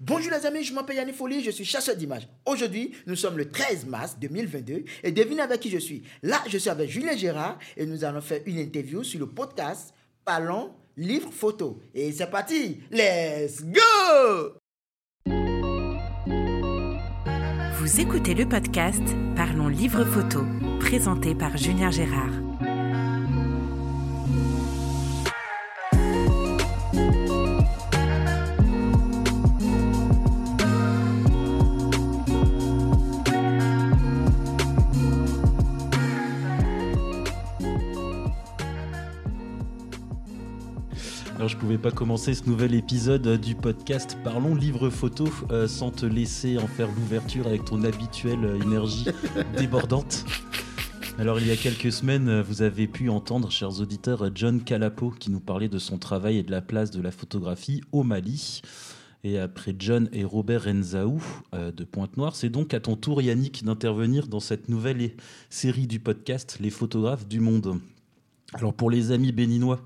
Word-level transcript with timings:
Bonjour 0.00 0.30
les 0.30 0.46
amis, 0.46 0.62
je 0.62 0.72
m'appelle 0.72 0.94
Yannick 0.96 1.16
Folie, 1.16 1.42
je 1.42 1.50
suis 1.50 1.64
chasseur 1.64 1.96
d'images. 1.96 2.28
Aujourd'hui, 2.46 2.92
nous 3.08 3.16
sommes 3.16 3.36
le 3.36 3.50
13 3.50 3.86
mars 3.86 4.16
2022 4.20 4.84
et 5.02 5.10
devinez 5.10 5.40
avec 5.40 5.58
qui 5.58 5.70
je 5.70 5.78
suis. 5.78 6.04
Là, 6.22 6.40
je 6.48 6.56
suis 6.56 6.70
avec 6.70 6.88
Julien 6.88 7.16
Gérard 7.16 7.58
et 7.76 7.84
nous 7.84 8.04
allons 8.04 8.20
faire 8.20 8.40
une 8.46 8.58
interview 8.58 9.02
sur 9.02 9.18
le 9.18 9.26
podcast 9.26 9.92
Parlons 10.24 10.70
Livre 10.96 11.32
Photo. 11.32 11.80
Et 11.94 12.12
c'est 12.12 12.30
parti, 12.30 12.78
let's 12.92 13.64
go 13.64 14.52
Vous 17.80 18.00
écoutez 18.00 18.34
le 18.34 18.48
podcast 18.48 19.02
Parlons 19.34 19.68
Livre 19.68 20.04
Photo, 20.04 20.44
présenté 20.78 21.34
par 21.34 21.56
Julien 21.56 21.90
Gérard. 21.90 22.47
Je 41.48 41.56
pouvais 41.56 41.78
pas 41.78 41.90
commencer 41.90 42.34
ce 42.34 42.44
nouvel 42.46 42.74
épisode 42.74 43.40
du 43.40 43.54
podcast 43.54 44.18
Parlons 44.22 44.54
livre 44.54 44.90
photo 44.90 45.28
euh, 45.50 45.66
sans 45.66 45.90
te 45.90 46.04
laisser 46.04 46.58
en 46.58 46.66
faire 46.66 46.88
l'ouverture 46.88 47.46
avec 47.46 47.64
ton 47.64 47.82
habituelle 47.84 48.44
euh, 48.44 48.60
énergie 48.60 49.06
débordante. 49.56 50.26
Alors 51.18 51.40
il 51.40 51.46
y 51.46 51.50
a 51.50 51.56
quelques 51.56 51.90
semaines, 51.90 52.28
euh, 52.28 52.42
vous 52.42 52.60
avez 52.60 52.86
pu 52.86 53.08
entendre, 53.08 53.50
chers 53.50 53.80
auditeurs, 53.80 54.30
John 54.34 54.62
Calapo 54.62 55.10
qui 55.10 55.30
nous 55.30 55.40
parlait 55.40 55.68
de 55.68 55.78
son 55.78 55.96
travail 55.96 56.36
et 56.36 56.42
de 56.42 56.50
la 56.50 56.60
place 56.60 56.90
de 56.90 57.00
la 57.00 57.10
photographie 57.10 57.82
au 57.92 58.02
Mali. 58.02 58.60
Et 59.24 59.38
après 59.38 59.74
John 59.78 60.08
et 60.12 60.24
Robert 60.24 60.64
Renzaou 60.64 61.22
euh, 61.54 61.72
de 61.72 61.84
Pointe-Noire, 61.84 62.36
c'est 62.36 62.50
donc 62.50 62.74
à 62.74 62.80
ton 62.80 62.94
tour 62.94 63.22
Yannick 63.22 63.64
d'intervenir 63.64 64.28
dans 64.28 64.38
cette 64.38 64.68
nouvelle 64.68 65.12
série 65.50 65.86
du 65.86 65.98
podcast 65.98 66.58
Les 66.60 66.70
photographes 66.70 67.26
du 67.26 67.40
monde. 67.40 67.80
Alors 68.54 68.74
pour 68.74 68.90
les 68.90 69.10
amis 69.10 69.32
béninois, 69.32 69.80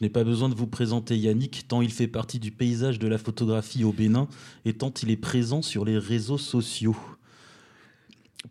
je 0.00 0.06
n'ai 0.06 0.10
pas 0.10 0.24
besoin 0.24 0.48
de 0.48 0.54
vous 0.54 0.66
présenter 0.66 1.18
Yannick, 1.18 1.68
tant 1.68 1.82
il 1.82 1.92
fait 1.92 2.08
partie 2.08 2.38
du 2.38 2.50
paysage 2.50 2.98
de 2.98 3.06
la 3.06 3.18
photographie 3.18 3.84
au 3.84 3.92
Bénin 3.92 4.28
et 4.64 4.72
tant 4.72 4.90
il 5.02 5.10
est 5.10 5.16
présent 5.18 5.60
sur 5.60 5.84
les 5.84 5.98
réseaux 5.98 6.38
sociaux. 6.38 6.96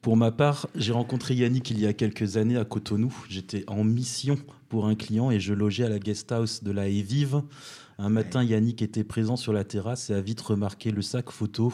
Pour 0.04 0.16
ma 0.16 0.32
part, 0.32 0.68
j'ai 0.76 0.92
rencontré 0.92 1.34
Yannick 1.34 1.72
il 1.72 1.80
y 1.80 1.88
a 1.88 1.94
quelques 1.94 2.38
années 2.38 2.58
à 2.58 2.66
Cotonou. 2.66 3.12
J'étais 3.28 3.64
en 3.66 3.84
mission 3.84 4.38
pour 4.70 4.86
un 4.86 4.94
client 4.94 5.32
et 5.32 5.40
je 5.40 5.56
logeais 5.56 5.86
à 5.86 5.90
la 5.90 5.98
guest 5.98 6.32
house 6.32 6.64
de 6.64 6.70
la 6.70 6.88
Evive. 6.88 7.42
Un 7.98 8.10
matin, 8.10 8.44
Yannick 8.44 8.84
était 8.84 9.04
présent 9.04 9.36
sur 9.36 9.52
la 9.52 9.64
terrasse 9.64 10.12
et 10.12 10.14
a 10.14 10.22
vite 10.22 10.42
remarqué 10.42 10.92
le 10.92 11.02
sac 11.02 11.32
photo. 11.32 11.74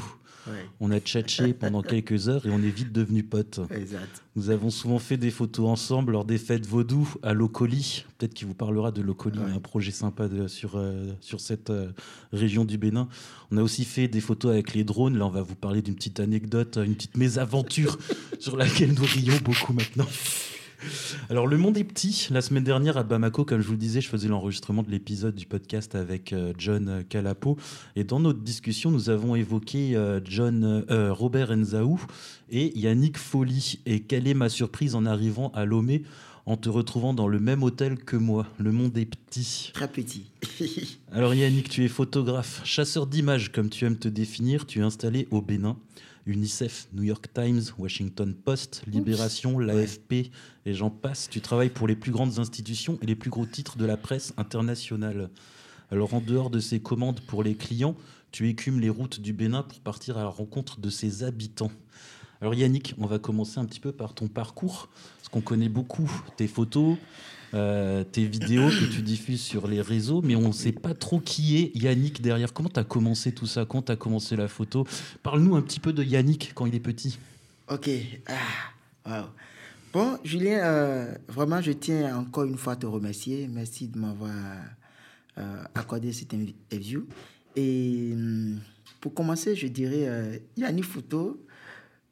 On 0.79 0.91
a 0.91 0.99
tchatché 0.99 1.53
pendant 1.53 1.81
quelques 1.83 2.29
heures 2.29 2.45
et 2.45 2.49
on 2.51 2.59
est 2.61 2.69
vite 2.69 2.91
devenus 2.91 3.25
potes. 3.29 3.59
Exact. 3.71 4.21
Nous 4.35 4.49
avons 4.49 4.69
souvent 4.69 4.99
fait 4.99 5.17
des 5.17 5.31
photos 5.31 5.67
ensemble 5.67 6.11
lors 6.11 6.25
des 6.25 6.37
fêtes 6.37 6.65
vaudou 6.65 7.07
à 7.23 7.33
Locoli. 7.33 8.05
Peut-être 8.17 8.33
qu'il 8.33 8.47
vous 8.47 8.53
parlera 8.53 8.91
de 8.91 9.01
Locoli, 9.01 9.39
Ouais. 9.39 9.51
un 9.51 9.59
projet 9.59 9.91
sympa 9.91 10.27
de- 10.27 10.47
sur, 10.47 10.73
euh, 10.75 11.13
sur 11.21 11.39
cette 11.39 11.69
euh, 11.69 11.91
région 12.33 12.65
du 12.65 12.77
Bénin. 12.77 13.07
On 13.51 13.57
a 13.57 13.61
aussi 13.63 13.85
fait 13.85 14.07
des 14.07 14.21
photos 14.21 14.51
avec 14.51 14.73
les 14.73 14.83
drones. 14.83 15.17
Là, 15.17 15.25
on 15.25 15.29
va 15.29 15.41
vous 15.41 15.55
parler 15.55 15.81
d'une 15.81 15.95
petite 15.95 16.19
anecdote, 16.19 16.77
une 16.83 16.95
petite 16.95 17.17
mésaventure 17.17 17.97
sur 18.39 18.57
laquelle 18.57 18.93
nous 18.93 19.05
rions 19.05 19.37
beaucoup 19.43 19.73
maintenant. 19.73 20.07
Alors, 21.29 21.47
le 21.47 21.57
monde 21.57 21.77
est 21.77 21.83
petit. 21.83 22.27
La 22.31 22.41
semaine 22.41 22.63
dernière, 22.63 22.97
à 22.97 23.03
Bamako, 23.03 23.45
comme 23.45 23.61
je 23.61 23.67
vous 23.67 23.73
le 23.73 23.77
disais, 23.77 24.01
je 24.01 24.09
faisais 24.09 24.27
l'enregistrement 24.27 24.83
de 24.83 24.91
l'épisode 24.91 25.35
du 25.35 25.45
podcast 25.45 25.95
avec 25.95 26.33
euh, 26.33 26.53
John 26.57 27.03
Calapo. 27.09 27.57
Et 27.95 28.03
dans 28.03 28.19
notre 28.19 28.39
discussion, 28.39 28.91
nous 28.91 29.09
avons 29.09 29.35
évoqué 29.35 29.95
euh, 29.95 30.19
John, 30.23 30.85
euh, 30.89 31.13
Robert 31.13 31.51
Enzaou 31.51 31.99
et 32.49 32.77
Yannick 32.77 33.17
Folly. 33.17 33.79
Et 33.85 34.01
quelle 34.01 34.27
est 34.27 34.33
ma 34.33 34.49
surprise 34.49 34.95
en 34.95 35.05
arrivant 35.05 35.51
à 35.55 35.65
Lomé 35.65 36.03
en 36.45 36.57
te 36.57 36.69
retrouvant 36.69 37.13
dans 37.13 37.27
le 37.27 37.39
même 37.39 37.63
hôtel 37.63 37.97
que 37.97 38.15
moi 38.15 38.47
Le 38.59 38.71
monde 38.71 38.97
est 38.97 39.05
petit. 39.05 39.71
Très 39.73 39.87
petit. 39.87 40.29
Alors 41.11 41.33
Yannick, 41.33 41.69
tu 41.69 41.83
es 41.83 41.87
photographe, 41.87 42.61
chasseur 42.63 43.07
d'images 43.07 43.51
comme 43.51 43.69
tu 43.69 43.85
aimes 43.85 43.97
te 43.97 44.07
définir. 44.07 44.65
Tu 44.65 44.79
es 44.79 44.83
installé 44.83 45.27
au 45.31 45.41
Bénin. 45.41 45.77
UNICEF, 46.25 46.87
New 46.93 47.03
York 47.03 47.27
Times, 47.33 47.61
Washington 47.77 48.33
Post, 48.33 48.83
Libération, 48.87 49.59
l'AFP, 49.59 50.31
et 50.65 50.73
j'en 50.73 50.89
passe. 50.89 51.29
Tu 51.29 51.41
travailles 51.41 51.69
pour 51.69 51.87
les 51.87 51.95
plus 51.95 52.11
grandes 52.11 52.39
institutions 52.39 52.97
et 53.01 53.05
les 53.05 53.15
plus 53.15 53.29
gros 53.29 53.45
titres 53.45 53.77
de 53.77 53.85
la 53.85 53.97
presse 53.97 54.33
internationale. 54.37 55.29
Alors 55.91 56.13
en 56.13 56.21
dehors 56.21 56.49
de 56.49 56.59
ces 56.59 56.79
commandes 56.79 57.21
pour 57.21 57.43
les 57.43 57.55
clients, 57.55 57.95
tu 58.31 58.49
écumes 58.49 58.79
les 58.79 58.89
routes 58.89 59.19
du 59.21 59.33
Bénin 59.33 59.63
pour 59.63 59.79
partir 59.79 60.17
à 60.17 60.23
la 60.23 60.29
rencontre 60.29 60.79
de 60.79 60.89
ses 60.89 61.23
habitants. 61.23 61.71
Alors 62.41 62.53
Yannick, 62.53 62.95
on 62.97 63.05
va 63.05 63.19
commencer 63.19 63.59
un 63.59 63.65
petit 63.65 63.79
peu 63.79 63.91
par 63.91 64.13
ton 64.13 64.27
parcours, 64.27 64.89
parce 65.17 65.29
qu'on 65.29 65.41
connaît 65.41 65.69
beaucoup 65.69 66.11
tes 66.37 66.47
photos, 66.47 66.97
euh, 67.53 68.03
tes 68.03 68.25
vidéos 68.25 68.69
que 68.69 68.85
tu 68.85 69.01
diffuses 69.01 69.41
sur 69.41 69.67
les 69.67 69.81
réseaux, 69.81 70.21
mais 70.21 70.35
on 70.35 70.47
ne 70.47 70.53
sait 70.53 70.71
pas 70.71 70.93
trop 70.93 71.19
qui 71.19 71.57
est 71.57 71.71
Yannick 71.75 72.21
derrière. 72.21 72.53
Comment 72.53 72.69
tu 72.69 72.79
as 72.79 72.83
commencé 72.83 73.31
tout 73.31 73.45
ça? 73.45 73.65
Quand 73.65 73.83
tu 73.83 73.91
as 73.91 73.95
commencé 73.95 74.35
la 74.35 74.47
photo? 74.47 74.85
Parle-nous 75.23 75.55
un 75.55 75.61
petit 75.61 75.79
peu 75.79 75.93
de 75.93 76.03
Yannick 76.03 76.51
quand 76.53 76.65
il 76.65 76.75
est 76.75 76.79
petit. 76.79 77.17
Ok. 77.69 77.89
Ah. 79.05 79.29
Bon, 79.93 80.17
Julien, 80.23 80.59
euh, 80.59 81.15
vraiment, 81.27 81.61
je 81.61 81.71
tiens 81.71 82.17
encore 82.17 82.43
une 82.43 82.57
fois 82.57 82.73
à 82.73 82.75
te 82.75 82.85
remercier. 82.85 83.47
Merci 83.47 83.87
de 83.87 83.97
m'avoir 83.97 84.31
euh, 85.37 85.63
accordé 85.73 86.11
cette 86.11 86.33
interview. 86.33 87.07
Et 87.55 88.11
hum, 88.13 88.59
pour 88.99 89.13
commencer, 89.13 89.55
je 89.55 89.67
dirais 89.67 90.41
Yannick 90.57 90.85
Photo. 90.85 91.44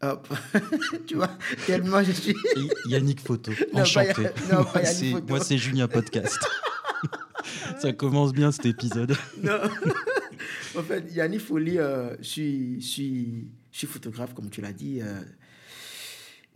Hop. 0.03 0.27
tu 1.07 1.15
vois, 1.15 1.29
tellement 1.65 2.03
je 2.03 2.11
suis. 2.11 2.35
Yannick 2.87 3.21
Photo, 3.21 3.51
Non, 3.73 3.81
enchanté. 3.81 4.13
pas 4.13 4.21
Ya- 4.23 4.33
non, 4.51 4.63
moi, 4.63 4.85
c'est, 4.85 5.11
Photo. 5.11 5.25
moi, 5.29 5.39
c'est 5.39 5.57
Julien 5.57 5.87
Podcast. 5.87 6.39
ça 7.79 7.93
commence 7.93 8.33
bien 8.33 8.51
cet 8.51 8.65
épisode. 8.65 9.15
Non. 9.41 9.59
en 10.77 10.83
fait, 10.83 11.05
Yannick 11.13 11.41
Folie, 11.41 11.77
euh, 11.77 12.15
je, 12.19 12.23
suis, 12.23 12.81
je, 12.81 12.85
suis, 12.87 13.47
je 13.71 13.77
suis 13.77 13.87
photographe, 13.87 14.33
comme 14.33 14.49
tu 14.49 14.59
l'as 14.61 14.73
dit. 14.73 14.99
euh, 15.01 15.21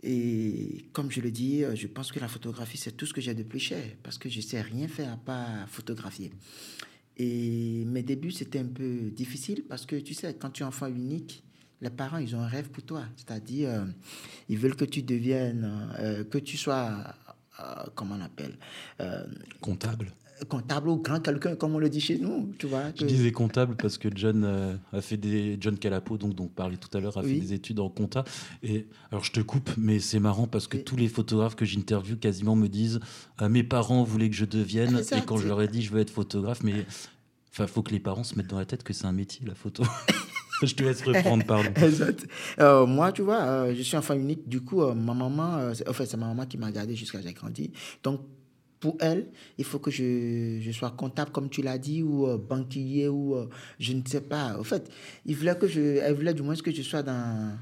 et 0.02 0.84
comme 0.92 1.10
je 1.10 1.20
le 1.20 1.30
dis, 1.30 1.64
euh, 1.64 1.74
je 1.74 1.86
pense 1.88 2.12
que 2.12 2.20
la 2.20 2.28
photographie, 2.28 2.76
c'est 2.78 2.92
tout 2.96 3.06
ce 3.06 3.12
que 3.12 3.20
j'ai 3.20 3.34
de 3.34 3.42
plus 3.42 3.58
cher. 3.58 3.82
Parce 4.02 4.16
que 4.18 4.28
je 4.28 4.36
ne 4.36 4.42
sais 4.42 4.60
rien 4.60 4.86
faire 4.88 5.12
à 5.12 5.16
part 5.16 5.68
photographier. 5.68 6.32
Et 7.16 7.84
mes 7.86 8.02
débuts, 8.04 8.30
c'était 8.30 8.60
un 8.60 8.66
peu 8.66 9.10
difficile 9.10 9.64
parce 9.68 9.86
que 9.86 9.96
tu 9.96 10.14
sais, 10.14 10.34
quand 10.38 10.50
tu 10.50 10.62
es 10.62 10.66
enfant 10.66 10.86
unique, 10.86 11.42
les 11.80 11.90
parents, 11.90 12.18
ils 12.18 12.34
ont 12.34 12.40
un 12.40 12.48
rêve 12.48 12.68
pour 12.70 12.82
toi. 12.84 13.02
C'est-à-dire, 13.16 13.68
euh, 13.70 13.84
ils 14.48 14.58
veulent 14.58 14.76
que 14.76 14.84
tu 14.84 15.02
deviennes, 15.02 15.88
euh, 15.98 16.24
que 16.24 16.38
tu 16.38 16.56
sois, 16.56 16.92
euh, 17.60 17.64
comment 17.94 18.16
on 18.18 18.20
appelle, 18.24 18.56
euh, 19.00 19.24
Comptable. 19.60 20.12
comptable 20.48 20.88
ou 20.88 20.96
grand 21.02 21.18
quelqu'un, 21.20 21.56
comme 21.56 21.74
on 21.74 21.78
le 21.80 21.88
dit 21.88 22.00
chez 22.00 22.16
nous. 22.18 22.52
Tu 22.60 22.66
vois, 22.66 22.90
Je 22.94 23.00
que- 23.02 23.04
disais 23.06 23.32
comptable 23.32 23.74
parce 23.76 23.98
que 23.98 24.08
John 24.14 24.44
euh, 24.44 24.76
a 24.92 25.00
fait 25.00 25.16
des 25.16 25.56
John 25.60 25.76
Calapo 25.76 26.16
donc 26.16 26.34
dont 26.36 26.44
on 26.44 26.48
parlait 26.48 26.76
tout 26.76 26.96
à 26.96 27.00
l'heure 27.00 27.16
a 27.18 27.22
Oui. 27.22 27.34
fait 27.34 27.40
des 27.40 27.52
études 27.54 27.80
en 27.80 27.88
compta 27.88 28.22
et 28.62 28.86
alors 29.10 29.24
je 29.24 29.32
te 29.32 29.40
coupe 29.40 29.68
mais 29.76 29.98
c'est 29.98 30.20
marrant 30.20 30.46
parce 30.46 30.68
que 30.68 30.76
tous 30.76 30.94
les 30.94 31.08
photographes 31.08 31.56
que 31.56 31.64
j'interviewe 31.64 32.16
quasiment 32.18 32.54
me 32.54 32.68
disent 32.68 33.00
Ah, 33.38 33.48
mes 33.48 33.64
parents 33.64 34.04
voulaient 34.04 34.30
que 34.30 34.36
je 34.36 34.44
devienne 34.44 34.98
Exact. 34.98 35.18
et 35.22 35.26
quand 35.26 35.38
je 35.38 35.48
leur 35.48 35.60
ai 35.60 35.66
dit 35.66 35.82
je 35.82 35.90
veux 35.90 35.98
être 36.00 36.10
photographe 36.10 36.62
mais 36.62 36.86
enfin 37.50 37.66
faut 37.66 37.82
que 37.82 37.90
les 37.90 37.98
parents 37.98 38.22
se 38.22 38.36
mettent 38.36 38.46
dans 38.50 38.60
la 38.60 38.64
tête 38.66 38.84
que 38.84 38.92
c'est 38.92 39.06
un 39.06 39.12
métier 39.12 39.44
la 39.44 39.56
photo. 39.56 39.82
je 40.66 40.74
te 40.74 40.82
laisse 40.82 41.02
reprendre 41.02 41.44
pardon. 41.44 41.70
Exact. 41.82 42.26
Euh, 42.60 42.86
moi, 42.86 43.12
tu 43.12 43.22
vois, 43.22 43.40
euh, 43.42 43.74
je 43.76 43.82
suis 43.82 43.96
enfant 43.96 44.14
unique. 44.14 44.48
Du 44.48 44.60
coup, 44.60 44.82
euh, 44.82 44.94
ma 44.94 45.14
maman, 45.14 45.56
euh, 45.58 45.74
c'est- 45.74 45.88
en 45.88 45.92
fait, 45.92 46.06
c'est 46.06 46.16
ma 46.16 46.26
maman 46.26 46.46
qui 46.46 46.58
m'a 46.58 46.70
gardé 46.72 46.94
jusqu'à 46.96 47.18
ce 47.18 47.22
que 47.22 47.28
j'ai 47.28 47.34
grandi. 47.34 47.72
Donc, 48.02 48.20
pour 48.80 48.96
elle, 49.00 49.26
il 49.58 49.64
faut 49.64 49.78
que 49.80 49.90
je, 49.90 50.58
je 50.60 50.70
sois 50.70 50.90
comptable, 50.92 51.32
comme 51.32 51.48
tu 51.50 51.62
l'as 51.62 51.78
dit, 51.78 52.02
ou 52.02 52.28
banquier, 52.38 53.08
ou 53.08 53.36
je 53.80 53.92
ne 53.92 54.02
sais 54.06 54.20
pas. 54.20 54.56
En 54.58 54.62
fait, 54.62 54.88
il 55.26 55.34
voulait 55.34 55.56
que 55.58 55.66
je, 55.66 55.80
elle 55.98 56.14
voulait 56.14 56.32
du 56.34 56.42
moins 56.42 56.54
que 56.54 56.70
je 56.72 56.82
sois 56.82 57.02
dans. 57.02 57.58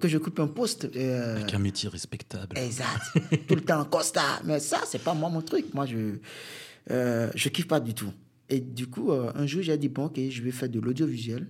que 0.00 0.08
je 0.08 0.18
coupe 0.18 0.40
un 0.40 0.48
poste. 0.48 0.88
euh, 0.96 1.36
Avec 1.36 1.54
un 1.54 1.60
métier 1.60 1.88
respectable. 1.88 2.58
Exact. 2.58 3.02
Tout 3.46 3.54
le 3.54 3.60
temps 3.60 3.80
en 3.80 3.84
costard. 3.84 4.42
Mais 4.44 4.58
ça, 4.58 4.80
c'est 4.84 5.02
pas 5.04 5.14
moi 5.14 5.30
mon 5.30 5.42
truc. 5.42 5.72
Moi, 5.74 5.86
je 5.86 6.16
euh, 6.90 7.30
je 7.36 7.48
kiffe 7.48 7.68
pas 7.68 7.78
du 7.78 7.94
tout. 7.94 8.12
Et 8.48 8.58
du 8.58 8.88
coup, 8.88 9.12
euh, 9.12 9.30
un 9.36 9.46
jour, 9.46 9.62
j'ai 9.62 9.78
dit, 9.78 9.88
bon, 9.88 10.06
ok, 10.06 10.18
je 10.28 10.42
vais 10.42 10.50
faire 10.50 10.68
de 10.68 10.80
l'audiovisuel. 10.80 11.46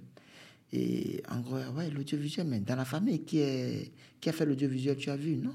Et 0.72 1.22
en 1.30 1.40
gros, 1.40 1.56
ouais, 1.76 1.90
l'audiovisuel, 1.90 2.46
mais 2.46 2.60
dans 2.60 2.76
la 2.76 2.84
famille, 2.84 3.22
qui, 3.24 3.40
est, 3.40 3.92
qui 4.20 4.28
a 4.28 4.32
fait 4.32 4.46
l'audiovisuel, 4.46 4.96
tu 4.96 5.10
as 5.10 5.16
vu? 5.16 5.36
Non. 5.36 5.54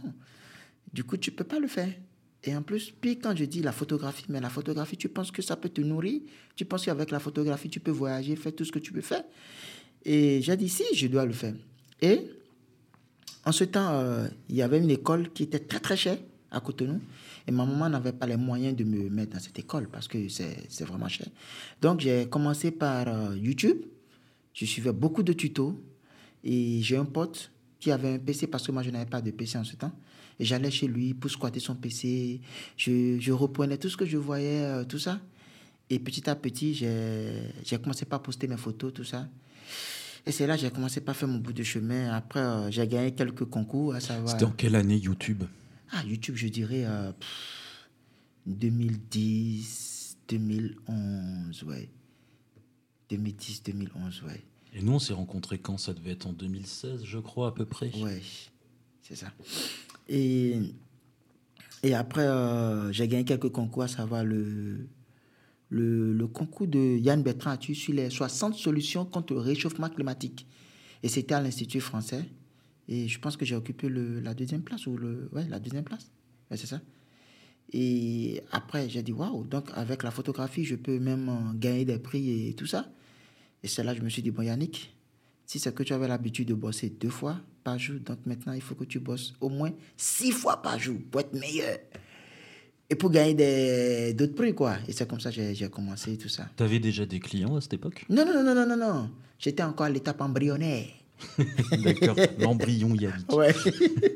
Du 0.93 1.03
coup, 1.03 1.17
tu 1.17 1.31
peux 1.31 1.43
pas 1.43 1.59
le 1.59 1.67
faire. 1.67 1.91
Et 2.43 2.55
en 2.55 2.61
plus, 2.61 2.91
puis 2.91 3.17
quand 3.17 3.35
je 3.35 3.45
dis 3.45 3.61
la 3.61 3.71
photographie, 3.71 4.25
mais 4.29 4.39
la 4.39 4.49
photographie, 4.49 4.95
tu 4.95 5.09
penses 5.09 5.31
que 5.31 5.41
ça 5.41 5.55
peut 5.55 5.69
te 5.69 5.81
nourrir? 5.81 6.21
Tu 6.55 6.65
penses 6.65 6.85
qu'avec 6.85 7.11
la 7.11 7.19
photographie, 7.19 7.69
tu 7.69 7.79
peux 7.79 7.91
voyager, 7.91 8.35
faire 8.35 8.55
tout 8.55 8.63
ce 8.63 8.71
que 8.71 8.79
tu 8.79 8.93
peux 8.93 9.01
faire? 9.01 9.23
Et 10.05 10.41
j'ai 10.41 10.55
dit, 10.55 10.69
si, 10.69 10.83
je 10.93 11.07
dois 11.07 11.25
le 11.25 11.33
faire. 11.33 11.55
Et 12.01 12.21
en 13.43 13.51
ce 13.51 13.63
temps, 13.63 13.89
euh, 13.91 14.27
il 14.49 14.55
y 14.55 14.61
avait 14.61 14.79
une 14.79 14.91
école 14.91 15.31
qui 15.31 15.43
était 15.43 15.59
très 15.59 15.79
très 15.79 15.97
chère 15.97 16.19
à 16.51 16.59
Cotonou. 16.59 17.01
Et 17.47 17.51
ma 17.51 17.65
maman 17.65 17.89
n'avait 17.89 18.13
pas 18.13 18.27
les 18.27 18.37
moyens 18.37 18.75
de 18.75 18.83
me 18.83 19.09
mettre 19.09 19.33
dans 19.33 19.39
cette 19.39 19.57
école 19.57 19.87
parce 19.87 20.07
que 20.07 20.27
c'est 20.27 20.65
c'est 20.69 20.83
vraiment 20.83 21.07
cher. 21.07 21.27
Donc 21.81 22.01
j'ai 22.01 22.27
commencé 22.27 22.71
par 22.71 23.07
euh, 23.07 23.37
YouTube. 23.37 23.77
Je 24.57 24.65
suivais 24.65 24.91
beaucoup 24.91 25.21
de 25.21 25.33
tutos. 25.33 25.79
Et 26.43 26.81
j'ai 26.81 26.97
un 26.97 27.05
pote 27.05 27.51
qui 27.79 27.91
avait 27.91 28.15
un 28.15 28.17
PC 28.17 28.47
parce 28.47 28.65
que 28.65 28.71
moi, 28.71 28.81
je 28.81 28.89
n'avais 28.89 29.05
pas 29.05 29.21
de 29.21 29.29
PC 29.29 29.55
en 29.59 29.63
ce 29.63 29.75
temps. 29.75 29.91
Et 30.39 30.45
j'allais 30.45 30.71
chez 30.71 30.87
lui 30.87 31.13
pour 31.13 31.29
squatter 31.29 31.59
son 31.59 31.75
PC. 31.75 32.41
Je, 32.75 33.19
je 33.19 33.31
reprenais 33.31 33.77
tout 33.77 33.87
ce 33.87 33.95
que 33.95 34.05
je 34.05 34.17
voyais, 34.17 34.63
euh, 34.63 34.83
tout 34.83 34.97
ça. 34.97 35.19
Et 35.91 35.99
petit 35.99 36.27
à 36.27 36.35
petit, 36.35 36.73
j'ai 36.73 37.77
commencé 37.77 38.05
par 38.05 38.23
poster 38.23 38.47
mes 38.47 38.57
photos, 38.57 38.91
tout 38.93 39.03
ça. 39.03 39.29
Et 40.25 40.31
c'est 40.31 40.47
là 40.47 40.55
que 40.55 40.61
j'ai 40.61 40.71
commencé 40.71 41.01
par 41.01 41.15
faire 41.15 41.29
mon 41.29 41.37
bout 41.37 41.53
de 41.53 41.63
chemin. 41.63 42.11
Après, 42.11 42.39
euh, 42.39 42.71
j'ai 42.71 42.85
gagné 42.87 43.13
quelques 43.13 43.45
concours, 43.45 43.93
à 43.93 43.99
savoir... 43.99 44.29
C'était 44.29 44.45
en 44.45 44.51
quelle 44.51 44.75
année 44.75 44.97
YouTube? 44.97 45.43
Ah, 45.91 46.03
YouTube, 46.03 46.35
je 46.35 46.47
dirais 46.47 46.83
euh, 46.83 47.11
pff, 47.13 47.89
2010, 48.47 50.17
2011, 50.27 51.63
ouais. 51.63 51.89
2010, 53.09 53.63
2011, 53.63 54.23
ouais. 54.23 54.43
Et 54.73 54.81
nous, 54.81 54.93
on 54.93 54.99
s'est 54.99 55.13
rencontrés 55.13 55.57
quand 55.59 55.77
Ça 55.77 55.93
devait 55.93 56.11
être 56.11 56.27
en 56.27 56.33
2016, 56.33 57.03
je 57.03 57.17
crois, 57.19 57.49
à 57.49 57.51
peu 57.51 57.65
près. 57.65 57.91
Ouais, 57.99 58.21
c'est 59.01 59.15
ça. 59.15 59.31
Et, 60.09 60.57
et 61.83 61.93
après, 61.93 62.25
euh, 62.25 62.91
j'ai 62.91 63.07
gagné 63.07 63.25
quelques 63.25 63.49
concours, 63.49 63.83
à 63.83 63.87
savoir 63.87 64.23
le, 64.23 64.87
le, 65.69 66.13
le 66.13 66.27
concours 66.27 66.67
de 66.67 66.97
Yann 66.97 67.21
Bertrand 67.23 67.57
sur 67.59 67.93
les 67.93 68.09
60 68.09 68.55
solutions 68.55 69.05
contre 69.05 69.33
le 69.33 69.39
réchauffement 69.39 69.89
climatique. 69.89 70.45
Et 71.03 71.09
c'était 71.09 71.35
à 71.35 71.41
l'Institut 71.41 71.81
français. 71.81 72.25
Et 72.87 73.07
je 73.07 73.19
pense 73.19 73.35
que 73.35 73.45
j'ai 73.45 73.55
occupé 73.55 73.89
le, 73.89 74.19
la 74.19 74.33
deuxième 74.33 74.61
place, 74.61 74.87
ou 74.87 74.95
le, 74.97 75.29
ouais, 75.33 75.45
la 75.49 75.59
deuxième 75.59 75.83
place. 75.83 76.09
Ouais, 76.49 76.57
c'est 76.57 76.67
ça. 76.67 76.79
Et 77.73 78.41
après, 78.51 78.87
j'ai 78.87 79.03
dit, 79.03 79.11
waouh, 79.11 79.43
donc 79.43 79.69
avec 79.73 80.03
la 80.03 80.11
photographie, 80.11 80.63
je 80.63 80.75
peux 80.75 80.99
même 80.99 81.27
euh, 81.27 81.53
gagner 81.53 81.83
des 81.83 81.99
prix 81.99 82.47
et 82.49 82.53
tout 82.53 82.65
ça. 82.65 82.89
Et 83.63 83.67
c'est 83.67 83.83
là 83.83 83.93
que 83.93 83.99
je 83.99 84.03
me 84.03 84.09
suis 84.09 84.21
dit, 84.21 84.31
bon, 84.31 84.43
Yannick, 84.43 84.93
si 85.45 85.59
c'est 85.59 85.73
que 85.73 85.83
tu 85.83 85.93
avais 85.93 86.07
l'habitude 86.07 86.47
de 86.47 86.53
bosser 86.53 86.89
deux 86.89 87.09
fois 87.09 87.37
par 87.63 87.77
jour, 87.79 87.99
donc 87.99 88.19
maintenant, 88.25 88.53
il 88.53 88.61
faut 88.61 88.75
que 88.75 88.83
tu 88.85 88.99
bosses 88.99 89.33
au 89.41 89.49
moins 89.49 89.71
six 89.95 90.31
fois 90.31 90.61
par 90.61 90.77
jour 90.79 90.97
pour 91.11 91.21
être 91.21 91.33
meilleur. 91.33 91.77
Et 92.89 92.95
pour 92.95 93.09
gagner 93.11 94.13
d'autres 94.13 94.35
prix, 94.35 94.53
quoi. 94.55 94.77
Et 94.87 94.93
c'est 94.93 95.07
comme 95.09 95.19
ça 95.19 95.31
que 95.31 95.53
j'ai- 95.53 95.69
commencé 95.69 96.17
tout 96.17 96.29
ça. 96.29 96.47
Tu 96.55 96.63
avais 96.63 96.79
déjà 96.79 97.05
des 97.05 97.19
clients 97.19 97.55
à 97.57 97.61
cette 97.61 97.73
époque? 97.73 98.05
Non, 98.09 98.25
non, 98.25 98.41
non, 98.43 98.55
non, 98.55 98.65
non, 98.65 98.77
non. 98.77 99.09
J'étais 99.39 99.63
encore 99.63 99.87
à 99.87 99.89
l'étape 99.89 100.21
embryonnaire. 100.21 100.85
D'accord, 101.83 102.15
l'embryon 102.39 102.93
Yannick. 102.95 103.31
Ouais. 103.33 103.53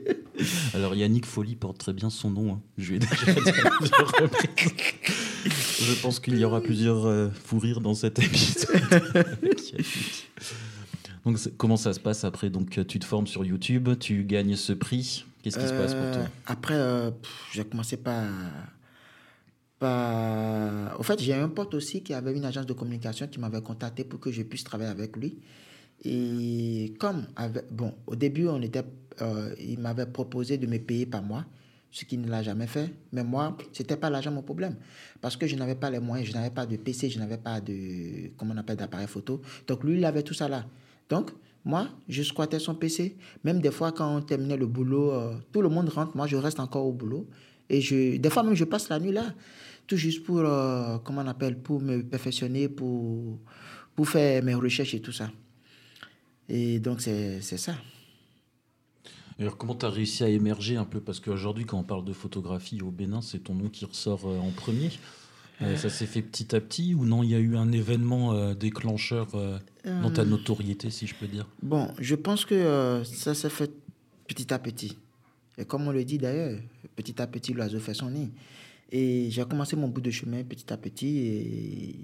Alors 0.74 0.96
Yannick 0.96 1.26
Folly 1.26 1.56
porte 1.56 1.80
très 1.80 1.94
bien 1.94 2.10
son 2.10 2.30
nom. 2.30 2.54
hein. 2.54 2.62
Je 2.78 2.90
lui 2.92 2.96
ai 2.96 3.00
déjà 3.00 3.34
dit. 3.34 3.42
Je 5.46 6.02
pense 6.02 6.20
qu'il 6.20 6.38
y 6.38 6.46
aura 6.46 6.62
plusieurs 6.62 7.06
euh, 7.06 7.30
fous 7.30 7.60
rires 7.60 7.82
dans 7.82 7.94
cet 7.94 8.20
épisode. 8.20 8.70
Donc 11.26 11.38
comment 11.58 11.78
ça 11.78 11.94
se 11.94 12.00
passe 12.00 12.24
après? 12.24 12.50
Donc 12.50 12.86
tu 12.88 13.00
te 13.00 13.06
formes 13.06 13.28
sur 13.28 13.46
YouTube, 13.46 13.90
tu 14.00 14.24
gagnes 14.24 14.56
ce 14.56 14.74
prix. 14.74 15.26
Qu'est-ce 15.44 15.58
qui 15.58 15.68
se 15.68 15.74
passe 15.74 15.94
pour 15.96 16.12
toi? 16.12 16.22
Euh, 16.22 16.26
Après, 16.48 16.76
euh, 16.76 17.12
j'ai 17.52 17.64
commencé 17.66 17.98
par, 17.98 18.24
par... 19.80 21.00
Au 21.00 21.04
fait, 21.04 21.20
j'ai 21.22 21.34
un 21.34 21.50
pote 21.50 21.74
aussi 21.74 22.04
qui 22.04 22.14
avait 22.14 22.34
une 22.36 22.46
agence 22.46 22.66
de 22.66 22.74
communication 22.74 23.28
qui 23.28 23.40
m'avait 23.40 23.62
contacté 23.62 24.04
pour 24.04 24.20
que 24.20 24.32
je 24.32 24.44
puisse 24.44 24.64
travailler 24.64 24.90
avec 24.92 25.16
lui. 25.18 25.40
Et 26.04 26.94
comme, 27.00 27.26
avec- 27.36 27.72
bon, 27.72 27.94
au 28.08 28.16
début, 28.16 28.48
on 28.48 28.62
était, 28.62 28.84
euh, 29.22 29.54
il 29.60 29.80
m'avait 29.80 30.06
proposé 30.06 30.58
de 30.58 30.68
me 30.68 30.78
payer 30.80 31.06
par 31.06 31.22
mois, 31.24 31.46
ce 31.92 32.06
qu'il 32.06 32.22
ne 32.22 32.30
l'a 32.30 32.42
jamais 32.42 32.68
fait. 32.68 32.90
Mais 33.12 33.24
moi, 33.24 33.58
c'était 33.74 33.98
pas 33.98 34.10
l'argent 34.10 34.32
mon 34.32 34.42
problème. 34.42 34.76
Parce 35.20 35.36
que 35.36 35.46
je 35.46 35.56
n'avais 35.56 35.76
pas 35.76 35.90
les 35.90 36.00
moyens, 36.00 36.30
je 36.30 36.34
n'avais 36.34 36.50
pas 36.50 36.66
de 36.66 36.78
PC, 36.78 37.10
je 37.10 37.20
n'avais 37.20 37.38
pas 37.38 37.60
de, 37.60 38.32
comment 38.38 38.54
on 38.56 38.58
appelle, 38.58 38.78
d'appareil 38.78 39.08
photo. 39.08 39.42
Donc 39.68 39.84
lui, 39.84 39.98
il 39.98 40.06
avait 40.06 40.24
tout 40.24 40.34
ça 40.34 40.48
là. 40.48 40.66
Donc, 41.10 41.32
moi, 41.66 41.90
je 42.08 42.24
squattais 42.24 42.60
son 42.60 42.74
PC. 42.74 43.18
Même 43.44 43.60
des 43.60 43.72
fois, 43.72 43.92
quand 43.92 44.16
on 44.16 44.22
terminait 44.22 44.58
le 44.58 44.68
boulot, 44.68 45.12
euh, 45.12 45.36
tout 45.52 45.62
le 45.62 45.70
monde 45.70 45.90
rentre, 45.90 46.16
moi, 46.16 46.26
je 46.28 46.38
reste 46.38 46.60
encore 46.60 46.86
au 46.86 46.94
boulot. 46.94 47.28
Et 47.70 47.82
je, 47.82 48.18
des 48.18 48.30
fois 48.30 48.44
même, 48.44 48.56
je 48.56 48.64
passe 48.64 48.90
la 48.90 49.00
nuit 49.00 49.12
là, 49.12 49.34
tout 49.86 49.98
juste 49.98 50.24
pour, 50.24 50.40
euh, 50.40 50.98
comment 51.04 51.22
on 51.22 51.28
appelle, 51.28 51.58
pour 51.60 51.82
me 51.82 52.02
perfectionner, 52.02 52.70
pour, 52.70 53.38
pour 53.96 54.08
faire 54.10 54.44
mes 54.44 54.56
recherches 54.56 54.94
et 54.94 55.02
tout 55.02 55.12
ça. 55.12 55.30
Et 56.50 56.80
donc, 56.80 57.02
c'est 57.02 57.42
ça. 57.42 57.76
Et 59.40 59.44
Alors 59.44 59.58
comment 59.58 59.76
tu 59.76 59.86
as 59.86 59.90
réussi 59.90 60.24
à 60.24 60.30
émerger 60.30 60.78
un 60.78 60.86
peu? 60.86 61.00
Parce 61.00 61.20
qu'aujourd'hui, 61.20 61.66
quand 61.66 61.80
on 61.80 61.84
parle 61.84 62.06
de 62.06 62.14
photographie 62.14 62.82
au 62.82 62.92
Bénin, 62.92 63.22
c'est 63.22 63.40
ton 63.40 63.56
nom 63.56 63.70
qui 63.70 63.86
ressort 63.86 64.26
euh, 64.26 64.38
en 64.38 64.52
premier. 64.52 64.92
Euh, 65.62 65.78
ça 65.78 65.90
s'est 65.90 66.08
fait 66.08 66.22
petit 66.22 66.56
à 66.56 66.62
petit 66.62 66.96
ou 66.96 67.06
non? 67.06 67.24
Il 67.24 67.30
y 67.30 67.36
a 67.36 67.40
eu 67.40 67.56
un 67.56 67.72
événement 67.72 68.34
euh, 68.34 68.54
déclencheur 68.54 69.28
euh, 69.36 69.60
dans 69.86 70.10
ta 70.10 70.26
notoriété, 70.26 70.90
si 70.90 71.06
je 71.06 71.16
peux 71.16 71.28
dire? 71.28 71.48
Bon, 71.62 71.90
je 72.00 72.16
pense 72.16 72.46
que 72.46 73.04
ça 73.06 73.36
s'est 73.36 73.50
fait 73.50 73.72
petit 74.28 74.54
à 74.54 74.60
petit. 74.60 74.98
Et 75.58 75.66
comme 75.66 75.88
on 75.88 75.92
le 75.92 76.04
dit 76.04 76.18
d'ailleurs, 76.18 76.58
petit 76.96 77.22
à 77.22 77.28
petit, 77.28 77.54
l'oiseau 77.54 77.80
fait 77.80 77.94
son 77.94 78.10
nid. 78.10 78.32
Et 78.92 79.30
j'ai 79.30 79.44
commencé 79.46 79.76
mon 79.76 79.88
bout 79.88 80.02
de 80.02 80.12
chemin 80.12 80.44
petit 80.44 80.72
à 80.74 80.78
petit. 80.78 81.20
Et 81.20 81.96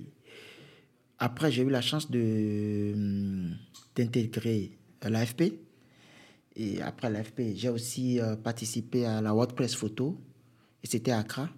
après, 1.18 1.52
j'ai 1.52 1.64
eu 1.64 1.70
la 1.70 1.82
chance 1.82 2.12
de, 2.12 2.92
hum, 2.94 3.56
d'intégrer 3.96 4.72
l'AFP. 5.02 5.54
Et 6.60 6.82
après 6.82 7.12
l'AFP, 7.12 7.54
j'ai 7.56 7.70
aussi 7.70 8.20
euh, 8.20 8.36
participé 8.36 9.06
à 9.06 9.22
la 9.22 9.32
WordPress 9.32 9.76
photo. 9.76 10.20
Et 10.84 10.88
c'était 10.88 11.12
à 11.12 11.20
Accra. 11.20 11.50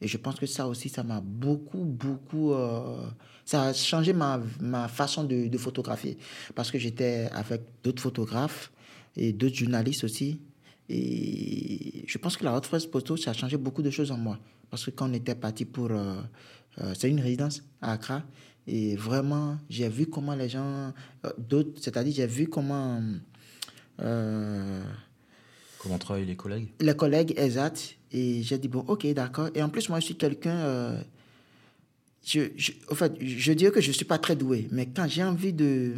Et 0.00 0.08
je 0.08 0.16
pense 0.16 0.36
que 0.40 0.46
ça 0.46 0.66
aussi, 0.66 0.88
ça 0.88 1.02
m'a 1.02 1.20
beaucoup, 1.20 1.84
beaucoup... 1.84 2.52
euh, 2.52 3.06
ça 3.44 3.64
a 3.64 3.72
changé 3.74 4.14
ma, 4.14 4.40
ma 4.60 4.88
façon 4.88 5.24
de, 5.24 5.48
de 5.48 5.58
photographier. 5.58 6.16
Parce 6.54 6.70
que 6.70 6.78
j'étais 6.78 7.28
avec 7.32 7.60
d'autres 7.84 8.02
photographes 8.02 8.72
et 9.14 9.34
d'autres 9.34 9.56
journalistes 9.56 10.04
aussi. 10.04 10.40
Et 10.88 12.04
je 12.06 12.16
pense 12.16 12.38
que 12.38 12.44
la 12.44 12.52
WordPress 12.52 12.86
photo, 12.86 13.18
ça 13.18 13.32
a 13.32 13.34
changé 13.34 13.58
beaucoup 13.58 13.82
de 13.82 13.90
choses 13.90 14.10
en 14.10 14.16
moi. 14.16 14.38
Parce 14.70 14.86
que 14.86 14.90
quand 14.90 15.10
on 15.10 15.12
était 15.12 15.34
parti 15.34 15.66
pour... 15.66 15.90
euh, 15.90 16.14
c'est 16.94 17.10
une 17.10 17.20
résidence 17.20 17.62
à 17.82 17.92
Accra. 17.92 18.22
Et 18.66 18.96
vraiment, 18.96 19.58
j'ai 19.68 19.88
vu 19.90 20.06
comment 20.06 20.34
les 20.34 20.48
gens... 20.48 20.94
d'autres, 21.36 21.78
c'est-à-dire, 21.82 22.14
j'ai 22.14 22.26
vu 22.26 22.48
comment... 22.48 23.02
euh, 24.00 24.82
Comment 25.78 25.98
travaillent 25.98 26.26
les 26.26 26.36
collègues? 26.36 26.68
Les 26.80 26.94
collègues 26.96 27.34
exact. 27.36 27.96
Et 28.12 28.42
j'ai 28.42 28.58
dit 28.58 28.68
bon 28.68 28.84
ok 28.88 29.06
d'accord. 29.14 29.50
Et 29.54 29.62
en 29.62 29.68
plus 29.68 29.88
moi 29.88 30.00
je 30.00 30.06
suis 30.06 30.16
quelqu'un 30.16 30.56
euh, 30.56 31.00
je, 32.24 32.40
je, 32.56 32.72
en 32.90 32.94
fait 32.94 33.12
je 33.20 33.52
dirais 33.52 33.70
que 33.70 33.80
je 33.80 33.92
suis 33.92 34.04
pas 34.04 34.18
très 34.18 34.36
doué. 34.36 34.68
Mais 34.72 34.86
quand 34.86 35.06
j'ai 35.08 35.22
envie 35.22 35.52
de 35.52 35.94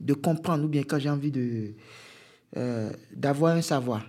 de 0.00 0.14
comprendre 0.14 0.64
ou 0.64 0.68
bien 0.68 0.82
quand 0.82 0.98
j'ai 0.98 1.10
envie 1.10 1.30
de 1.30 1.72
euh, 2.56 2.90
d'avoir 3.14 3.56
un 3.56 3.62
savoir 3.62 4.08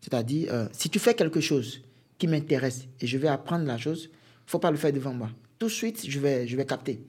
c'est-à-dire 0.00 0.52
euh, 0.52 0.68
si 0.72 0.90
tu 0.90 0.98
fais 0.98 1.14
quelque 1.14 1.40
chose 1.40 1.82
qui 2.18 2.26
m'intéresse 2.26 2.86
et 3.00 3.06
je 3.06 3.18
vais 3.18 3.28
apprendre 3.28 3.64
la 3.64 3.78
chose 3.78 4.10
faut 4.46 4.58
pas 4.58 4.70
le 4.70 4.76
faire 4.76 4.92
devant 4.92 5.12
moi. 5.12 5.30
Tout 5.58 5.66
de 5.66 5.72
suite 5.72 6.08
je 6.08 6.18
vais 6.18 6.46
je 6.46 6.56
vais 6.56 6.66
capter 6.66 7.00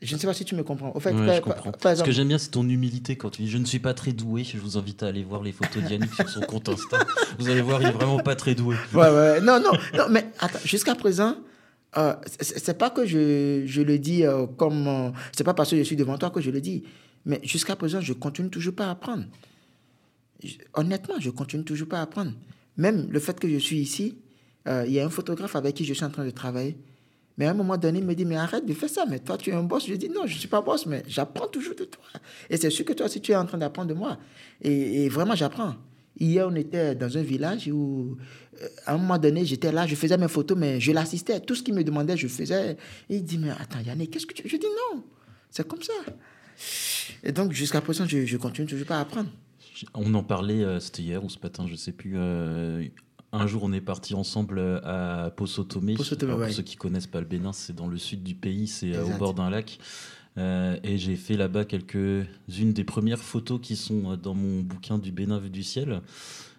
je 0.00 0.14
ne 0.14 0.20
sais 0.20 0.26
pas 0.26 0.34
si 0.34 0.44
tu 0.44 0.54
me 0.54 0.62
comprends 0.62 0.92
au 0.94 1.00
fait 1.00 1.12
Ouais, 1.12 1.26
par- 1.26 1.34
je 1.36 1.40
par- 1.40 1.54
comprends. 1.56 1.70
par 1.72 1.82
Ce 1.82 1.88
exemple- 1.88 2.06
que 2.10 2.14
j'aime 2.14 2.28
bien, 2.28 2.38
c'est 2.38 2.50
ton 2.50 2.68
humilité 2.68 3.16
quand 3.16 3.30
tu 3.30 3.42
dis 3.42 3.48
Je 3.50 3.58
ne 3.58 3.64
suis 3.64 3.78
pas 3.80 3.94
très 3.94 4.12
doué. 4.12 4.44
Je 4.44 4.58
vous 4.58 4.76
invite 4.78 5.02
à 5.02 5.08
aller 5.08 5.24
voir 5.24 5.42
les 5.42 5.52
photos 5.52 5.82
d'Yannick 5.82 6.14
sur 6.14 6.28
son 6.28 6.40
compte 6.40 6.68
Insta. 6.68 6.98
Vous 7.38 7.48
allez 7.48 7.60
voir, 7.62 7.82
il 7.82 7.88
est 7.88 7.92
vraiment 7.92 8.18
pas 8.18 8.36
très 8.36 8.54
doué. 8.54 8.76
Ouais, 8.94 9.10
ouais. 9.10 9.40
Non, 9.40 9.60
non, 9.60 9.72
non, 9.96 10.06
mais 10.10 10.26
jusqu'à 10.64 10.94
présent, 10.94 11.36
euh, 11.96 12.14
c'est 12.40 12.78
pas 12.78 12.90
que 12.90 13.06
je, 13.06 13.62
je 13.66 13.82
le 13.82 13.98
dis 13.98 14.24
euh, 14.24 14.46
comme. 14.46 14.86
euh, 14.86 15.10
c'est 15.32 15.44
pas 15.44 15.54
parce 15.54 15.70
que 15.70 15.76
je 15.76 15.82
suis 15.82 15.96
devant 15.96 16.16
toi 16.18 16.30
que 16.30 16.40
je 16.40 16.50
le 16.50 16.60
dis. 16.60 16.84
Mais 17.26 17.40
jusqu'à 17.42 17.74
présent, 17.76 18.00
je 18.00 18.12
continue 18.12 18.50
toujours 18.50 18.74
pas 18.74 18.86
à 18.86 18.90
apprendre. 18.92 19.24
Je- 20.42 20.54
honnêtement, 20.74 21.14
je 21.18 21.30
continue 21.30 21.64
toujours 21.64 21.88
pas 21.88 21.98
à 21.98 22.02
apprendre. 22.02 22.32
Même 22.76 23.08
le 23.10 23.18
fait 23.18 23.38
que 23.40 23.48
je 23.48 23.58
suis 23.58 23.78
ici, 23.78 24.16
euh, 24.68 24.84
il 24.86 24.92
y 24.92 25.00
a 25.00 25.04
un 25.06 25.10
photographe 25.10 25.56
avec 25.56 25.74
qui 25.74 25.84
je 25.84 25.92
suis 25.94 26.04
en 26.04 26.10
train 26.10 26.24
de 26.24 26.30
travailler. 26.30 26.76
Mais 27.38 27.46
à 27.46 27.52
un 27.52 27.54
moment 27.54 27.76
donné, 27.76 28.00
il 28.00 28.04
me 28.04 28.14
dit, 28.14 28.24
mais 28.24 28.36
arrête 28.36 28.66
de 28.66 28.74
faire 28.74 28.90
ça, 28.90 29.04
mais 29.08 29.20
toi, 29.20 29.38
tu 29.38 29.50
es 29.50 29.52
un 29.52 29.62
boss. 29.62 29.86
Je 29.86 29.94
dis, 29.94 30.08
non, 30.08 30.26
je 30.26 30.34
ne 30.34 30.38
suis 30.40 30.48
pas 30.48 30.60
boss, 30.60 30.86
mais 30.86 31.04
j'apprends 31.06 31.46
toujours 31.46 31.76
de 31.76 31.84
toi. 31.84 32.02
Et 32.50 32.56
c'est 32.56 32.68
sûr 32.68 32.84
que 32.84 32.92
toi 32.92 33.06
aussi, 33.06 33.20
tu 33.20 33.30
es 33.30 33.36
en 33.36 33.46
train 33.46 33.58
d'apprendre 33.58 33.88
de 33.88 33.94
moi. 33.94 34.18
Et, 34.60 35.08
vraiment, 35.08 35.36
j'apprends. 35.36 35.76
Hier, 36.18 36.48
on 36.50 36.54
était 36.56 36.96
dans 36.96 37.16
un 37.16 37.22
village 37.22 37.68
où, 37.68 38.16
euh, 38.60 38.66
à 38.86 38.94
un 38.94 38.98
moment 38.98 39.18
donné, 39.18 39.44
j'étais 39.44 39.70
là, 39.70 39.86
je 39.86 39.94
faisais 39.94 40.18
mes 40.18 40.26
photos, 40.26 40.58
mais 40.58 40.80
je 40.80 40.90
l'assistais. 40.90 41.38
Tout 41.38 41.54
ce 41.54 41.62
qu'il 41.62 41.74
me 41.74 41.84
demandait, 41.84 42.16
je 42.16 42.26
faisais. 42.26 42.76
Il 43.08 43.22
dit, 43.22 43.38
mais 43.38 43.50
attends, 43.50 43.78
Yannick, 43.86 44.10
qu'est-ce 44.10 44.26
que 44.26 44.34
tu... 44.34 44.48
Je 44.48 44.56
dis, 44.56 44.66
non, 44.66 45.04
c'est 45.48 45.66
comme 45.66 45.82
ça. 45.82 45.92
Et 47.22 47.30
donc, 47.30 47.52
jusqu'à 47.52 47.80
présent, 47.80 48.04
je, 48.04 48.36
continue 48.36 48.66
toujours 48.66 48.86
pas 48.86 48.96
à 48.96 49.02
apprendre. 49.02 49.30
On 49.94 50.12
en 50.14 50.24
parlait, 50.24 50.64
euh, 50.64 50.80
c'était 50.80 51.02
hier 51.02 51.22
ou 51.22 51.30
ce 51.30 51.38
matin, 51.40 51.66
je 51.70 51.76
sais 51.76 51.92
plus. 51.92 52.14
euh, 52.16 52.84
un 53.32 53.46
jour, 53.46 53.62
on 53.64 53.72
est 53.72 53.80
parti 53.80 54.14
ensemble 54.14 54.58
euh, 54.58 55.26
à 55.26 55.30
Poso-Tomé. 55.30 55.94
Poso 55.94 56.16
Tomé, 56.16 56.32
Alors, 56.32 56.40
ouais. 56.40 56.46
Pour 56.46 56.56
ceux 56.56 56.62
qui 56.62 56.76
connaissent 56.76 57.06
pas 57.06 57.20
le 57.20 57.26
Bénin, 57.26 57.52
c'est 57.52 57.74
dans 57.74 57.86
le 57.86 57.98
sud 57.98 58.22
du 58.22 58.34
pays, 58.34 58.66
c'est 58.66 58.94
euh, 58.94 59.04
au 59.04 59.18
bord 59.18 59.34
d'un 59.34 59.50
lac. 59.50 59.78
Euh, 60.38 60.78
et 60.82 60.98
j'ai 60.98 61.16
fait 61.16 61.36
là-bas 61.36 61.64
quelques-unes 61.64 62.72
des 62.72 62.84
premières 62.84 63.18
photos 63.18 63.60
qui 63.60 63.76
sont 63.76 64.16
dans 64.16 64.34
mon 64.34 64.62
bouquin 64.62 64.98
du 64.98 65.12
Bénin 65.12 65.38
vu 65.38 65.50
du 65.50 65.62
ciel. 65.62 66.00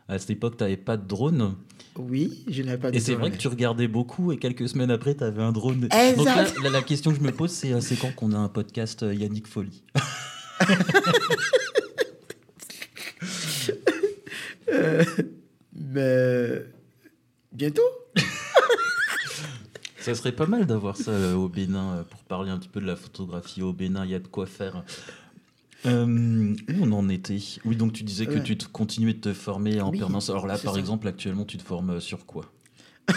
À 0.07 0.19
cette 0.19 0.31
époque, 0.31 0.57
tu 0.57 0.63
n'avais 0.63 0.77
pas 0.77 0.97
de 0.97 1.07
drone. 1.07 1.55
Oui, 1.97 2.43
je 2.47 2.61
n'avais 2.61 2.77
pas 2.77 2.91
de 2.91 2.97
Et 2.97 2.99
c'est 2.99 3.15
vrai 3.15 3.31
que 3.31 3.37
tu 3.37 3.47
regardais 3.47 3.87
beaucoup 3.87 4.31
et 4.31 4.37
quelques 4.37 4.67
semaines 4.69 4.91
après, 4.91 5.15
tu 5.15 5.23
avais 5.23 5.41
un 5.41 5.51
drone. 5.51 5.85
Exact. 5.85 6.17
Donc 6.17 6.25
là, 6.25 6.45
la, 6.63 6.69
la 6.69 6.81
question 6.81 7.11
que 7.11 7.17
je 7.17 7.23
me 7.23 7.31
pose, 7.31 7.51
c'est 7.51 7.79
c'est 7.81 7.95
quand 7.95 8.13
qu'on 8.15 8.33
a 8.33 8.37
un 8.37 8.47
podcast 8.49 9.05
Yannick 9.11 9.47
Folly 9.47 9.83
Mais 15.91 16.65
bientôt. 17.51 17.81
Ça 19.99 20.15
serait 20.15 20.31
pas 20.31 20.45
mal 20.45 20.65
d'avoir 20.65 20.95
ça 20.95 21.11
euh, 21.11 21.33
au 21.33 21.49
Bénin 21.49 21.97
euh, 21.97 22.03
pour 22.03 22.23
parler 22.23 22.49
un 22.51 22.57
petit 22.57 22.69
peu 22.69 22.79
de 22.79 22.85
la 22.85 22.95
photographie 22.95 23.61
au 23.61 23.73
Bénin. 23.73 24.05
Il 24.05 24.11
y 24.11 24.15
a 24.15 24.19
de 24.19 24.27
quoi 24.27 24.45
faire. 24.45 24.83
Euh, 25.85 26.05
où 26.69 26.73
on 26.83 26.91
en 26.93 27.09
était? 27.09 27.39
Oui, 27.65 27.75
donc 27.75 27.93
tu 27.93 28.03
disais 28.03 28.25
que 28.25 28.33
Ouais. 28.35 28.43
tu 28.43 28.57
te 28.57 28.65
continuais 28.67 29.13
de 29.13 29.19
te 29.19 29.33
former 29.33 29.81
en 29.81 29.89
Oui, 29.91 29.99
permanence. 29.99 30.29
Alors 30.29 30.45
là, 30.47 30.57
par 30.57 30.73
ça. 30.73 30.79
exemple, 30.79 31.07
actuellement, 31.07 31.45
tu 31.45 31.57
te 31.57 31.63
formes 31.63 31.99
sur 31.99 32.25
quoi? 32.25 32.51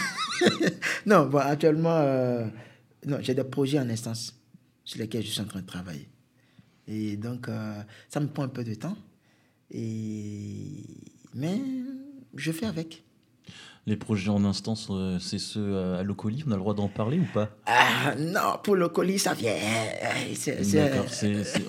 Non, 1.07 1.27
bon, 1.27 1.39
actuellement, 1.39 2.01
non, 3.07 3.19
j'ai 3.21 3.35
des 3.35 3.45
projets 3.45 3.79
en 3.79 3.89
instance 3.89 4.35
sur 4.85 4.99
lesquels 4.99 5.23
je 5.25 5.31
suis 5.31 5.41
en 5.41 5.45
train 5.45 5.61
de 5.61 5.67
travailler. 5.67 6.09
Et 6.89 7.17
donc, 7.17 7.47
ça 8.09 8.19
me 8.21 8.27
prend 8.27 8.43
un 8.45 8.49
peu 8.49 8.65
de 8.65 8.75
temps. 8.75 8.97
Et... 9.71 10.85
Mais 11.35 11.61
je 12.35 12.53
fais 12.53 12.67
avec. 12.67 13.05
Les 13.85 13.97
projets 13.97 14.31
en 14.31 14.45
instance, 14.45 14.87
euh, 14.91 15.19
c'est 15.19 15.41
ceux 15.41 15.61
euh, 15.75 15.99
à 15.99 16.05
Locoli 16.05 16.45
On 16.47 16.53
a 16.53 16.55
le 16.55 16.61
droit 16.61 16.73
d'en 16.75 16.87
parler 16.87 17.19
ou 17.19 17.27
pas? 17.35 17.51
Ah 17.67 18.15
non, 18.17 18.59
pour 18.63 18.77
le 18.77 18.89
colis, 18.89 19.19
ça 19.19 19.35
vient. 19.35 19.55
C'est- 20.35 20.63
c'est- 20.63 20.77
D'accord, 20.89 21.07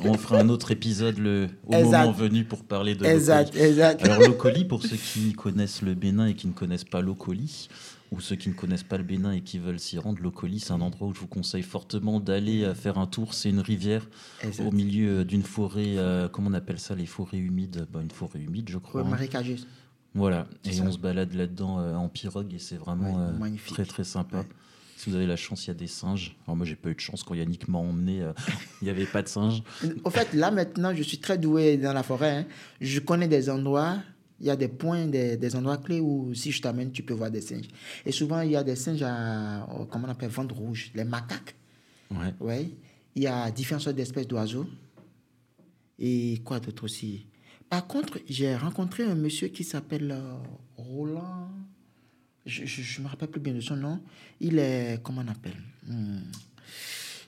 on 0.06 0.14
fera 0.14 0.40
un 0.40 0.50
autre 0.50 0.70
épisode 0.72 1.18
le, 1.18 1.48
au 1.66 1.74
Exact. 1.74 1.98
moment 2.06 2.12
venu 2.12 2.44
pour 2.44 2.66
parler 2.66 2.94
de 2.94 3.04
Exact, 3.06 3.48
Locoli. 3.56 3.64
exact. 3.72 4.04
Alors 4.04 4.20
Locoli, 4.20 4.64
pour 4.66 4.84
ceux 4.84 4.96
qui 4.98 5.34
connaissent 5.34 5.82
le 5.82 5.96
Bénin 5.96 6.28
et 6.28 6.36
qui 6.36 6.46
ne 6.48 6.54
connaissent 6.54 6.84
pas 6.84 7.02
Locoli, 7.02 7.68
ou 8.12 8.20
ceux 8.22 8.36
qui 8.36 8.50
ne 8.50 8.54
connaissent 8.54 8.84
pas 8.84 8.98
le 8.98 9.04
Bénin 9.04 9.32
et 9.32 9.42
qui 9.42 9.58
veulent 9.58 9.80
s'y 9.80 9.98
rendre, 9.98 10.22
Locoli, 10.22 10.60
c'est 10.60 10.72
un 10.74 10.82
endroit 10.82 11.08
où 11.08 11.16
je 11.16 11.20
vous 11.20 11.26
conseille 11.28 11.64
fortement 11.64 12.20
d'aller 12.20 12.64
euh, 12.64 12.76
faire 12.76 13.00
un 13.00 13.08
tour. 13.08 13.34
C'est 13.34 13.50
une 13.50 13.60
rivière 13.60 14.08
au 14.60 14.72
milieu 14.72 15.26
d'une 15.26 15.42
forêt, 15.42 15.98
euh, 15.98 16.28
comment 16.30 16.52
on 16.52 16.54
appelle 16.54 16.80
ça, 16.80 16.94
les 16.94 17.08
forêts 17.08 17.40
humides? 17.40 17.88
Bah, 17.92 18.02
Une 18.04 18.12
forêt 18.12 18.40
humide, 18.40 18.70
je 18.70 18.78
crois. 18.78 19.02
Ouais, 19.02 19.08
hein. 19.08 19.12
Voilà, 20.16 20.48
et 20.64 20.72
ça. 20.74 20.84
on 20.84 20.92
se 20.92 20.98
balade 21.00 21.34
là-dedans 21.34 21.80
euh, 21.80 21.96
en 21.96 22.08
pirogue 22.08 22.54
et 22.54 22.60
c'est 22.60 22.76
vraiment 22.78 23.16
Ouais, 23.16 23.22
euh, 23.30 23.38
magnifique. 23.38 23.74
très 23.74 23.86
très 23.86 24.04
sympa. 24.04 24.38
Ouais. 24.40 24.48
Si 24.96 25.10
vous 25.10 25.16
avez 25.16 25.26
la 25.26 25.36
chance, 25.36 25.66
il 25.66 25.70
y 25.70 25.72
a 25.72 25.74
des 25.74 25.88
singes. 25.88 26.36
Alors 26.46 26.56
moi, 26.56 26.66
j'ai 26.66 26.76
pas 26.76 26.90
eu 26.90 26.94
de 26.96 27.00
chance 27.00 27.24
quand 27.24 27.34
Yannick 27.34 27.68
m'a 27.68 27.80
emmené, 27.80 28.22
euh, 28.22 28.32
il 28.82 28.86
n'y 28.86 28.90
avait 28.92 29.06
pas 29.08 29.22
de 29.24 29.28
singes. 29.28 29.64
Au 30.04 30.10
fait, 30.12 30.34
là 30.34 30.52
maintenant, 30.52 30.94
je 30.96 31.02
suis 31.04 31.18
très 31.18 31.38
doué 31.38 31.78
dans 31.78 31.94
la 31.94 32.04
forêt. 32.04 32.38
hein. 32.38 32.46
Je 32.80 33.00
connais 33.00 33.28
des 33.28 33.50
endroits, 33.50 33.98
il 34.40 34.46
y 34.46 34.50
a 34.52 34.56
des 34.56 34.68
points, 34.68 35.08
des, 35.08 35.36
des 35.36 35.56
endroits 35.56 35.78
clés 35.78 36.00
où 36.00 36.34
si 36.36 36.52
je 36.52 36.62
t'amène, 36.62 36.92
tu 36.92 37.02
peux 37.04 37.14
voir 37.16 37.32
des 37.32 37.42
singes. 37.42 37.68
Et 38.06 38.12
souvent, 38.12 38.42
il 38.42 38.52
y 38.52 38.56
a 38.56 38.64
des 38.64 38.76
singes 38.76 39.02
à, 39.04 39.68
comment 39.90 40.08
on 40.08 40.12
appelle, 40.12 40.30
ventre 40.30 40.56
rouge, 40.56 40.92
les 40.94 41.04
macaques. 41.06 41.56
Ouais. 42.12 42.34
Ouais. 42.40 42.70
Il 43.16 43.24
y 43.24 43.28
a 43.28 43.50
différentes 43.52 43.82
sortes 43.84 43.96
d'espèces 43.96 44.28
d'oiseaux. 44.28 44.68
Et 46.00 46.42
quoi 46.46 46.60
d'autre 46.60 46.84
aussi? 46.86 47.26
Par 47.74 47.88
contre, 47.88 48.20
j'ai 48.30 48.56
rencontré 48.56 49.02
un 49.04 49.16
monsieur 49.16 49.48
qui 49.48 49.64
s'appelle 49.64 50.12
euh, 50.12 50.36
Roland. 50.78 51.50
Je 52.46 52.62
ne 52.62 53.04
me 53.04 53.10
rappelle 53.10 53.30
plus 53.30 53.42
bien 53.42 53.56
de 53.56 53.62
son 53.62 53.76
nom. 53.78 54.00
Il 54.40 54.60
est, 54.60 55.00
comment 55.02 55.24
on 55.26 55.32
appelle? 55.32 55.58
Hmm. 55.88 56.20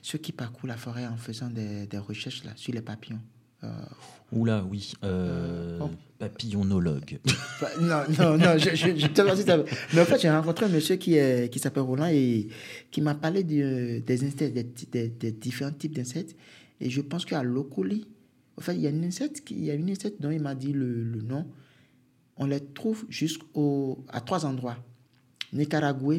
Ceux 0.02 0.18
qui 0.18 0.30
parcourent 0.30 0.68
la 0.68 0.76
forêt 0.76 1.04
en 1.04 1.16
faisant 1.16 1.50
des, 1.50 1.88
des 1.88 1.98
recherches 1.98 2.44
là, 2.44 2.52
sur 2.54 2.72
les 2.72 2.80
papillons. 2.80 3.18
Euh, 3.64 3.72
Oula, 4.30 4.62
oui. 4.70 4.92
euh, 5.02 5.80
Oh. 5.82 5.90
Papillonologue. 6.16 7.18
Non, 7.80 8.02
non, 8.16 8.38
non, 8.38 8.56
je, 8.56 8.70
je, 8.76 8.96
je 8.96 9.06
te 9.08 9.34
ça- 9.34 9.64
Mais 9.94 10.00
en 10.00 10.04
fait, 10.04 10.20
j'ai 10.20 10.30
rencontré 10.30 10.66
un 10.66 10.68
monsieur 10.68 10.94
qui, 10.94 11.14
est, 11.16 11.52
qui 11.52 11.58
s'appelle 11.58 11.82
Roland 11.82 12.06
et 12.06 12.46
qui 12.92 13.00
m'a 13.00 13.16
parlé 13.16 13.42
de- 13.42 13.98
des 14.06 14.24
insectes, 14.24 14.54
des, 14.54 14.62
des- 14.92 15.08
des 15.08 15.32
différents 15.32 15.72
types 15.72 15.94
d'insectes. 15.96 16.36
Et 16.80 16.88
je 16.88 17.00
pense 17.00 17.24
qu'à 17.24 17.42
Locoli, 17.42 18.06
en 18.58 18.60
fait, 18.62 18.74
il 18.74 18.80
y 18.80 18.86
a 18.86 18.90
une 18.90 19.04
insecte, 19.04 19.42
qui- 19.44 19.54
il 19.54 19.64
y 19.64 19.70
a 19.70 19.74
une 19.74 19.90
insecte 19.90 20.20
dont 20.20 20.30
il 20.30 20.40
m'a 20.40 20.54
dit 20.54 20.72
le, 20.72 21.02
le 21.04 21.20
nom. 21.22 21.46
On 22.36 22.46
les 22.46 22.60
trouve 22.60 23.04
jusqu'au 23.08 24.04
à 24.08 24.20
trois 24.20 24.44
endroits. 24.46 24.76
Nicaragua, 25.52 26.16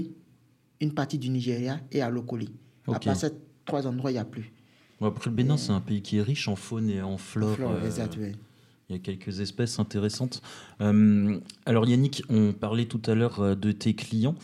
une 0.81 0.93
partie 0.93 1.17
du 1.17 1.29
Nigeria 1.29 1.79
et 1.91 2.01
à 2.01 2.09
Locoli. 2.09 2.49
À 2.87 2.91
Ok. 2.91 3.05
part 3.05 3.15
ces 3.15 3.29
trois 3.65 3.85
endroits, 3.87 4.11
il 4.11 4.15
n'y 4.15 4.19
a 4.19 4.25
plus. 4.25 4.51
Après, 5.01 5.29
le 5.29 5.35
Bénin, 5.35 5.57
c'est 5.57 5.71
un 5.71 5.81
pays 5.81 6.01
qui 6.01 6.17
est 6.17 6.21
riche 6.23 6.47
en 6.47 6.55
faune 6.55 6.89
et 6.89 7.01
en 7.01 7.17
flore. 7.17 7.55
Flore, 7.55 7.71
euh, 7.73 7.85
exact, 7.85 8.17
ouais. 8.17 8.33
Il 8.89 8.95
y 8.95 8.95
a 8.95 8.99
quelques 8.99 9.41
espèces 9.41 9.79
intéressantes. 9.79 10.41
Euh, 10.79 11.37
alors 11.65 11.85
Yannick, 11.85 12.23
on 12.29 12.53
parlait 12.53 12.85
tout 12.85 13.01
à 13.05 13.13
l'heure 13.15 13.41
euh, 13.41 13.53
de 13.55 13.71
tes 13.73 13.93
clients. 13.93 14.35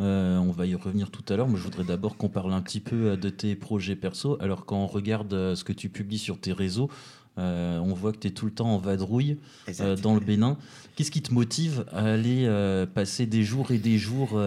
Euh, 0.00 0.38
on 0.38 0.50
va 0.50 0.66
y 0.66 0.74
revenir 0.74 1.10
tout 1.10 1.22
à 1.32 1.36
l'heure, 1.36 1.48
mais 1.48 1.56
je 1.56 1.62
voudrais 1.62 1.84
d'abord 1.84 2.16
qu'on 2.16 2.28
parle 2.28 2.52
un 2.52 2.60
petit 2.62 2.80
peu 2.80 3.16
de 3.16 3.28
tes 3.30 3.54
projets 3.54 3.94
perso. 3.94 4.36
Alors 4.42 4.66
quand 4.66 4.76
on 4.82 4.86
regarde 4.88 5.54
ce 5.54 5.62
que 5.62 5.72
tu 5.72 5.88
publies 5.88 6.18
sur 6.18 6.40
tes 6.40 6.52
réseaux, 6.52 6.90
euh, 7.38 7.78
on 7.78 7.94
voit 7.94 8.12
que 8.12 8.18
tu 8.18 8.28
es 8.28 8.30
tout 8.30 8.44
le 8.44 8.52
temps 8.52 8.74
en 8.74 8.78
vadrouille 8.78 9.38
euh, 9.80 9.96
dans 9.96 10.14
le 10.14 10.20
Bénin. 10.20 10.58
Qu'est-ce 10.94 11.10
qui 11.10 11.22
te 11.22 11.32
motive 11.32 11.86
à 11.90 12.12
aller 12.12 12.44
euh, 12.44 12.84
passer 12.84 13.24
des 13.24 13.42
jours 13.42 13.70
et 13.70 13.78
des 13.78 13.98
jours 13.98 14.40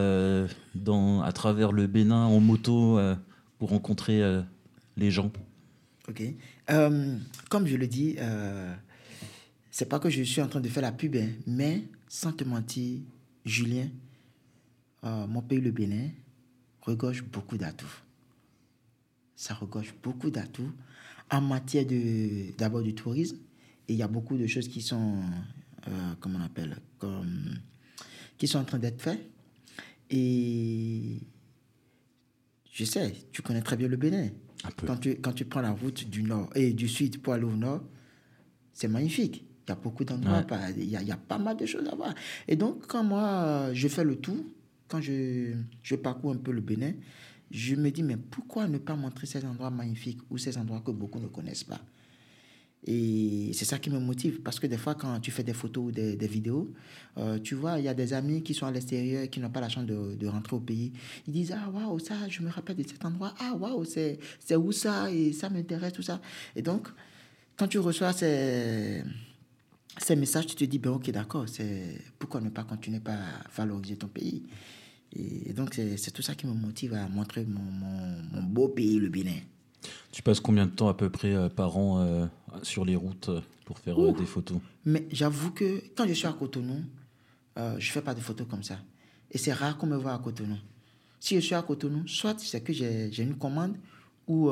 dans, 0.76 1.22
à 1.22 1.32
travers 1.32 1.72
le 1.72 1.88
Bénin 1.88 2.26
en 2.26 2.40
moto 2.40 3.00
pour 3.58 3.70
rencontrer 3.70 4.22
les 4.98 5.12
gens? 5.12 5.32
Ok. 6.08 6.22
Comme 6.68 7.66
je 7.68 7.76
le 7.76 7.88
dis, 7.88 8.18
c'est 9.72 9.90
pas 9.90 10.00
que 10.00 10.10
je 10.10 10.22
suis 10.22 10.42
en 10.42 10.48
train 10.48 10.62
de 10.62 10.70
faire 10.70 10.84
la 10.84 10.92
pub, 10.92 11.16
hein, 11.16 11.30
mais 11.48 11.84
sans 12.08 12.32
te 12.32 12.44
mentir, 12.44 13.00
Julien, 13.44 13.88
mon 15.04 15.42
pays, 15.42 15.60
le 15.60 15.72
Bénin, 15.72 16.10
regorge 16.82 17.24
beaucoup 17.24 17.58
d'atouts. 17.58 18.02
Ça 19.36 19.56
regorge 19.56 19.94
beaucoup 20.04 20.30
d'atouts 20.30 20.72
en 21.32 21.42
matière 21.42 21.86
de, 21.86 22.56
d'abord 22.58 22.82
du 22.84 22.94
tourisme. 22.94 23.38
Et 23.88 23.94
il 23.94 23.98
y 24.00 24.04
a 24.04 24.08
beaucoup 24.08 24.38
de 24.38 24.48
choses 24.48 24.68
qui 24.68 24.82
sont, 24.82 25.20
euh, 25.88 26.14
comment 26.20 26.40
on 26.40 26.44
appelle, 26.44 26.78
comme, 26.98 27.56
qui 28.38 28.48
sont 28.48 28.60
en 28.60 28.64
train 28.66 28.80
d'être 28.80 29.02
faites. 29.02 29.30
Et 30.10 31.20
je 32.72 32.84
sais, 32.86 33.14
tu 33.32 33.42
connais 33.42 33.62
très 33.62 33.78
bien 33.78 33.88
le 33.88 33.98
Bénin. 33.98 34.30
Quand 34.86 34.98
tu, 34.98 35.16
quand 35.16 35.34
tu 35.34 35.46
prends 35.46 35.62
la 35.62 35.72
route 35.72 36.10
du 36.10 36.24
nord 36.24 36.50
et 36.56 36.74
du 36.74 36.88
sud 36.88 37.22
pour 37.22 37.34
aller 37.34 37.44
au 37.44 37.56
nord, 37.56 37.84
c'est 38.74 38.88
magnifique. 38.88 39.46
Il 39.68 39.70
y 39.70 39.72
a 39.72 39.76
beaucoup 39.76 40.04
d'endroits, 40.04 40.46
Ouais. 40.50 40.74
il, 40.78 40.90
y 40.90 40.96
a, 40.96 41.02
il 41.02 41.08
y 41.08 41.12
a 41.12 41.18
pas 41.18 41.38
mal 41.38 41.58
de 41.58 41.66
choses 41.66 41.88
à 41.88 41.96
voir. 41.96 42.14
Et 42.48 42.56
donc, 42.56 42.86
quand 42.88 43.04
moi, 43.04 43.74
je 43.74 43.88
fais 43.88 44.04
le 44.04 44.16
tour, 44.18 44.38
quand 44.88 45.02
je, 45.02 45.54
je 45.82 45.96
parcours 45.96 46.32
un 46.34 46.38
peu 46.38 46.52
le 46.52 46.62
Bénin, 46.62 46.94
je 47.52 47.76
me 47.76 47.90
dis, 47.92 48.04
mais 48.04 48.18
pourquoi 48.18 48.68
ne 48.68 48.78
pas 48.78 48.96
montrer 48.96 49.28
ces 49.28 49.46
endroits 49.46 49.70
magnifiques 49.70 50.20
ou 50.30 50.38
ces 50.38 50.58
endroits 50.58 50.82
que 50.82 50.92
beaucoup 50.92 51.20
ne 51.20 51.28
connaissent 51.28 51.64
pas? 51.64 51.82
Et 52.88 53.50
c'est 53.54 53.66
ça 53.66 53.80
qui 53.80 53.90
me 53.90 54.00
motive 54.00 54.42
parce 54.42 54.60
que 54.60 54.68
des 54.68 54.78
fois, 54.78 54.94
quand 54.94 55.20
tu 55.20 55.32
fais 55.32 55.44
des 55.44 55.54
photos 55.54 55.86
ou 55.86 55.92
des, 55.92 56.28
vidéos, 56.28 56.72
euh, 57.18 57.40
tu 57.40 57.56
vois, 57.56 57.80
il 57.80 57.86
y 57.86 57.88
a 57.88 57.96
des 57.96 58.14
amis 58.14 58.44
qui 58.44 58.54
sont 58.54 58.68
à 58.68 58.72
l'extérieur 58.72 59.28
qui 59.28 59.40
n'ont 59.40 59.50
pas 59.50 59.62
la 59.62 59.70
chance 59.70 59.86
de, 59.86 60.28
rentrer 60.28 60.56
au 60.56 60.60
pays. 60.60 60.94
Ils 61.28 61.34
disent 61.34 61.56
Ah, 61.58 61.70
waouh, 61.70 61.98
ça, 61.98 62.14
je 62.30 62.44
me 62.44 62.50
rappelle 62.50 62.76
de 62.76 62.88
cet 62.88 63.04
endroit. 63.04 63.34
Ah, 63.40 63.56
waouh, 63.56 63.84
c'est 63.86 64.20
où 64.56 64.72
ça? 64.72 65.12
Et 65.12 65.34
ça 65.34 65.50
m'intéresse, 65.50 65.94
tout 65.94 66.04
ça. 66.04 66.22
Et 66.56 66.62
donc, 66.62 66.88
quand 67.58 67.68
tu 67.68 67.80
reçois 67.80 68.14
ces, 68.14 69.04
ces 69.98 70.16
messages, 70.16 70.46
tu 70.46 70.56
te 70.56 70.66
dis 70.66 70.78
Ben, 70.78 70.92
ok, 70.92 71.10
d'accord, 71.10 71.46
pourquoi 72.20 72.40
ne 72.40 72.50
pas 72.50 72.66
continuer 72.66 73.00
par 73.00 73.18
valoriser 73.56 73.96
ton 73.96 74.08
pays? 74.08 74.44
Et 75.16 75.54
donc, 75.54 75.74
c'est 75.76 76.12
tout 76.12 76.22
ça 76.22 76.36
qui 76.36 76.46
me 76.46 76.54
motive 76.54 76.94
à 76.94 77.08
montrer 77.08 77.46
mon, 77.46 77.62
mon, 77.62 78.22
mon 78.34 78.44
beau 78.44 78.68
pays, 78.68 79.00
le 79.00 79.10
Bénin. 79.10 79.40
Tu 80.12 80.22
passes 80.22 80.40
combien 80.40 80.66
de 80.66 80.72
temps 80.72 80.90
à 80.90 80.94
peu 80.94 81.10
près 81.10 81.34
euh, 81.34 81.48
par 81.48 81.78
an 81.78 82.00
euh, 82.00 82.28
sur 82.64 82.84
les 82.84 82.96
routes 82.96 83.30
euh, 83.30 83.42
pour 83.66 83.80
faire 83.80 84.02
euh, 84.04 84.12
des 84.12 84.26
photos? 84.26 84.58
Mais 84.84 85.08
j'avoue 85.12 85.52
que 85.52 85.82
quand 85.96 86.08
je 86.08 86.14
suis 86.14 86.28
à 86.28 86.34
Cotonou, 86.34 86.84
je 87.56 87.92
fais 87.92 88.02
pas 88.02 88.14
de 88.14 88.20
photos 88.20 88.48
comme 88.50 88.64
ça. 88.64 88.80
Et 89.32 89.38
c'est 89.38 89.54
rare 89.54 89.78
qu'on 89.78 89.88
me 89.88 89.96
voit 89.96 90.14
à 90.14 90.20
Cotonou. 90.20 90.58
Si 91.20 91.36
je 91.36 91.40
suis 91.40 91.56
à 91.56 91.62
Cotonou, 91.62 92.08
soit 92.08 92.38
c'est 92.40 92.62
que 92.62 92.74
j'ai 92.74 93.24
une 93.24 93.38
commande 93.38 93.78
ou 94.28 94.50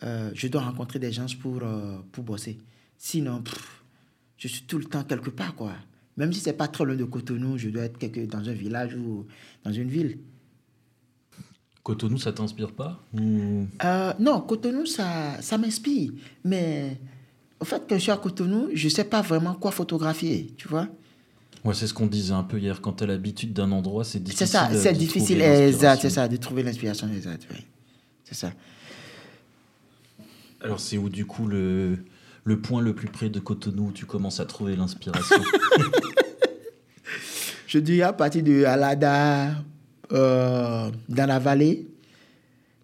je 0.00 0.46
dois 0.48 0.62
rencontrer 0.62 0.98
des 0.98 1.12
gens 1.12 1.26
pour, 1.40 1.62
pour 2.12 2.24
bosser. 2.24 2.58
Sinon, 2.96 3.42
pff, 3.42 3.84
je 4.38 4.48
suis 4.48 4.62
tout 4.62 4.78
le 4.78 4.84
temps 4.84 5.04
quelque 5.04 5.30
part, 5.30 5.54
quoi. 5.54 5.74
Même 6.16 6.32
si 6.32 6.40
c'est 6.40 6.52
pas 6.54 6.68
très 6.68 6.84
loin 6.84 6.94
de 6.96 7.04
Cotonou, 7.04 7.58
je 7.58 7.68
dois 7.68 7.82
être 7.82 7.98
quelque, 7.98 8.20
dans 8.26 8.38
un 8.48 8.52
village 8.52 8.94
ou 8.94 9.26
dans 9.64 9.72
une 9.72 9.88
ville. 9.88 10.18
Cotonou, 11.82 12.18
ça 12.18 12.32
t'inspire 12.32 12.72
pas 12.72 13.00
Ou- 13.14 13.66
Euh, 13.84 14.12
non, 14.18 14.40
Cotonou, 14.40 14.86
ça, 14.86 15.40
ça 15.40 15.56
m'inspire. 15.58 16.12
Mais 16.44 16.96
au 17.60 17.64
fait, 17.64 17.82
quand 17.88 17.96
je 17.96 18.00
suis 18.02 18.10
à 18.10 18.16
Cotonou, 18.16 18.68
je 18.74 18.88
sais 18.88 19.04
pas 19.04 19.20
vraiment 19.22 19.54
quoi 19.54 19.70
photographier, 19.70 20.52
tu 20.56 20.68
vois. 20.68 20.88
Ouais, 21.64 21.74
c'est 21.74 21.86
ce 21.86 21.94
qu'on 21.94 22.06
disait 22.06 22.32
un 22.32 22.42
peu 22.44 22.58
hier. 22.58 22.80
Quand 22.80 22.92
tu 22.94 23.04
as 23.04 23.06
l'habitude 23.06 23.52
d'un 23.52 23.70
endroit, 23.72 24.04
c'est 24.04 24.20
difficile. 24.22 24.46
C'est 24.46 24.52
ça, 24.52 24.70
c'est 24.74 24.92
difficile, 24.94 25.40
exact, 25.42 26.00
c'est 26.02 26.10
ça, 26.10 26.28
de 26.28 26.36
trouver 26.36 26.62
l'inspiration 26.62 27.08
exact, 27.12 27.46
oui. 27.50 27.58
C'est 28.24 28.34
ça. 28.34 28.52
Alors, 30.60 30.80
c'est 30.80 30.96
où 30.98 31.08
du 31.08 31.26
coup 31.26 31.46
le, 31.46 31.98
le 32.46 32.60
point 32.60 32.80
le 32.80 32.94
plus 32.94 33.08
près 33.08 33.28
de 33.28 33.40
Cotonou 33.40 33.88
où 33.88 33.92
tu 33.92 34.06
commences 34.06 34.38
à 34.40 34.46
trouver 34.46 34.76
l'inspiration 34.76 35.36
Je 37.66 37.78
dis 37.80 38.00
à 38.02 38.12
partir 38.12 38.44
de 38.44 38.64
Alada, 38.64 39.50
euh, 40.12 40.90
dans 41.08 41.26
la 41.26 41.40
vallée, 41.40 41.88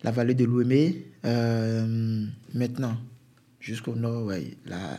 la 0.03 0.11
vallée 0.11 0.35
de 0.35 0.45
l'Ouémé, 0.45 1.07
euh, 1.25 2.27
maintenant, 2.53 2.97
jusqu'au 3.61 3.95
nord, 3.95 4.25
ouais, 4.25 4.57
là, 4.67 4.99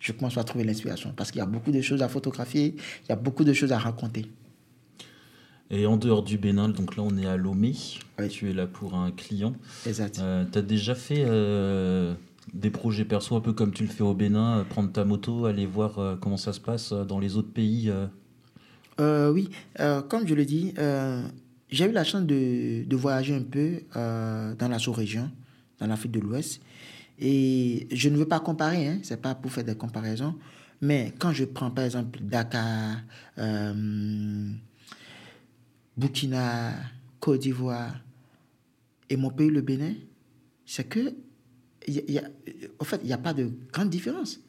je 0.00 0.12
commence 0.12 0.38
à 0.38 0.44
trouver 0.44 0.64
l'inspiration. 0.64 1.12
Parce 1.14 1.30
qu'il 1.30 1.40
y 1.40 1.42
a 1.42 1.46
beaucoup 1.46 1.70
de 1.70 1.82
choses 1.82 2.00
à 2.00 2.08
photographier, 2.08 2.74
il 3.04 3.08
y 3.10 3.12
a 3.12 3.16
beaucoup 3.16 3.44
de 3.44 3.52
choses 3.52 3.72
à 3.72 3.78
raconter. 3.78 4.24
Et 5.70 5.84
en 5.84 5.98
dehors 5.98 6.22
du 6.22 6.38
Bénin, 6.38 6.70
donc 6.70 6.96
là 6.96 7.02
on 7.02 7.14
est 7.18 7.26
à 7.26 7.36
Lomé, 7.36 7.74
tu 8.30 8.48
es 8.48 8.54
là 8.54 8.66
pour 8.66 8.94
un 8.94 9.10
client. 9.10 9.52
Exact. 9.86 10.18
Euh, 10.18 10.46
tu 10.50 10.58
as 10.58 10.62
déjà 10.62 10.94
fait 10.94 11.24
euh, 11.26 12.14
des 12.54 12.70
projets 12.70 13.04
perso 13.04 13.36
un 13.36 13.40
peu 13.40 13.52
comme 13.52 13.72
tu 13.72 13.84
le 13.84 13.88
fais 13.88 14.02
au 14.02 14.14
Bénin, 14.14 14.58
euh, 14.58 14.64
prendre 14.64 14.90
ta 14.92 15.04
moto, 15.04 15.46
aller 15.46 15.66
voir 15.66 16.18
comment 16.20 16.36
ça 16.36 16.52
se 16.52 16.60
passe 16.60 16.92
dans 16.92 17.18
les 17.18 17.36
autres 17.36 17.52
pays 17.52 17.92
Oui, 18.98 19.50
comme 20.08 20.26
je 20.26 20.34
le 20.34 20.44
dis, 20.44 20.74
j'ai 21.70 21.84
eu 21.84 21.92
la 21.92 22.04
chance 22.04 22.22
de, 22.22 22.84
de 22.84 22.96
voyager 22.96 23.34
un 23.34 23.42
peu 23.42 23.82
dans 23.94 24.68
la 24.68 24.78
sous-région, 24.78 25.30
dans 25.78 25.86
l'Afrique 25.86 26.12
de 26.12 26.20
l'Ouest. 26.20 26.60
Et 27.20 27.88
je 27.90 28.08
ne 28.08 28.16
veux 28.16 28.28
pas 28.28 28.40
comparer, 28.40 28.86
hein, 28.86 28.98
c'est 29.02 29.20
pas 29.20 29.34
pour 29.34 29.50
faire 29.50 29.64
des 29.64 29.74
comparaisons, 29.74 30.36
mais 30.80 31.12
quand 31.18 31.32
je 31.32 31.44
prends 31.44 31.70
par 31.70 31.84
exemple 31.84 32.20
Dakar, 32.22 32.98
Burkina, 35.96 36.74
Côte 37.18 37.40
d'Ivoire 37.40 37.96
et 39.10 39.16
mon 39.16 39.30
pays, 39.30 39.50
le 39.50 39.62
Bénin, 39.62 39.94
c'est 40.64 40.84
que, 40.84 41.14
y 41.88 42.20
en 42.78 42.84
fait, 42.84 43.00
il 43.02 43.06
n'y 43.06 43.12
a 43.12 43.18
pas 43.18 43.34
de 43.34 43.50
grande 43.72 43.90
différence. 43.90 44.40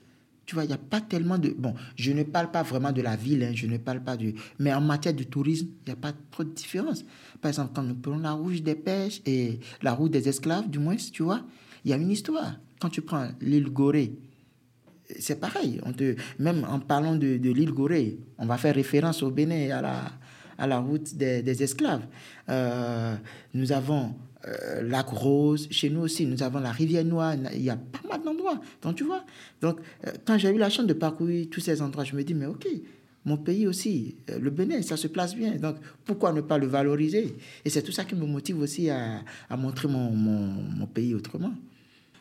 Tu 0.45 0.55
vois, 0.55 0.63
il 0.63 0.67
n'y 0.67 0.73
a 0.73 0.79
pas 0.79 0.99
tellement 0.99 1.37
de... 1.37 1.49
Bon, 1.49 1.75
je 1.95 2.11
ne 2.11 2.23
parle 2.23 2.49
pas 2.49 2.63
vraiment 2.63 2.91
de 2.91 3.03
la 3.03 3.15
ville, 3.15 3.43
hein, 3.43 3.51
je 3.53 3.67
ne 3.67 3.77
parle 3.77 4.03
pas 4.03 4.17
du... 4.17 4.33
Mais 4.57 4.73
en 4.73 4.81
matière 4.81 5.13
de 5.13 5.23
tourisme, 5.23 5.67
il 5.85 5.89
n'y 5.89 5.93
a 5.93 5.95
pas 5.95 6.11
trop 6.31 6.43
de 6.43 6.49
différence. 6.49 7.05
Par 7.39 7.49
exemple, 7.49 7.71
quand 7.75 7.83
nous 7.83 7.93
prenons 7.93 8.17
la 8.17 8.31
route 8.31 8.63
des 8.63 8.73
pêches 8.73 9.21
et 9.27 9.59
la 9.83 9.93
route 9.93 10.11
des 10.11 10.27
esclaves, 10.27 10.67
du 10.67 10.79
moins, 10.79 10.95
tu 10.95 11.21
vois, 11.21 11.43
il 11.85 11.91
y 11.91 11.93
a 11.93 11.97
une 11.97 12.09
histoire. 12.09 12.55
Quand 12.79 12.89
tu 12.89 13.01
prends 13.01 13.27
l'île 13.41 13.69
Gorée, 13.69 14.13
c'est 15.19 15.39
pareil. 15.39 15.79
On 15.85 15.93
te, 15.93 16.15
même 16.39 16.65
en 16.67 16.79
parlant 16.79 17.15
de, 17.15 17.27
l'île 17.27 17.71
Gorée, 17.71 18.17
on 18.39 18.47
va 18.47 18.57
faire 18.57 18.73
référence 18.73 19.21
au 19.21 19.29
Bénin 19.29 19.69
à 19.77 19.81
la, 19.81 20.11
à 20.57 20.65
la 20.65 20.79
route 20.79 21.15
des, 21.15 21.63
esclaves. 21.63 22.07
Euh, 22.49 23.15
nous 23.53 23.71
avons 23.71 24.15
euh, 24.47 24.81
Lac 24.81 25.07
Rose, 25.09 25.67
chez 25.71 25.89
nous 25.89 26.01
aussi, 26.01 26.25
nous 26.25 26.41
avons 26.43 26.59
la 26.59 26.71
rivière 26.71 27.03
Noire, 27.03 27.35
il 27.53 27.61
y 27.61 27.69
a 27.69 27.75
pas 27.75 28.07
mal 28.07 28.23
d'endroits. 28.23 28.59
Donc, 28.81 28.95
tu 28.95 29.03
vois, 29.03 29.25
donc, 29.61 29.79
euh, 30.07 30.11
quand 30.25 30.37
j'ai 30.37 30.49
eu 30.49 30.57
la 30.57 30.69
chance 30.69 30.87
de 30.87 30.93
parcourir 30.93 31.47
tous 31.49 31.59
ces 31.59 31.81
endroits, 31.81 32.03
je 32.03 32.15
me 32.15 32.23
dis, 32.23 32.33
mais 32.33 32.45
ok, 32.45 32.67
mon 33.25 33.37
pays 33.37 33.67
aussi, 33.67 34.15
le 34.27 34.49
Bénin, 34.49 34.81
ça 34.81 34.95
se 34.95 35.07
place 35.07 35.35
bien. 35.35 35.55
Donc, 35.57 35.75
pourquoi 36.05 36.31
ne 36.31 36.41
pas 36.41 36.57
le 36.57 36.67
valoriser? 36.67 37.35
Et 37.65 37.69
c'est 37.69 37.83
tout 37.83 37.91
ça 37.91 38.05
qui 38.05 38.15
me 38.15 38.25
motive 38.25 38.59
aussi 38.59 38.89
à, 38.89 39.23
montrer 39.57 39.89
mon, 39.89 40.11
mon, 40.11 40.87
pays 40.87 41.13
autrement. 41.13 41.53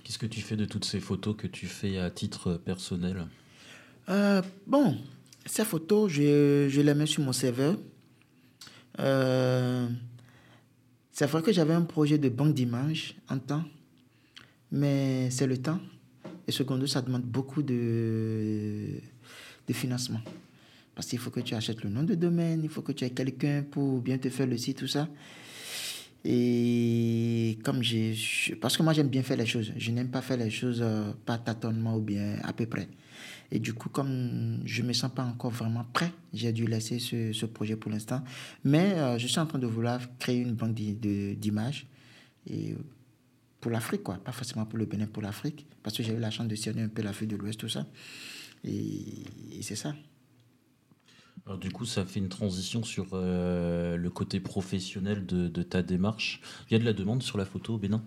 Qu'est-ce 0.02 0.18
que 0.18 0.26
tu 0.26 0.40
fais 0.40 0.56
de 0.56 0.64
toutes 0.64 0.84
ces 0.84 1.00
photos 1.00 1.36
que 1.36 1.46
tu 1.46 1.66
fais 1.66 1.98
à 1.98 2.10
titre 2.10 2.54
personnel? 2.54 3.26
Bon, 4.66 4.96
ces 5.46 5.64
photos, 5.64 6.10
je, 6.10 6.66
je 6.68 6.80
les 6.80 6.94
mets 6.94 7.06
sur 7.06 7.22
mon 7.22 7.32
serveur. 7.32 7.76
Euh, 9.00 9.88
c'est 11.18 11.26
vrai 11.26 11.42
que 11.42 11.52
j'avais 11.52 11.74
un 11.74 11.82
projet 11.82 12.16
de 12.16 12.28
banque 12.28 12.54
d'images 12.54 13.16
en 13.28 13.40
temps, 13.40 13.64
mais 14.70 15.28
c'est 15.30 15.48
le 15.48 15.58
temps. 15.58 15.80
Et 16.46 16.52
secondo, 16.52 16.86
ça 16.86 17.02
demande 17.02 17.22
beaucoup 17.22 17.60
de, 17.60 19.00
de 19.66 19.72
financement. 19.72 20.20
Parce 20.94 21.08
qu'il 21.08 21.18
faut 21.18 21.30
que 21.30 21.40
tu 21.40 21.56
achètes 21.56 21.82
le 21.82 21.90
nom 21.90 22.04
de 22.04 22.14
domaine, 22.14 22.60
il 22.62 22.68
faut 22.68 22.82
que 22.82 22.92
tu 22.92 23.04
aies 23.04 23.10
quelqu'un 23.10 23.64
pour 23.68 24.00
bien 24.00 24.16
te 24.16 24.30
faire 24.30 24.46
le 24.46 24.56
site, 24.56 24.78
tout 24.78 24.86
ça. 24.86 25.08
Et 26.24 27.58
comme 27.64 27.82
j'ai. 27.82 28.14
Parce 28.60 28.76
que 28.76 28.84
moi, 28.84 28.92
j'aime 28.92 29.08
bien 29.08 29.24
faire 29.24 29.38
les 29.38 29.46
choses. 29.46 29.72
Je 29.76 29.90
n'aime 29.90 30.10
pas 30.10 30.22
faire 30.22 30.36
les 30.36 30.50
choses 30.50 30.78
euh, 30.82 31.10
par 31.26 31.42
tâtonnement 31.42 31.96
ou 31.96 32.00
bien 32.00 32.36
à 32.44 32.52
peu 32.52 32.66
près. 32.66 32.86
Et 33.50 33.58
du 33.58 33.72
coup, 33.72 33.88
comme 33.88 34.60
je 34.64 34.82
ne 34.82 34.88
me 34.88 34.92
sens 34.92 35.10
pas 35.10 35.24
encore 35.24 35.50
vraiment 35.50 35.84
prêt, 35.92 36.12
j'ai 36.34 36.52
dû 36.52 36.66
laisser 36.66 36.98
ce, 36.98 37.32
ce 37.32 37.46
projet 37.46 37.76
pour 37.76 37.90
l'instant. 37.90 38.22
Mais 38.62 38.92
euh, 38.94 39.18
je 39.18 39.26
suis 39.26 39.38
en 39.38 39.46
train 39.46 39.58
de 39.58 39.66
vouloir 39.66 40.00
créer 40.18 40.38
une 40.38 40.54
banque 40.54 40.74
d'images 40.74 41.86
et 42.46 42.76
pour 43.60 43.70
l'Afrique, 43.70 44.02
quoi. 44.02 44.16
Pas 44.16 44.32
forcément 44.32 44.66
pour 44.66 44.78
le 44.78 44.86
Bénin, 44.86 45.06
pour 45.06 45.22
l'Afrique. 45.22 45.66
Parce 45.82 45.96
que 45.96 46.02
j'ai 46.02 46.12
eu 46.12 46.18
la 46.18 46.30
chance 46.30 46.46
de 46.46 46.54
cerner 46.54 46.82
un 46.82 46.88
peu 46.88 47.02
l'Afrique 47.02 47.30
de 47.30 47.36
l'Ouest, 47.36 47.58
tout 47.58 47.68
ça. 47.68 47.86
Et, 48.64 49.24
c'est 49.62 49.76
ça. 49.76 49.94
Alors, 51.46 51.58
du 51.58 51.70
coup, 51.70 51.84
ça 51.84 52.04
fait 52.04 52.20
une 52.20 52.28
transition 52.28 52.82
sur 52.82 53.08
euh, 53.12 53.96
le 53.96 54.10
côté 54.10 54.38
professionnel 54.40 55.26
de, 55.26 55.48
de, 55.48 55.62
ta 55.62 55.82
démarche. 55.82 56.40
Il 56.68 56.74
y 56.74 56.76
a 56.76 56.78
de 56.78 56.84
la 56.84 56.92
demande 56.92 57.22
sur 57.22 57.38
la 57.38 57.44
photo 57.44 57.74
au 57.74 57.78
Bénin? 57.78 58.02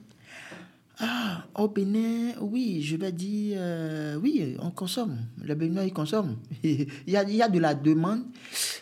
Ah, 1.04 1.48
au 1.56 1.68
Bénin, 1.68 2.34
oui, 2.42 2.84
je 2.84 2.96
vais 2.96 3.12
dire, 3.12 3.58
euh, 3.60 4.16
oui, 4.18 4.56
on 4.60 4.70
consomme. 4.70 5.18
Le 5.44 5.56
Bénin, 5.56 5.84
il 5.84 5.92
consomme. 5.92 6.38
il, 6.64 6.88
y 7.08 7.18
a, 7.18 7.24
il 7.24 7.36
y 7.36 7.42
a 7.42 7.50
de 7.50 7.58
la 7.58 7.74
demande, 7.74 8.24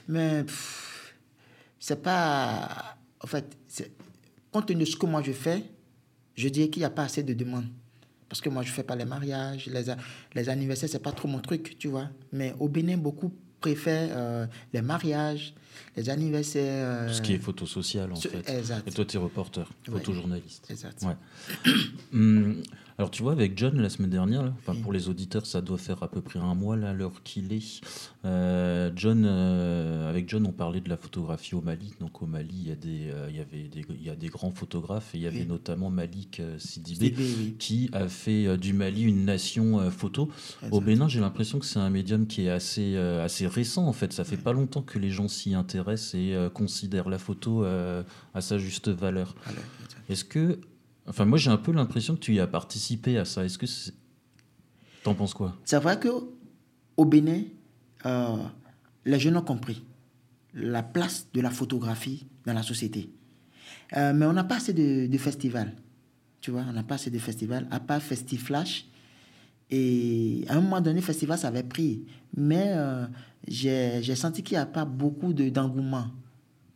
mais 0.08 0.46
c'est 1.80 2.02
pas. 2.02 2.98
En 3.24 3.28
fait, 3.28 3.58
compte 4.52 4.68
tenu 4.68 4.82
de 4.82 4.86
ce 4.86 4.98
que 4.98 5.06
moi 5.06 5.22
je 5.24 5.32
fais, 5.32 5.64
je 6.36 6.50
dirais 6.50 6.70
qu'il 6.70 6.82
n'y 6.82 6.86
a 6.86 6.90
pas 6.90 7.04
assez 7.04 7.24
de 7.24 7.34
demande. 7.34 7.68
Parce 8.28 8.42
que 8.42 8.50
moi, 8.50 8.62
je 8.64 8.72
fais 8.72 8.84
pas 8.84 8.96
les 8.96 9.06
mariages, 9.06 9.68
les, 9.68 9.86
les 10.36 10.50
anniversaires, 10.50 10.90
c'est 10.90 11.02
pas 11.02 11.14
trop 11.14 11.28
mon 11.28 11.40
truc, 11.40 11.78
tu 11.80 11.88
vois. 11.88 12.10
Mais 12.32 12.54
au 12.60 12.68
Bénin, 12.68 12.98
beaucoup 12.98 13.34
préfèrent 13.60 14.10
euh, 14.16 14.46
les 14.74 14.82
mariages, 14.82 15.54
les 15.96 16.10
anniversaires. 16.10 17.14
Ce 17.14 17.22
qui 17.22 17.34
est 17.34 17.38
euh, 17.38 17.42
photo 17.42 17.66
sociale, 17.66 18.12
en 18.12 18.16
fait. 18.16 18.50
Exact. 18.50 18.88
Et 18.88 18.92
toi, 18.92 19.06
tu 19.06 19.18
es 19.18 19.20
reporter, 19.20 19.68
photojournaliste. 19.90 20.70
Exact. 20.70 21.04
Ouais. 21.04 21.72
Hum, 22.12 22.64
alors 23.00 23.12
tu 23.12 23.24
vois, 23.24 23.32
avec 23.32 23.58
John 23.58 23.80
la 23.80 23.88
semaine 23.88 24.10
dernière, 24.10 24.52
pour 24.84 24.92
les 24.92 25.08
auditeurs, 25.08 25.46
ça 25.46 25.62
doit 25.62 25.78
faire 25.78 26.04
à 26.04 26.12
peu 26.12 26.20
près 26.20 26.38
un 26.38 26.54
mois 26.54 26.76
là, 26.76 26.92
l'heure 26.92 27.24
qu'il 27.24 27.54
est. 27.54 27.80
Euh, 28.26 28.92
John, 28.94 29.24
euh, 29.26 30.10
avec 30.10 30.28
John, 30.28 30.46
on 30.46 30.52
parlait 30.52 30.82
de 30.82 30.90
la 30.90 30.98
photographie 30.98 31.56
au 31.56 31.62
Mali. 31.62 31.94
Donc 32.02 32.22
au 32.22 32.26
Mali, 32.26 32.54
il 32.54 32.68
y 32.68 32.72
a 32.74 32.76
des, 32.76 33.10
euh, 33.10 33.28
il 33.30 33.38
y 33.38 33.40
avait 33.40 33.70
des, 33.70 33.86
il 33.90 34.06
y 34.06 34.10
a 34.10 34.18
des 34.18 34.28
grands 34.28 34.52
photographes 34.52 35.16
et 35.16 35.18
il 35.18 35.22
y 35.22 35.28
avait 35.28 35.46
notamment 35.46 35.90
Malik 35.90 36.42
Sidibé 36.58 37.16
qui 37.58 37.90
a 37.94 38.10
fait 38.10 38.58
du 38.58 38.74
Mali 38.74 39.04
une 39.04 39.24
nation 39.24 39.90
photo. 39.92 40.30
Au 40.70 40.82
Bénin, 40.82 41.08
j'ai 41.08 41.22
l'impression 41.22 41.58
que 41.58 41.66
c'est 41.66 41.80
un 41.80 41.90
médium 41.90 42.28
qui 42.28 42.48
est 42.48 42.50
assez, 42.50 42.98
assez 42.98 43.48
récent 43.48 43.88
en 43.88 43.94
fait. 43.94 44.12
Ça 44.12 44.26
fait 44.26 44.36
pas 44.36 44.52
longtemps 44.52 44.82
que 44.82 45.00
les 45.00 45.10
gens 45.10 45.30
s'y 45.30 45.54
intéressent 45.54 46.16
et 46.16 46.36
considèrent 46.54 47.08
la 47.08 47.18
photo 47.18 47.64
à 47.64 48.42
sa 48.42 48.58
juste 48.58 48.90
valeur. 48.90 49.36
Est-ce 50.10 50.26
que 50.26 50.60
Enfin, 51.10 51.26
moi, 51.26 51.40
j'ai 51.40 51.50
un 51.50 51.58
peu 51.58 51.72
l'impression 51.72 52.14
que 52.16 52.20
tu 52.20 52.36
y 52.36 52.40
as 52.40 52.48
participé 52.48 53.18
à 53.18 53.26
ça. 53.26 53.44
Est-ce 53.44 53.58
que 53.58 53.66
t'en 55.04 55.16
penses 55.16 55.34
quoi? 55.34 55.58
C'est 55.66 55.80
vrai 55.80 56.00
que 56.00 56.10
au 56.98 57.06
Bénin, 57.06 57.42
euh, 58.06 58.38
les 59.06 59.20
jeunes 59.20 59.38
ont 59.38 59.42
compris 59.42 59.84
la 60.54 60.84
place 60.84 61.28
de 61.34 61.42
la 61.42 61.50
photographie 61.50 62.28
dans 62.46 62.54
la 62.54 62.62
société. 62.62 63.10
Euh, 63.98 64.14
mais 64.14 64.26
on 64.26 64.34
n'a 64.34 64.44
pas 64.44 64.58
assez 64.58 64.74
de, 64.74 65.18
festivals. 65.18 65.74
Tu 66.42 66.52
vois, 66.52 66.64
on 66.70 66.74
n'a 66.74 66.84
pas 66.84 66.96
assez 66.96 67.10
de 67.10 67.20
festivals, 67.20 67.68
à 67.72 67.80
part 67.80 68.02
Festiflash. 68.02 68.86
Et 69.72 70.46
à 70.48 70.56
un 70.56 70.62
moment 70.62 70.82
donné, 70.82 71.02
Festival, 71.02 71.38
ça 71.38 71.48
avait 71.48 71.64
pris. 71.64 72.06
Mais 72.36 72.66
euh, 72.68 73.06
j'ai 73.48 74.16
senti 74.16 74.44
qu'il 74.44 74.58
n'y 74.58 74.62
a 74.62 74.66
pas 74.66 74.86
beaucoup 74.86 75.34
d'engouement 75.34 76.08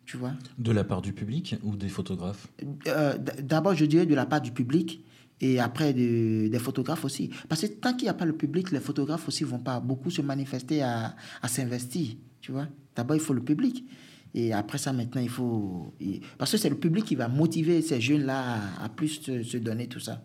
tu 0.05 0.17
vois? 0.17 0.33
De 0.57 0.71
la 0.71 0.83
part 0.83 1.01
du 1.01 1.13
public 1.13 1.55
ou 1.63 1.75
des 1.75 1.89
photographes? 1.89 2.47
Euh, 2.87 3.17
D'abord, 3.41 3.75
je 3.75 3.85
dirais 3.85 4.05
de 4.05 4.15
la 4.15 4.25
part 4.25 4.41
du 4.41 4.51
public 4.51 5.03
et 5.41 5.59
après 5.59 5.93
des 5.93 6.59
photographes 6.59 7.05
aussi. 7.05 7.29
Parce 7.49 7.61
que 7.61 7.67
tant 7.67 7.93
qu'il 7.93 8.03
n'y 8.03 8.09
a 8.09 8.13
pas 8.13 8.25
le 8.25 8.33
public, 8.33 8.71
les 8.71 8.79
photographes 8.79 9.27
aussi 9.27 9.43
vont 9.43 9.59
pas 9.59 9.79
beaucoup 9.79 10.09
se 10.09 10.21
manifester 10.21 10.81
à, 10.81 11.15
à 11.41 11.47
s'investir, 11.47 12.15
tu 12.41 12.51
vois? 12.51 12.67
D'abord, 12.95 13.15
il 13.15 13.21
faut 13.21 13.33
le 13.33 13.43
public. 13.43 13.85
Et 14.35 14.51
après 14.51 14.77
ça, 14.77 14.93
maintenant, 14.93 15.21
il 15.21 15.29
faut... 15.29 15.93
Parce 16.37 16.51
que 16.51 16.57
c'est 16.57 16.69
le 16.69 16.77
public 16.77 17.05
qui 17.05 17.15
va 17.15 17.27
motiver 17.27 17.81
ces 17.81 18.01
jeunes-là 18.01 18.59
à, 18.81 18.89
plus 18.89 19.21
se 19.21 19.57
donner 19.57 19.87
tout 19.87 19.99
ça. 19.99 20.23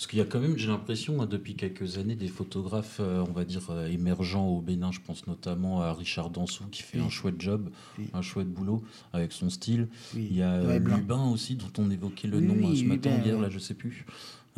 Parce 0.00 0.08
qu'il 0.08 0.18
y 0.18 0.22
a 0.22 0.24
quand 0.24 0.40
même, 0.40 0.56
j'ai 0.56 0.68
l'impression, 0.68 1.20
hein, 1.20 1.26
depuis 1.26 1.56
quelques 1.56 1.98
années, 1.98 2.14
des 2.14 2.28
photographes, 2.28 3.00
euh, 3.00 3.22
on 3.28 3.32
va 3.32 3.44
dire, 3.44 3.66
euh, 3.68 3.86
émergents 3.86 4.46
au 4.46 4.62
Bénin. 4.62 4.90
Je 4.92 5.00
pense 5.00 5.26
notamment 5.26 5.82
à 5.82 5.92
Richard 5.92 6.30
Dansou, 6.30 6.64
qui 6.72 6.82
fait 6.82 6.98
un 6.98 7.10
chouette 7.10 7.38
job, 7.38 7.68
un 8.14 8.22
chouette 8.22 8.48
boulot 8.48 8.82
avec 9.12 9.32
son 9.32 9.50
style. 9.50 9.88
Il 10.14 10.34
y 10.34 10.40
a 10.40 10.54
euh, 10.54 10.78
Lubin 10.78 11.28
aussi, 11.28 11.54
dont 11.54 11.70
on 11.76 11.90
évoquait 11.90 12.28
le 12.28 12.40
nom 12.40 12.74
ce 12.74 12.84
matin, 12.84 13.10
hier, 13.22 13.38
là, 13.38 13.50
je 13.50 13.58
sais 13.58 13.74
plus. 13.74 14.06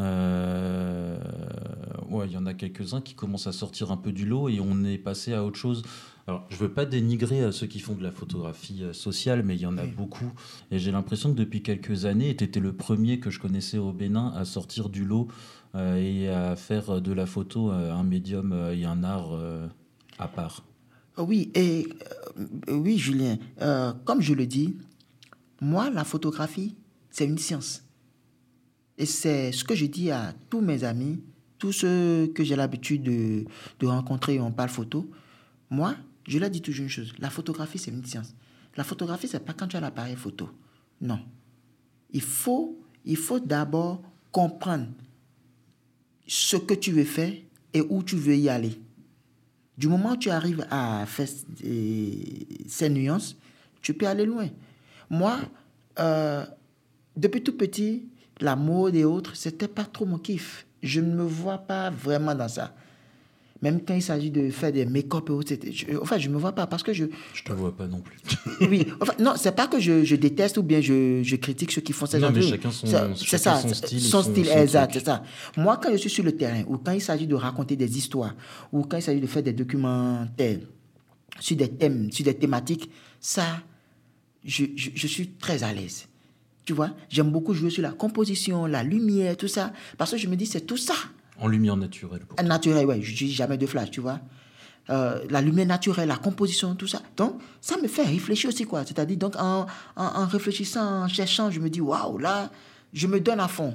Euh, 0.01 1.19
ouais, 2.09 2.27
il 2.27 2.33
y 2.33 2.37
en 2.37 2.47
a 2.47 2.55
quelques-uns 2.55 3.01
qui 3.01 3.15
commencent 3.15 3.47
à 3.47 3.53
sortir 3.53 3.91
un 3.91 3.97
peu 3.97 4.13
du 4.13 4.27
lot 4.27 4.49
et 4.49 4.61
on 4.61 4.85
est 4.85 4.99
passé 4.99 5.33
à 5.33 5.45
autre 5.45 5.59
chose. 5.59 5.83
Alors, 6.29 6.47
je 6.51 6.57
veux 6.57 6.71
pas 6.71 6.85
dénigrer 6.85 7.51
ceux 7.51 7.67
qui 7.67 7.81
font 7.81 7.95
de 7.95 8.03
la 8.03 8.13
photographie 8.13 8.85
euh, 8.85 8.93
sociale, 8.93 9.43
mais 9.43 9.57
il 9.57 9.63
y 9.63 9.67
en 9.67 9.77
a 9.77 9.85
beaucoup. 9.85 10.33
Et 10.71 10.79
j'ai 10.79 10.93
l'impression 10.93 11.33
que 11.33 11.39
depuis 11.39 11.63
quelques 11.63 12.05
années, 12.05 12.37
tu 12.37 12.45
étais 12.45 12.61
le 12.61 12.73
premier 12.73 13.19
que 13.19 13.31
je 13.31 13.41
connaissais 13.41 13.79
au 13.79 13.93
Bénin 13.93 14.33
à 14.37 14.45
sortir 14.45 14.89
du 14.89 15.05
lot 15.05 15.29
euh, 15.75 15.97
et 15.97 16.29
à 16.29 16.55
faire 16.55 17.01
de 17.01 17.13
la 17.13 17.27
photo 17.27 17.71
un 17.71 18.05
médium 18.05 18.53
et 18.73 18.85
un 18.85 19.03
art 19.03 19.33
à 20.19 20.29
part. 20.29 20.65
Oui, 21.19 21.51
et 21.55 21.89
oui, 22.69 22.99
Julien, 22.99 23.39
comme 24.05 24.21
je 24.21 24.35
le 24.35 24.47
dis, 24.47 24.77
moi, 25.61 25.91
la 25.91 26.05
photographie, 26.05 26.77
c'est 27.11 27.25
une 27.27 27.39
science. 27.39 27.85
Et 28.97 29.07
c'est 29.07 29.53
ce 29.53 29.65
que 29.65 29.75
je 29.75 29.87
dis 29.87 30.11
à 30.11 30.35
tous 30.51 30.61
mes 30.61 30.85
amis, 30.85 31.21
tous 31.59 31.73
ceux 31.73 32.29
que 32.35 32.45
j'ai 32.45 32.57
l'habitude 32.57 33.03
de, 33.03 33.45
de 33.81 33.87
rencontrer, 33.87 34.41
on 34.41 34.53
parle 34.53 34.71
photo. 34.71 35.11
Moi, 35.71 35.95
je 36.27 36.39
leur 36.39 36.51
dis 36.51 36.63
toujours 36.63 36.85
une 36.85 36.91
chose. 36.91 37.13
La 37.19 37.31
photographie, 37.31 37.79
c'est 37.79 37.91
une 37.91 38.05
science. 38.05 38.35
La 38.77 38.85
photographie, 38.85 39.29
c'est 39.29 39.45
pas 39.45 39.53
quand 39.53 39.69
tu 39.69 39.77
as 39.77 39.81
l'appareil 39.81 40.17
photo. 40.17 40.49
Non. 41.01 41.21
Il 42.11 42.23
faut, 42.23 42.81
il 43.05 43.17
faut 43.17 43.41
d'abord 43.41 44.03
comprendre 44.31 44.87
ce 46.27 46.57
que 46.57 46.75
tu 46.75 46.93
veux 46.93 47.05
faire 47.05 47.33
et 47.75 47.81
où 47.81 48.03
tu 48.03 48.17
veux 48.17 48.37
y 48.37 48.49
aller. 48.49 48.81
Du 49.77 49.89
moment 49.89 50.13
où 50.13 50.17
tu 50.17 50.31
arrives 50.31 50.67
à 50.71 51.05
faire 51.07 51.29
euh, 51.65 52.13
ces 52.67 52.89
nuances, 52.89 53.37
tu 53.81 53.95
peux 53.95 54.07
aller 54.07 54.27
loin. 54.27 54.49
Moi, 55.11 55.41
euh, 55.99 56.47
depuis 57.17 57.43
tout 57.43 57.57
petit, 57.57 58.09
la 58.41 58.57
mode 58.57 58.95
et 58.95 59.05
autres, 59.05 59.37
c'était 59.37 59.69
pas 59.69 59.85
trop 59.85 60.07
mon 60.07 60.19
kiff. 60.19 60.67
Je 60.83 61.01
ne 61.01 61.15
me 61.15 61.23
vois 61.23 61.59
pas 61.59 61.91
vraiment 61.91 62.35
dans 62.35 62.49
ça. 62.49 62.75
Même 63.63 63.81
quand 63.87 63.95
il 63.95 64.03
s'agit 64.03 64.33
de 64.33 64.51
faire 64.51 64.73
des 64.73 64.85
make-up 64.85 65.29
et 65.29 65.33
autres, 65.33 65.55
je, 65.71 65.97
enfin, 66.01 66.19
je 66.19 66.29
ne 66.29 66.35
me 66.35 66.39
vois 66.39 66.51
pas 66.51 66.67
parce 66.67 66.83
que 66.83 66.93
je. 66.93 67.05
Je 67.33 67.45
te 67.45 67.53
vois 67.53 67.75
pas 67.75 67.87
non 67.87 68.01
plus. 68.01 68.19
oui, 68.69 68.89
enfin, 69.01 69.13
non, 69.21 69.35
c'est 69.37 69.55
pas 69.55 69.69
que 69.69 69.79
je, 69.79 70.03
je, 70.05 70.17
déteste 70.17 70.59
ou 70.59 70.65
bien 70.65 70.81
je, 70.81 71.23
je, 71.23 71.37
critique 71.37 71.71
ceux 71.71 71.81
qui 71.81 71.93
font 71.93 72.07
ces 72.07 72.19
Non, 72.19 72.33
mais 72.33 72.43
chacun 72.43 72.73
son, 72.73 72.87
c'est 73.15 73.39
ça, 73.39 73.61
son 73.61 73.73
style. 73.73 74.01
Son, 74.01 74.23
style, 74.23 74.49
exact, 74.49 74.95
c'est 74.95 75.05
ça. 75.05 75.23
Moi, 75.57 75.79
quand 75.81 75.93
je 75.93 75.97
suis 75.97 76.11
sur 76.11 76.25
le 76.25 76.33
terrain 76.33 76.65
ou 76.67 76.77
quand 76.77 76.91
il 76.91 77.01
s'agit 77.01 77.29
de 77.29 77.37
raconter 77.37 77.77
des 77.77 77.97
histoires 77.97 78.35
ou 78.73 78.83
quand 78.83 78.97
il 78.97 79.03
s'agit 79.03 79.21
de 79.21 79.29
faire 79.29 79.45
des 79.45 79.53
documentaires 79.53 80.59
sur 81.39 81.57
des 81.57 81.69
thèmes, 81.69 82.11
sur 82.11 82.25
des 82.25 82.35
thématiques, 82.35 82.91
ça, 83.21 83.45
je, 84.45 84.65
je, 84.75 84.91
je 84.93 85.07
suis 85.07 85.29
très 85.29 85.63
à 85.63 85.73
l'aise. 85.73 86.09
Tu 86.65 86.73
vois, 86.73 86.91
j'aime 87.09 87.31
beaucoup 87.31 87.55
jouer 87.55 87.71
sur 87.71 87.83
la 87.83 87.93
composition, 87.93 88.67
la 88.67 88.83
lumière, 88.83 89.37
tout 89.37 89.49
ça, 89.49 89.73
parce 89.99 90.11
que 90.11 90.17
je 90.17 90.27
me 90.27 90.35
dis, 90.35 90.47
c'est 90.47 90.63
tout 90.63 90.77
ça 90.77 90.95
en 91.43 91.49
lumière 91.49 91.77
naturelle. 91.77 92.23
Naturelle, 92.43 92.87
oui. 92.87 93.03
Je 93.03 93.15
dis 93.15 93.33
jamais 93.33 93.59
de 93.59 93.67
flash, 93.67 93.91
tu 93.91 94.01
vois. 94.01 94.21
Euh, 94.91 95.21
la 95.29 95.41
lumière 95.41 95.67
naturelle, 95.67 96.09
la 96.09 96.17
composition, 96.17 96.75
tout 96.75 96.87
ça. 96.87 97.03
Donc, 97.17 97.41
ça 97.61 97.77
me 97.79 97.89
fait 97.89 98.05
réfléchir 98.05 98.49
aussi, 98.49 98.65
quoi. 98.65 98.85
C'est-à-dire, 98.87 99.17
donc, 99.17 99.35
en, 99.37 99.67
en, 99.97 100.27
réfléchissant, 100.27 101.05
en 101.05 101.09
cherchant, 101.09 101.51
je 101.51 101.61
me 101.61 101.69
dis, 101.69 101.81
waouh, 101.81 102.19
là, 102.19 102.51
je 102.93 103.07
me 103.09 103.21
donne 103.21 103.41
à 103.41 103.49
fond. 103.49 103.75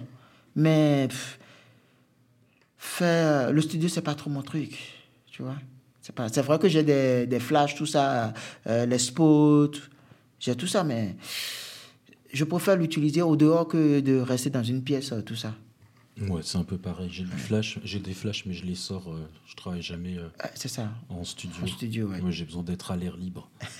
Mais 0.55 1.09
faire 2.77 3.51
le 3.51 3.61
studio, 3.61 3.89
c'est 3.89 4.01
pas 4.01 4.15
trop 4.15 4.29
mon 4.29 4.41
truc, 4.41 4.77
tu 5.29 5.43
vois. 5.43 5.55
C'est, 6.01 6.15
pas, 6.15 6.29
c'est 6.29 6.41
vrai 6.41 6.57
que 6.57 6.69
j'ai 6.69 6.83
des, 6.83 7.27
des 7.27 7.39
flashs, 7.39 7.75
tout 7.75 7.85
ça, 7.85 8.33
euh, 8.67 8.85
les 8.85 8.97
spots, 8.97 9.71
j'ai 10.39 10.55
tout 10.55 10.67
ça, 10.67 10.85
mais 10.85 11.17
je 12.31 12.45
préfère 12.45 12.77
l'utiliser 12.77 13.21
au 13.21 13.35
dehors 13.35 13.67
que 13.67 13.99
de 13.99 14.19
rester 14.19 14.49
dans 14.49 14.63
une 14.63 14.83
pièce, 14.83 15.13
tout 15.25 15.35
ça. 15.35 15.53
Ouais, 16.21 16.41
c'est 16.43 16.57
un 16.57 16.63
peu 16.63 16.77
pareil. 16.77 17.09
J'ai 17.11 17.23
du 17.23 17.37
flash, 17.37 17.79
j'ai 17.83 17.99
des 17.99 18.13
flashs, 18.13 18.45
mais 18.45 18.53
je 18.53 18.65
les 18.65 18.75
sors. 18.75 19.11
Euh, 19.11 19.29
je 19.45 19.55
travaille 19.55 19.81
jamais. 19.81 20.17
Euh, 20.17 20.27
ah, 20.39 20.49
c'est 20.55 20.67
ça. 20.67 20.91
En 21.09 21.23
studio. 21.23 21.63
En 21.63 21.67
studio, 21.67 22.07
ouais. 22.07 22.21
Moi, 22.21 22.31
j'ai 22.31 22.45
besoin 22.45 22.63
d'être 22.63 22.91
à 22.91 22.97
l'air 22.97 23.15
libre. 23.17 23.49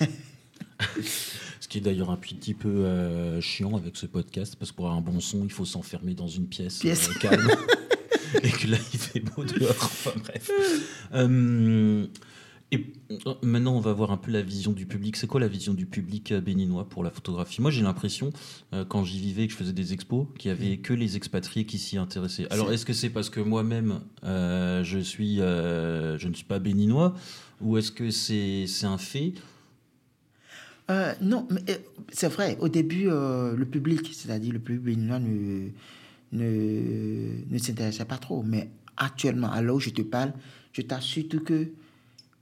ce 1.60 1.68
qui 1.68 1.78
est 1.78 1.80
d'ailleurs 1.80 2.10
un 2.10 2.16
petit 2.16 2.54
peu 2.54 2.68
euh, 2.68 3.40
chiant 3.40 3.76
avec 3.76 3.96
ce 3.96 4.06
podcast, 4.06 4.56
parce 4.56 4.70
que 4.70 4.76
pour 4.76 4.86
avoir 4.86 4.98
un 4.98 5.02
bon 5.02 5.20
son, 5.20 5.44
il 5.44 5.50
faut 5.50 5.64
s'enfermer 5.64 6.14
dans 6.14 6.28
une 6.28 6.46
pièce, 6.46 6.78
pièce. 6.78 7.08
calme. 7.18 7.50
et 8.42 8.50
que 8.50 8.68
là, 8.68 8.78
il 8.92 8.98
fait 8.98 9.20
beau 9.20 9.44
dehors. 9.44 9.74
Enfin 9.76 10.12
bref. 10.16 10.50
Et 12.70 12.92
euh, 13.10 13.34
maintenant, 13.42 13.74
on 13.76 13.80
va 13.80 13.92
voir 13.92 14.10
un 14.10 14.18
peu 14.18 14.30
la 14.30 14.42
vision 14.42 14.72
du 14.72 14.84
public. 14.84 15.16
C'est 15.16 15.26
quoi 15.26 15.40
la 15.40 15.48
vision 15.48 15.72
du 15.72 15.86
public 15.86 16.32
euh, 16.32 16.40
béninois 16.40 16.86
pour 16.86 17.02
la 17.02 17.10
photographie? 17.10 17.62
Moi, 17.62 17.70
j'ai 17.70 17.82
l'impression, 17.82 18.30
euh, 18.74 18.84
quand 18.84 19.04
j'y 19.04 19.18
vivais 19.18 19.44
et 19.44 19.46
que 19.46 19.52
je 19.52 19.58
faisais 19.58 19.72
des 19.72 19.94
expos, 19.94 20.26
qu'il 20.38 20.50
y 20.50 20.52
avait 20.52 20.76
mm. 20.76 20.82
que 20.82 20.92
les 20.92 21.16
expatriés 21.16 21.64
qui 21.64 21.78
s'y 21.78 21.96
intéressaient. 21.96 22.46
Alors, 22.52 22.70
est-ce 22.70 22.84
que 22.84 22.92
c'est 22.92 23.08
parce 23.08 23.30
que 23.30 23.40
moi-même, 23.40 24.00
je, 24.22 24.98
suis, 25.02 25.36
je 25.38 26.28
ne 26.28 26.34
suis 26.34 26.44
pas 26.44 26.58
béninois? 26.58 27.14
Ou 27.60 27.78
est-ce 27.78 27.90
que 27.90 28.10
c'est 28.10 28.66
un 28.84 28.98
fait? 28.98 29.32
Non, 31.22 31.48
mais 31.50 31.62
c'est 32.12 32.28
vrai. 32.28 32.58
Au 32.60 32.68
début, 32.68 33.04
le 33.06 33.64
public, 33.64 34.10
c'est-à-dire 34.12 34.52
le 34.52 34.58
public 34.58 34.82
béninois, 34.82 35.18
ne, 35.18 35.68
ne, 36.32 37.50
ne 37.50 37.58
s'intéressait 37.58 38.04
pas 38.04 38.18
trop. 38.18 38.42
Mais 38.42 38.68
actuellement, 38.98 39.50
à 39.50 39.62
l'heure 39.62 39.76
où 39.76 39.80
je 39.80 39.90
te 39.90 40.02
parle, 40.02 40.34
je 40.72 40.82
t'assure 40.82 41.42
que 41.44 41.68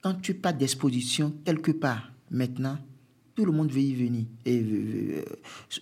quand 0.06 0.14
tu 0.22 0.34
pas 0.34 0.52
d'exposition 0.52 1.34
quelque 1.44 1.72
part 1.72 2.12
maintenant, 2.30 2.78
tout 3.34 3.44
le 3.44 3.50
monde 3.50 3.72
veut 3.72 3.80
y 3.80 3.92
venir 3.92 4.24
et 4.44 4.62
euh, 4.62 5.24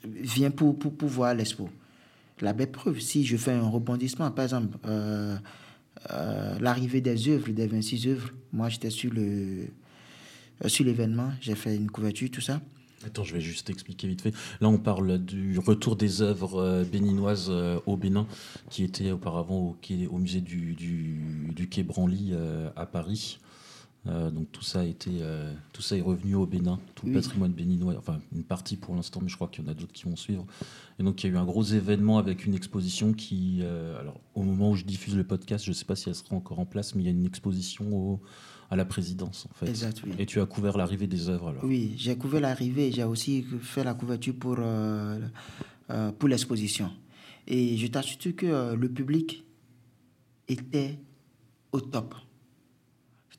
vient 0.03 0.51
pour, 0.51 0.79
pour, 0.79 0.97
pour 0.97 1.11
voir 1.11 1.35
l'expo. 1.35 1.69
La 2.41 2.55
belle 2.55 2.71
preuve, 2.71 3.01
si 3.01 3.27
je 3.27 3.37
fais 3.37 3.53
un 3.53 3.69
rebondissement, 3.69 4.31
par 4.31 4.45
exemple, 4.45 4.79
euh, 4.87 5.37
euh, 6.11 6.59
l'arrivée 6.59 7.03
des 7.03 7.29
œuvres, 7.29 7.51
des 7.51 7.67
26 7.67 8.09
œuvres, 8.09 8.31
moi 8.51 8.71
j'étais 8.71 8.89
sur 8.89 9.13
le 9.13 9.67
sur 10.69 10.87
l'événement, 10.87 11.33
j'ai 11.43 11.55
fait 11.55 11.77
une 11.77 11.91
couverture, 11.91 12.31
tout 12.31 12.41
ça. 12.41 12.63
Attends, 13.05 13.25
je 13.25 13.35
vais 13.35 13.43
juste 13.43 13.69
expliquer 13.69 14.09
vite 14.09 14.23
fait. 14.23 14.33
Là, 14.63 14.69
on 14.69 14.79
parle 14.79 15.19
du 15.19 15.59
retour 15.59 15.97
des 15.97 16.23
œuvres 16.23 16.85
béninoises 16.91 17.53
au 17.85 17.97
Bénin, 17.99 18.27
qui 18.71 18.85
était 18.85 19.11
auparavant 19.11 19.59
au, 19.59 19.77
au 20.11 20.19
musée 20.19 20.41
du, 20.41 20.73
du, 20.73 21.51
du 21.55 21.69
Quai 21.69 21.83
Branly 21.83 22.33
à 22.77 22.87
Paris. 22.87 23.39
Euh, 24.07 24.31
donc 24.31 24.53
tout 24.53 24.63
ça 24.63 24.81
a 24.81 24.85
été, 24.85 25.11
euh, 25.21 25.53
tout 25.73 25.81
ça 25.81 25.97
est 25.97 26.03
revenu 26.03 26.35
au 26.35 26.45
Bénin, 26.45 26.79
tout 26.95 27.07
le 27.07 27.15
patrimoine 27.15 27.53
béninois, 27.53 27.95
enfin 27.97 28.21
une 28.35 28.45
partie 28.45 28.77
pour 28.77 28.95
l'instant, 28.95 29.21
mais 29.23 29.29
je 29.29 29.37
crois 29.37 29.49
qu'il 29.49 29.65
y 29.65 29.67
en 29.67 29.71
a 29.71 29.75
d'autres 29.75 29.93
qui 29.93 30.05
vont 30.05 30.17
suivre. 30.17 30.45
Et 30.99 31.03
donc 31.03 31.23
il 31.23 31.29
y 31.29 31.31
a 31.31 31.35
eu 31.35 31.39
un 31.39 31.45
gros 31.45 31.63
événement 31.63 32.19
avec 32.19 32.45
une 32.45 32.55
exposition 32.55 33.15
qui, 33.15 33.61
euh, 33.63 33.99
alors 33.99 34.21
au 34.35 34.43
moment 34.43 34.71
où 34.73 34.77
je 34.77 34.85
diffuse 34.85 35.17
le 35.17 35.25
podcast, 35.25 35.65
je 35.65 35.71
ne 35.71 35.75
sais 35.75 35.87
pas 35.87 35.97
si 35.97 36.11
elle 36.11 36.15
sera 36.15 36.37
encore 36.37 36.59
en 36.59 36.67
place, 36.67 36.95
mais 36.95 37.03
il 37.03 37.07
y 37.07 37.09
a 37.09 37.13
une 37.13 37.25
exposition 37.25 38.21
à 38.71 38.77
la 38.77 38.85
présidence 38.85 39.47
en 39.51 39.55
fait. 39.55 39.69
Exact, 39.69 40.03
oui. 40.05 40.13
Et 40.19 40.27
tu 40.27 40.39
as 40.39 40.47
couvert 40.47 40.77
l'arrivée 40.77 41.07
des 41.07 41.31
œuvres 41.31 41.49
alors 41.49 41.65
Oui, 41.65 41.95
j'ai 41.97 42.17
couvert 42.17 42.43
l'arrivée, 42.43 42.93
j'ai 42.93 43.05
aussi 43.05 43.43
fait 43.63 43.85
la 43.85 43.95
couverture 43.95 44.35
pour 44.35 44.59
pour 46.19 46.29
l'exposition. 46.29 46.91
Et 47.47 47.77
je 47.79 47.87
t'assure 47.87 48.37
que 48.37 48.75
le 48.75 48.89
public 48.91 49.45
était 50.49 50.99
au 51.73 51.81
top 51.81 52.15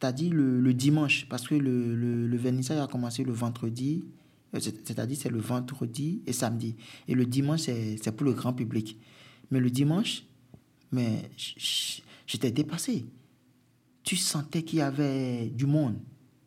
c'est-à-dire 0.05 0.33
le, 0.33 0.73
dimanche, 0.75 1.25
parce 1.27 1.47
que 1.47 1.55
le, 1.55 1.95
le, 1.95 2.37
vernissage 2.37 2.79
a 2.79 2.85
commencé 2.85 3.23
le 3.23 3.31
vendredi, 3.31 4.05
euh, 4.53 4.59
c'est-à-dire 4.59 5.17
c'est 5.19 5.31
le 5.31 5.39
vendredi 5.39 6.21
et 6.27 6.33
samedi. 6.33 6.75
Et 7.07 7.15
le 7.15 7.25
dimanche, 7.25 7.61
c'est 7.61 8.15
pour 8.15 8.27
le 8.27 8.33
grand 8.33 8.53
public. 8.53 8.99
Mais 9.49 9.59
le 9.59 9.71
dimanche, 9.71 10.23
mais 10.91 11.31
j'étais 12.27 12.51
dépassé. 12.51 13.07
Tu 14.03 14.15
sentais 14.15 14.61
qu'il 14.61 14.77
y 14.77 14.81
avait 14.83 15.47
du 15.47 15.65
monde. 15.65 15.97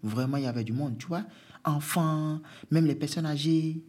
Vraiment, 0.05 0.37
il 0.37 0.45
y 0.45 0.47
avait 0.47 0.63
du 0.63 0.73
monde, 0.73 0.97
tu 0.97 1.09
vois. 1.09 1.25
Enfants, 1.65 2.41
même 2.71 2.87
les 2.87 2.95
personnes 2.95 3.27
âgées, 3.27 3.83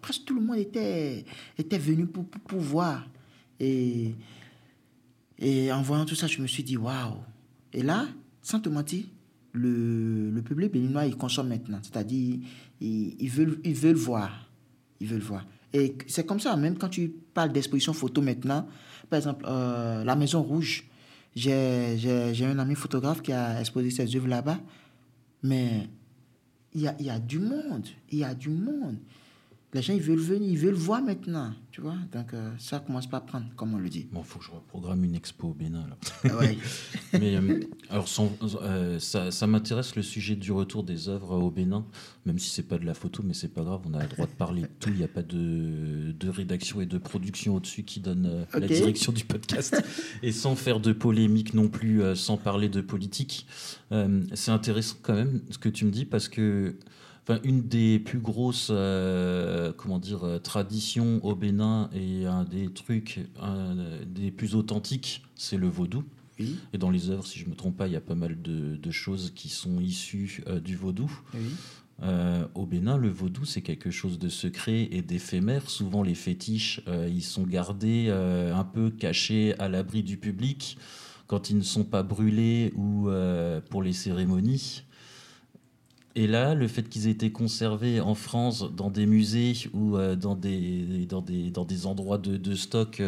presque 0.00 0.24
tout 0.24 0.34
le 0.34 0.40
monde 0.40 0.56
était, 0.56 1.26
était 1.58 1.76
venu 1.76 2.06
pour, 2.06 2.24
pour, 2.24 2.60
voir. 2.60 3.06
Et, 3.60 4.14
et 5.38 5.70
en 5.70 5.82
voyant 5.82 6.06
tout 6.06 6.14
ça, 6.14 6.26
je 6.26 6.40
me 6.40 6.46
suis 6.46 6.64
dit, 6.64 6.78
waouh. 6.78 7.18
Et 7.74 7.82
là, 7.82 8.06
sans 8.42 8.60
te 8.60 8.68
mentir, 8.68 9.04
le, 9.52 10.30
le 10.30 10.42
public 10.42 10.72
béninois, 10.72 11.06
il 11.06 11.16
consomme 11.16 11.48
maintenant. 11.48 11.78
C'est-à-dire, 11.82 12.38
ils, 12.80 13.30
veulent, 13.30 13.60
ils 13.64 13.74
veulent 13.74 13.94
voir. 13.94 14.48
Ils 15.00 15.08
veulent 15.08 15.20
voir. 15.20 15.46
Et 15.72 15.96
c'est 16.06 16.26
comme 16.26 16.40
ça, 16.40 16.56
même 16.56 16.76
quand 16.76 16.88
tu 16.88 17.08
parles 17.08 17.52
d'exposition 17.52 17.92
photo 17.92 18.20
maintenant, 18.20 18.66
par 19.08 19.18
exemple, 19.18 19.44
euh, 19.48 20.04
la 20.04 20.16
Maison 20.16 20.42
Rouge, 20.42 20.84
j'ai, 21.34 22.44
un 22.44 22.58
ami 22.58 22.74
photographe 22.74 23.22
qui 23.22 23.32
a 23.32 23.60
exposé 23.60 23.90
ses 23.90 24.16
œuvres 24.16 24.28
là-bas, 24.28 24.58
mais 25.42 25.88
il 26.74 26.82
y 26.82 26.88
a, 26.88 26.94
y 27.00 27.10
a 27.10 27.18
du 27.18 27.38
monde, 27.38 27.86
il 28.10 28.18
y 28.18 28.24
a 28.24 28.34
du 28.34 28.50
monde 28.50 28.96
les 29.74 29.80
gens, 29.80 29.94
ils 29.94 30.02
veulent 30.02 30.18
venir, 30.18 30.50
ils 30.50 30.58
veulent 30.58 30.74
voir 30.74 31.00
maintenant, 31.00 31.50
tu 31.70 31.80
vois. 31.80 31.96
Donc, 32.12 32.34
euh, 32.34 32.50
ça 32.58 32.78
commence 32.80 33.06
pas 33.06 33.16
à 33.16 33.20
prendre, 33.22 33.46
comme 33.56 33.72
on 33.72 33.78
le 33.78 33.88
dit. 33.88 34.06
Bon, 34.12 34.20
il 34.20 34.26
faut 34.26 34.38
que 34.38 34.44
je 34.44 34.50
reprogramme 34.50 35.02
une 35.02 35.14
expo 35.14 35.48
au 35.48 35.54
Bénin, 35.54 35.86
là. 35.88 35.96
Ah 36.24 36.40
Mais, 37.18 37.36
euh, 37.36 37.60
alors, 37.88 38.06
euh, 38.62 38.98
ça, 38.98 39.30
ça 39.30 39.46
m'intéresse 39.46 39.96
le 39.96 40.02
sujet 40.02 40.36
du 40.36 40.52
retour 40.52 40.84
des 40.84 41.08
œuvres 41.08 41.38
au 41.38 41.50
Bénin, 41.50 41.86
même 42.26 42.38
si 42.38 42.50
c'est 42.50 42.68
pas 42.68 42.76
de 42.76 42.84
la 42.84 42.92
photo, 42.92 43.22
mais 43.24 43.32
c'est 43.32 43.48
pas 43.48 43.62
grave, 43.62 43.80
on 43.86 43.94
a 43.94 44.02
le 44.02 44.08
droit 44.08 44.26
de 44.26 44.32
parler 44.32 44.62
de 44.62 44.68
tout. 44.78 44.90
Il 44.90 44.96
n'y 44.96 45.04
a 45.04 45.08
pas 45.08 45.22
de, 45.22 46.12
de, 46.12 46.28
rédaction 46.28 46.82
et 46.82 46.86
de 46.86 46.98
production 46.98 47.56
au-dessus 47.56 47.84
qui 47.84 48.00
donne 48.00 48.46
la 48.52 48.66
direction 48.66 49.10
du 49.10 49.24
podcast. 49.24 49.82
et 50.22 50.32
sans 50.32 50.54
faire 50.54 50.80
de 50.80 50.92
polémique 50.92 51.54
non 51.54 51.68
plus, 51.68 52.02
sans 52.14 52.36
parler 52.36 52.68
de 52.68 52.82
politique. 52.82 53.46
c'est 53.90 54.50
intéressant 54.50 54.96
quand 55.00 55.14
même 55.14 55.40
ce 55.48 55.56
que 55.56 55.70
tu 55.70 55.86
me 55.86 55.90
dis, 55.90 56.04
parce 56.04 56.28
que 56.28 56.76
Enfin, 57.22 57.38
une 57.44 57.62
des 57.62 58.00
plus 58.00 58.18
grosses 58.18 58.68
euh, 58.70 59.72
comment 59.76 59.98
dire, 59.98 60.24
euh, 60.24 60.38
traditions 60.38 61.24
au 61.24 61.36
Bénin 61.36 61.88
et 61.94 62.26
un 62.26 62.44
des 62.44 62.68
trucs 62.68 63.20
des 64.06 64.30
plus 64.30 64.54
authentiques, 64.56 65.22
c'est 65.36 65.56
le 65.56 65.68
vaudou. 65.68 66.04
Et 66.72 66.78
dans 66.78 66.90
les 66.90 67.10
œuvres, 67.10 67.24
si 67.24 67.38
je 67.38 67.44
ne 67.44 67.50
me 67.50 67.54
trompe 67.54 67.76
pas, 67.76 67.86
il 67.86 67.92
y 67.92 67.96
a 67.96 68.00
pas 68.00 68.16
mal 68.16 68.40
de, 68.42 68.90
choses 68.90 69.32
qui 69.34 69.48
sont 69.48 69.80
issues 69.80 70.42
euh, 70.48 70.60
du 70.60 70.76
vaudou. 70.76 71.10
Euh, 72.02 72.46
au 72.54 72.66
Bénin, 72.66 72.96
le 72.96 73.08
vaudou, 73.08 73.44
c'est 73.44 73.62
quelque 73.62 73.90
chose 73.90 74.18
de 74.18 74.28
secret 74.28 74.88
et 74.90 75.02
d'éphémère. 75.02 75.70
Souvent, 75.70 76.02
les 76.02 76.14
fétiches, 76.14 76.80
euh, 76.88 77.08
ils 77.10 77.22
sont 77.22 77.44
gardés 77.44 78.06
euh, 78.08 78.54
un 78.54 78.64
peu 78.64 78.90
cachés 78.90 79.54
à 79.58 79.68
l'abri 79.68 80.02
du 80.02 80.16
public 80.16 80.76
quand 81.28 81.48
ils 81.48 81.56
ne 81.56 81.62
sont 81.62 81.84
pas 81.84 82.02
brûlés 82.02 82.72
ou 82.76 83.08
pour 83.70 83.82
les 83.82 83.94
cérémonies. 83.94 84.82
Et 86.14 86.26
là, 86.26 86.54
le 86.54 86.68
fait 86.68 86.88
qu'ils 86.88 87.06
aient 87.06 87.12
été 87.12 87.32
conservés 87.32 88.00
en 88.00 88.14
France 88.14 88.70
dans 88.74 88.90
des 88.90 89.06
musées 89.06 89.54
ou 89.72 89.96
dans, 90.16 90.36
des, 90.36 91.06
dans, 91.08 91.22
des, 91.22 91.50
dans 91.50 91.64
des 91.64 91.86
endroits 91.86 92.18
de, 92.18 92.36
de 92.36 92.54
stock 92.54 93.02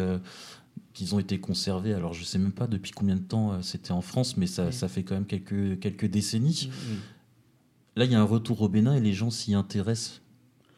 qu'ils 0.93 1.13
ont 1.13 1.19
été 1.19 1.39
conservés. 1.39 1.93
Alors, 1.93 2.13
je 2.13 2.21
ne 2.21 2.25
sais 2.25 2.39
même 2.39 2.51
pas 2.51 2.65
depuis 2.65 2.91
combien 2.91 3.15
de 3.15 3.21
temps 3.21 3.61
c'était 3.61 3.91
en 3.91 4.01
France, 4.01 4.37
mais 4.37 4.47
ça, 4.47 4.71
ça, 4.71 4.87
fait 4.87 5.03
quand 5.03 5.13
même 5.13 5.27
quelques, 5.27 5.79
quelques 5.79 6.07
décennies. 6.07 6.71
Là, 7.95 8.05
il 8.05 8.11
y 8.11 8.15
a 8.15 8.19
un 8.19 8.23
retour 8.23 8.61
au 8.61 8.69
Bénin 8.69 8.95
et 8.95 8.99
les 8.99 9.13
gens 9.13 9.29
s'y 9.29 9.53
intéressent. 9.53 10.21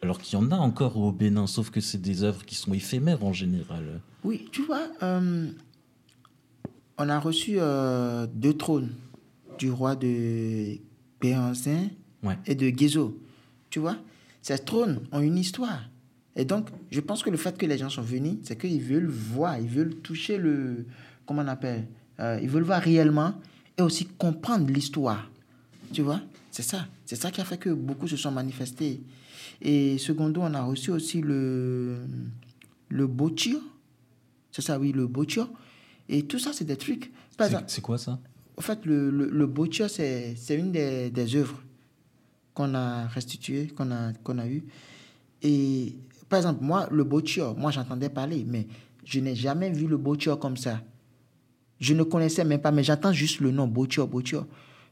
Alors 0.04 0.20
qu'il 0.20 0.38
y 0.38 0.42
en 0.42 0.52
a 0.52 0.56
encore 0.56 0.98
au 0.98 1.12
Bénin, 1.12 1.48
sauf 1.48 1.72
que 1.72 1.82
c'est 1.82 2.02
des 2.02 2.24
œuvres 2.24 2.46
qui 2.46 2.56
sont 2.56 2.74
éphémères 2.74 3.24
en 3.24 3.34
général. 3.34 4.02
Oui, 4.24 4.48
tu 4.52 4.62
vois, 4.64 4.88
euh, 5.02 5.50
on 6.98 7.10
a 7.10 7.20
reçu 7.20 7.56
euh, 7.58 8.28
deux 8.32 8.54
trônes 8.54 8.92
du 9.58 9.72
roi 9.72 9.96
de 9.96 10.78
Et 12.46 12.56
de 12.56 12.70
Guézo. 12.70 13.20
Tu 13.70 13.80
vois, 13.80 13.98
ces 14.42 14.58
trônes 14.60 15.02
ont 15.12 15.20
une 15.20 15.38
histoire. 15.38 15.90
Et 16.36 16.46
donc, 16.46 16.70
je 16.92 17.00
pense 17.00 17.24
que 17.24 17.30
le 17.30 17.38
fait 17.38 17.58
que 17.58 17.66
les 17.66 17.78
gens 17.78 17.90
sont 17.90 18.02
venus, 18.02 18.38
c'est 18.44 18.58
qu'ils 18.58 18.82
veulent 18.82 19.08
voir, 19.08 19.58
ils 19.60 19.68
veulent 19.68 19.96
toucher 19.96 20.38
le. 20.38 20.86
Comment 21.26 21.42
on 21.42 21.48
appelle 21.48 21.88
euh, 22.20 22.40
Ils 22.42 22.50
veulent 22.50 22.64
voir 22.64 22.82
réellement 22.82 23.34
et 23.78 23.82
aussi 23.82 24.06
comprendre 24.06 24.72
l'histoire. 24.72 25.30
Tu 25.94 26.02
vois 26.02 26.22
c'est 26.58 26.64
ça. 26.64 26.88
C'est 27.06 27.16
ça 27.16 27.30
qui 27.30 27.40
a 27.40 27.46
fait 27.46 27.60
que 27.60 27.70
beaucoup 27.70 28.08
se 28.08 28.18
sont 28.18 28.32
manifestés. 28.32 29.04
Et 29.62 30.00
secondo, 30.00 30.42
on 30.42 30.56
a 30.56 30.64
reçu 30.64 30.90
aussi 30.90 31.22
le, 31.22 32.00
le 32.90 33.08
C'est 34.52 34.64
ça, 34.64 34.80
oui, 34.80 34.92
le 34.92 35.06
bouture. 35.06 35.48
Et 36.10 36.24
tout 36.24 36.40
ça, 36.40 36.54
c'est 36.54 36.66
des 36.66 36.76
trucs. 36.78 37.12
C'est 37.68 37.82
quoi 37.82 38.00
ça? 38.00 38.20
En 38.58 38.62
fait, 38.62 38.88
le, 38.88 39.12
le, 39.12 39.54
c'est 39.88 40.56
une 40.56 40.72
des, 40.72 41.12
des 41.12 41.36
œuvres 41.36 41.62
qu'on 42.58 42.74
a 42.74 43.06
restituées, 43.06 43.68
qu'on 43.68 43.92
a, 43.92 44.14
qu'on 44.24 44.40
a 44.40 44.48
eues. 44.48 44.64
Et 45.44 45.96
par 46.28 46.38
exemple, 46.38 46.64
moi, 46.64 46.88
le 46.90 47.04
bouture, 47.04 47.56
moi, 47.56 47.70
j'entendais 47.70 48.10
parler, 48.10 48.44
mais 48.48 48.66
je 49.06 49.20
n'ai 49.20 49.36
jamais 49.36 49.70
vu 49.70 49.86
le 49.86 49.98
bouture 49.98 50.40
comme 50.40 50.58
ça. 50.58 50.82
Je 51.80 51.94
ne 51.94 52.02
connaissais 52.02 52.44
même 52.44 52.60
pas, 52.60 52.72
mais 52.72 52.84
j'entends 52.84 53.14
juste 53.14 53.42
le 53.42 53.52
nom 53.52 53.68
bouture, 53.68 54.08
bouture. 54.08 54.48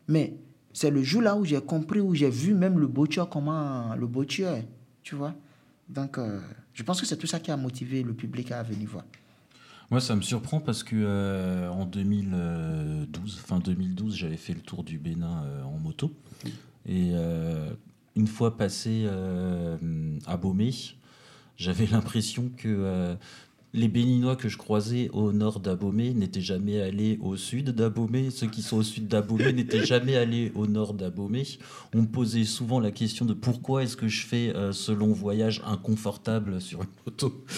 Mais 0.07 0.35
c'est 0.73 0.91
le 0.91 1.01
jour 1.01 1.23
là 1.23 1.35
où 1.35 1.43
j'ai 1.43 1.59
compris, 1.59 2.01
où 2.01 2.13
j'ai 2.13 2.29
vu 2.29 2.53
même 2.53 2.77
le 2.77 2.85
bouture, 2.85 3.27
comment 3.27 3.95
le 3.95 4.05
bouture, 4.05 4.57
tu 5.01 5.15
vois. 5.15 5.33
Donc, 5.89 6.19
euh, 6.19 6.39
je 6.71 6.83
pense 6.83 7.01
que 7.01 7.07
c'est 7.07 7.17
tout 7.17 7.27
ça 7.27 7.39
qui 7.39 7.49
a 7.49 7.57
motivé 7.57 8.03
le 8.03 8.13
public 8.13 8.51
à 8.51 8.61
venir 8.61 8.87
voir. 8.87 9.05
Moi, 9.89 10.01
ça 10.01 10.15
me 10.15 10.21
surprend 10.21 10.59
parce 10.59 10.83
que 10.83 10.95
euh, 10.95 11.69
en 11.69 11.85
2012, 11.85 13.39
fin 13.39 13.57
2012, 13.57 14.15
j'avais 14.15 14.37
fait 14.37 14.53
le 14.53 14.61
tour 14.61 14.83
du 14.83 14.99
Bénin 14.99 15.43
euh, 15.45 15.63
en 15.63 15.79
moto. 15.79 16.11
Et 16.87 17.13
une 18.15 18.27
fois 18.27 18.57
passé 18.57 19.07
à 20.25 20.37
Baumé, 20.37 20.71
j'avais 21.57 21.85
l'impression 21.91 22.49
que 22.55 23.17
les 23.75 23.87
Béninois 23.89 24.35
que 24.35 24.47
je 24.47 24.57
croisais 24.57 25.09
au 25.13 25.31
nord 25.31 25.59
d'Abomey 25.59 26.13
n'étaient 26.13 26.41
jamais 26.41 26.79
allés 26.79 27.19
au 27.21 27.35
sud 27.35 27.71
d'Abomey. 27.71 28.31
Ceux 28.31 28.47
qui 28.47 28.61
sont 28.61 28.77
au 28.77 28.83
sud 28.83 29.07
d'Abomey 29.07 29.53
n'étaient 29.53 29.85
jamais 29.85 30.15
allés 30.15 30.51
au 30.55 30.65
nord 30.65 30.93
d'Abomey. 30.93 31.43
On 31.93 32.03
me 32.03 32.07
posait 32.07 32.45
souvent 32.45 32.79
la 32.79 32.91
question 32.91 33.25
de 33.25 33.33
pourquoi 33.33 33.83
est-ce 33.83 33.97
que 33.97 34.07
je 34.07 34.25
fais 34.25 34.55
euh, 34.55 34.71
ce 34.71 34.91
long 34.91 35.11
voyage 35.11 35.61
inconfortable 35.65 36.61
sur 36.61 36.81
une 36.81 36.87
moto. 37.05 37.43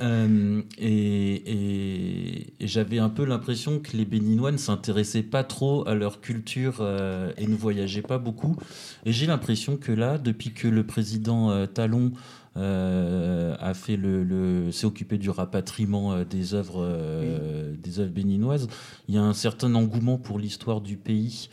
Euh, 0.00 0.62
et, 0.78 2.46
j'avais 2.60 2.98
un 2.98 3.08
peu 3.08 3.24
l'impression 3.24 3.78
que 3.78 3.96
les 3.96 4.04
Béninois 4.04 4.50
ne 4.50 4.56
s'intéressaient 4.56 5.22
pas 5.22 5.44
trop 5.44 5.86
à 5.86 5.94
leur 5.94 6.20
culture 6.20 6.78
euh, 6.80 7.32
et 7.36 7.46
ne 7.46 7.54
voyageaient 7.54 8.02
pas 8.02 8.18
beaucoup. 8.18 8.56
Et 9.04 9.12
j'ai 9.12 9.26
l'impression 9.26 9.76
que 9.76 9.92
là, 9.92 10.18
depuis 10.18 10.52
que 10.52 10.66
le 10.66 10.84
président 10.84 11.66
Talon 11.66 12.12
euh, 12.14 12.18
a 12.56 13.74
fait 13.74 13.96
le, 13.96 14.70
s'est 14.72 14.86
occupé 14.86 15.18
du 15.18 15.30
rapatriement 15.30 16.12
euh, 16.12 16.24
des 16.24 16.54
œuvres, 16.54 16.82
euh, 16.82 17.74
des 17.76 18.00
œuvres 18.00 18.12
béninoises. 18.12 18.68
Il 19.08 19.14
y 19.14 19.18
a 19.18 19.22
un 19.22 19.34
certain 19.34 19.74
engouement 19.74 20.18
pour 20.18 20.38
l'histoire 20.38 20.80
du 20.80 20.96
pays. 20.96 21.48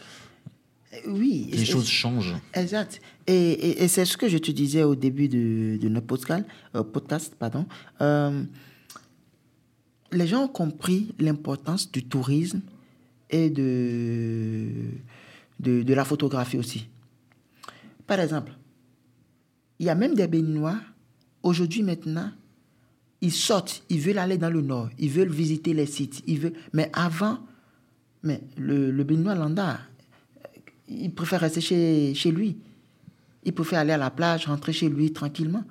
Oui. 1.08 1.50
Les 1.52 1.66
choses 1.66 1.88
changent. 1.88 2.36
Exact. 2.54 3.02
Et, 3.28 3.84
et, 3.84 3.88
c'est 3.88 4.06
ce 4.06 4.16
que 4.16 4.28
je 4.28 4.38
te 4.38 4.52
disais 4.52 4.84
au 4.84 4.96
début 4.96 5.28
de, 5.28 5.78
de 5.82 5.90
notre 5.90 6.06
podcast. 6.06 6.46
podcast 6.94 7.36
pardon. 7.38 7.66
les 10.12 10.28
gens 10.28 10.44
ont 10.44 10.48
compris 10.48 11.16
l'importance 11.20 11.92
du 11.92 12.04
tourisme 12.04 12.62
et 13.32 13.50
de, 13.50 14.70
de, 15.60 15.82
de 15.82 15.94
la 15.94 16.06
photographie 16.06 16.58
aussi. 16.58 16.88
Par 18.06 18.20
exemple, 18.20 18.54
il 19.80 19.88
y 19.88 19.90
a 19.90 19.96
même 19.96 20.14
des 20.14 20.28
Béninois 20.28 20.78
Aujourd'hui, 21.44 21.84
maintenant, 21.84 22.32
ils 23.22 23.32
sortent, 23.32 23.84
ils 23.90 24.00
veulent 24.00 24.18
aller 24.18 24.38
dans 24.38 24.50
le 24.50 24.62
nord, 24.62 24.90
ils 24.98 25.10
veulent 25.10 25.32
visiter 25.32 25.74
les 25.74 25.86
sites, 25.86 26.24
ils 26.28 26.40
veulent... 26.40 26.54
mais 26.74 26.90
avant, 26.94 27.40
mais 28.24 28.42
le, 28.58 28.92
le 28.92 29.04
Béninois 29.04 29.36
il 30.88 31.12
préfère 31.14 31.40
rester 31.42 31.62
chez, 31.62 32.14
chez 32.14 32.32
lui. 32.32 32.58
Il 33.44 33.54
préfère 33.54 33.80
aller 33.80 33.94
à 33.94 33.98
la 33.98 34.10
plage, 34.10 34.46
rentrer 34.48 34.74
chez 34.74 34.90
lui 34.90 35.12
tranquillement. 35.12 35.64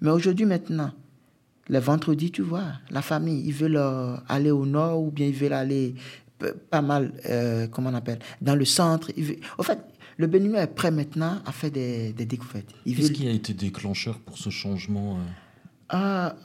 Mais 0.00 0.10
aujourd'hui, 0.10 0.46
maintenant, 0.46 0.92
le 1.68 1.78
vendredi, 1.78 2.30
tu 2.30 2.42
vois, 2.42 2.64
la 2.90 3.02
famille, 3.02 3.42
ils 3.46 3.52
veulent 3.52 3.76
euh, 3.76 4.16
aller 4.28 4.50
au 4.50 4.64
nord 4.64 5.02
ou 5.02 5.10
bien 5.10 5.26
ils 5.26 5.34
veulent 5.34 5.52
aller 5.52 5.94
pas 6.70 6.82
mal, 6.82 7.12
euh, 7.28 7.66
comment 7.66 7.90
on 7.90 7.94
appelle, 7.94 8.20
dans 8.40 8.54
le 8.54 8.64
centre. 8.64 9.10
En 9.58 9.62
fait, 9.62 9.78
le 10.18 10.26
Béninois 10.26 10.60
est 10.60 10.66
prêt 10.66 10.90
maintenant 10.90 11.40
à 11.46 11.52
faire 11.52 11.70
des, 11.70 12.12
découvertes. 12.12 12.74
Qu'est-ce 12.84 13.12
qui 13.12 13.26
a 13.26 13.30
été 13.30 13.54
déclencheur 13.54 14.18
pour 14.18 14.36
ce 14.36 14.50
changement 14.50 15.16
euh? 15.16 15.20
ah, 15.88 16.36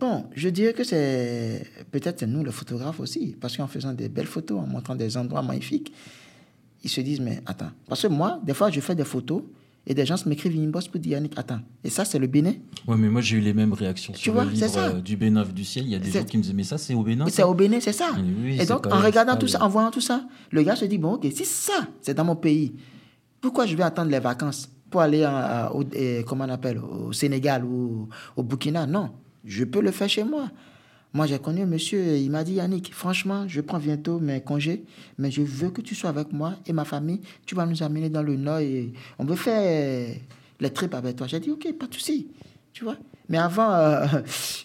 Bon, 0.00 0.24
je 0.34 0.48
dirais 0.48 0.72
que 0.72 0.82
c'est 0.82 1.62
peut-être 1.90 2.24
nous, 2.24 2.42
les 2.42 2.52
photographes 2.52 3.00
aussi, 3.00 3.36
parce 3.38 3.56
qu'en 3.56 3.66
faisant 3.66 3.92
des 3.92 4.08
belles 4.08 4.26
photos, 4.26 4.58
en 4.58 4.66
montrant 4.66 4.94
des 4.94 5.16
endroits 5.16 5.42
magnifiques, 5.42 5.92
ils 6.82 6.88
se 6.88 7.02
disent, 7.02 7.20
mais 7.20 7.42
attends, 7.44 7.70
parce 7.86 8.02
que 8.02 8.06
moi, 8.08 8.40
des 8.42 8.54
fois, 8.54 8.70
je 8.70 8.80
fais 8.80 8.94
des 8.94 9.04
photos 9.04 9.42
et 9.86 9.92
des 9.92 10.06
gens 10.06 10.16
m'écrivent 10.24 10.54
une 10.54 10.70
bosse 10.70 10.88
pour 10.88 11.00
dire, 11.00 11.12
Yannick, 11.12 11.34
attends, 11.36 11.60
et 11.84 11.90
ça, 11.90 12.06
c'est 12.06 12.18
le 12.18 12.26
Bénin 12.26 12.54
Oui, 12.88 12.96
mais 12.98 13.10
moi, 13.10 13.20
j'ai 13.20 13.36
eu 13.36 13.40
les 13.40 13.52
mêmes 13.52 13.74
réactions 13.74 14.14
tu 14.14 14.20
sur 14.22 14.32
vois, 14.32 14.44
le 14.44 14.52
livre 14.52 14.78
euh, 14.78 15.00
du 15.02 15.18
Bénin 15.18 15.44
du 15.44 15.64
ciel. 15.64 15.84
Il 15.84 15.90
y 15.90 15.94
a 15.94 15.98
des 15.98 16.10
gens 16.10 16.24
qui 16.24 16.38
me 16.38 16.42
disaient, 16.42 16.54
mais 16.54 16.64
ça, 16.64 16.78
c'est 16.78 16.94
au 16.94 17.02
Bénin 17.02 17.26
C'est 17.28 17.42
au 17.42 17.54
Bénin, 17.54 17.78
c'est 17.80 17.92
ça. 17.92 18.08
et 18.58 18.64
donc, 18.64 18.86
en 18.86 19.00
regardant 19.00 19.36
tout 19.36 19.48
ça, 19.48 19.62
en 19.62 19.68
voyant 19.68 19.90
tout 19.90 20.00
ça, 20.00 20.26
le 20.50 20.62
gars 20.62 20.76
se 20.76 20.86
dit, 20.86 20.98
bon, 20.98 21.12
ok, 21.12 21.26
si 21.30 21.44
ça, 21.44 21.86
c'est 22.00 22.14
dans 22.14 22.24
mon 22.24 22.36
pays, 22.36 22.72
pourquoi 23.40 23.66
je 23.66 23.74
vais 23.76 23.82
attendre 23.82 24.10
les 24.10 24.20
vacances 24.20 24.68
pour 24.90 25.00
aller 25.00 25.26
au, 25.72 25.84
comment 26.26 26.44
on 26.44 26.50
appelle, 26.50 26.78
au 26.78 27.12
Sénégal 27.12 27.64
ou 27.64 28.08
au 28.36 28.42
Burkina? 28.42 28.86
Non, 28.86 29.10
je 29.44 29.64
peux 29.64 29.80
le 29.80 29.90
faire 29.90 30.08
chez 30.08 30.24
moi. 30.24 30.50
Moi, 31.12 31.26
j'ai 31.26 31.40
connu 31.40 31.62
un 31.62 31.66
monsieur, 31.66 32.16
il 32.16 32.30
m'a 32.30 32.44
dit, 32.44 32.54
Yannick, 32.54 32.94
franchement, 32.94 33.48
je 33.48 33.60
prends 33.60 33.80
bientôt 33.80 34.20
mes 34.20 34.40
congés, 34.40 34.84
mais 35.18 35.30
je 35.30 35.42
veux 35.42 35.70
que 35.70 35.80
tu 35.80 35.96
sois 35.96 36.10
avec 36.10 36.32
moi 36.32 36.54
et 36.66 36.72
ma 36.72 36.84
famille. 36.84 37.20
Tu 37.46 37.56
vas 37.56 37.66
nous 37.66 37.82
amener 37.82 38.08
dans 38.10 38.22
le 38.22 38.36
Nord 38.36 38.60
et 38.60 38.92
on 39.18 39.24
veut 39.24 39.34
faire 39.34 40.14
les 40.60 40.70
trips 40.70 40.94
avec 40.94 41.16
toi. 41.16 41.26
J'ai 41.26 41.40
dit, 41.40 41.50
OK, 41.50 41.66
pas 41.76 41.88
de 41.88 41.94
souci. 41.94 42.28
Tu 42.72 42.84
vois 42.84 42.96
Mais 43.28 43.38
avant, 43.38 43.72
euh, 43.72 44.06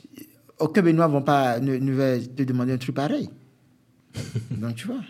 aucun 0.60 0.84
Benoît 0.84 1.08
ne 1.62 1.78
ne, 1.78 2.20
te 2.20 2.44
demander 2.44 2.74
un 2.74 2.78
truc 2.78 2.96
pareil. 2.96 3.28
Donc, 4.52 4.76
tu 4.76 4.86
vois 4.86 5.02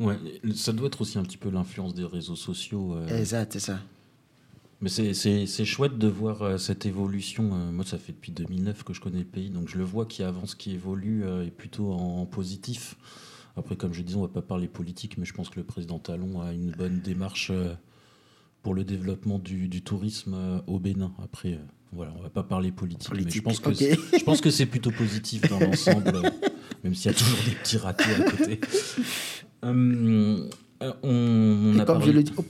Ouais, 0.00 0.18
ça 0.54 0.72
doit 0.72 0.86
être 0.86 1.02
aussi 1.02 1.18
un 1.18 1.22
petit 1.22 1.36
peu 1.36 1.50
l'influence 1.50 1.94
des 1.94 2.06
réseaux 2.06 2.34
sociaux. 2.34 2.94
Euh. 2.94 3.18
Exact, 3.18 3.52
c'est 3.52 3.60
ça. 3.60 3.78
Mais 4.80 4.88
c'est 4.88 5.64
chouette 5.66 5.98
de 5.98 6.08
voir 6.08 6.40
euh, 6.40 6.56
cette 6.56 6.86
évolution. 6.86 7.50
Euh. 7.52 7.70
moi, 7.70 7.84
ça 7.84 7.98
fait 7.98 8.12
depuis 8.12 8.32
2009 8.32 8.82
que 8.82 8.94
je 8.94 9.00
connais 9.02 9.18
le 9.18 9.26
pays, 9.26 9.50
donc 9.50 9.68
je 9.68 9.76
le 9.76 9.84
vois 9.84 10.06
qui 10.06 10.22
avance, 10.22 10.54
qui 10.54 10.72
évolue, 10.72 11.24
et 11.44 11.50
plutôt 11.50 11.92
en, 11.92 12.24
positif. 12.24 12.96
Après, 13.56 13.76
comme 13.76 13.92
je 13.92 14.00
disais, 14.00 14.16
on 14.16 14.22
ne 14.22 14.26
va 14.26 14.32
pas 14.32 14.42
parler 14.42 14.68
politique, 14.68 15.18
mais 15.18 15.26
je 15.26 15.34
pense 15.34 15.50
que 15.50 15.60
le 15.60 15.66
président 15.66 15.98
Talon 15.98 16.40
a 16.40 16.52
une 16.54 16.70
bonne 16.70 17.00
démarche 17.00 17.52
pour 18.62 18.72
le 18.72 18.84
développement 18.84 19.38
du, 19.38 19.82
tourisme 19.82 20.62
au 20.66 20.78
Bénin. 20.78 21.12
Après, 21.22 21.58
voilà, 21.92 22.12
on 22.16 22.22
va 22.22 22.30
pas 22.30 22.44
parler 22.44 22.70
politique, 22.70 23.12
mais 23.12 23.28
je 23.28 23.40
pense 23.42 23.58
que 23.58 23.72
je 23.74 24.24
pense 24.24 24.40
que 24.40 24.50
c'est 24.50 24.66
plutôt 24.66 24.92
positif 24.92 25.42
dans 25.48 25.58
l'ensemble, 25.58 26.12
même 26.84 26.94
s'il 26.94 27.10
y 27.10 27.14
a 27.14 27.18
toujours 27.18 27.38
des 27.44 27.54
petits 27.56 27.78
ratés 27.78 28.14
à 28.14 28.30
côté. 28.30 28.60
Euh, 29.64 30.48
euh, 30.82 30.92
on, 31.02 31.78
a 31.78 31.84
comme 31.84 32.02
je 32.02 32.12
le 32.12 32.22
dis, 32.22 32.32
oh, 32.36 32.44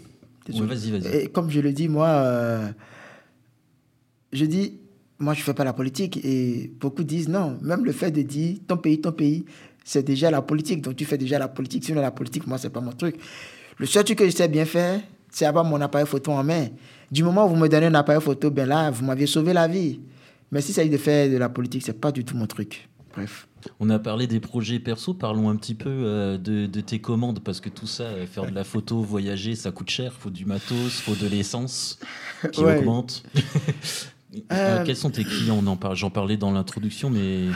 vas-y, 0.65 0.91
vas-y. 0.91 1.33
comme 1.33 1.51
je 1.51 1.61
le 1.61 1.73
dis, 1.73 1.89
moi, 1.89 2.09
euh, 2.09 2.69
je 4.33 4.45
dis, 4.45 4.79
moi, 5.19 5.35
je 5.35 5.43
fais 5.43 5.55
pas 5.55 5.65
la 5.65 5.73
politique 5.73 6.19
et 6.25 6.73
beaucoup 6.79 7.03
disent 7.03 7.29
non. 7.29 7.59
Même 7.63 7.85
le 7.85 7.93
fait 7.93 8.11
de 8.11 8.23
dire 8.23 8.59
ton 8.67 8.77
pays, 8.77 9.01
ton 9.01 9.13
pays, 9.13 9.45
c'est 9.85 10.03
déjà 10.03 10.31
la 10.31 10.43
politique. 10.43 10.83
Donc 10.83 10.97
tu 10.97 11.05
fais 11.05 11.19
déjà 11.19 11.39
la 11.39 11.49
politique. 11.49 11.85
Sinon 11.85 12.01
la 12.01 12.11
politique, 12.11 12.47
moi, 12.47 12.59
c'est 12.59 12.71
pas 12.71 12.81
mon 12.81 12.93
truc. 12.93 13.17
Le 13.79 13.87
seul 13.87 14.05
truc 14.05 14.19
que 14.19 14.27
je 14.27 14.31
sais 14.31 14.49
bien 14.49 14.65
faire, 14.65 15.01
c'est 15.31 15.47
avoir 15.47 15.65
mon 15.65 15.81
appareil 15.81 16.07
photo 16.07 16.33
en 16.33 16.45
main. 16.45 16.69
Du 17.11 17.23
moment 17.23 17.47
où 17.47 17.51
vous 17.51 17.57
me 17.57 17.69
donnez 17.69 17.87
un 17.87 17.95
appareil 17.95 18.23
photo, 18.23 18.51
ben 18.51 18.69
là, 18.69 18.91
vous 18.91 19.05
m'aviez 19.05 19.27
sauvé 19.27 19.53
la 19.53 19.69
vie. 19.69 20.01
Mais 20.51 20.61
si 20.61 20.73
ça 20.73 20.85
de 20.85 20.97
faire 20.97 21.31
de 21.31 21.37
la 21.37 21.49
politique, 21.49 21.83
c'est 21.85 22.01
pas 22.01 22.13
du 22.13 22.25
tout 22.25 22.37
mon 22.37 22.47
truc. 22.47 22.89
Bref. 23.15 23.47
On 23.79 23.91
a 23.91 23.99
parlé 23.99 24.27
des 24.27 24.41
projets 24.41 24.79
perso, 24.79 25.15
parlons 25.15 25.51
un 25.51 25.57
petit 25.57 25.75
peu 25.75 25.91
euh, 25.91 26.39
de, 26.39 26.81
tes 26.81 27.01
commandes, 27.01 27.41
parce 27.41 27.61
que 27.61 27.69
tout 27.69 27.87
ça, 27.87 28.05
euh, 28.05 28.27
faire 28.27 28.47
de 28.47 28.55
la 28.55 28.65
photo, 28.65 29.03
voyager, 29.03 29.55
ça 29.55 29.71
coûte 29.71 29.91
cher, 29.91 30.15
faut 30.15 30.31
du 30.31 30.47
matos, 30.47 31.01
faut 31.01 31.15
de 31.15 31.27
l'essence 31.27 31.99
qui 32.53 32.61
augmente. 32.61 33.23
Euh, 34.53 34.85
quels 34.85 34.95
sont 34.95 35.11
tes 35.11 35.25
clients? 35.25 35.61
J'en 35.95 36.09
parlais 36.09 36.37
dans 36.37 36.53
l'introduction, 36.53 37.11
mais 37.11 37.47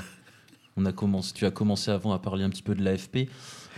on 0.76 0.84
a 0.86 0.92
commencé, 0.92 1.32
tu 1.32 1.46
as 1.46 1.52
commencé 1.52 1.92
avant 1.92 2.12
à 2.12 2.18
parler 2.18 2.42
un 2.42 2.50
petit 2.50 2.64
peu 2.64 2.74
de 2.74 2.82
l'AFP. 2.82 3.28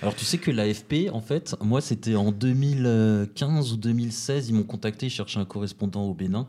Alors 0.02 0.14
tu 0.14 0.24
sais 0.24 0.38
que 0.38 0.50
l'AFP, 0.50 1.10
en 1.12 1.20
fait, 1.20 1.56
moi 1.60 1.80
c'était 1.80 2.16
en 2.16 2.32
2015 2.32 3.72
ou 3.72 3.76
2016, 3.76 4.48
ils 4.48 4.54
m'ont 4.54 4.62
contacté, 4.62 5.06
ils 5.06 5.10
cherchaient 5.10 5.40
un 5.40 5.44
correspondant 5.44 6.04
au 6.04 6.14
Bénin. 6.14 6.48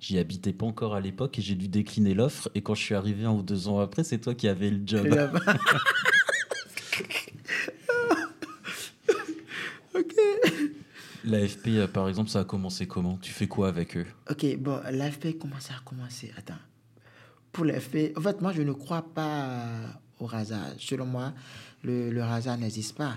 J'y 0.00 0.18
habitais 0.18 0.52
pas 0.52 0.66
encore 0.66 0.94
à 0.96 1.00
l'époque 1.00 1.38
et 1.38 1.42
j'ai 1.42 1.54
dû 1.54 1.68
décliner 1.68 2.12
l'offre. 2.14 2.50
Et 2.54 2.62
quand 2.62 2.74
je 2.74 2.82
suis 2.82 2.96
arrivé 2.96 3.24
un 3.24 3.30
ou 3.32 3.42
deux 3.42 3.68
ans 3.68 3.78
après, 3.78 4.02
c'est 4.02 4.18
toi 4.18 4.34
qui 4.34 4.48
avais 4.48 4.70
le 4.70 4.80
job. 4.84 5.06
ok. 9.94 10.14
L'AFP, 11.24 11.68
euh, 11.68 11.86
par 11.86 12.08
exemple, 12.08 12.30
ça 12.30 12.40
a 12.40 12.44
commencé 12.44 12.86
comment? 12.86 13.18
Tu 13.20 13.30
fais 13.32 13.46
quoi 13.46 13.68
avec 13.68 13.96
eux? 13.96 14.06
Ok, 14.28 14.56
bon, 14.58 14.80
l'AFP, 14.90 15.38
comment 15.38 15.60
ça 15.60 15.74
a 15.74 15.80
commencé? 15.84 16.32
Attends. 16.36 16.54
Pour 17.52 17.64
l'AFP, 17.64 18.12
en 18.16 18.20
fait, 18.22 18.40
moi, 18.40 18.52
je 18.52 18.62
ne 18.62 18.72
crois 18.72 19.02
pas 19.02 19.68
au 20.18 20.28
hasard. 20.32 20.72
Selon 20.78 21.06
moi, 21.06 21.32
le, 21.82 22.10
le 22.10 22.22
hasard 22.22 22.58
n'existe 22.58 22.96
pas. 22.96 23.16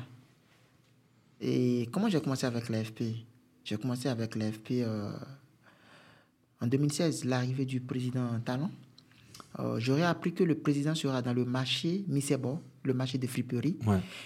Et 1.42 1.90
comment 1.92 2.08
j'ai 2.08 2.22
commencé 2.22 2.46
avec 2.46 2.70
l'AFP 2.70 3.04
J'ai 3.64 3.78
commencé 3.78 4.08
avec 4.08 4.36
l'AFP 4.36 4.72
euh, 4.82 5.12
en 6.62 6.68
2016, 6.68 7.26
l'arrivée 7.26 7.66
du 7.66 7.82
président 7.82 8.40
Talon. 8.46 8.70
Euh, 9.60 9.76
j'aurais 9.80 10.04
appris 10.04 10.34
que 10.34 10.44
le 10.44 10.56
président 10.56 10.96
sera 10.96 11.22
dans 11.22 11.34
le 11.34 11.46
marché 11.46 12.06
Misebo, 12.08 12.60
le 12.84 12.94
marché 12.94 13.18
de 13.18 13.28
friperie. 13.28 13.78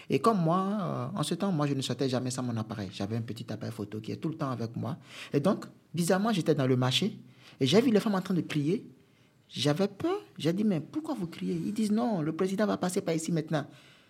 Et 0.10 0.20
comme 0.20 0.40
moi, 0.40 0.78
euh, 0.80 1.20
en 1.20 1.24
ce 1.24 1.34
temps, 1.34 1.52
moi, 1.52 1.66
je 1.68 1.74
ne 1.74 1.82
sortais 1.82 2.08
jamais 2.08 2.30
sans 2.30 2.44
mon 2.44 2.56
appareil. 2.56 2.90
J'avais 2.94 3.18
un 3.18 3.22
petit 3.22 3.52
appareil 3.52 3.74
photo 3.74 4.00
qui 4.00 4.12
est 4.12 4.18
tout 4.18 4.30
le 4.30 4.36
temps 4.36 4.52
avec 4.52 4.76
moi. 4.76 4.98
Et 5.34 5.40
donc, 5.40 5.66
bizarrement, 5.94 6.32
j'étais 6.32 6.56
dans 6.56 6.68
le 6.68 6.76
marché 6.78 7.18
et 7.60 7.66
j'ai 7.66 7.82
vu 7.82 7.90
les 7.92 8.00
femmes 8.00 8.16
en 8.16 8.22
train 8.22 8.36
de 8.36 8.42
crier. 8.42 8.86
J'avais 9.50 9.88
peur. 9.88 10.20
J'ai 10.38 10.54
dit, 10.54 10.64
mais 10.64 10.80
pourquoi 10.82 11.16
vous 11.16 11.28
criez? 11.28 11.56
Ils 11.56 11.74
disent, 11.74 11.92
non, 11.92 12.22
le 12.22 12.32
président 12.34 12.68
va 12.68 12.78
passer 12.78 13.02
par 13.02 13.16
ici 13.16 13.32
maintenant. 13.32 13.66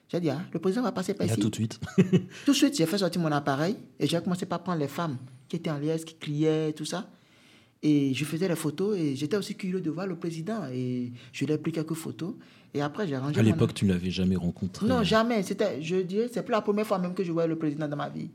J'ai 0.10 0.20
dit, 0.22 0.30
ah, 0.30 0.42
le 0.54 0.60
président 0.60 0.84
va 0.84 0.92
passer 0.92 1.14
par 1.14 1.28
ici. 1.28 1.40
tout 1.40 1.50
de 1.50 1.56
suite. 1.56 1.80
tout 2.46 2.52
de 2.52 2.56
suite, 2.56 2.78
j'ai 2.78 2.86
fait 2.86 2.98
sortir 2.98 3.22
mon 3.22 3.32
appareil 3.32 3.76
et 4.00 4.08
j'ai 4.08 4.20
commencé 4.22 4.46
par 4.46 4.64
prendre 4.64 4.80
les 4.80 4.88
femmes 4.88 5.18
qui 5.50 5.58
étaient 5.58 5.70
en 5.70 5.78
liesse, 5.78 6.06
qui 6.06 6.16
criaient, 6.16 6.74
tout 6.74 6.86
ça. 6.86 7.10
Et 7.84 8.14
je 8.14 8.26
faisais 8.26 8.48
les 8.48 8.56
photos 8.56 8.98
et 8.98 9.16
j'étais 9.16 9.38
aussi 9.38 9.56
curieux 9.56 9.82
de 9.82 9.90
voir 9.90 10.08
le 10.08 10.16
président. 10.16 10.66
Et 10.72 11.12
je 11.32 11.46
lui 11.46 11.54
ai 11.54 11.58
pris 11.58 11.72
quelques 11.72 11.94
photos. 11.94 12.36
Et 12.74 12.82
après, 12.82 13.08
j'ai 13.08 13.18
rangé. 13.18 13.40
À 13.40 13.44
l'époque, 13.44 13.74
tu 13.74 13.86
ne 13.86 13.94
l'avais 13.94 14.10
jamais 14.10 14.36
rencontré 14.36 14.88
Non, 14.88 15.04
jamais. 15.04 15.44
C'était, 15.44 15.82
je 15.82 15.98
dirais, 15.98 16.30
c'est 16.32 16.44
plus 16.44 16.54
la 16.54 16.62
première 16.62 16.88
fois 16.88 17.00
même 17.00 17.14
que 17.14 17.24
je 17.24 17.32
voyais 17.32 17.48
le 17.48 17.58
président 17.58 17.88
dans 17.88 17.98
ma 17.98 18.10
vie. 18.10 18.30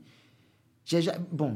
J'ai, 0.85 1.01
bon, 1.31 1.55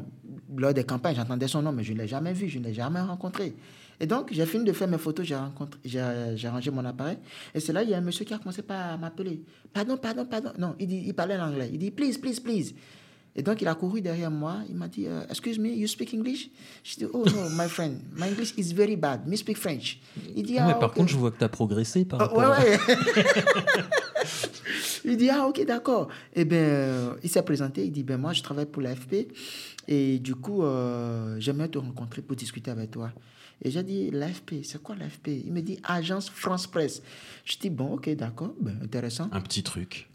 lors 0.55 0.73
des 0.73 0.83
campagnes, 0.83 1.15
j'entendais 1.15 1.47
son 1.47 1.61
nom, 1.61 1.71
mais 1.71 1.83
je 1.83 1.93
ne 1.93 1.99
l'ai 1.99 2.07
jamais 2.07 2.33
vu, 2.33 2.47
je 2.47 2.59
ne 2.59 2.65
l'ai 2.65 2.73
jamais 2.73 3.01
rencontré. 3.01 3.53
Et 3.99 4.05
donc, 4.05 4.29
j'ai 4.31 4.45
fini 4.45 4.63
de 4.63 4.73
faire 4.73 4.87
mes 4.87 4.97
photos, 4.97 5.25
j'ai, 5.25 6.49
rangé 6.49 6.71
mon 6.71 6.85
appareil. 6.85 7.17
Et 7.53 7.59
c'est 7.59 7.73
là, 7.73 7.81
il 7.81 7.89
y 7.89 7.93
a 7.93 7.97
un 7.97 8.01
monsieur 8.01 8.25
qui 8.25 8.33
a 8.33 8.37
commencé 8.37 8.61
par 8.61 8.97
m'appeler. 8.99 9.41
Pardon, 9.73 9.97
pardon, 9.97 10.25
pardon. 10.25 10.51
Non, 10.57 10.75
il, 10.79 10.87
dit, 10.87 11.03
il 11.05 11.13
parlait 11.13 11.37
en 11.37 11.47
anglais. 11.47 11.69
Il 11.73 11.79
dit, 11.79 11.91
please, 11.91 12.17
please, 12.19 12.39
please. 12.39 12.73
Et 13.35 13.43
donc, 13.43 13.61
il 13.61 13.67
a 13.67 13.75
couru 13.75 14.01
derrière 14.01 14.31
moi. 14.31 14.57
Il 14.67 14.75
m'a 14.75 14.87
dit, 14.87 15.05
euh, 15.07 15.21
Excuse 15.29 15.59
me, 15.59 15.69
you 15.69 15.87
speak 15.87 16.13
English? 16.13 16.49
Je 16.83 16.95
dis, 16.95 17.05
Oh 17.13 17.23
no, 17.25 17.49
my 17.51 17.67
friend, 17.67 17.99
my 18.15 18.29
English 18.29 18.53
is 18.57 18.73
very 18.73 18.95
bad. 18.95 19.27
Me 19.27 19.35
speak 19.35 19.57
French. 19.57 19.99
Il 20.35 20.43
dit, 20.43 20.57
ah, 20.57 20.65
mais 20.67 20.73
par 20.79 20.91
contre, 20.91 21.11
je 21.11 21.17
vois 21.17 21.29
que 21.31 21.37
tu 21.37 21.43
as 21.43 21.49
progressé 21.49 22.03
par 22.03 22.19
ah, 22.19 22.25
rapport 22.25 22.39
ouais, 22.39 22.79
ouais. 22.87 22.95
il 25.05 25.17
dit, 25.17 25.29
Ah, 25.29 25.47
ok, 25.47 25.63
d'accord. 25.65 26.07
Et 26.33 26.41
eh 26.41 26.45
bien, 26.45 26.57
euh, 26.57 27.13
il 27.23 27.29
s'est 27.29 27.43
présenté. 27.43 27.85
Il 27.85 27.91
dit, 27.91 28.03
Ben, 28.03 28.17
moi, 28.17 28.33
je 28.33 28.41
travaille 28.41 28.65
pour 28.65 28.81
l'AFP. 28.81 29.27
Et 29.87 30.17
du 30.17 30.33
coup, 30.33 30.63
euh, 30.63 31.35
j'aimerais 31.39 31.69
te 31.69 31.77
rencontrer 31.77 32.23
pour 32.23 32.35
discuter 32.35 32.71
avec 32.71 32.89
toi. 32.89 33.11
Et 33.61 33.71
j'ai 33.71 33.83
dit, 33.83 34.11
l'AFP, 34.11 34.63
c'est 34.63 34.81
quoi 34.81 34.95
l'AFP 34.95 35.27
Il 35.45 35.51
me 35.51 35.61
dit, 35.61 35.79
Agence 35.83 36.29
France 36.29 36.67
Presse. 36.67 37.01
Je 37.43 37.57
dis, 37.57 37.69
bon, 37.69 37.93
ok, 37.93 38.09
d'accord, 38.15 38.53
ben, 38.61 38.77
intéressant. 38.83 39.29
Un 39.31 39.41
petit 39.41 39.63
truc. 39.63 40.09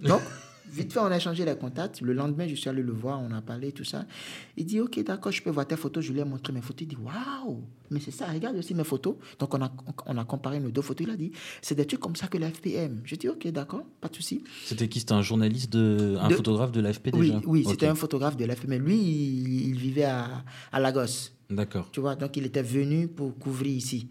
donc, 0.00 0.20
Vite 0.70 0.92
fait, 0.92 0.98
on 0.98 1.06
a 1.06 1.16
échangé 1.16 1.44
les 1.44 1.56
contacts. 1.56 2.00
Le 2.00 2.12
lendemain, 2.12 2.48
je 2.48 2.54
suis 2.54 2.68
allé 2.68 2.82
le 2.82 2.92
voir, 2.92 3.20
on 3.20 3.32
a 3.32 3.40
parlé, 3.40 3.72
tout 3.72 3.84
ça. 3.84 4.04
Il 4.56 4.64
dit, 4.64 4.80
OK, 4.80 4.98
d'accord, 5.04 5.30
je 5.30 5.42
peux 5.42 5.50
voir 5.50 5.66
tes 5.66 5.76
photos. 5.76 6.04
Je 6.04 6.12
lui 6.12 6.20
ai 6.20 6.24
montré 6.24 6.52
mes 6.52 6.60
photos. 6.60 6.82
Il 6.82 6.88
dit, 6.88 6.96
waouh, 6.96 7.62
mais 7.90 8.00
c'est 8.00 8.10
ça, 8.10 8.26
regarde 8.26 8.56
aussi 8.56 8.74
mes 8.74 8.84
photos. 8.84 9.16
Donc, 9.38 9.54
on 9.54 9.62
a, 9.62 9.70
on 10.06 10.16
a 10.16 10.24
comparé 10.24 10.60
nos 10.60 10.70
deux 10.70 10.82
photos. 10.82 11.06
Il 11.06 11.12
a 11.12 11.16
dit, 11.16 11.32
c'est 11.62 11.74
des 11.74 11.86
trucs 11.86 12.00
comme 12.00 12.16
ça 12.16 12.26
que 12.26 12.38
l'AFPM. 12.38 13.02
Je 13.04 13.14
dis, 13.16 13.28
OK, 13.28 13.46
d'accord, 13.48 13.84
pas 14.00 14.08
de 14.08 14.16
souci. 14.16 14.42
C'était 14.64 14.88
qui? 14.88 15.00
C'était 15.00 15.12
un 15.12 15.22
journaliste, 15.22 15.72
de, 15.72 16.16
un 16.20 16.30
photographe 16.30 16.72
de 16.72 16.80
l'AFP 16.80 17.10
déjà 17.10 17.34
Oui, 17.34 17.42
oui 17.46 17.66
c'était 17.68 17.86
un 17.86 17.94
photographe 17.94 18.36
de 18.36 18.44
l'AFP. 18.44 18.66
Mais 18.68 18.78
lui, 18.78 18.96
il, 18.96 19.78
vivait 19.78 20.04
à, 20.04 20.44
à 20.72 20.80
Lagos. 20.80 21.30
D'accord. 21.50 21.90
Tu 21.92 22.00
vois, 22.00 22.16
donc 22.16 22.36
il 22.36 22.46
était 22.46 22.62
venu 22.62 23.08
pour 23.08 23.38
couvrir 23.38 23.76
ici. 23.76 24.08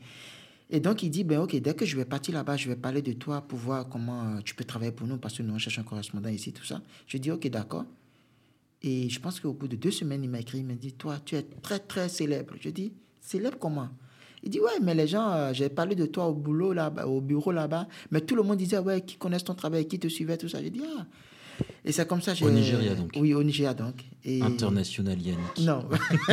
Et 0.74 0.80
donc, 0.80 1.04
il 1.04 1.12
dit, 1.12 1.24
ben, 1.24 1.38
OK, 1.38 1.56
dès 1.56 1.76
que 1.76 1.86
je 1.86 1.96
vais 1.96 2.04
partir 2.04 2.34
là-bas, 2.34 2.58
je 2.58 2.68
vais 2.68 2.76
parler 2.76 3.04
de 3.04 3.14
toi 3.14 3.42
pour 3.42 3.60
voir 3.60 3.88
comment 3.88 4.24
euh, 4.24 4.40
tu 4.44 4.56
peux 4.56 4.64
travailler 4.64 4.92
pour 4.92 5.06
nous, 5.06 5.18
parce 5.18 5.38
que 5.38 5.44
nous, 5.44 5.54
on 5.54 5.60
cherche 5.60 5.78
un 5.78 5.84
correspondant 5.84 6.30
ici, 6.30 6.52
tout 6.52 6.66
ça. 6.66 6.82
Je 7.06 7.20
dis, 7.20 7.30
OK, 7.30 7.48
d'accord. 7.48 7.86
Et 8.82 9.08
je 9.08 9.20
pense 9.20 9.40
qu'au 9.40 9.54
bout 9.54 9.68
de 9.68 9.76
deux 9.76 9.92
semaines, 9.92 10.24
il 10.24 10.32
m'a 10.32 10.40
écrit, 10.40 10.58
il 10.58 10.66
m'a 10.66 10.74
dit, 10.74 10.94
toi, 10.94 11.20
tu 11.24 11.36
es 11.36 11.44
très, 11.44 11.78
très 11.78 12.10
célèbre. 12.10 12.56
Je 12.60 12.70
dis, 12.70 12.92
célèbre 13.22 13.60
comment? 13.60 13.90
Il 14.42 14.50
dit, 14.50 14.60
ouais, 14.60 14.80
mais 14.82 14.96
les 14.96 15.06
gens, 15.06 15.30
euh, 15.30 15.54
j'ai 15.54 15.70
parlé 15.70 15.94
de 15.94 16.08
toi 16.08 16.26
au 16.26 16.34
boulot 16.34 16.74
là-bas, 16.74 17.06
au 17.06 17.22
bureau 17.22 17.52
là-bas, 17.52 17.88
mais 18.10 18.22
tout 18.22 18.36
le 18.36 18.42
monde 18.42 18.58
disait, 18.58 18.80
ouais, 18.80 19.02
qui 19.02 19.18
connaissent 19.18 19.44
ton 19.44 19.54
travail, 19.54 19.88
qui 19.88 20.00
te 20.00 20.08
suivait, 20.08 20.38
tout 20.38 20.50
ça. 20.50 20.60
Je 20.64 20.70
dis, 20.70 20.82
ah. 20.98 21.06
Et 21.86 21.92
c'est 21.92 22.08
comme 22.08 22.22
ça. 22.22 22.34
Au 22.42 22.50
Nigeria, 22.50 22.96
donc. 22.96 23.12
Oui, 23.18 23.34
au 23.34 23.44
Nigeria, 23.44 23.74
donc. 23.74 23.96
Et... 24.24 24.42
International 24.42 25.20
Yannick. 25.22 25.60
Non. 25.60 25.86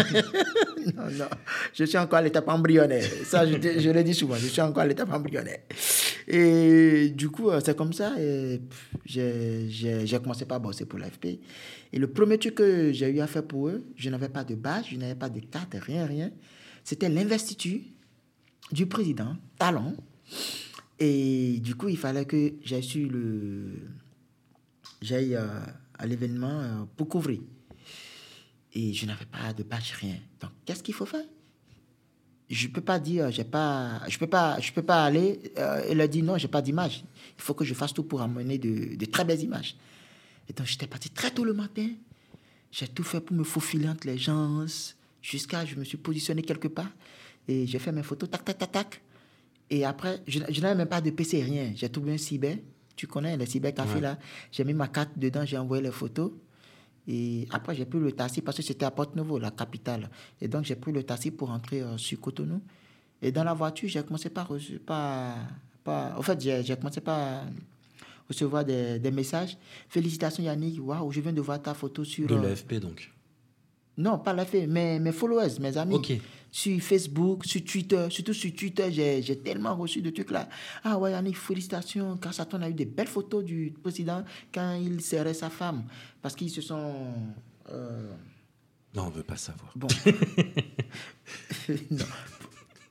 non, 0.96 1.10
non. 1.12 1.26
Je 1.74 1.84
suis 1.84 1.98
encore 1.98 2.20
à 2.20 2.22
l'étape 2.22 2.48
embryonnaire. 2.48 3.04
Ça, 3.24 3.44
je, 3.46 3.56
je 3.56 3.90
le 3.90 4.04
dis 4.04 4.14
souvent. 4.14 4.36
Je 4.36 4.46
suis 4.46 4.60
encore 4.60 4.82
à 4.82 4.86
l'étape 4.86 5.12
embryonnaire. 5.12 5.60
Et 6.28 7.10
du 7.10 7.28
coup, 7.30 7.50
euh, 7.50 7.60
c'est 7.64 7.76
comme 7.76 7.92
ça. 7.92 8.12
J'ai 9.04 10.18
commencé 10.22 10.44
par 10.44 10.60
bosser 10.60 10.86
pour 10.86 11.00
l'AFP. 11.00 11.40
Et 11.92 11.98
le 11.98 12.06
premier 12.06 12.38
truc 12.38 12.54
que 12.54 12.92
j'ai 12.92 13.08
eu 13.10 13.20
à 13.20 13.26
faire 13.26 13.44
pour 13.44 13.68
eux, 13.68 13.84
je 13.96 14.08
n'avais 14.10 14.28
pas 14.28 14.44
de 14.44 14.54
base, 14.54 14.84
je 14.90 14.96
n'avais 14.96 15.16
pas 15.16 15.28
de 15.28 15.40
carte, 15.40 15.74
rien, 15.80 16.06
rien. 16.06 16.30
C'était 16.84 17.08
l'investiture 17.08 17.80
du 18.70 18.86
président 18.86 19.36
Talon. 19.58 19.96
Et 21.00 21.58
du 21.60 21.74
coup, 21.74 21.88
il 21.88 21.98
fallait 21.98 22.26
que 22.26 22.52
j'ai 22.62 22.82
su 22.82 23.08
le 23.08 23.72
j'aille 25.00 25.34
euh, 25.34 25.46
à 25.98 26.06
l'événement 26.06 26.60
euh, 26.60 26.84
pour 26.96 27.08
couvrir. 27.08 27.40
Et 28.72 28.92
je 28.92 29.06
n'avais 29.06 29.26
pas 29.26 29.52
de 29.52 29.62
badge, 29.62 29.92
rien. 29.94 30.16
Donc, 30.40 30.50
qu'est-ce 30.64 30.82
qu'il 30.82 30.94
faut 30.94 31.06
faire? 31.06 31.24
Je 32.48 32.66
ne 32.66 32.72
peux 32.72 32.80
pas 32.80 32.98
dire, 32.98 33.30
j'ai 33.30 33.44
pas, 33.44 34.00
je 34.08 34.18
peux 34.18 34.26
pas, 34.26 34.58
je 34.60 34.72
peux 34.72 34.82
pas 34.82 35.04
aller. 35.04 35.52
Elle 35.56 36.00
a 36.00 36.08
dit 36.08 36.22
non, 36.22 36.36
j'ai 36.36 36.48
pas 36.48 36.62
d'image. 36.62 37.04
Il 37.36 37.42
faut 37.42 37.54
que 37.54 37.64
je 37.64 37.74
fasse 37.74 37.92
tout 37.92 38.02
pour 38.02 38.22
amener 38.22 38.58
de, 38.58 38.96
de 38.96 39.04
très 39.06 39.24
belles 39.24 39.40
images. 39.40 39.76
Et 40.48 40.52
donc, 40.52 40.66
j'étais 40.66 40.88
parti 40.88 41.10
très 41.10 41.30
tôt 41.30 41.44
le 41.44 41.52
matin. 41.52 41.88
J'ai 42.72 42.88
tout 42.88 43.04
fait 43.04 43.20
pour 43.20 43.36
me 43.36 43.44
faufiler 43.44 43.88
entre 43.88 44.06
les 44.06 44.18
gens, 44.18 44.64
jusqu'à 45.22 45.64
je 45.64 45.76
me 45.76 45.84
suis 45.84 45.98
positionné 45.98 46.42
quelque 46.42 46.68
part. 46.68 46.90
Et 47.46 47.66
j'ai 47.66 47.78
fait 47.78 47.92
mes 47.92 48.02
photos, 48.02 48.30
tac, 48.30 48.44
tac, 48.44 48.58
tac, 48.58 48.72
tac. 48.72 49.02
Et 49.68 49.84
après, 49.84 50.20
je, 50.26 50.40
je 50.48 50.60
n'avais 50.60 50.74
même 50.74 50.88
pas 50.88 51.00
de 51.00 51.10
PC, 51.10 51.42
rien. 51.42 51.72
J'ai 51.76 51.88
trouvé 51.88 52.14
un 52.14 52.18
cyber 52.18 52.58
tu 53.00 53.06
connais 53.06 53.34
les 53.34 53.46
cybercafés 53.46 54.00
là. 54.00 54.18
J'ai 54.52 54.62
mis 54.62 54.74
ma 54.74 54.88
carte 54.88 55.12
dedans, 55.16 55.44
j'ai 55.46 55.56
envoyé 55.56 55.82
les 55.82 55.90
photos. 55.90 56.32
Et 57.08 57.48
après, 57.50 57.74
j'ai 57.74 57.86
pris 57.86 57.98
le 57.98 58.12
taxi 58.12 58.42
parce 58.42 58.58
que 58.58 58.62
c'était 58.62 58.84
à 58.84 58.90
Porte-Nouveau, 58.90 59.38
la 59.38 59.50
capitale. 59.50 60.10
Et 60.38 60.48
donc, 60.48 60.66
j'ai 60.66 60.76
pris 60.76 60.92
le 60.92 61.02
taxi 61.02 61.30
pour 61.30 61.48
rentrer 61.48 61.80
euh, 61.80 61.96
sur 61.96 62.20
Cotonou. 62.20 62.60
Et 63.22 63.32
dans 63.32 63.42
la 63.42 63.54
voiture, 63.54 63.88
j'ai 63.88 64.02
commencé 64.02 64.28
par, 64.28 64.50
par, 64.84 65.34
par. 65.82 66.18
En 66.18 66.22
fait, 66.22 66.38
j'ai 66.42 66.76
commencé 66.76 67.00
par 67.00 67.44
recevoir 68.28 68.66
des, 68.66 68.98
des, 68.98 69.10
messages. 69.10 69.56
Félicitations 69.88 70.42
Yannick, 70.42 70.78
waouh, 70.86 71.10
je 71.10 71.20
viens 71.22 71.32
de 71.32 71.40
voir 71.40 71.60
ta 71.62 71.72
photo 71.72 72.04
sur. 72.04 72.26
De 72.26 72.34
euh, 72.34 72.42
l'AFP 72.42 72.74
donc 72.74 73.10
Non, 74.00 74.18
pas 74.18 74.32
l'AFP, 74.32 74.66
mais 74.66 74.98
mes 74.98 75.12
followers, 75.12 75.60
mes 75.60 75.76
amis. 75.76 76.20
Sur 76.52 76.80
Facebook, 76.82 77.44
sur 77.44 77.62
Twitter, 77.62 78.08
surtout 78.10 78.34
sur 78.34 78.52
Twitter, 78.52 78.90
j'ai 78.90 79.38
tellement 79.38 79.76
reçu 79.76 80.02
de 80.02 80.10
trucs 80.10 80.32
là. 80.32 80.48
Ah 80.82 80.98
ouais, 80.98 81.12
Yannick, 81.12 81.36
félicitations. 81.36 82.18
On 82.52 82.62
a 82.62 82.68
eu 82.68 82.74
des 82.74 82.86
belles 82.86 83.06
photos 83.06 83.44
du 83.44 83.72
président 83.80 84.24
quand 84.52 84.74
il 84.74 85.00
serrait 85.00 85.34
sa 85.34 85.48
femme. 85.48 85.84
Parce 86.20 86.34
qu'ils 86.34 86.50
se 86.50 86.60
sont. 86.60 86.92
Euh, 87.70 88.12
non, 88.94 89.04
on 89.04 89.10
veut 89.10 89.22
pas 89.22 89.36
savoir. 89.36 89.70
Bon. 89.76 89.86
non. 91.92 92.06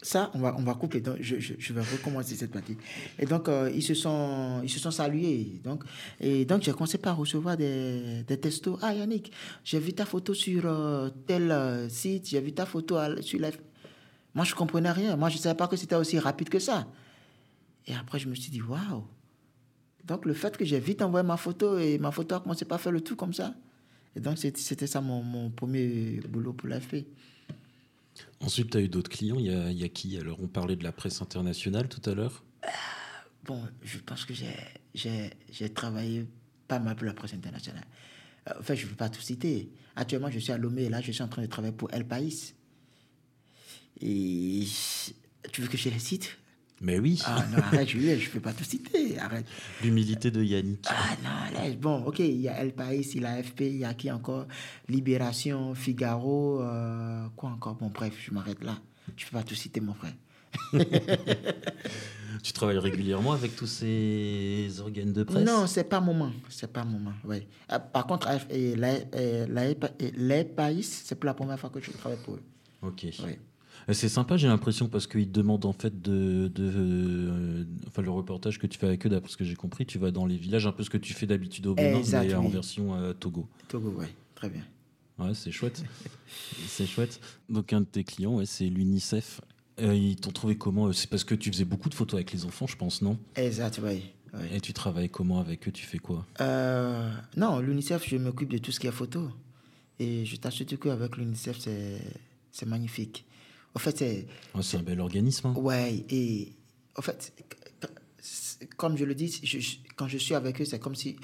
Ça, 0.10 0.32
on 0.34 0.40
va, 0.40 0.56
on 0.58 0.64
va 0.64 0.74
couper. 0.74 1.02
Donc, 1.02 1.18
je, 1.20 1.36
je, 1.40 1.74
vais 1.74 1.82
recommencer 1.82 2.36
cette 2.36 2.52
partie. 2.52 2.76
Et 3.20 3.28
donc, 3.28 3.48
euh, 3.48 3.72
ils, 3.72 3.84
se 3.84 3.94
sont, 3.94 4.60
ils 4.64 4.70
se 4.70 4.80
sont 4.80 4.90
salués. 4.90 5.62
Donc, 5.64 5.84
et 6.20 6.46
donc, 6.46 6.64
j'ai 6.64 6.72
commencé 6.72 6.98
par 6.98 7.16
recevoir 7.16 7.56
des, 7.56 8.24
des 8.24 8.40
textos. 8.40 8.80
Ah, 8.82 8.96
Yannick, 8.96 9.32
j'ai 9.64 9.80
vu 9.80 9.94
ta 9.94 10.06
photo 10.06 10.34
sur 10.34 10.64
euh, 10.66 11.10
tel 11.28 11.52
euh, 11.52 11.88
site, 11.90 12.28
j'ai 12.28 12.42
vu 12.42 12.54
ta 12.54 12.66
photo 12.66 12.98
sur 13.22 13.40
la... 13.40 13.52
Moi, 14.34 14.46
je 14.46 14.56
comprenais 14.56 14.92
rien. 14.92 15.16
Moi, 15.16 15.30
je 15.30 15.38
ne 15.38 15.42
savais 15.42 15.56
pas 15.56 15.68
que 15.68 15.76
c'était 15.76 15.96
aussi 15.96 16.18
rapide 16.18 16.50
que 16.50 16.60
ça. 16.60 16.88
Et 17.86 17.94
après, 17.94 18.18
je 18.18 18.28
me 18.28 18.34
suis 18.34 18.50
dit, 18.50 18.64
waouh. 18.64 19.06
Donc, 20.06 20.26
le 20.26 20.34
fait 20.34 20.58
que 20.58 20.66
j'ai 20.66 20.80
vite 20.80 21.04
envoyé 21.04 21.26
ma 21.26 21.38
photo 21.38 21.78
et 21.78 22.00
ma 22.00 22.10
photo 22.10 22.34
a 22.34 22.40
commencé 22.40 22.66
par 22.66 22.82
faire 22.82 22.92
le 22.92 23.02
tout 23.02 23.16
comme 23.16 23.34
ça. 23.34 23.54
Et 24.16 24.20
donc, 24.20 24.40
c'était 24.40 24.88
ça 24.88 25.02
mon, 25.02 25.22
mon 25.22 25.52
premier 25.52 26.20
boulot 26.28 26.54
pour 26.54 26.68
l'AFP. 26.68 27.06
Ensuite, 28.42 28.72
tu 28.72 28.78
as 28.78 28.82
eu 28.82 28.88
d'autres 28.90 29.10
clients. 29.10 29.38
Il 29.40 29.46
y 29.78 29.84
a, 29.84 29.90
qui? 29.90 30.18
Alors, 30.18 30.40
on 30.42 30.48
parlait 30.48 30.76
de 30.76 30.84
la 30.84 30.92
presse 30.92 31.22
internationale 31.22 31.88
tout 31.90 32.08
à 32.10 32.14
l'heure. 32.14 32.44
Bon, 33.46 33.62
je 33.84 33.98
pense 34.00 34.26
que 34.26 34.34
j'ai- 34.34 35.70
travaillé 35.74 36.28
pas 36.68 36.80
mal 36.80 36.96
pour 36.96 37.06
la 37.06 37.14
presse 37.14 37.34
internationale. 37.34 37.86
Euh, 38.48 38.54
Enfin, 38.60 38.76
je 38.76 38.86
ne 38.86 38.90
veux 38.92 38.96
pas 38.96 39.10
tout 39.10 39.22
citer. 39.22 39.72
Actuellement, 39.96 40.30
je 40.30 40.40
suis 40.40 40.52
à 40.52 40.58
Lomé 40.58 40.90
là, 40.90 41.02
je 41.02 41.12
suis 41.12 41.24
en 41.24 41.28
train 41.28 41.42
de 41.42 41.48
travailler 41.48 41.74
pour 41.76 41.92
El 41.94 42.08
País. 42.08 42.54
Et 44.02 44.66
tu 45.52 45.62
veux 45.62 45.68
que 45.68 45.78
je 45.78 45.90
les 45.90 46.00
cite? 46.00 46.38
Mais 46.82 46.98
oui, 47.00 47.22
Ah 47.26 47.46
non, 47.52 47.58
arrête, 47.58 47.90
je 47.90 47.98
ne 47.98 48.30
peux 48.32 48.40
pas 48.40 48.54
tout 48.54 48.64
citer. 48.64 49.20
Arrête. 49.20 49.46
l'humilité 49.84 50.32
de 50.32 50.42
Yannick. 50.44 50.86
Ah 50.88 51.16
non, 51.24 51.60
là, 51.60 51.70
bon, 51.76 52.04
ok, 52.06 52.20
il 52.20 52.40
y 52.42 52.48
a 52.48 52.62
El 52.62 52.74
País, 52.74 53.12
il 53.16 53.22
y 53.22 53.26
a 53.26 53.32
AFP, 53.32 53.62
il 53.62 53.78
y 53.78 53.86
a 53.86 53.94
qui 53.94 54.10
encore? 54.10 54.48
Libération, 54.88 55.76
Figaro, 55.76 56.62
euh, 56.62 57.26
quoi 57.36 57.50
encore? 57.50 57.76
Bon, 57.76 57.90
bref, 57.90 58.14
je 58.26 58.32
m'arrête 58.32 58.64
là. 58.64 58.78
Je 59.18 59.26
ne 59.26 59.30
peux 59.30 59.38
pas 59.38 59.44
tout 59.44 59.56
citer, 59.56 59.82
mon 59.82 59.94
frère. 59.94 60.14
Tu 62.42 62.54
travailles 62.54 62.78
régulièrement 62.78 63.34
avec 63.34 63.56
tous 63.56 63.68
ces 63.68 64.70
organes 64.80 65.12
de 65.12 65.24
presse? 65.24 65.46
Non, 65.46 65.68
c'est 65.68 65.84
pas 65.84 66.00
moment. 66.00 66.32
C'est 66.50 66.72
pas 66.72 66.86
moment. 66.86 67.12
Ouais. 67.26 67.46
Ah, 67.68 67.80
Par 67.80 68.08
contre, 68.08 68.30
pays, 70.56 70.84
c'est 70.84 71.16
pour 71.16 71.26
la 71.26 71.34
première 71.34 71.60
fois 71.60 71.70
que 71.70 71.82
je 71.82 71.92
travaille 71.92 72.20
pour 72.24 72.36
eux. 72.36 72.44
Ok. 72.82 73.08
Ouais. 73.24 73.40
Euh, 73.88 73.94
C'est 73.94 74.10
sympa, 74.10 74.38
j'ai 74.38 74.48
l'impression, 74.48 74.88
parce 74.90 75.08
qu'ils 75.08 75.32
demandent 75.32 75.66
en 75.66 75.74
fait 75.74 76.02
de. 76.02 76.48
de 76.54 76.72
euh, 76.76 77.64
enfin, 77.88 78.02
le 78.02 78.12
reportage 78.12 78.60
que 78.60 78.68
tu 78.68 78.78
fais 78.78 78.88
avec 78.88 79.06
eux, 79.06 79.10
d'après 79.10 79.32
ce 79.32 79.38
que 79.38 79.44
j'ai 79.44 79.56
compris, 79.56 79.86
tu 79.86 79.98
vas 80.00 80.12
dans 80.12 80.26
les 80.26 80.38
villages, 80.38 80.68
un 80.68 80.72
peu 80.72 80.84
ce 80.84 80.90
que 80.90 80.98
tu 80.98 81.14
fais 81.14 81.28
d'habitude 81.28 81.68
au 81.68 81.76
Bénin, 81.76 82.02
mais 82.12 82.34
en 82.36 82.46
oui. 82.46 82.52
version 82.52 82.96
euh, 82.96 83.14
Togo. 83.14 83.48
Togo, 83.68 83.90
ouais. 83.92 84.14
Très 84.36 84.50
bien. 84.50 84.64
Ouais, 85.18 85.34
c'est 85.34 85.52
chouette. 85.52 85.84
c'est 86.68 86.86
chouette. 86.86 87.20
Donc, 87.50 87.74
un 87.74 87.82
de 87.82 87.86
tes 87.86 88.04
clients, 88.04 88.36
ouais, 88.36 88.46
c'est 88.46 88.66
l'UNICEF. 88.66 89.42
Euh, 89.82 89.96
ils 89.96 90.16
t'ont 90.16 90.32
trouvé 90.32 90.58
comment 90.58 90.92
C'est 90.92 91.10
parce 91.10 91.24
que 91.24 91.36
tu 91.36 91.52
faisais 91.52 91.66
beaucoup 91.66 91.90
de 91.90 91.96
photos 91.96 92.16
avec 92.16 92.32
les 92.32 92.46
enfants, 92.46 92.68
je 92.68 92.76
pense, 92.76 93.02
non? 93.02 93.18
Exact, 93.36 93.80
oui. 93.84 94.04
Et 94.54 94.62
tu 94.62 94.74
travailles 94.74 95.10
comment 95.10 95.40
avec 95.40 95.68
eux? 95.68 95.72
Tu 95.72 95.86
fais 95.86 95.98
quoi? 95.98 96.26
Euh, 96.40 97.12
non, 97.36 97.60
l'UNICEF, 97.60 98.08
je 98.08 98.18
m'occupe 98.18 98.50
de 98.50 98.60
tout 98.60 98.72
ce 98.72 98.80
qui 98.80 98.88
est 98.88 98.92
photo. 98.92 99.30
Et 99.98 100.26
je 100.26 100.36
t'assure 100.36 100.66
qu'avec 100.80 101.18
l'UNICEF, 101.18 101.58
c'est 102.52 102.66
magnifique. 102.66 103.26
En 103.76 103.80
fait, 103.80 103.98
c'est. 103.98 104.28
Ouais, 104.56 104.62
C'est 104.64 104.78
un 104.78 104.84
bel 104.84 105.00
organisme. 105.00 105.48
hein. 105.48 105.54
Ouais, 105.56 106.04
et 106.10 106.54
en 106.98 107.02
fait, 107.02 107.32
comme 108.78 108.98
je 108.98 109.06
le 109.06 109.16
dis, 109.16 109.40
je- 109.44 109.60
je- 109.60 109.78
quand 109.96 110.08
je 110.08 110.18
suis 110.18 110.36
avec 110.36 110.60
eux, 110.62 110.66
c'est 110.66 110.80
comme 110.80 110.96
si 110.96 111.18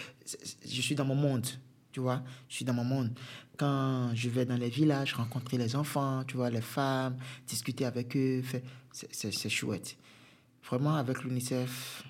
je 0.65 0.81
suis 0.81 0.95
dans 0.95 1.05
mon 1.05 1.15
monde, 1.15 1.45
tu 1.91 1.99
vois, 1.99 2.23
je 2.49 2.55
suis 2.55 2.65
dans 2.65 2.73
mon 2.73 2.83
monde. 2.83 3.11
Quand 3.57 4.11
je 4.13 4.29
vais 4.29 4.45
dans 4.45 4.57
les 4.57 4.69
villages, 4.69 5.13
rencontrer 5.13 5.57
les 5.57 5.75
enfants, 5.75 6.23
tu 6.25 6.35
vois, 6.37 6.49
les 6.49 6.61
femmes, 6.61 7.17
discuter 7.47 7.85
avec 7.85 8.15
eux, 8.17 8.43
c'est 8.91 9.49
chouette. 9.49 9.95
Vraiment, 10.69 10.95
avec 10.95 11.23
l'UNICEF, 11.23 12.03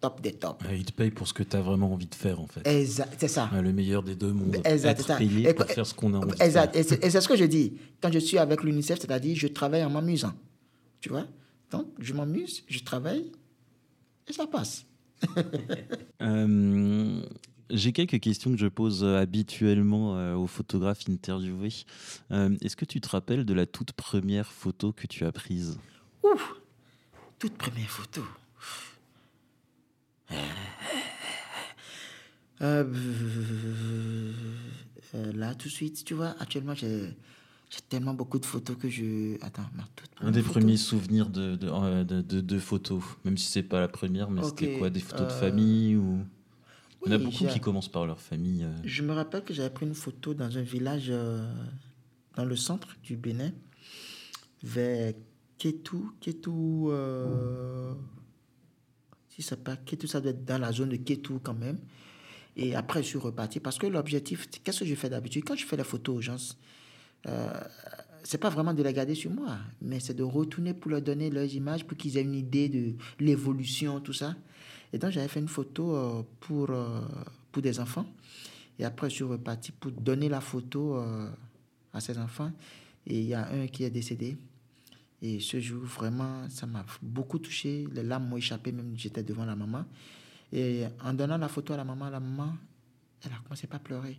top 0.00 0.20
des 0.20 0.32
tops. 0.32 0.64
Ils 0.72 0.84
te 0.84 0.92
payent 0.92 1.10
pour 1.10 1.26
ce 1.28 1.32
que 1.34 1.42
tu 1.42 1.56
as 1.56 1.60
vraiment 1.60 1.92
envie 1.92 2.06
de 2.06 2.14
faire, 2.14 2.40
en 2.40 2.46
fait. 2.46 2.66
Exact, 2.66 3.14
c'est 3.18 3.28
ça. 3.28 3.50
Le 3.52 3.72
meilleur 3.72 4.02
des 4.02 4.14
deux 4.14 4.32
mondes. 4.32 4.56
Exact, 4.64 5.00
Être 5.00 5.16
payé 5.18 5.48
Et 5.48 5.54
pour 5.54 5.66
faire 5.66 5.86
ce 5.86 5.94
qu'on 5.94 6.14
a 6.14 6.18
envie 6.18 6.36
de 6.38 6.42
Exact. 6.42 6.72
faire. 6.72 6.80
Et 6.80 6.84
c'est 6.84 7.04
et 7.04 7.10
c'est 7.10 7.20
ce 7.20 7.28
que 7.28 7.36
je 7.36 7.44
dis. 7.44 7.74
Quand 8.00 8.12
je 8.12 8.18
suis 8.18 8.38
avec 8.38 8.62
l'UNICEF, 8.62 9.00
c'est-à-dire, 9.00 9.36
je 9.36 9.48
travaille 9.48 9.84
en 9.84 9.90
m'amusant. 9.90 10.32
Tu 11.00 11.08
vois? 11.08 11.26
Donc, 11.70 11.86
je 11.98 12.14
m'amuse, 12.14 12.62
je 12.68 12.78
travaille, 12.80 13.30
et 14.28 14.32
ça 14.32 14.46
passe. 14.46 14.84
Euh, 16.22 17.20
J'ai 17.70 17.92
quelques 17.92 18.18
questions 18.20 18.50
que 18.50 18.56
je 18.56 18.66
pose 18.66 19.04
euh, 19.04 19.18
habituellement 19.20 20.16
euh, 20.16 20.34
aux 20.34 20.46
photographes 20.46 21.08
interviewés. 21.08 21.72
Euh, 22.32 22.56
Est-ce 22.62 22.74
que 22.76 22.84
tu 22.84 23.00
te 23.00 23.08
rappelles 23.08 23.44
de 23.44 23.54
la 23.54 23.66
toute 23.66 23.92
première 23.92 24.50
photo 24.50 24.92
que 24.92 25.06
tu 25.06 25.24
as 25.24 25.32
prise? 25.32 25.78
Ouf 26.24 26.54
Toute 27.38 27.52
première 27.56 27.88
photo. 27.90 28.22
Euh, 32.60 32.84
euh, 35.14 35.32
là, 35.32 35.54
tout 35.54 35.68
de 35.68 35.72
suite, 35.72 36.04
tu 36.04 36.14
vois, 36.14 36.34
actuellement, 36.40 36.74
j'ai 36.74 37.14
j'ai 37.70 37.80
tellement 37.88 38.14
beaucoup 38.14 38.38
de 38.38 38.46
photos 38.46 38.76
que 38.78 38.88
je... 38.88 39.34
Attends, 39.44 39.66
ma 39.76 39.82
toute 39.94 40.08
Un 40.22 40.30
des 40.30 40.40
photo. 40.40 40.58
premiers 40.58 40.78
souvenirs 40.78 41.28
de, 41.28 41.54
de, 41.54 41.68
euh, 41.70 42.02
de- 42.02 42.22
de- 42.22 42.40
de 42.40 42.58
photos, 42.58 43.02
même 43.26 43.36
si 43.36 43.46
c'est 43.52 43.62
pas 43.62 43.78
la 43.78 43.88
première, 43.88 44.30
mais 44.30 44.42
c'était 44.42 44.78
quoi 44.78 44.88
Des 44.88 45.00
photos 45.00 45.26
de 45.28 45.32
euh, 45.32 45.38
famille 45.40 45.96
ou... 45.96 46.24
Il 47.06 47.12
y 47.12 47.14
en 47.14 47.20
a 47.20 47.22
beaucoup 47.22 47.46
qui 47.46 47.60
commencent 47.60 47.90
par 47.92 48.06
leur 48.06 48.20
famille. 48.20 48.64
euh. 48.64 48.72
Je 48.84 49.02
me 49.02 49.12
rappelle 49.12 49.44
que 49.44 49.52
j'avais 49.54 49.68
pris 49.70 49.84
une 49.86 49.94
photo 49.94 50.32
dans 50.34 50.56
un 50.56 50.62
village 50.62 51.08
euh, 51.10 51.46
dans 52.36 52.44
le 52.46 52.56
centre 52.56 52.88
du 53.04 53.16
Bénin, 53.16 53.52
vers 54.62 55.12
Kétou. 55.58 56.10
Kétou, 56.20 56.88
euh, 56.90 57.92
si 59.38 59.48
c'est 59.48 59.62
pas 59.62 59.76
ça 60.06 60.20
doit 60.20 60.32
être 60.32 60.44
dans 60.44 60.58
la 60.58 60.72
zone 60.72 60.88
de 60.90 60.96
Kétou 60.96 61.40
quand 61.42 61.54
même. 61.54 61.78
Et 62.56 62.74
après, 62.74 63.02
je 63.02 63.08
suis 63.08 63.18
reparti 63.18 63.60
parce 63.60 63.78
que 63.78 63.86
l'objectif, 63.86 64.48
qu'est-ce 64.64 64.80
que 64.80 64.84
je 64.84 64.94
fais 64.96 65.08
d'habitude? 65.08 65.44
Quand 65.46 65.54
je 65.54 65.64
fais 65.64 65.76
les 65.76 65.84
photos 65.84 66.16
aux 66.16 66.20
gens, 66.20 66.56
euh, 67.26 67.52
c'est 68.24 68.38
pas 68.38 68.50
vraiment 68.50 68.74
de 68.74 68.82
les 68.82 68.92
garder 68.92 69.14
sur 69.14 69.30
moi, 69.30 69.58
mais 69.80 70.00
c'est 70.00 70.14
de 70.14 70.24
retourner 70.24 70.74
pour 70.74 70.90
leur 70.90 71.00
donner 71.00 71.30
leurs 71.30 71.54
images 71.54 71.84
pour 71.84 71.96
qu'ils 71.96 72.18
aient 72.18 72.22
une 72.22 72.34
idée 72.34 72.68
de 72.68 72.94
l'évolution, 73.20 74.00
tout 74.00 74.12
ça. 74.12 74.34
Et 74.92 74.98
donc, 74.98 75.12
j'avais 75.12 75.28
fait 75.28 75.40
une 75.40 75.48
photo 75.48 75.94
euh, 75.94 76.22
pour, 76.40 76.70
euh, 76.70 77.00
pour 77.52 77.62
des 77.62 77.78
enfants. 77.78 78.06
Et 78.78 78.84
après, 78.84 79.08
je 79.08 79.16
suis 79.16 79.24
reparti 79.24 79.70
pour 79.70 79.92
donner 79.92 80.28
la 80.28 80.40
photo 80.40 80.96
euh, 80.96 81.30
à 81.92 82.00
ces 82.00 82.18
enfants. 82.18 82.50
Et 83.06 83.20
il 83.20 83.26
y 83.26 83.34
a 83.34 83.48
un 83.48 83.68
qui 83.68 83.84
est 83.84 83.90
décédé. 83.90 84.36
Et 85.20 85.40
ce 85.40 85.58
jour, 85.58 85.82
vraiment, 85.82 86.48
ça 86.48 86.66
m'a 86.66 86.84
beaucoup 87.02 87.38
touché. 87.38 87.86
Les 87.92 88.02
larmes 88.02 88.28
m'ont 88.28 88.36
échappé, 88.36 88.70
même 88.72 88.92
j'étais 88.96 89.22
devant 89.22 89.44
la 89.44 89.56
maman. 89.56 89.84
Et 90.52 90.84
en 91.02 91.12
donnant 91.12 91.38
la 91.38 91.48
photo 91.48 91.72
à 91.72 91.76
la 91.76 91.84
maman, 91.84 92.08
la 92.08 92.20
maman, 92.20 92.56
elle 93.24 93.32
a 93.32 93.36
commencé 93.42 93.66
par 93.66 93.80
pleurer. 93.80 94.18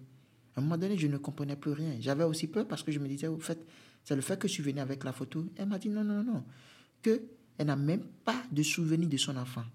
À 0.55 0.59
un 0.59 0.63
moment 0.63 0.77
donné, 0.77 0.97
je 0.97 1.07
ne 1.07 1.17
comprenais 1.17 1.55
plus 1.55 1.71
rien. 1.71 1.95
J'avais 1.99 2.25
aussi 2.25 2.47
peur 2.47 2.67
parce 2.67 2.83
que 2.83 2.91
je 2.91 2.99
me 2.99 3.07
disais, 3.07 3.27
au 3.27 3.39
fait, 3.39 3.65
c'est 4.03 4.15
le 4.15 4.21
fait 4.21 4.37
que 4.37 4.47
je 4.47 4.53
suis 4.53 4.63
venu 4.63 4.79
avec 4.79 5.03
la 5.03 5.13
photo. 5.13 5.45
Elle 5.55 5.67
m'a 5.67 5.79
dit 5.79 5.89
non, 5.89 6.03
non, 6.03 6.23
non, 6.23 6.43
que 7.01 7.21
elle 7.57 7.67
n'a 7.67 7.75
même 7.75 8.03
pas 8.23 8.43
de 8.51 8.63
souvenir 8.63 9.07
de 9.07 9.17
son 9.17 9.35
enfant. 9.37 9.65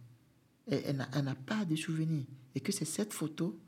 Et 0.66 0.82
elle 0.86 0.96
n'a 0.96 1.34
pas 1.34 1.64
de 1.64 1.76
souvenir. 1.76 2.24
Et 2.54 2.60
que 2.60 2.72
c'est 2.72 2.86
cette 2.86 3.12
photo 3.12 3.58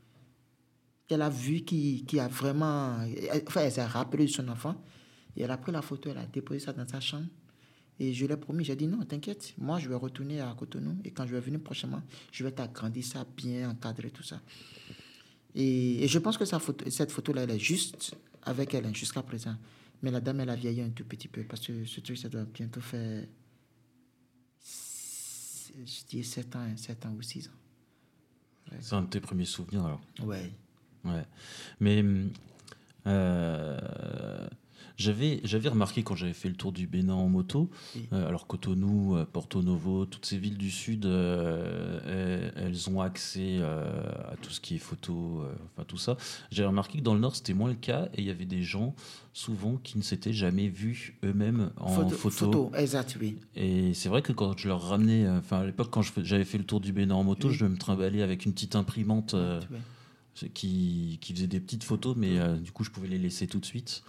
qu'elle 1.07 1.23
a 1.23 1.29
vue 1.29 1.61
qui, 1.63 2.05
qui 2.05 2.19
a 2.19 2.27
vraiment... 2.27 2.99
Enfin, 3.47 3.61
elle 3.63 3.73
s'est 3.73 3.85
rappelée 3.85 4.25
de 4.25 4.31
son 4.31 4.49
enfant. 4.49 4.83
Et 5.37 5.43
elle 5.43 5.51
a 5.51 5.59
pris 5.59 5.71
la 5.71 5.83
photo, 5.83 6.11
elle 6.11 6.19
a 6.19 6.27
déposé 6.27 6.61
ça 6.61 6.73
dans 6.73 6.89
sa 6.89 7.01
chambre. 7.01 7.27
Et 7.99 8.13
je 8.13 8.27
lui 8.27 8.33
ai 8.33 8.37
promis, 8.37 8.65
j'ai 8.65 8.77
dit 8.77 8.87
non, 8.87 9.03
t'inquiète, 9.05 9.55
moi 9.59 9.79
je 9.79 9.89
vais 9.89 9.95
retourner 9.95 10.41
à 10.41 10.55
Cotonou 10.59 10.99
et 11.05 11.11
quand 11.11 11.27
je 11.27 11.35
vais 11.35 11.41
venir 11.41 11.61
prochainement, 11.61 12.03
je 12.31 12.45
vais 12.45 12.53
t'agrandir 12.53 13.05
ça, 13.05 13.27
bien 13.37 13.71
encadrer 13.71 14.11
tout 14.11 14.23
ça. 14.23 14.41
Et, 15.55 16.05
et 16.05 16.09
je 16.09 16.19
pense 16.19 16.37
que 16.37 16.45
sa 16.45 16.59
photo, 16.59 16.89
cette 16.91 17.11
photo-là, 17.11 17.45
elle 17.45 17.53
est 17.53 17.59
juste 17.59 18.15
avec 18.43 18.75
elle 18.75 18.87
hein, 18.87 18.93
jusqu'à 18.93 19.23
présent. 19.23 19.57
Mais 20.03 20.11
la 20.11 20.21
dame, 20.21 20.41
elle 20.41 20.51
a 20.51 20.57
vieilli 20.57 20.83
un 20.83 20.91
tout 20.91 21.05
petit 21.05 21.29
peu 21.29 21.43
parce 21.45 21.67
que 21.67 21.85
ce 21.87 22.01
truc, 22.01 22.19
ça 22.19 22.29
doit 22.29 22.45
bientôt 22.45 22.83
faire, 22.83 23.25
je 24.63 26.05
dis 26.09 26.23
7 26.23 26.57
ans, 26.57 26.77
7 26.77 27.07
ans 27.07 27.15
ou 27.17 27.23
6 27.23 27.49
ans. 27.49 27.51
C'est 28.81 28.95
un 28.95 29.03
de 29.03 29.09
tes 29.09 29.21
premiers 29.21 29.45
souvenirs 29.45 29.87
alors. 29.87 30.01
Ouais. 30.23 30.53
Ouais. 31.05 31.25
Mais 31.81 32.01
hum, 32.01 32.31
euh, 33.07 34.49
j'avais 34.97 35.41
j'avais 35.45 35.69
remarqué 35.69 36.03
quand 36.03 36.15
j'avais 36.15 36.33
fait 36.33 36.49
le 36.49 36.55
tour 36.55 36.73
du 36.73 36.87
Bénin 36.87 37.15
en 37.15 37.29
moto, 37.29 37.71
Oui. 37.95 38.09
euh, 38.13 38.27
alors 38.29 38.47
Cotonou, 38.47 39.17
euh, 39.17 39.27
Porto 39.31 39.63
Novo, 39.63 40.07
toutes 40.07 40.25
ces 40.27 40.39
villes 40.39 40.57
du 40.57 40.71
sud, 40.71 41.07
euh, 41.07 42.51
elles, 42.57 42.91
ont 42.91 43.01
accès 43.01 43.59
à 43.63 44.37
tout 44.41 44.51
ce 44.51 44.61
qui 44.61 44.77
est 44.77 44.79
photo, 44.79 45.45
enfin 45.73 45.85
tout 45.87 45.99
ça. 45.99 46.17
J'ai 46.51 46.65
remarqué 46.65 46.99
que 46.99 47.03
dans 47.03 47.15
le 47.15 47.21
nord 47.21 47.37
c'était 47.37 47.55
moins 47.55 47.69
le 47.69 47.75
cas 47.75 48.09
et 48.15 48.21
il 48.23 48.27
y 48.27 48.31
avait 48.31 48.45
des 48.47 48.63
gens 48.63 48.95
souvent 49.33 49.77
qui 49.83 49.99
ne 49.99 50.03
s'étaient 50.03 50.33
jamais 50.33 50.69
vus 50.69 51.17
eux-mêmes 51.25 51.71
en 51.77 52.09
photo. 52.09 52.71
exact, 52.77 53.19
oui. 53.21 53.37
Et 53.55 53.93
c'est 53.95 54.09
vrai 54.09 54.23
que 54.23 54.33
quand 54.33 54.57
je 54.59 54.69
leur 54.69 54.81
ramenais, 54.83 55.29
enfin 55.29 55.61
à 55.61 55.67
l'époque 55.67 55.91
quand 55.91 56.03
j'avais 56.23 56.45
fait 56.45 56.59
le 56.59 56.65
tour 56.65 56.81
du 56.81 56.93
Bénin 56.93 57.15
en 57.15 57.25
moto, 57.25 57.49
Oui. 57.49 57.55
je 57.55 57.67
me 57.67 57.77
trimballais 57.77 58.23
avec 58.23 58.47
une 58.47 58.53
petite 58.53 58.77
imprimante. 58.77 59.35
qui, 60.53 61.19
qui 61.23 61.33
faisait 61.33 61.47
des 61.47 61.61
petites 61.61 61.83
photos, 61.85 62.15
mais 62.15 62.39
euh, 62.39 62.57
du 62.57 62.71
coup, 62.71 62.85
je 62.85 62.91
pouvais 62.91 63.09
les 63.09 63.17
laisser 63.19 63.47
tout 63.47 63.59
de 63.59 63.65
suite. 63.65 64.03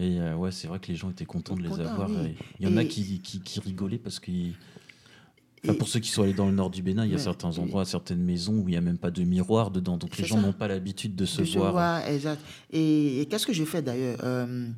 Et 0.00 0.18
euh, 0.18 0.34
ouais, 0.34 0.50
c'est 0.50 0.66
vrai 0.66 0.78
que 0.80 0.88
les 0.88 0.96
gens 0.96 1.10
étaient 1.10 1.26
contents 1.26 1.54
de 1.56 1.62
les 1.62 1.68
Contents, 1.68 1.82
avoir. 1.84 2.10
oui. 2.10 2.28
et 2.30 2.34
Il 2.58 2.68
y 2.68 2.72
en 2.72 2.76
a 2.78 2.84
qui, 2.84 3.20
qui, 3.20 3.40
qui 3.40 3.60
rigolaient 3.60 3.98
parce. 3.98 4.18
Enfin, 4.18 5.72
Et- 5.74 5.76
pour 5.76 5.88
ceux 5.88 6.00
qui 6.00 6.08
sont 6.10 6.22
allés 6.22 6.32
dans 6.32 6.46
le 6.46 6.52
nord 6.54 6.70
du 6.70 6.80
Bénin, 6.82 7.04
il 7.04 7.10
y 7.10 7.12
a 7.12 7.16
Ouais, 7.18 7.22
certains 7.22 7.50
et- 7.52 7.58
endroits, 7.58 7.84
certaines 7.84 8.22
maisons 8.22 8.54
où 8.60 8.68
il 8.68 8.72
n'y 8.72 8.76
a 8.78 8.80
même 8.80 8.96
pas 8.96 9.10
de 9.10 9.22
miroir 9.24 9.70
dedans. 9.70 9.98
Donc 9.98 10.16
les 10.16 10.24
gens 10.24 10.40
n'ont 10.40 10.54
pas 10.54 10.68
l'habitude 10.68 11.14
de 11.14 11.26
se 11.26 11.42
de 11.42 11.46
voir. 11.58 12.06
exact. 12.08 12.40
Et, 12.72 13.26
qu'est-ce 13.30 13.46
que 13.46 13.52
je 13.52 13.64
fais 13.64 13.82
d'ailleurs 13.82 14.18
Euh, 14.24 14.68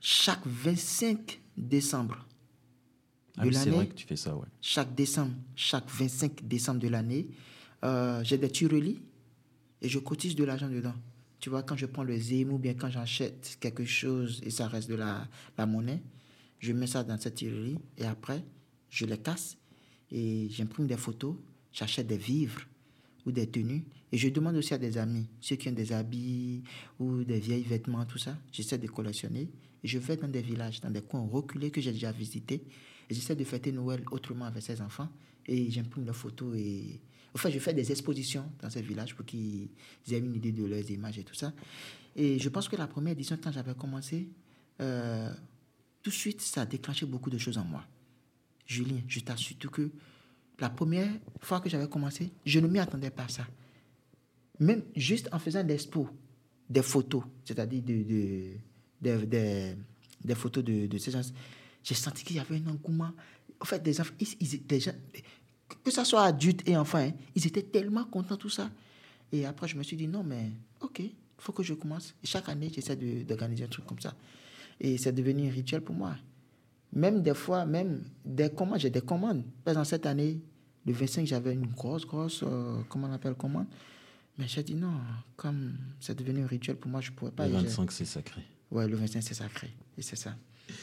Chaque 0.00 0.44
25 0.46 1.40
décembre 1.56 2.24
Ah 3.36 3.42
de 3.42 3.48
oui, 3.48 3.54
c'est 3.54 3.66
l'année, 3.66 3.76
vrai 3.76 3.86
que 3.86 3.94
tu 3.94 4.06
fais 4.06 4.16
ça, 4.16 4.34
ouais. 4.36 4.46
chaque 4.60 4.94
décembre, 4.94 5.32
chaque 5.54 5.88
25 5.90 6.46
décembre 6.46 6.80
de 6.80 6.88
l'année, 6.88 7.28
euh, 7.84 8.20
j'ai 8.24 8.38
des 8.38 8.48
tueries 8.50 9.00
et 9.82 9.88
je 9.88 9.98
cotise 10.00 10.34
de 10.34 10.42
l'argent 10.44 10.68
dedans. 10.68 10.94
Tu 11.40 11.50
vois, 11.50 11.62
quand 11.62 11.76
je 11.76 11.86
prends 11.86 12.02
le 12.02 12.18
ZEM 12.18 12.52
ou 12.52 12.58
bien 12.58 12.74
quand 12.74 12.90
j'achète 12.90 13.58
quelque 13.60 13.84
chose 13.84 14.40
et 14.44 14.50
ça 14.50 14.66
reste 14.66 14.88
de 14.88 14.96
la, 14.96 15.28
la 15.56 15.66
monnaie, 15.66 16.02
je 16.58 16.72
mets 16.72 16.86
ça 16.86 17.04
dans 17.04 17.18
cette 17.18 17.36
tuerie 17.36 17.78
et 17.96 18.04
après, 18.04 18.42
je 18.90 19.06
les 19.06 19.18
casse 19.18 19.56
et 20.10 20.48
j'imprime 20.50 20.86
des 20.86 20.96
photos, 20.96 21.36
j'achète 21.72 22.06
des 22.08 22.16
vivres 22.16 22.62
ou 23.24 23.30
des 23.32 23.46
tenues 23.46 23.84
et 24.10 24.18
je 24.18 24.28
demande 24.28 24.56
aussi 24.56 24.74
à 24.74 24.78
des 24.78 24.98
amis, 24.98 25.28
ceux 25.40 25.56
qui 25.56 25.68
ont 25.68 25.72
des 25.72 25.92
habits 25.92 26.62
ou 26.98 27.22
des 27.24 27.38
vieilles 27.38 27.62
vêtements, 27.62 28.04
tout 28.06 28.18
ça, 28.18 28.36
j'essaie 28.50 28.78
de 28.78 28.88
collectionner 28.88 29.48
et 29.84 29.88
je 29.88 29.98
vais 29.98 30.16
dans 30.16 30.28
des 30.28 30.42
villages, 30.42 30.80
dans 30.80 30.90
des 30.90 31.02
coins 31.02 31.26
reculés 31.30 31.70
que 31.70 31.80
j'ai 31.80 31.92
déjà 31.92 32.10
visités 32.10 32.64
et 33.08 33.14
j'essaie 33.14 33.36
de 33.36 33.44
fêter 33.44 33.70
Noël 33.70 34.02
autrement 34.10 34.46
avec 34.46 34.62
ces 34.62 34.80
enfants 34.80 35.08
et 35.46 35.70
j'imprime 35.70 36.04
leurs 36.04 36.16
photos 36.16 36.56
et 36.56 37.00
enfin 37.38 37.50
je 37.50 37.58
fais 37.58 37.72
des 37.74 37.90
expositions 37.90 38.50
dans 38.60 38.68
ces 38.70 38.82
villages 38.82 39.14
pour 39.14 39.24
qu'ils 39.24 39.68
aient 40.10 40.18
une 40.18 40.34
idée 40.34 40.52
de 40.52 40.64
leurs 40.64 40.90
images 40.90 41.18
et 41.18 41.24
tout 41.24 41.34
ça. 41.34 41.52
Et 42.16 42.38
je 42.38 42.48
pense 42.48 42.68
que 42.68 42.76
la 42.76 42.86
première 42.88 43.12
édition, 43.12 43.38
quand 43.42 43.52
j'avais 43.52 43.74
commencé, 43.74 44.28
euh, 44.80 45.32
tout 46.02 46.10
de 46.10 46.14
suite, 46.14 46.40
ça 46.40 46.62
a 46.62 46.66
déclenché 46.66 47.06
beaucoup 47.06 47.30
de 47.30 47.38
choses 47.38 47.58
en 47.58 47.64
moi. 47.64 47.84
Julien, 48.66 49.00
je 49.06 49.20
t'assure 49.20 49.56
que 49.70 49.90
la 50.58 50.68
première 50.70 51.10
fois 51.40 51.60
que 51.60 51.68
j'avais 51.70 51.88
commencé, 51.88 52.30
je 52.44 52.58
ne 52.60 52.66
m'y 52.66 52.78
attendais 52.80 53.10
pas 53.10 53.24
à 53.24 53.28
ça. 53.28 53.46
Même 54.60 54.82
juste 54.96 55.28
en 55.32 55.38
faisant 55.38 55.62
des 55.62 55.74
expos, 55.74 56.08
des 56.68 56.82
photos, 56.82 57.22
c'est-à-dire 57.44 57.82
de, 57.82 58.02
de- 58.02 58.52
de- 59.00 59.24
de- 59.26 59.76
des 60.24 60.34
photos 60.34 60.64
de, 60.64 60.86
de 60.86 60.98
ces 60.98 61.12
gens, 61.12 61.22
j'ai 61.84 61.94
senti 61.94 62.24
qu'il 62.24 62.36
y 62.36 62.40
avait 62.40 62.56
un 62.56 62.66
engouement. 62.66 63.12
En 63.60 63.64
fait, 63.64 63.80
des 63.82 64.00
enfants, 64.00 64.14
ils, 64.18 64.26
ils- 64.40 64.66
des 64.66 64.80
gens, 64.80 64.92
que 65.84 65.90
ce 65.90 66.04
soit 66.04 66.24
adultes 66.24 66.66
et 66.68 66.76
enfants, 66.76 66.98
hein, 66.98 67.12
ils 67.34 67.46
étaient 67.46 67.62
tellement 67.62 68.04
contents, 68.04 68.36
tout 68.36 68.48
ça. 68.50 68.70
Et 69.32 69.44
après, 69.46 69.68
je 69.68 69.76
me 69.76 69.82
suis 69.82 69.96
dit, 69.96 70.08
non, 70.08 70.22
mais 70.24 70.50
ok, 70.80 71.00
il 71.00 71.12
faut 71.38 71.52
que 71.52 71.62
je 71.62 71.74
commence. 71.74 72.14
Et 72.22 72.26
chaque 72.26 72.48
année, 72.48 72.70
j'essaie 72.74 72.96
d'organiser 72.96 73.64
un 73.64 73.68
truc 73.68 73.84
comme 73.86 74.00
ça. 74.00 74.14
Et 74.80 74.96
c'est 74.98 75.12
devenu 75.12 75.48
un 75.48 75.52
rituel 75.52 75.80
pour 75.82 75.94
moi. 75.94 76.14
Même 76.92 77.22
des 77.22 77.34
fois, 77.34 77.66
même 77.66 78.02
des 78.24 78.48
commandes, 78.50 78.80
j'ai 78.80 78.90
des 78.90 79.02
commandes. 79.02 79.42
Par 79.64 79.72
exemple, 79.72 79.88
cette 79.88 80.06
année, 80.06 80.40
le 80.86 80.92
25, 80.92 81.26
j'avais 81.26 81.52
une 81.52 81.66
grosse, 81.66 82.06
grosse, 82.06 82.42
euh, 82.46 82.80
comment 82.88 83.08
on 83.08 83.12
appelle, 83.12 83.34
commande. 83.34 83.66
Mais 84.38 84.46
j'ai 84.48 84.62
dit 84.62 84.74
non, 84.74 84.94
comme 85.36 85.76
c'est 86.00 86.16
devenu 86.16 86.42
un 86.44 86.46
rituel 86.46 86.76
pour 86.76 86.90
moi, 86.90 87.00
je 87.02 87.10
ne 87.10 87.16
pourrais 87.16 87.32
pas. 87.32 87.46
Le 87.46 87.54
Et 87.54 87.58
j'ai- 87.58 87.66
25, 87.66 87.92
c'est 87.92 88.04
sacré. 88.06 88.40
Ouais, 88.70 88.86
le 88.88 88.96
25, 88.96 89.20
c'est 89.22 89.34
sacré. 89.34 89.68
Et 89.98 90.02
c'est 90.02 90.16
ça. 90.16 90.34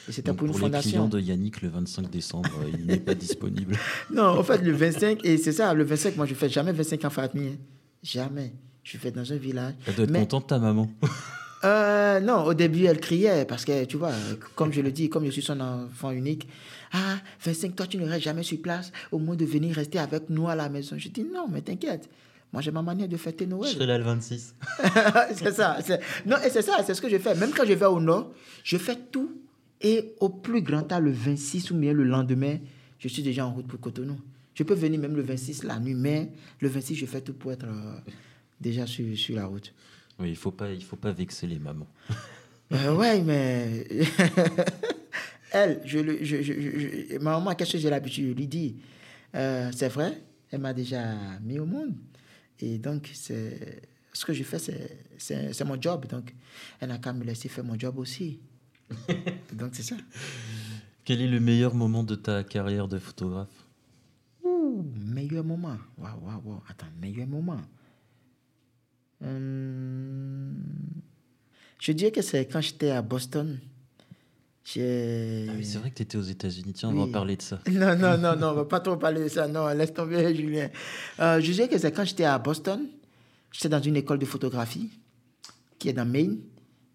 Et 0.08 0.12
c'était 0.12 0.30
Donc, 0.32 0.38
pour 0.38 0.48
une 0.48 0.54
pour 0.54 0.62
les 0.68 0.80
clients 0.80 1.04
fondation. 1.04 1.08
de 1.08 1.20
Yannick, 1.20 1.62
le 1.62 1.70
25 1.70 2.10
décembre, 2.10 2.50
euh, 2.62 2.70
il 2.78 2.86
n'est 2.86 2.98
pas 2.98 3.14
disponible. 3.26 3.76
Non, 4.12 4.24
en 4.40 4.44
fait, 4.44 4.58
le 4.60 4.72
25, 4.72 5.24
et 5.24 5.38
c'est 5.38 5.52
ça, 5.52 5.74
le 5.74 5.84
25, 5.84 6.16
moi, 6.18 6.26
je 6.26 6.34
fais 6.34 6.50
jamais 6.50 6.72
25 6.74 7.06
en 7.06 7.10
famille. 7.10 7.50
hein. 7.54 7.58
Jamais. 8.04 8.54
Je 8.84 8.98
fais 8.98 9.12
dans 9.12 9.32
un 9.32 9.38
village. 9.38 9.74
Elle 9.88 9.96
doit 9.96 10.04
être 10.06 10.12
Mais- 10.12 10.20
contente, 10.20 10.48
ta 10.48 10.60
maman. 10.60 10.90
Euh, 11.64 12.20
non, 12.20 12.44
au 12.44 12.54
début, 12.54 12.84
elle 12.86 13.00
criait 13.00 13.44
parce 13.46 13.66
que, 13.66 13.86
tu 13.86 13.98
vois, 13.98 14.12
comme 14.54 14.72
je 14.72 14.82
le 14.82 14.92
dis, 14.92 15.10
comme 15.10 15.26
je 15.26 15.32
suis 15.32 15.42
son 15.42 15.60
enfant 15.62 16.12
unique, 16.12 16.48
ah, 16.94 17.16
25, 17.44 17.76
toi, 17.76 17.88
tu 17.88 17.98
ne 17.98 18.06
restes 18.08 18.24
jamais 18.24 18.44
sur 18.44 18.62
place, 18.62 18.92
au 19.12 19.18
moins 19.18 19.36
de 19.36 19.46
venir 19.46 19.74
rester 19.76 19.98
avec 19.98 20.30
nous 20.30 20.48
à 20.48 20.54
la 20.54 20.70
maison. 20.70 20.96
Je 21.00 21.10
dis, 21.10 21.24
non, 21.24 21.48
mais 21.52 21.62
t'inquiète. 21.62 22.08
Moi, 22.54 22.62
j'ai 22.62 22.70
ma 22.70 22.84
manière 22.84 23.08
de 23.08 23.18
fêter 23.18 23.46
Je 23.46 23.50
Noël. 23.50 23.74
serai 23.74 23.88
là 23.88 23.98
le 23.98 24.04
26. 24.04 24.54
c'est 25.34 25.52
ça. 25.54 25.78
c'est- 25.84 26.00
Non, 26.28 26.38
et 26.46 26.52
c'est 26.52 26.62
ça, 26.62 26.74
c'est 26.86 26.94
ce 26.94 27.02
que 27.02 27.10
je 27.10 27.18
fais. 27.18 27.34
Même 27.34 27.52
quand 27.52 27.66
je 27.66 27.74
vais 27.74 27.86
au 27.88 28.00
nord, 28.00 28.32
je 28.64 28.78
fais 28.78 28.98
tout. 29.12 29.32
Et 29.86 30.16
au 30.20 30.30
plus 30.30 30.62
grand 30.64 30.82
tard, 30.82 31.00
le 31.00 31.12
26 31.12 31.70
ou 31.70 31.76
bien 31.78 31.94
le 31.94 32.04
lendemain, 32.04 32.58
je 32.98 33.08
suis 33.08 33.22
déjà 33.22 33.46
en 33.46 33.54
route 33.54 33.68
pour 33.68 33.80
Cotonou. 33.80 34.20
Je 34.56 34.64
peux 34.64 34.74
venir 34.74 35.00
même 35.00 35.16
le 35.16 35.22
26 35.22 35.64
la 35.64 35.80
nuit, 35.80 35.94
mais 35.94 36.32
le 36.60 36.70
26, 36.70 36.96
je 36.96 37.06
fais 37.06 37.22
tout 37.22 37.34
pour 37.34 37.52
être 37.52 37.66
euh, 37.68 37.94
déjà 38.60 38.88
sur, 38.88 39.06
sur 39.16 39.36
la 39.36 39.46
route. 39.46 39.72
Oui, 40.18 40.30
il 40.30 40.32
ne 40.32 40.36
faut, 40.36 40.50
pas- 40.52 40.72
il 40.72 40.84
faut 40.84 40.96
pas 40.96 41.12
vexer 41.12 41.48
les 41.48 41.60
mamans. 41.60 41.88
Euh, 42.72 42.96
ouais, 42.96 43.22
mais. 43.22 43.86
Elle, 45.52 45.82
je, 45.86 46.00
je, 46.24 46.42
je, 46.42 46.42
je- 46.42 47.10
je- 47.12 47.18
ma 47.20 47.38
maman, 47.38 47.54
qu'est-ce 47.54 47.74
que 47.74 47.78
j'ai 47.78 47.92
l'habitude 47.92 48.30
de 48.30 48.34
lui 48.34 48.48
dire? 48.48 48.74
Euh, 49.36 49.70
C'est 49.72 49.88
vrai, 49.90 50.20
elle 50.50 50.62
m'a 50.62 50.74
déjà 50.74 51.14
mis 51.44 51.60
au 51.60 51.66
monde. 51.68 51.94
Et 52.60 52.80
donc, 52.80 53.12
ce 53.14 54.26
que 54.26 54.34
je 54.34 54.44
fais, 54.44 54.58
c'est 55.20 55.64
mon 55.64 55.80
job. 55.80 56.08
Donc, 56.08 56.34
elle 56.82 56.90
n'a 56.90 56.98
qu'à 56.98 57.14
me 57.14 57.24
laisser 57.24 57.50
faire 57.50 57.64
mon 57.64 57.78
job 57.78 58.00
aussi. 58.00 58.40
donc, 59.54 59.72
c'est 59.74 59.84
ça. 59.84 59.96
Quel 61.04 61.22
est 61.22 61.28
le 61.28 61.40
meilleur 61.40 61.76
moment 61.76 62.04
de 62.04 62.16
ta 62.16 62.44
carrière 62.44 62.88
de 62.88 62.98
photographe? 62.98 63.68
Ouh, 64.44 64.86
meilleur 64.96 65.44
moment. 65.44 65.78
Waouh, 65.98 66.20
waouh, 66.22 66.42
waouh. 66.44 66.62
Attends, 66.70 66.88
meilleur 67.00 67.28
moment. 67.28 67.62
Hum, 69.24 70.56
je 71.80 71.92
dirais 71.92 72.12
que 72.12 72.22
c'est 72.22 72.46
quand 72.46 72.62
j'étais 72.62 72.92
à 72.92 73.02
Boston. 73.02 73.60
Ah 74.68 74.80
oui, 75.56 75.64
c'est 75.64 75.78
vrai 75.78 75.92
que 75.92 75.96
tu 75.96 76.02
étais 76.02 76.18
aux 76.18 76.24
États-Unis. 76.24 76.74
Tiens, 76.74 76.90
on 76.90 77.06
va 77.06 77.12
parler 77.12 77.36
de 77.36 77.42
ça. 77.42 77.62
Non, 77.72 77.96
non, 77.96 78.18
non, 78.18 78.36
non, 78.36 78.48
on 78.50 78.54
va 78.56 78.66
pas 78.66 78.80
trop 78.80 78.98
parler 78.98 79.24
de 79.24 79.28
ça. 79.28 79.48
Non, 79.48 79.68
laisse 79.68 79.94
tomber, 79.94 80.36
Julien. 80.36 80.70
Euh, 81.20 81.40
je 81.40 81.52
dirais 81.52 81.68
que 81.68 81.78
c'est 81.78 81.92
quand 81.92 82.04
j'étais 82.04 82.24
à 82.24 82.40
Boston. 82.40 82.88
J'étais 83.52 83.70
dans 83.70 83.82
une 83.82 83.96
école 83.96 84.18
de 84.18 84.26
photographie 84.26 84.90
qui 85.78 85.90
est 85.90 85.94
dans 85.94 86.06
Maine. 86.06 86.40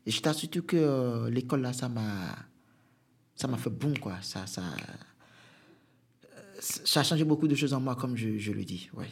Et 0.06 0.10
je 0.10 0.20
t'assure 0.20 0.48
que 0.66 0.76
euh, 0.76 1.30
l'école 1.30 1.62
là, 1.62 1.72
ça 1.72 1.88
m'a, 1.88 2.36
ça 3.34 3.46
m'a 3.48 3.56
fait 3.58 3.70
boum, 3.70 3.96
quoi. 3.98 4.14
Ça, 4.22 4.46
ça, 4.46 4.62
euh, 4.62 6.26
ça 6.60 7.00
a 7.00 7.02
changé 7.02 7.24
beaucoup 7.24 7.48
de 7.48 7.54
choses 7.54 7.72
en 7.74 7.80
moi, 7.80 7.96
comme 7.96 8.16
je, 8.16 8.38
je 8.38 8.52
le 8.52 8.64
dis. 8.64 8.88
Ouais. 8.94 9.06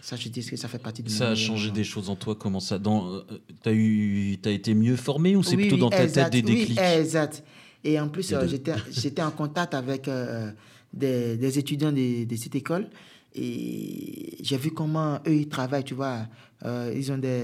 Ça, 0.00 0.14
je 0.16 0.28
dis 0.28 0.44
que 0.44 0.56
ça 0.56 0.68
fait 0.68 0.78
partie 0.78 1.02
de 1.02 1.08
Ça 1.08 1.30
a 1.30 1.34
changé 1.34 1.70
des 1.72 1.82
choses 1.82 2.10
en 2.10 2.16
toi 2.16 2.36
Comment 2.36 2.60
ça 2.60 2.78
dans, 2.78 3.08
euh, 3.12 3.22
t'as 3.62 3.72
eu, 3.72 4.38
t'as 4.40 4.52
été 4.52 4.74
mieux 4.74 4.94
formé 4.96 5.34
ou 5.34 5.42
c'est 5.42 5.56
Oui, 5.56 5.62
plutôt 5.62 5.74
oui, 5.76 5.80
dans 5.80 5.90
ta 5.90 6.04
exact, 6.04 6.30
tête 6.30 6.44
des 6.44 6.52
oui, 6.52 6.58
déclics? 6.60 6.78
exact. 6.78 7.42
Et 7.82 7.98
en 7.98 8.08
plus, 8.08 8.32
euh, 8.32 8.46
j'étais, 8.46 8.74
j'étais 8.90 9.22
en 9.22 9.30
contact 9.32 9.74
avec 9.74 10.06
euh, 10.06 10.52
des, 10.92 11.36
des 11.36 11.58
étudiants 11.58 11.92
de, 11.92 12.24
de 12.24 12.36
cette 12.36 12.54
école 12.54 12.88
et 13.34 14.36
j'ai 14.42 14.56
vu 14.56 14.70
comment 14.70 15.16
eux, 15.26 15.34
ils 15.34 15.48
travaillent, 15.48 15.84
tu 15.84 15.94
vois. 15.94 16.26
Euh, 16.64 16.92
ils 16.96 17.10
ont 17.12 17.18
des, 17.18 17.42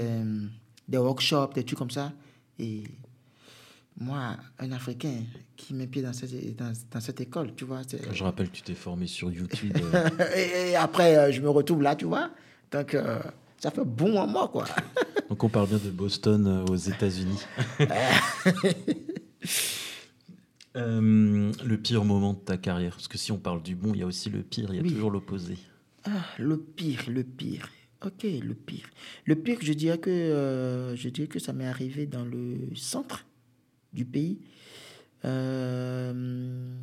des 0.87 0.97
workshops, 0.97 1.53
des 1.53 1.63
trucs 1.63 1.77
comme 1.79 1.91
ça. 1.91 2.11
Et 2.59 2.83
moi, 3.99 4.37
un 4.59 4.71
Africain 4.71 5.21
qui 5.55 5.73
met 5.73 5.87
pied 5.87 6.01
dans 6.01 6.13
cette, 6.13 6.55
dans, 6.55 6.71
dans 6.91 6.99
cette 6.99 7.21
école, 7.21 7.53
tu 7.55 7.65
vois. 7.65 7.81
c'est- 7.87 8.01
Je 8.13 8.23
rappelle 8.23 8.49
que 8.49 8.55
tu 8.55 8.61
t'es 8.63 8.73
formé 8.75 9.07
sur 9.07 9.31
YouTube. 9.31 9.75
euh, 9.93 10.09
et, 10.35 10.71
et 10.71 10.75
après, 10.75 11.15
euh, 11.17 11.31
je 11.31 11.41
me 11.41 11.49
retrouve 11.49 11.81
là, 11.81 11.95
tu 11.95 12.05
vois. 12.05 12.31
Donc, 12.71 12.93
euh, 12.95 13.19
ça 13.59 13.71
fait 13.71 13.85
bon 13.85 14.17
en 14.17 14.27
moi, 14.27 14.47
quoi. 14.49 14.65
donc 15.29 15.43
on 15.43 15.49
parle 15.49 15.67
bien 15.69 15.77
de 15.77 15.89
Boston 15.91 16.45
euh, 16.47 16.65
aux 16.65 16.75
États-Unis. 16.75 17.39
Le 20.75 21.75
pire 21.75 22.03
moment 22.03 22.33
de 22.33 22.39
ta 22.39 22.57
carrière? 22.57 22.93
Parce 22.95 23.07
que 23.07 23.17
si 23.17 23.31
on 23.31 23.37
parle 23.37 23.61
du 23.61 23.75
bon, 23.75 23.93
il 23.93 23.99
y 23.99 24.03
a 24.03 24.07
aussi 24.07 24.29
le 24.29 24.41
pire, 24.41 24.69
il 24.69 24.75
y 24.75 24.79
a 24.79 24.81
Oui. 24.81 24.91
toujours 24.91 25.11
l'opposé. 25.11 25.57
Ah, 26.05 26.09
le 26.39 26.57
pire, 26.57 27.03
le 27.07 27.23
pire. 27.23 27.69
Ok, 28.05 28.23
le 28.23 28.53
pire. 28.53 28.89
Le 29.25 29.35
pire, 29.35 29.59
je 29.61 29.71
dirais 29.71 29.97
que, 29.97 30.09
euh, 30.09 30.95
je 30.95 31.07
dirais 31.07 31.27
que 31.27 31.39
ça 31.39 31.53
m'est 31.53 31.67
arrivé 31.67 32.05
dans 32.05 32.25
le 32.25 32.75
centre 32.75 33.25
du 33.93 34.03
pays. 34.03 34.39
Euh, 35.23 36.77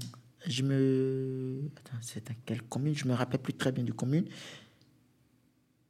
je 0.46 0.62
me... 0.62 1.60
Attends, 1.76 1.98
c'est 2.00 2.26
dans 2.26 2.34
quelle 2.46 2.62
commune? 2.62 2.94
Je 2.94 3.06
me 3.06 3.12
rappelle 3.12 3.40
plus 3.40 3.52
très 3.52 3.70
bien 3.70 3.84
du 3.84 3.92
commune. 3.92 4.24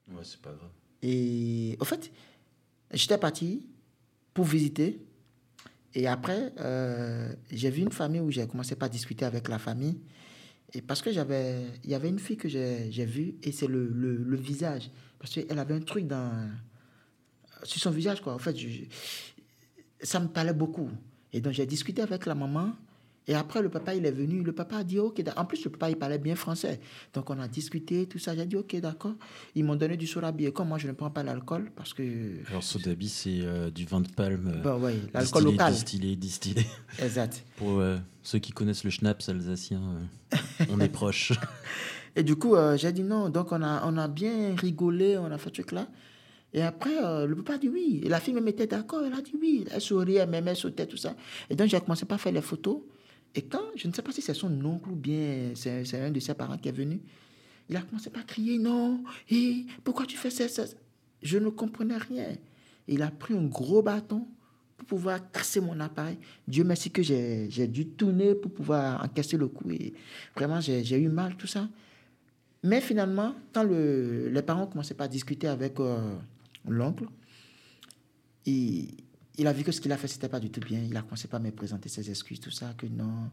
Ouais, 0.08 0.24
c'est 0.24 0.40
pas 0.40 0.50
grave. 0.50 0.70
Et 1.02 1.76
au 1.78 1.84
fait, 1.84 2.10
j'étais 2.92 3.18
parti 3.18 3.68
pour 4.34 4.46
visiter. 4.46 5.00
Et 5.94 6.08
après, 6.08 6.52
euh, 6.58 7.32
j'ai 7.52 7.70
vu 7.70 7.82
une 7.82 7.92
famille 7.92 8.20
où 8.20 8.32
j'ai 8.32 8.46
commencé 8.48 8.74
par 8.74 8.90
discuter 8.90 9.24
avec 9.24 9.48
la 9.48 9.60
famille. 9.60 10.00
Et 10.72 10.82
parce 10.82 11.02
que 11.02 11.12
j'avais, 11.12 11.66
il 11.84 11.90
y 11.90 11.94
avait 11.94 12.08
une 12.08 12.18
fille 12.18 12.36
que 12.36 12.48
j'ai, 12.48 12.90
j'ai 12.90 13.04
vue 13.04 13.34
et 13.42 13.52
c'est 13.52 13.66
le, 13.66 13.86
le, 13.86 14.16
le 14.16 14.36
visage. 14.36 14.90
Parce 15.20 15.32
qu'elle 15.34 15.58
avait 15.58 15.74
un 15.74 15.80
truc 15.80 16.06
dans, 16.08 16.50
sur 17.62 17.80
son 17.80 17.90
visage, 17.92 18.20
quoi. 18.20 18.34
En 18.34 18.38
fait, 18.38 18.56
je- 18.56 18.84
ça 20.02 20.18
me 20.18 20.26
parlait 20.28 20.54
beaucoup. 20.54 20.88
Et 21.32 21.40
donc, 21.40 21.52
j'ai 21.52 21.66
discuté 21.66 22.02
avec 22.02 22.26
la 22.26 22.34
maman 22.34 22.72
Et 23.28 23.34
après, 23.34 23.62
le 23.62 23.68
papa, 23.68 23.94
il 23.94 24.04
est 24.06 24.10
venu. 24.10 24.42
Le 24.42 24.50
papa 24.52 24.78
a 24.78 24.82
dit, 24.82 24.98
OK. 24.98 25.22
En 25.36 25.44
plus, 25.44 25.62
le 25.64 25.70
papa, 25.70 25.90
il 25.90 25.96
parlait 25.96 26.18
bien 26.18 26.34
français. 26.34 26.80
Donc, 27.12 27.28
on 27.30 27.38
a 27.38 27.46
discuté, 27.46 28.06
tout 28.06 28.18
ça. 28.18 28.34
J'ai 28.34 28.46
dit, 28.46 28.56
OK, 28.56 28.74
d'accord. 28.80 29.14
Ils 29.54 29.62
m'ont 29.62 29.76
donné 29.76 29.96
du 29.96 30.06
sodabi. 30.08 30.46
Et 30.46 30.52
comme 30.52 30.68
moi, 30.68 30.78
je 30.78 30.88
ne 30.88 30.92
prends 30.92 31.10
pas 31.10 31.22
l'alcool, 31.22 31.70
parce 31.76 31.92
que. 31.94 32.02
Alors, 32.48 32.64
sodabi, 32.64 33.08
c'est 33.08 33.40
euh, 33.42 33.70
du 33.70 33.84
vin 33.84 34.00
de 34.00 34.08
palme. 34.08 34.60
Bah, 34.64 34.76
ouais, 34.78 34.96
l'alcool 35.14 35.44
local. 35.44 35.72
Distillé, 35.74 36.16
distillé. 36.16 36.66
Exact. 36.98 37.44
Pour 37.56 37.78
euh, 37.78 37.98
ceux 38.22 38.38
qui 38.40 38.50
connaissent 38.52 38.84
le 38.84 38.90
schnapps 38.90 39.28
alsacien, 39.28 39.80
euh, 40.32 40.64
on 40.70 40.80
est 40.80 40.88
proche. 41.00 41.32
Et 42.16 42.22
du 42.22 42.36
coup, 42.36 42.56
j'ai 42.76 42.92
dit 42.92 43.02
non. 43.02 43.28
Donc, 43.28 43.52
on 43.52 43.62
a, 43.62 43.82
on 43.86 43.96
a 43.96 44.08
bien 44.08 44.54
rigolé, 44.56 45.16
on 45.18 45.26
a 45.26 45.38
fait 45.38 45.50
ce 45.50 45.54
truc-là. 45.54 45.88
Et 46.52 46.62
après, 46.62 47.26
le 47.26 47.34
papa 47.36 47.54
a 47.54 47.58
dit 47.58 47.68
oui. 47.68 48.00
Et 48.04 48.08
la 48.08 48.20
fille 48.20 48.34
me 48.34 48.40
mettait 48.40 48.66
d'accord, 48.66 49.02
elle 49.04 49.12
a 49.12 49.20
dit 49.20 49.34
oui. 49.40 49.64
Elle 49.70 49.80
souriait, 49.80 50.18
elle 50.18 50.28
m'aimait, 50.30 50.54
sautait, 50.54 50.86
tout 50.86 50.96
ça. 50.96 51.14
Et 51.48 51.54
donc, 51.54 51.68
j'ai 51.68 51.80
commencé 51.80 52.06
par 52.06 52.20
faire 52.20 52.32
les 52.32 52.42
photos. 52.42 52.78
Et 53.34 53.42
quand, 53.42 53.62
je 53.76 53.86
ne 53.86 53.92
sais 53.92 54.02
pas 54.02 54.12
si 54.12 54.22
c'est 54.22 54.34
son 54.34 54.52
oncle 54.64 54.90
ou 54.90 54.96
bien 54.96 55.52
c'est 55.54 55.94
un 55.94 56.10
de 56.10 56.20
ses 56.20 56.34
parents 56.34 56.58
qui 56.58 56.68
est 56.68 56.72
venu, 56.72 57.00
il 57.68 57.76
a 57.76 57.82
commencé 57.82 58.10
par 58.10 58.26
crier 58.26 58.58
non, 58.58 59.04
et 59.30 59.64
pourquoi 59.84 60.04
tu 60.04 60.16
fais 60.16 60.30
ça, 60.30 60.48
ça 60.48 60.64
Je 61.22 61.38
ne 61.38 61.48
comprenais 61.50 61.96
rien. 61.96 62.26
il 62.88 63.02
a 63.02 63.10
pris 63.12 63.34
un 63.34 63.44
gros 63.44 63.82
bâton 63.82 64.26
pour 64.76 64.86
pouvoir 64.88 65.30
casser 65.30 65.60
mon 65.60 65.78
appareil. 65.78 66.18
Dieu 66.48 66.64
merci 66.64 66.90
que 66.90 67.02
j'ai 67.02 67.68
dû 67.68 67.86
tourner 67.86 68.34
pour 68.34 68.50
pouvoir 68.50 69.04
encaisser 69.04 69.36
le 69.36 69.46
coup. 69.46 69.70
Et 69.70 69.94
vraiment, 70.34 70.60
j'ai 70.60 70.98
eu 70.98 71.08
mal, 71.08 71.36
tout 71.36 71.46
ça. 71.46 71.68
Mais 72.62 72.80
finalement, 72.80 73.34
quand 73.52 73.62
le, 73.62 74.28
les 74.28 74.42
parents 74.42 74.66
commençaient 74.66 74.94
pas 74.94 75.04
à 75.04 75.08
discuter 75.08 75.48
avec 75.48 75.80
euh, 75.80 76.16
l'oncle, 76.68 77.06
il, 78.44 79.46
a 79.46 79.52
vu 79.52 79.64
que 79.64 79.72
ce 79.72 79.80
qu'il 79.80 79.92
a 79.92 79.96
fait, 79.96 80.08
c'était 80.08 80.28
pas 80.28 80.40
du 80.40 80.50
tout 80.50 80.60
bien. 80.60 80.80
Il 80.80 80.96
a 80.96 81.02
commencé 81.02 81.28
par 81.28 81.40
me 81.40 81.50
présenter 81.50 81.88
ses 81.88 82.10
excuses, 82.10 82.40
tout 82.40 82.50
ça, 82.50 82.74
que 82.76 82.86
non. 82.86 83.30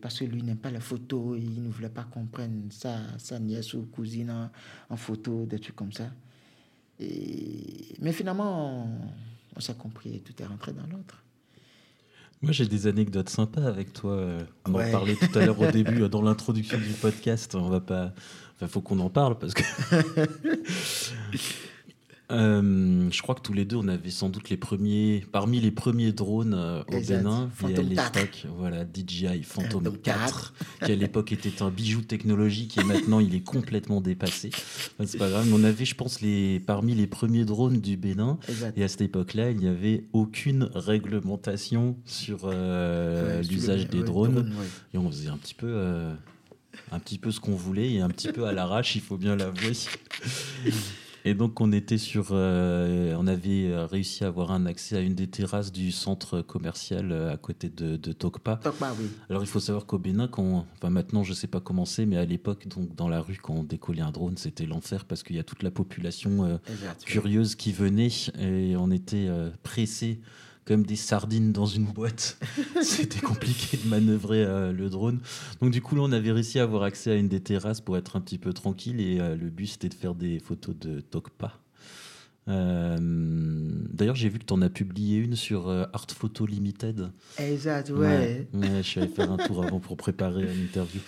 Parce 0.00 0.20
que 0.20 0.24
lui 0.24 0.42
n'aime 0.42 0.56
pas 0.58 0.70
les 0.70 0.80
photos, 0.80 1.38
il 1.38 1.62
ne 1.62 1.68
voulait 1.68 1.90
pas 1.90 2.04
qu'on 2.04 2.26
prenne 2.26 2.68
sa, 2.70 3.18
sa 3.18 3.38
nièce 3.38 3.74
ou 3.74 3.82
cousine 3.86 4.50
en, 4.88 4.96
photo, 4.96 5.44
des 5.44 5.58
trucs 5.58 5.76
comme 5.76 5.92
ça. 5.92 6.10
Mais 6.98 8.12
finalement, 8.12 8.88
on, 9.54 9.60
s'est 9.60 9.74
compris 9.74 10.14
et 10.14 10.20
tout 10.20 10.40
est 10.40 10.46
rentré 10.46 10.72
dans 10.72 10.86
l'autre. 10.86 11.22
Moi, 12.46 12.52
j'ai 12.52 12.66
des 12.66 12.86
anecdotes 12.86 13.28
sympas 13.28 13.64
avec 13.64 13.92
toi. 13.92 14.24
On 14.66 14.74
en 14.74 14.90
parlait 14.92 15.16
tout 15.16 15.36
à 15.36 15.44
l'heure 15.44 15.60
au 15.60 15.66
début, 15.66 16.08
dans 16.08 16.22
l'introduction 16.22 16.78
du 16.78 16.90
podcast. 16.90 17.56
On 17.56 17.68
va 17.68 17.80
pas. 17.80 18.12
Enfin, 18.54 18.68
faut 18.68 18.80
qu'on 18.80 19.00
en 19.00 19.10
parle 19.10 19.36
parce 19.36 19.52
que. 19.52 19.64
Euh, 22.32 23.08
je 23.10 23.22
crois 23.22 23.34
que 23.36 23.40
tous 23.40 23.52
les 23.52 23.64
deux, 23.64 23.76
on 23.76 23.86
avait 23.86 24.10
sans 24.10 24.28
doute 24.28 24.50
les 24.50 24.56
premiers, 24.56 25.24
parmi 25.30 25.60
les 25.60 25.70
premiers 25.70 26.12
drones 26.12 26.54
euh, 26.54 26.82
au 26.88 27.00
Bénin. 27.00 27.50
et 27.68 27.76
à 27.76 27.82
l'époque, 27.82 28.46
voilà, 28.58 28.84
DJI 28.84 29.42
Phantom 29.44 29.96
4, 29.96 30.54
qui 30.84 30.92
à 30.92 30.96
l'époque 30.96 31.32
était 31.32 31.62
un 31.62 31.70
bijou 31.70 32.02
technologique 32.02 32.78
et 32.78 32.84
maintenant 32.84 33.20
il 33.20 33.34
est 33.34 33.44
complètement 33.44 34.00
dépassé. 34.00 34.50
c'est 35.04 35.18
pas 35.18 35.28
grave, 35.28 35.46
mais 35.46 35.54
on 35.54 35.64
avait, 35.64 35.84
je 35.84 35.94
pense, 35.94 36.20
les, 36.20 36.58
parmi 36.60 36.94
les 36.94 37.06
premiers 37.06 37.44
drones 37.44 37.80
du 37.80 37.96
Bénin. 37.96 38.38
Et 38.76 38.82
à 38.82 38.88
cette 38.88 39.02
époque-là, 39.02 39.50
il 39.50 39.58
n'y 39.58 39.68
avait 39.68 40.04
aucune 40.12 40.68
réglementation 40.74 41.96
sur 42.04 42.40
euh, 42.44 43.40
l'usage 43.42 43.88
des 43.88 44.02
drones. 44.02 44.52
Et 44.92 44.98
on 44.98 45.08
faisait 45.10 45.28
un 45.28 45.36
petit 45.36 45.54
peu 45.54 45.76
un 46.92 46.98
petit 46.98 47.18
peu 47.18 47.30
ce 47.30 47.40
qu'on 47.40 47.54
voulait 47.54 47.92
et 47.92 48.00
un 48.00 48.08
petit 48.08 48.30
peu 48.30 48.44
à 48.44 48.52
l'arrache, 48.52 48.96
il 48.96 49.00
faut 49.00 49.16
bien 49.16 49.34
l'avouer. 49.34 49.72
Et 51.26 51.34
donc 51.34 51.60
on 51.60 51.72
était 51.72 51.98
sur, 51.98 52.28
euh, 52.30 53.16
on 53.18 53.26
avait 53.26 53.74
réussi 53.86 54.22
à 54.22 54.28
avoir 54.28 54.52
un 54.52 54.64
accès 54.64 54.96
à 54.96 55.00
une 55.00 55.16
des 55.16 55.26
terrasses 55.26 55.72
du 55.72 55.90
centre 55.90 56.40
commercial 56.40 57.10
euh, 57.10 57.32
à 57.32 57.36
côté 57.36 57.68
de, 57.68 57.96
de 57.96 58.12
Tokpa. 58.12 58.60
Tokpa, 58.62 58.94
oui. 58.96 59.08
Alors 59.28 59.42
il 59.42 59.48
faut 59.48 59.58
savoir 59.58 59.86
qu'au 59.86 59.98
Bénin, 59.98 60.28
quand, 60.28 60.64
enfin 60.76 60.90
maintenant 60.90 61.24
je 61.24 61.34
sais 61.34 61.48
pas 61.48 61.58
comment 61.58 61.84
c'est, 61.84 62.06
mais 62.06 62.16
à 62.16 62.24
l'époque 62.24 62.68
donc 62.68 62.94
dans 62.94 63.08
la 63.08 63.20
rue 63.20 63.40
quand 63.42 63.54
on 63.54 63.64
décollait 63.64 64.02
un 64.02 64.12
drone, 64.12 64.36
c'était 64.36 64.66
l'enfer 64.66 65.04
parce 65.04 65.24
qu'il 65.24 65.34
y 65.34 65.40
a 65.40 65.42
toute 65.42 65.64
la 65.64 65.72
population 65.72 66.44
euh, 66.44 66.58
curieuse 67.04 67.56
qui 67.56 67.72
venait 67.72 68.06
et 68.38 68.76
on 68.76 68.92
était 68.92 69.28
pressé 69.64 70.20
comme 70.66 70.84
des 70.84 70.96
sardines 70.96 71.52
dans 71.52 71.64
une 71.64 71.84
boîte. 71.84 72.38
C'était 72.82 73.20
compliqué 73.20 73.78
de 73.82 73.88
manœuvrer 73.88 74.42
euh, 74.42 74.72
le 74.72 74.90
drone. 74.90 75.20
Donc 75.62 75.70
du 75.70 75.80
coup, 75.80 75.94
là, 75.94 76.02
on 76.04 76.12
avait 76.12 76.32
réussi 76.32 76.58
à 76.58 76.64
avoir 76.64 76.82
accès 76.82 77.12
à 77.12 77.14
une 77.14 77.28
des 77.28 77.40
terrasses 77.40 77.80
pour 77.80 77.96
être 77.96 78.16
un 78.16 78.20
petit 78.20 78.38
peu 78.38 78.52
tranquille. 78.52 79.00
Et 79.00 79.20
euh, 79.20 79.36
le 79.36 79.48
but, 79.48 79.68
c'était 79.68 79.88
de 79.88 79.94
faire 79.94 80.14
des 80.14 80.40
photos 80.40 80.76
de 80.76 81.00
Tokpa. 81.00 81.52
Euh, 82.48 82.96
d'ailleurs, 83.92 84.16
j'ai 84.16 84.28
vu 84.28 84.40
que 84.40 84.44
tu 84.44 84.52
en 84.52 84.62
as 84.62 84.68
publié 84.68 85.18
une 85.18 85.36
sur 85.36 85.70
Art 85.70 86.06
Photo 86.12 86.46
Limited. 86.46 87.10
Exact, 87.38 87.90
ouais. 87.90 88.48
je 88.52 88.82
suis 88.82 89.00
allé 89.00 89.08
faire 89.08 89.30
un 89.30 89.36
tour 89.36 89.64
avant 89.64 89.80
pour 89.80 89.96
préparer 89.96 90.42
l'interview. 90.42 91.00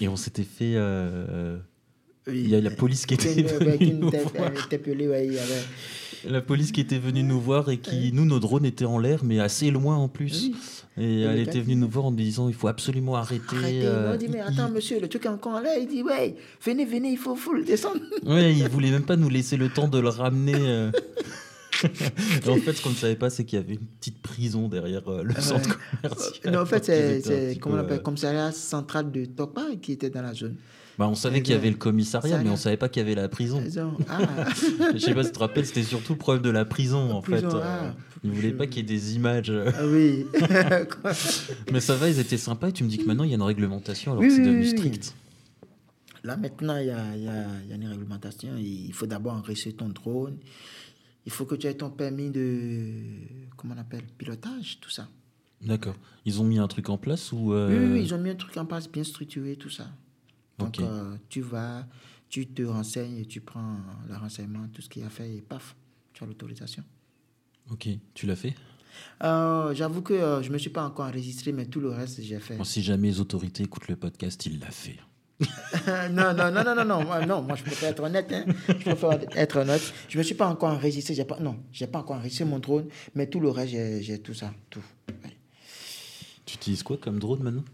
et 0.00 0.08
on 0.08 0.16
s'était 0.16 0.44
fait... 0.44 0.76
Il 2.26 2.48
y 2.48 2.54
a 2.54 2.60
la 2.60 2.70
police 2.70 3.06
qui 3.06 3.14
était 3.14 3.42
venue 3.42 4.10
la 6.26 6.40
police 6.40 6.72
qui 6.72 6.80
était 6.80 6.98
venue 6.98 7.22
nous 7.22 7.40
voir 7.40 7.70
et 7.70 7.78
qui, 7.78 8.12
nous, 8.12 8.24
nos 8.24 8.40
drones 8.40 8.64
étaient 8.64 8.84
en 8.84 8.98
l'air, 8.98 9.24
mais 9.24 9.40
assez 9.40 9.70
loin 9.70 9.96
en 9.96 10.08
plus. 10.08 10.50
Et 10.96 11.22
elle 11.22 11.40
était 11.40 11.60
venue 11.60 11.76
nous 11.76 11.88
voir 11.88 12.06
en 12.06 12.10
nous 12.10 12.16
disant 12.16 12.48
il 12.48 12.54
faut 12.54 12.68
absolument 12.68 13.16
arrêter. 13.16 13.56
Arrêtez. 13.56 13.80
Euh, 13.84 14.16
dit 14.16 14.28
mais 14.28 14.40
attends, 14.40 14.70
monsieur, 14.70 15.00
le 15.00 15.08
truc 15.08 15.26
est 15.26 15.28
encore 15.28 15.60
là. 15.60 15.76
Il 15.78 15.88
dit 15.88 16.02
ouais, 16.02 16.36
venez, 16.62 16.84
venez, 16.84 17.10
il 17.10 17.18
faut, 17.18 17.34
faut 17.34 17.52
le 17.52 17.64
descendre. 17.64 18.00
Ouais, 18.24 18.54
il 18.54 18.68
voulait 18.68 18.90
même 18.90 19.04
pas 19.04 19.16
nous 19.16 19.28
laisser 19.28 19.56
le 19.56 19.68
temps 19.68 19.88
de 19.88 19.98
le 19.98 20.08
ramener. 20.08 20.54
Euh. 20.56 20.90
en 21.84 22.56
fait, 22.56 22.72
ce 22.72 22.82
qu'on 22.82 22.90
ne 22.90 22.94
savait 22.94 23.16
pas, 23.16 23.28
c'est 23.28 23.44
qu'il 23.44 23.58
y 23.58 23.62
avait 23.62 23.74
une 23.74 23.86
petite 23.98 24.22
prison 24.22 24.68
derrière 24.68 25.06
euh, 25.08 25.22
le 25.22 25.34
centre 25.34 25.78
commercial. 26.00 26.54
Non, 26.54 26.60
en 26.60 26.66
fait, 26.66 26.84
c'est 27.24 27.58
comment 27.60 27.74
on 27.74 27.78
appelle, 27.78 28.02
commissariat 28.02 28.52
central 28.52 29.10
de 29.10 29.24
Tokpa 29.24 29.66
qui 29.82 29.92
était 29.92 30.10
dans 30.10 30.22
la 30.22 30.32
zone. 30.32 30.56
Bah, 30.98 31.08
on 31.08 31.14
savait 31.14 31.42
qu'il 31.42 31.54
y 31.54 31.56
avait 31.56 31.70
le 31.70 31.76
commissariat, 31.76 32.38
mais 32.42 32.50
on 32.50 32.56
savait 32.56 32.76
pas 32.76 32.88
qu'il 32.88 33.02
y 33.02 33.04
avait 33.04 33.14
la 33.14 33.28
prison. 33.28 33.62
Ah. 34.08 34.18
je 34.92 34.98
sais 34.98 35.14
pas 35.14 35.22
si 35.22 35.30
tu 35.30 35.34
te 35.34 35.38
rappelles, 35.38 35.66
c'était 35.66 35.82
surtout 35.82 36.12
le 36.12 36.18
problème 36.18 36.42
de 36.42 36.50
la 36.50 36.64
prison, 36.64 37.10
en 37.12 37.22
fait. 37.22 37.44
Ah. 37.44 37.94
Ils 38.22 38.30
voulaient 38.30 38.52
pas 38.52 38.66
qu'il 38.66 38.76
y 38.76 38.80
ait 38.80 38.96
des 38.96 39.16
images. 39.16 39.52
Ah 39.52 39.86
oui. 39.86 40.26
mais 41.72 41.80
ça 41.80 41.94
va, 41.94 42.08
ils 42.08 42.18
étaient 42.18 42.38
sympas. 42.38 42.68
Et 42.68 42.72
tu 42.72 42.84
me 42.84 42.88
dis 42.88 42.98
que 42.98 43.04
maintenant, 43.04 43.24
il 43.24 43.30
y 43.30 43.32
a 43.32 43.36
une 43.36 43.42
réglementation, 43.42 44.12
alors 44.12 44.22
que 44.22 44.30
c'est 44.30 44.42
devenu 44.42 44.64
strict. 44.64 45.14
Là, 46.22 46.36
maintenant, 46.36 46.78
il 46.78 46.86
y 46.86 46.90
a, 46.90 47.16
y, 47.16 47.28
a, 47.28 47.46
y 47.68 47.72
a, 47.72 47.74
une 47.74 47.86
réglementation. 47.86 48.56
Il 48.56 48.92
faut 48.92 49.06
d'abord 49.06 49.34
enregistrer 49.34 49.72
ton 49.72 49.88
drone. 49.88 50.38
Il 51.26 51.32
faut 51.32 51.44
que 51.44 51.54
tu 51.54 51.66
aies 51.66 51.74
ton 51.74 51.90
permis 51.90 52.30
de. 52.30 52.92
Comment 53.56 53.74
on 53.76 53.80
appelle 53.80 54.04
Pilotage, 54.16 54.78
tout 54.80 54.90
ça. 54.90 55.08
D'accord. 55.60 55.96
Ils 56.24 56.40
ont 56.40 56.44
mis 56.44 56.58
un 56.58 56.68
truc 56.68 56.88
en 56.88 56.98
place 56.98 57.32
ou. 57.32 57.52
Oui, 57.52 57.66
oui, 57.68 57.74
euh, 57.74 57.98
ils 57.98 58.14
ont 58.14 58.18
mis 58.18 58.30
un 58.30 58.34
truc 58.34 58.56
en 58.56 58.66
place 58.66 58.90
bien 58.90 59.04
structuré, 59.04 59.56
tout 59.56 59.70
ça. 59.70 59.88
Donc, 60.58 60.78
euh, 60.78 61.16
tu 61.28 61.40
vas, 61.40 61.86
tu 62.28 62.46
te 62.46 62.62
renseignes 62.62 63.18
et 63.18 63.26
tu 63.26 63.40
prends 63.40 63.76
le 64.08 64.16
renseignement, 64.16 64.66
tout 64.72 64.82
ce 64.82 64.88
qu'il 64.88 65.02
a 65.04 65.10
fait 65.10 65.36
et 65.36 65.42
paf, 65.42 65.74
tu 66.12 66.22
as 66.24 66.26
l'autorisation. 66.26 66.84
Ok, 67.70 67.88
tu 68.12 68.26
l'as 68.26 68.36
fait? 68.36 68.54
Euh, 69.22 69.74
J'avoue 69.74 70.02
que 70.02 70.14
euh, 70.14 70.42
je 70.42 70.48
ne 70.48 70.52
me 70.52 70.58
suis 70.58 70.70
pas 70.70 70.84
encore 70.84 71.06
enregistré, 71.06 71.52
mais 71.52 71.66
tout 71.66 71.80
le 71.80 71.90
reste, 71.90 72.22
j'ai 72.22 72.38
fait. 72.38 72.62
si 72.64 72.82
jamais 72.82 73.08
les 73.08 73.20
autorités 73.20 73.64
écoutent 73.64 73.88
le 73.88 73.96
podcast, 73.96 74.44
il 74.46 74.60
l'a 74.60 74.70
fait. 74.70 74.98
non, 76.12 76.32
non, 76.32 76.52
non, 76.52 76.62
non, 76.64 76.74
non, 76.76 76.84
non, 76.84 77.04
moi, 77.04 77.26
non, 77.26 77.42
moi 77.42 77.56
je 77.56 77.64
préfère 77.64 77.90
être 77.90 78.02
honnête. 78.04 78.32
Hein. 78.32 78.44
Je 78.68 78.74
préfère 78.74 79.18
être 79.36 79.56
honnête. 79.56 79.92
Je 80.08 80.16
ne 80.16 80.20
me 80.20 80.24
suis 80.24 80.36
pas 80.36 80.46
encore 80.46 80.70
enregistré. 80.70 81.14
J'ai 81.14 81.24
pas, 81.24 81.40
non, 81.40 81.58
je 81.72 81.84
n'ai 81.84 81.90
pas 81.90 81.98
encore 81.98 82.16
enregistré 82.16 82.44
mon 82.44 82.60
drone, 82.60 82.86
mais 83.16 83.26
tout 83.28 83.40
le 83.40 83.48
reste, 83.48 83.72
j'ai 83.72 84.20
tout 84.20 84.34
ça. 84.34 84.54
Tout. 84.70 84.82
Tu 86.46 86.54
utilises 86.54 86.84
quoi 86.84 86.96
comme 86.98 87.18
drone 87.18 87.42
maintenant? 87.42 87.64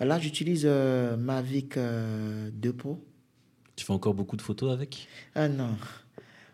Là, 0.00 0.18
j'utilise 0.18 0.62
euh, 0.64 1.16
Mavic 1.16 1.74
2 1.74 1.80
euh, 1.80 2.72
Pro. 2.76 3.02
Tu 3.74 3.84
fais 3.84 3.92
encore 3.92 4.14
beaucoup 4.14 4.36
de 4.36 4.42
photos 4.42 4.72
avec? 4.72 5.08
Ah 5.34 5.48
non. 5.48 5.76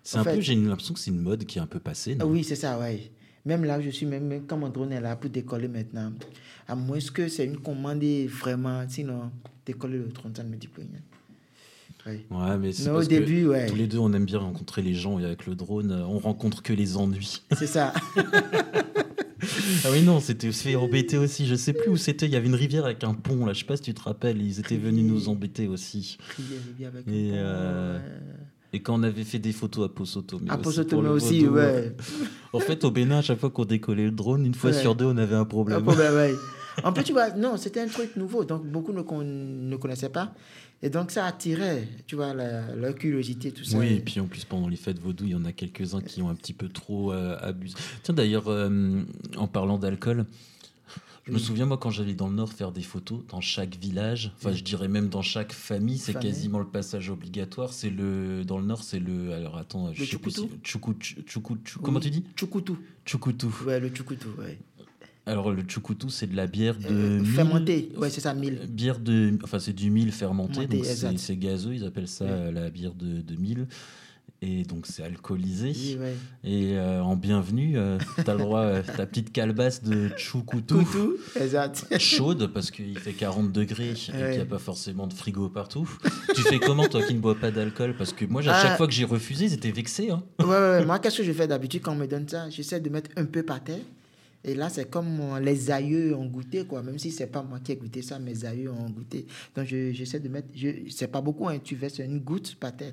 C'est 0.03 0.19
un 0.19 0.25
peu, 0.25 0.41
j'ai 0.41 0.55
l'impression 0.55 0.95
que 0.95 1.01
c'est 1.01 1.11
une 1.11 1.21
mode 1.21 1.45
qui 1.45 1.59
est 1.59 1.63
un 1.63 1.67
peu 1.67 1.79
passée. 1.79 2.15
Non? 2.15 2.27
Oui, 2.27 2.43
c'est 2.45 2.57
ça, 2.57 2.79
oui. 2.81 3.11
Même 3.45 3.65
là, 3.65 3.81
je 3.81 3.91
suis 3.91 4.07
même, 4.07 4.45
quand 4.47 4.57
mon 4.57 4.69
drone 4.69 4.93
est 4.93 5.01
là 5.01 5.17
pour 5.17 5.31
décoller 5.31 5.69
maintenant, 5.69 6.13
à 6.69 6.75
moins 6.75 6.99
que 7.13 7.29
c'est 7.29 7.45
une 7.45 7.59
commande 7.59 8.03
vraiment, 8.29 8.85
sinon 8.89 9.31
décoller 9.67 9.99
le 9.99 10.07
drone, 10.07 10.35
ça 10.35 10.43
ne 10.45 10.49
me 10.49 10.57
dit 10.57 10.69
plus 10.69 10.83
rien. 10.83 11.01
Ouais, 12.31 12.59
mais, 12.59 12.73
c'est 12.73 12.91
au 12.91 13.05
début, 13.05 13.47
ouais. 13.47 13.67
tous 13.67 13.77
les 13.77 13.87
deux, 13.87 13.99
on 13.99 14.13
aime 14.13 14.25
bien 14.25 14.39
rencontrer 14.39 14.83
les 14.83 14.95
gens 14.95 15.21
et 15.21 15.25
avec 15.25 15.47
le 15.47 15.55
drone, 15.55 15.93
on 15.93 16.19
rencontre 16.19 16.63
que 16.63 16.73
les 16.73 16.97
ennuis. 16.97 17.43
C'est 17.57 17.69
ça. 17.69 17.93
ah 19.85 19.89
oui, 19.93 20.03
non, 20.03 20.21
c'était 20.21 20.51
fait 20.53 20.77
embêter 20.77 21.19
aussi. 21.19 21.47
Je 21.47 21.55
sais 21.55 21.73
plus 21.73 21.91
où 21.91 21.97
c'était. 21.97 22.27
Il 22.27 22.33
y 22.33 22.37
avait 22.37 22.47
une 22.47 22.55
rivière 22.55 22.85
avec 22.85 23.05
un 23.05 23.15
pont, 23.15 23.45
là. 23.47 23.53
Je 23.53 23.61
sais 23.61 23.65
pas 23.65 23.77
si 23.77 23.83
tu 23.83 23.95
te 23.95 24.03
rappelles. 24.03 24.41
Ils 24.41 24.61
étaient 24.61 24.77
venus 24.77 25.05
nous 25.05 25.29
embêter 25.29 25.69
aussi. 25.69 26.19
et, 27.09 27.33
euh, 27.35 27.99
et 28.73 28.81
quand 28.81 28.99
on 28.99 29.03
avait 29.03 29.25
fait 29.25 29.39
des 29.39 29.53
photos 29.53 29.87
à 29.87 29.89
Posotomé 29.89 30.51
À 30.51 30.57
Posotomé 30.57 31.09
aussi, 31.11 31.47
ouais. 31.47 31.95
en 32.53 32.61
fait, 32.61 32.85
au 32.85 32.91
Bénin, 32.91 33.19
à 33.19 33.23
chaque 33.23 33.39
fois 33.39 33.51
qu'on 33.51 33.65
décollait 33.67 34.07
le 34.07 34.13
drone, 34.13 34.47
une 34.47 34.55
fois 34.55 34.73
sur 34.73 34.95
deux, 34.95 35.05
on 35.07 35.17
avait 35.19 35.37
un 35.37 35.45
problème. 35.45 35.79
Un 35.79 35.83
problème, 35.83 36.15
ouais. 36.15 36.33
En 36.85 36.93
plus, 36.93 37.05
tu 37.05 37.13
vois, 37.13 37.31
non, 37.31 37.57
c'était 37.57 37.81
un 37.81 37.87
truc 37.89 38.17
nouveau, 38.17 38.45
donc 38.45 38.65
beaucoup 38.67 38.93
ne, 38.93 39.03
con- 39.03 39.23
ne 39.25 39.77
connaissaient 39.77 40.09
pas. 40.09 40.35
Et 40.85 40.91
donc, 40.91 41.11
ça 41.13 41.27
attirait, 41.27 41.87
tu 42.07 42.17
vois, 42.17 42.35
la- 42.35 42.75
leur 42.75 42.95
curiosité, 42.95 43.53
tout 43.53 43.63
ça. 43.65 43.79
Oui, 43.79 43.93
et 43.95 44.01
puis 44.01 44.19
en 44.21 44.27
plus, 44.27 44.45
pendant 44.45 44.67
les 44.69 44.77
fêtes 44.77 44.99
vaudou, 44.99 45.25
il 45.25 45.31
y 45.31 45.35
en 45.35 45.45
a 45.45 45.53
quelques-uns 45.53 46.01
qui 46.01 46.23
ont 46.23 46.29
un 46.29 46.35
petit 46.35 46.53
peu 46.55 46.69
trop 46.69 47.13
euh, 47.13 47.37
abusé. 47.41 47.77
Tiens, 48.03 48.15
d'ailleurs, 48.15 48.49
euh, 48.49 49.01
en 49.37 49.47
parlant 49.47 49.79
d'alcool, 49.79 50.27
je 51.25 51.31
me 51.31 51.37
Oui. 51.37 51.41
souviens, 51.43 51.67
moi, 51.67 51.77
quand 51.79 51.91
j'allais 51.91 52.15
dans 52.15 52.27
le 52.27 52.35
Nord 52.35 52.53
faire 52.53 52.73
des 52.73 52.83
photos, 52.83 53.21
dans 53.29 53.41
chaque 53.41 53.77
village, 53.77 54.33
enfin, 54.35 54.51
je 54.53 54.65
dirais 54.65 54.89
même 54.89 55.09
dans 55.09 55.23
chaque 55.23 55.53
famille, 55.53 55.99
c'est 55.99 56.19
quasiment 56.19 56.59
le 56.59 56.67
passage 56.67 57.11
obligatoire. 57.11 57.73
C'est 57.73 57.91
le, 57.91 58.45
dans 58.45 58.59
le 58.59 58.65
Nord, 58.65 58.83
c'est 58.83 58.99
le. 58.99 59.33
Alors 59.33 59.57
attends, 59.57 59.93
je 59.93 60.01
Le 60.01 60.07
sais 60.07 60.19
plus. 60.19 60.33
si- 60.33 60.51
tchou- 60.65 60.81
Comment 61.81 62.01
tu 62.01 62.11
dis? 62.11 62.25
Tchoukoutou. 62.35 62.77
Tchoukoutou. 63.07 63.55
Ouais, 63.67 63.79
le 63.79 63.91
tchoukoutou, 63.91 64.31
ouais. 64.41 64.59
Alors, 65.25 65.53
le 65.53 65.63
tchoukoutou, 65.63 66.11
c'est 66.11 66.27
de 66.27 66.35
la 66.37 66.47
bière 66.49 66.77
de. 66.77 66.87
Euh, 66.91 67.19
mil- 67.21 67.27
fermenté, 67.27 67.93
ouais, 67.97 68.11
c'est 68.11 68.21
ça, 68.21 68.35
mille. 68.35 68.59
Euh, 68.63 68.67
Bière 68.67 68.99
de. 68.99 69.39
Enfin, 69.45 69.59
c'est 69.61 69.73
du 69.73 69.89
mil 69.91 70.11
fermenté, 70.11 70.67
donc 70.67 70.85
c'est 71.17 71.37
gazeux, 71.37 71.75
ils 71.75 71.85
appellent 71.85 72.09
ça 72.09 72.51
la 72.51 72.71
bière 72.71 72.95
de, 72.95 73.21
de 73.21 73.37
mil. 73.37 73.67
Et 74.45 74.65
donc, 74.65 74.87
c'est 74.89 75.05
alcoolisé. 75.05 75.71
Oui, 75.73 75.97
ouais. 76.01 76.15
Et 76.43 76.77
euh, 76.77 77.01
en 77.01 77.15
bienvenue, 77.15 77.75
euh, 77.79 77.97
t'as 78.25 78.33
le 78.33 78.41
droit, 78.41 78.63
euh, 78.63 78.83
ta 78.83 79.07
petite 79.07 79.31
calebasse 79.31 79.85
de 79.85 80.11
exact. 81.41 81.87
chaude 82.01 82.49
parce 82.53 82.73
qu'il 82.73 82.99
fait 82.99 83.13
40 83.13 83.53
degrés 83.53 83.91
et 83.91 83.95
qu'il 83.95 84.17
n'y 84.17 84.21
a 84.23 84.27
Ouais. 84.27 84.45
pas 84.45 84.59
forcément 84.59 85.07
de 85.07 85.15
frigo 85.15 85.49
partout. 85.49 85.89
tu 86.35 86.43
fais 86.43 86.59
comment 86.59 86.89
toi 86.89 87.03
qui 87.05 87.15
ne 87.15 87.21
bois 87.21 87.37
pas 87.37 87.53
d'alcool? 87.53 87.95
Parce 87.97 88.13
que 88.13 88.25
moi, 88.25 88.41
à 88.41 88.61
chaque 88.61 88.73
Ah. 88.73 88.77
fois 88.77 88.89
que 88.89 88.93
j'ai 88.93 89.05
refusé, 89.05 89.45
ils 89.45 89.55
étaient 89.55 89.71
vexés. 89.71 90.11
Hein. 90.11 90.25
Ouais, 90.41 90.47
ouais, 90.47 90.55
ouais. 90.55 90.85
Moi, 90.87 90.99
qu'est-ce 90.99 91.19
que 91.19 91.23
je 91.23 91.33
fais 91.33 91.47
d'habitude 91.47 91.83
quand 91.83 91.93
on 91.93 91.97
me 91.97 92.09
donne 92.09 92.27
ça? 92.29 92.51
J'essaie 92.51 92.81
de 92.81 92.91
mettre 92.91 93.11
un 93.17 93.27
peu 93.27 93.45
par 93.45 93.63
terre. 93.63 93.79
Et 94.45 94.55
là, 94.55 94.69
c'est 94.69 94.91
comme 94.91 95.21
euh, 95.21 95.41
les 95.41 95.71
aïeux 95.71 96.15
ont 96.17 96.27
goûté, 96.27 96.65
quoi. 96.65 96.83
Même 96.83 96.99
si 96.99 97.11
c'est 97.13 97.29
pas 97.29 97.43
moi 97.43 97.61
qui 97.61 97.73
ai 97.73 97.77
goûté 97.77 98.03
ça, 98.03 98.19
mes 98.19 98.45
aïeux 98.45 98.71
ont 98.71 98.91
goûté. 98.91 99.27
Donc, 99.55 99.67
je- 99.67 99.93
j'essaie 99.93 100.19
de 100.21 100.29
mettre. 100.29 100.49
Je, 100.55 100.69
c'est 100.91 101.07
pas 101.09 101.21
beaucoup, 101.21 101.49
hein. 101.49 101.59
Tu 101.63 101.77
verses 101.77 101.99
une 101.99 102.19
goutte 102.19 102.57
par 102.57 102.77
terre. 102.77 102.93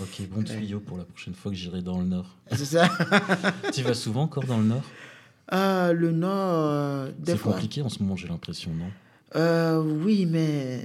Ok, 0.00 0.22
bon 0.28 0.42
tuyau 0.42 0.80
pour 0.80 0.96
la 0.98 1.04
prochaine 1.04 1.34
fois 1.34 1.50
que 1.52 1.56
j'irai 1.56 1.82
dans 1.82 1.98
le 2.00 2.06
Nord. 2.06 2.36
C'est 2.52 2.64
ça 2.64 2.88
tu 3.72 3.82
vas 3.82 3.94
souvent 3.94 4.22
encore 4.22 4.44
dans 4.44 4.58
le 4.58 4.64
Nord? 4.64 4.84
Ah, 5.48 5.92
Le 5.92 6.10
Nord, 6.10 6.64
euh, 6.64 7.12
des 7.18 7.32
C'est 7.32 7.38
compliqué 7.40 7.82
en 7.82 7.88
ce 7.88 8.02
moment, 8.02 8.16
j'ai 8.16 8.28
l'impression, 8.28 8.72
non? 8.72 8.86
Euh, 9.36 9.80
oui, 9.82 10.26
mais 10.26 10.80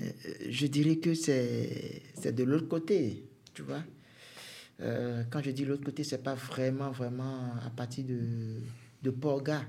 je 0.49 0.67
dirais 0.67 0.97
que 0.97 1.13
c'est 1.15 2.01
c'est 2.21 2.33
de 2.35 2.43
l'autre 2.43 2.67
côté, 2.67 3.23
tu 3.53 3.61
vois. 3.61 3.83
Euh, 4.81 5.23
quand 5.31 5.41
je 5.41 5.51
dis 5.51 5.65
l'autre 5.65 5.83
côté, 5.85 6.03
c'est 6.03 6.21
pas 6.23 6.35
vraiment, 6.35 6.91
vraiment 6.91 7.53
à 7.65 7.69
partir 7.69 8.03
de, 8.05 8.19
de 9.01 9.09
Porga 9.11 9.61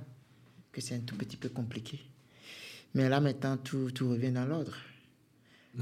que 0.77 0.83
c'est 0.83 0.95
un 0.95 1.01
tout 1.01 1.17
petit 1.17 1.39
peu 1.39 1.49
compliqué. 1.49 1.99
Mais 2.95 3.09
là, 3.09 3.19
maintenant, 3.19 3.57
tout, 3.57 3.91
tout 3.93 4.11
revient 4.11 4.31
dans 4.31 4.45
l'ordre. 4.45 4.77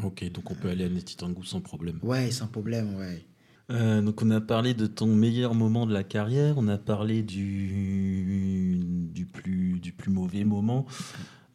Ok, 0.04 0.30
donc 0.30 0.52
on 0.52 0.54
peut 0.54 0.68
aller 0.68 0.84
à 0.84 0.88
Netitangou 0.88 1.42
sans 1.42 1.60
problème. 1.60 1.98
Ouais, 2.02 2.30
sans 2.30 2.46
problème, 2.46 2.94
ouais. 2.94 3.26
Euh, 3.70 4.00
donc 4.02 4.22
on 4.22 4.30
a 4.30 4.40
parlé 4.40 4.72
de 4.72 4.86
ton 4.86 5.06
meilleur 5.06 5.54
moment 5.54 5.86
de 5.86 5.92
la 5.92 6.04
carrière, 6.04 6.58
on 6.58 6.68
a 6.68 6.78
parlé 6.78 7.22
du, 7.22 8.78
du, 9.12 9.26
plus, 9.26 9.80
du 9.80 9.92
plus 9.92 10.12
mauvais 10.12 10.44
moment. 10.44 10.86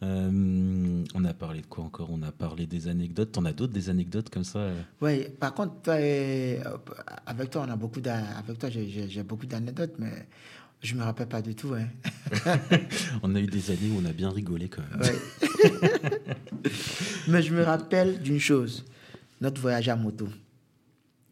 Euh, 0.02 1.04
on 1.14 1.26
a 1.26 1.34
parlé 1.34 1.62
de 1.62 1.68
quoi 1.68 1.84
encore? 1.84 2.10
On 2.12 2.22
a 2.24 2.32
parlé 2.32 2.66
des 2.66 2.88
anecdotes. 2.88 3.34
T'en 3.34 3.46
as 3.46 3.52
d'autres 3.54 3.74
des 3.74 3.90
anecdotes 3.90 4.30
comme 4.30 4.46
ça? 4.46 4.70
Ouais, 5.02 5.30
par 5.40 5.54
contre, 5.54 5.82
toi, 5.82 5.96
euh, 5.96 6.64
avec 7.26 7.50
toi, 7.50 7.66
on 7.68 7.72
a 7.72 7.76
beaucoup 7.76 8.02
avec 8.06 8.58
toi, 8.58 8.70
j'ai 8.70 9.24
beaucoup 9.24 9.46
d'anecdotes, 9.46 9.96
mais 10.00 10.28
je 10.82 10.96
me 10.96 11.04
rappelle 11.04 11.28
pas 11.28 11.42
du 11.42 11.56
tout, 11.56 11.74
hein. 11.74 11.88
On 13.24 13.36
a 13.36 13.40
eu 13.40 13.48
des 13.48 13.72
années 13.72 13.90
où 13.94 14.02
on 14.02 14.06
a 14.06 14.14
bien 14.14 14.30
rigolé 14.30 14.70
quand 14.70 14.82
même. 14.92 15.02
Ouais. 15.02 15.16
Mais 17.28 17.42
je 17.42 17.54
me 17.54 17.64
rappelle 17.64 18.20
d'une 18.22 18.40
chose, 18.40 18.86
notre 19.42 19.60
voyage 19.62 19.90
à 19.90 19.96
moto. 19.96 20.28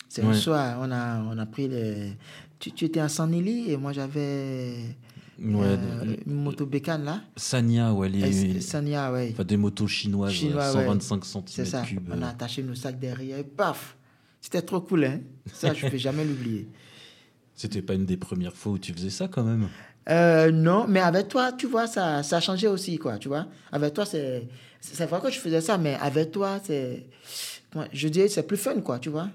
C'est 0.10 0.24
un 0.24 0.30
Ouais. 0.30 0.36
soir, 0.36 0.80
on 0.82 0.92
a, 0.92 1.20
on 1.22 1.38
a 1.38 1.46
pris 1.46 1.68
les... 1.68 2.14
Tu, 2.60 2.72
tu 2.72 2.86
étais 2.86 3.00
à 3.00 3.08
Sanili 3.10 3.72
et 3.72 3.78
moi 3.78 3.94
j'avais 3.94 4.74
Ouais, 5.40 5.66
euh, 5.68 6.16
une 6.26 6.34
moto 6.34 6.66
bécane 6.66 7.04
là. 7.06 7.22
Sanya, 7.36 7.94
ouais, 7.94 8.10
les, 8.10 8.56
Et 8.58 8.60
Sania, 8.62 9.12
ouais. 9.14 9.30
enfin, 9.34 9.44
des 9.44 9.56
motos 9.58 9.86
chinoises, 9.88 10.34
Chinois, 10.34 10.72
ouais, 10.72 10.78
ouais. 10.80 10.86
125 11.00 11.24
C'est 11.46 11.66
ça. 11.66 11.84
cm3. 11.84 12.00
On 12.12 12.22
a 12.24 12.30
attaché 12.30 12.64
nos 12.64 12.74
sacs 12.74 13.00
derrière 13.00 13.38
et 13.38 13.44
paf 13.44 13.96
C'était 14.42 14.64
trop 14.64 14.82
cool, 14.82 15.06
hein. 15.06 15.20
Ça, 15.54 15.76
je 15.76 15.86
ne 15.86 15.92
vais 15.92 16.00
jamais 16.00 16.26
l'oublier. 16.26 16.68
C'était 17.58 17.82
pas 17.82 17.96
une 17.96 18.06
des 18.06 18.18
premières 18.18 18.54
fois 18.56 18.74
où 18.74 18.78
tu 18.78 18.94
faisais 18.94 19.10
ça 19.10 19.28
quand 19.28 19.44
même 19.44 19.68
Euh, 20.10 20.52
non, 20.52 20.86
mais 20.88 21.02
avec 21.02 21.28
toi, 21.28 21.52
tu 21.52 21.68
vois, 21.68 21.88
ça, 21.88 22.24
ça 22.24 22.38
a 22.38 22.40
changé 22.40 22.68
aussi, 22.68 22.98
quoi, 22.98 23.18
tu 23.18 23.28
vois. 23.28 23.48
Avec 23.74 23.94
toi, 23.94 24.06
c'est... 24.06 24.48
C'est 24.80 25.06
vrai 25.08 25.20
que 25.20 25.30
je 25.32 25.40
faisais 25.40 25.60
ça, 25.60 25.78
mais 25.78 25.96
avec 25.96 26.32
toi, 26.32 26.60
c'est... 26.64 27.08
Je 27.92 28.08
dirais, 28.08 28.30
c'est 28.30 28.44
plus 28.44 28.56
fun, 28.58 28.80
quoi, 28.82 29.00
tu 29.00 29.10
vois. 29.10 29.28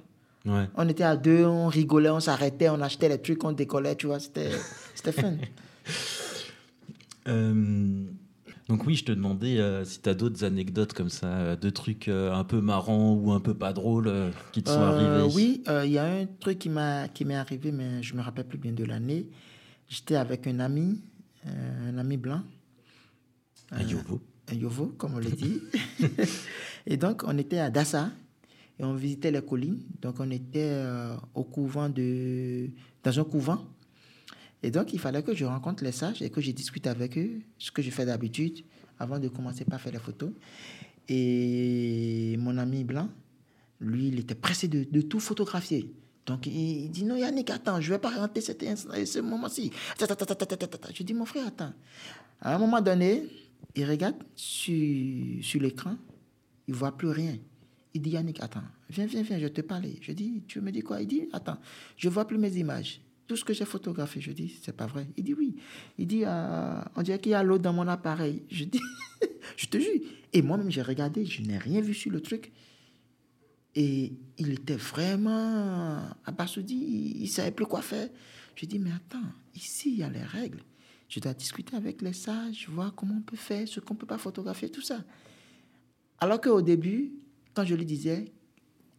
Ouais. 0.47 0.69
On 0.77 0.89
était 0.89 1.05
à 1.05 1.17
deux, 1.17 1.45
on 1.45 1.67
rigolait, 1.67 2.11
on 2.11 2.21
s'arrêtait, 2.21 2.69
on 2.69 2.81
achetait 2.81 3.09
les 3.09 3.19
trucs, 3.19 3.43
on 3.45 3.53
décollait, 3.53 3.97
tu 3.97 4.07
vois, 4.07 4.19
c'était 4.21 4.51
c'était 4.95 5.13
fun. 5.13 5.35
Euh, 7.29 8.05
donc 8.69 8.87
oui, 8.87 8.95
je 8.95 9.05
te 9.05 9.13
demandais 9.13 9.59
euh, 9.59 9.85
si 9.85 10.01
tu 10.01 10.09
as 10.09 10.15
d'autres 10.15 10.45
anecdotes 10.45 10.93
comme 10.93 11.09
ça, 11.09 11.27
euh, 11.27 11.57
de 11.57 11.69
trucs 11.71 12.09
euh, 12.09 12.33
un 12.33 12.45
peu 12.45 12.61
marrants 12.61 13.15
ou 13.15 13.33
un 13.33 13.41
peu 13.41 13.55
pas 13.55 13.73
drôles 13.73 14.09
euh, 14.09 14.31
qui 14.53 14.63
te 14.63 14.71
sont 14.71 14.81
arrivés. 14.81 15.33
oui, 15.35 15.65
il 15.85 15.91
y 15.91 15.99
a 15.99 16.05
un 16.05 16.27
truc 16.27 16.61
qui 16.61 16.69
m'a 16.69 17.09
qui 17.09 17.25
m'est 17.25 17.35
arrivé, 17.35 17.73
mais 17.73 18.03
je 18.03 18.15
me 18.15 18.23
rappelle 18.23 18.47
plus 18.47 18.59
bien 18.59 18.73
de 18.73 18.85
l'année. 18.85 19.29
J'étais 19.89 20.15
avec 20.17 20.47
un 20.47 20.61
ami, 20.61 21.03
un 21.45 21.99
ami 21.99 22.17
blanc, 22.17 22.43
À 23.71 23.83
Yovo. 23.83 24.21
un 24.51 24.55
Yovo, 24.55 24.87
comme 24.97 25.15
on 25.15 25.19
le 25.19 25.31
dit. 25.31 25.61
et 26.87 26.97
donc, 26.97 27.25
on 27.27 27.37
était 27.37 27.59
à 27.59 27.69
Dassa 27.69 28.11
et 28.79 28.85
on 28.85 28.95
visitait 28.95 29.33
les 29.33 29.43
collines. 29.43 29.83
Donc, 30.01 30.17
on 30.19 30.31
était 30.31 30.83
au 31.35 31.45
couvent 31.45 31.91
de... 31.91 32.71
dans 33.03 33.21
un 33.21 33.25
couvent. 33.25 33.59
Et 34.63 34.71
donc, 34.71 34.93
il 34.93 35.01
fallait 35.01 35.23
que 35.23 35.35
je 35.35 35.45
rencontre 35.45 35.83
les 35.83 35.93
sages 35.93 36.23
et 36.23 36.31
que 36.31 36.41
je 36.41 36.53
discute 36.53 36.87
avec 36.87 37.19
eux, 37.19 37.41
ce 37.59 37.71
que 37.73 37.83
je 37.83 37.91
fais 37.91 38.07
d'habitude, 38.07 38.65
avant 38.99 39.19
de 39.19 39.29
commencer 39.29 39.65
par 39.65 39.81
faire 39.81 39.93
les 39.93 39.99
photos. 39.99 40.31
Et 41.09 42.37
mon 42.39 42.57
ami 42.59 42.85
blanc, 42.85 43.09
lui, 43.81 44.09
il 44.09 44.21
était 44.21 44.37
pressé 44.37 44.69
de, 44.69 45.01
tout 45.03 45.19
photographier. 45.19 45.93
Donc, 46.27 46.47
il, 46.47 46.89
dit, 46.91 47.05
non, 47.05 47.17
Yannick, 47.17 47.51
attends, 47.51 47.81
je 47.81 47.89
ne 47.91 47.97
vais 47.97 48.01
pas 48.01 48.11
rentrer 48.11 48.41
cet 48.41 48.63
instant- 48.63 48.93
ce 49.05 49.19
moment-ci. 49.19 49.73
Je 49.99 51.03
dis, 51.03 51.15
mon 51.15 51.27
frère, 51.27 51.49
attends. 51.49 51.73
À 52.41 52.55
un 52.55 52.59
moment 52.59 52.81
donné, 52.81 53.25
il 53.75 53.85
regarde 53.85 54.17
sur, 54.37 55.43
sur 55.43 55.61
l'écran, 55.61 55.97
il 56.69 56.75
ne 56.75 56.79
voit 56.79 56.97
plus 56.97 57.09
rien. 57.09 57.37
Il 57.95 58.01
dit, 58.01 58.11
Yannick, 58.11 58.41
attends, 58.41 58.63
viens, 58.89 59.07
viens, 59.07 59.23
viens, 59.23 59.41
je 59.41 59.49
te 59.49 59.61
parle. 59.61 59.87
Je 60.01 60.13
dis, 60.13 60.45
tu 60.47 60.61
me 60.61 60.71
dis 60.71 60.83
quoi? 60.83 61.03
Il 61.03 61.09
dit, 61.09 61.29
attends, 61.33 61.59
je 61.97 62.09
ne 62.09 62.15
vois 62.15 62.27
plus 62.27 62.39
mes 62.39 62.57
images. 62.57 63.01
Tout 63.33 63.39
ce 63.39 63.47
que 63.47 63.55
j'ai 63.55 63.65
photographié, 63.65 64.21
je 64.21 64.31
dis, 64.31 64.61
c'est 64.63 64.77
pas 64.77 64.85
vrai. 64.85 65.07
Il 65.17 65.25
dit, 65.25 65.33
oui. 65.33 65.57
Il 65.97 66.07
dit, 66.07 66.25
euh, 66.27 66.83
on 66.95 67.01
dirait 67.01 67.19
qu'il 67.19 67.33
y 67.33 67.35
a 67.35 67.43
l'eau 67.43 67.57
dans 67.57 67.73
mon 67.73 67.89
appareil. 67.89 68.43
Je 68.51 68.65
dis, 68.65 68.83
je 69.57 69.65
te 69.69 69.79
jure. 69.79 70.03
Et 70.35 70.43
moi-même, 70.43 70.71
j'ai 70.71 70.83
regardé, 70.83 71.25
je 71.25 71.41
n'ai 71.41 71.57
rien 71.57 71.81
vu 71.81 71.95
sur 71.95 72.13
le 72.13 72.21
truc. 72.21 72.53
Et 73.75 74.13
il 74.37 74.53
était 74.53 74.77
vraiment 74.77 76.11
abasourdi, 76.27 76.75
il 77.21 77.27
savait 77.27 77.53
plus 77.53 77.65
quoi 77.65 77.81
faire. 77.81 78.11
Je 78.55 78.67
dis, 78.67 78.79
mais 78.79 78.93
attends, 78.93 79.25
ici, 79.55 79.93
il 79.93 80.01
y 80.01 80.03
a 80.03 80.11
les 80.11 80.25
règles. 80.25 80.63
Je 81.09 81.19
dois 81.19 81.33
discuter 81.33 81.75
avec 81.75 82.03
les 82.03 82.13
sages, 82.13 82.69
voir 82.69 82.95
comment 82.95 83.15
on 83.17 83.23
peut 83.23 83.39
faire, 83.39 83.67
ce 83.67 83.81
qu'on 83.81 83.95
peut 83.95 84.05
pas 84.05 84.19
photographier, 84.19 84.69
tout 84.69 84.83
ça. 84.83 85.03
Alors 86.21 86.39
qu'au 86.39 86.61
début, 86.61 87.15
quand 87.55 87.65
je 87.65 87.75
lui 87.77 87.87
disais, 87.87 88.31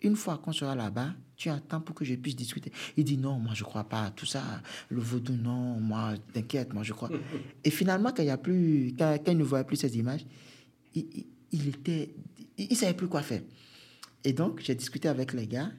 une 0.02 0.16
fois 0.16 0.40
qu'on 0.40 0.54
sera 0.54 0.74
là-bas, 0.74 1.14
tu 1.44 1.50
attends 1.50 1.82
pour 1.82 1.94
que 1.94 2.06
je 2.06 2.16
puisse 2.16 2.38
discuter. 2.38 2.72
Il 2.96 3.04
dit, 3.04 3.18
non, 3.18 3.38
moi, 3.38 3.54
je 3.54 3.64
ne 3.64 3.66
crois 3.66 3.84
pas 3.84 4.04
à 4.06 4.12
tout 4.12 4.26
ça. 4.26 4.42
Le 4.90 5.02
vaudou, 5.02 5.34
non, 5.34 5.78
moi, 5.78 6.14
t'inquiète, 6.32 6.74
moi, 6.74 6.84
je 6.84 6.94
crois. 6.94 7.10
Et 7.66 7.70
finalement, 7.70 8.12
quand 8.16 8.24
il, 8.24 8.28
y 8.28 8.30
a 8.30 8.38
plus, 8.38 8.94
quand, 8.98 9.18
quand 9.26 9.32
il 9.34 9.38
ne 9.38 9.44
voyait 9.44 9.66
plus 9.66 9.76
ces 9.76 9.98
images, 9.98 10.26
il, 10.96 11.06
il- 11.14 11.26
il 11.52 11.68
était, 11.68 12.16
il 12.58 12.70
ne 12.70 12.76
savait 12.76 12.94
plus 12.94 13.08
quoi 13.10 13.22
faire. 13.22 13.42
Et 14.24 14.32
donc, 14.32 14.62
j'ai 14.62 14.74
discuté 14.74 15.10
avec 15.10 15.34
les 15.34 15.46
gars. 15.46 15.70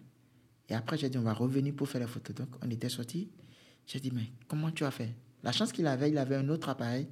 Et 0.68 0.74
après, 0.74 0.98
j'ai 0.98 1.08
dit, 1.08 1.16
on 1.16 1.22
va 1.22 1.32
revenir 1.32 1.74
pour 1.74 1.88
faire 1.88 2.00
la 2.02 2.06
photo. 2.06 2.32
Donc, 2.34 2.48
on 2.62 2.70
était 2.70 2.90
sortis. 2.90 3.30
J'ai 3.86 4.00
dit, 4.00 4.10
mais 4.14 4.30
comment 4.46 4.70
tu 4.70 4.84
as 4.84 4.90
fait 4.90 5.14
La 5.42 5.50
chance 5.52 5.72
qu'il 5.72 5.86
avait, 5.86 6.10
il 6.10 6.18
avait 6.18 6.36
un 6.36 6.48
autre 6.50 6.68
appareil. 6.68 7.08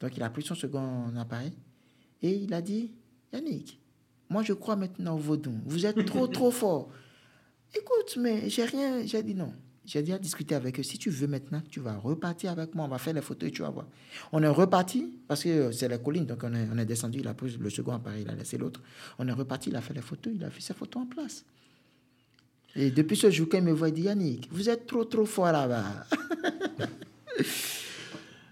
Donc, 0.00 0.16
il 0.16 0.22
a 0.24 0.30
pris 0.30 0.42
son 0.42 0.56
second 0.56 1.14
appareil. 1.16 1.52
Et 2.22 2.34
il 2.34 2.52
a 2.52 2.60
dit, 2.60 2.90
Yannick, 3.32 3.78
moi, 4.28 4.42
je 4.42 4.52
crois 4.52 4.74
maintenant 4.74 5.14
au 5.14 5.18
vaudou. 5.18 5.54
Vous 5.64 5.86
êtes 5.86 6.04
trop, 6.06 6.26
trop 6.38 6.50
fort. 6.50 6.90
Écoute, 7.76 8.16
mais 8.18 8.48
j'ai 8.48 8.64
rien. 8.64 9.04
J'ai 9.04 9.22
dit 9.22 9.34
non. 9.34 9.52
J'ai 9.84 10.02
déjà 10.02 10.18
discuté 10.18 10.54
avec 10.54 10.80
eux. 10.80 10.82
Si 10.82 10.96
tu 10.96 11.10
veux 11.10 11.26
maintenant, 11.26 11.62
tu 11.68 11.80
vas 11.80 11.96
repartir 11.96 12.52
avec 12.52 12.74
moi. 12.74 12.86
On 12.86 12.88
va 12.88 12.98
faire 12.98 13.12
les 13.12 13.20
photos 13.20 13.48
et 13.48 13.52
tu 13.52 13.60
vas 13.62 13.68
voir. 13.68 13.86
On 14.32 14.42
est 14.42 14.48
reparti 14.48 15.18
parce 15.28 15.42
que 15.42 15.72
c'est 15.72 15.88
la 15.88 15.98
colline. 15.98 16.24
Donc, 16.24 16.42
on 16.42 16.54
est, 16.54 16.68
on 16.72 16.78
est 16.78 16.86
descendu. 16.86 17.18
Il 17.20 17.28
a 17.28 17.34
pris 17.34 17.56
le 17.58 17.70
second 17.70 17.92
appareil. 17.92 18.22
Il 18.22 18.30
a 18.30 18.34
laissé 18.34 18.56
l'autre. 18.56 18.80
On 19.18 19.28
est 19.28 19.32
reparti. 19.32 19.68
Il 19.68 19.76
a 19.76 19.82
fait 19.82 19.92
les 19.92 20.00
photos. 20.00 20.32
Il 20.34 20.42
a 20.42 20.50
fait 20.50 20.62
ses 20.62 20.72
photos 20.72 21.02
en 21.02 21.06
place. 21.06 21.44
Et 22.76 22.90
depuis 22.90 23.16
ce 23.16 23.30
jour, 23.30 23.46
quand 23.50 23.58
il 23.58 23.64
me 23.64 23.72
voit, 23.72 23.88
il 23.88 23.94
dit 23.94 24.02
Yannick, 24.02 24.48
vous 24.50 24.68
êtes 24.68 24.86
trop, 24.86 25.04
trop 25.04 25.26
fort 25.26 25.52
là-bas. 25.52 26.06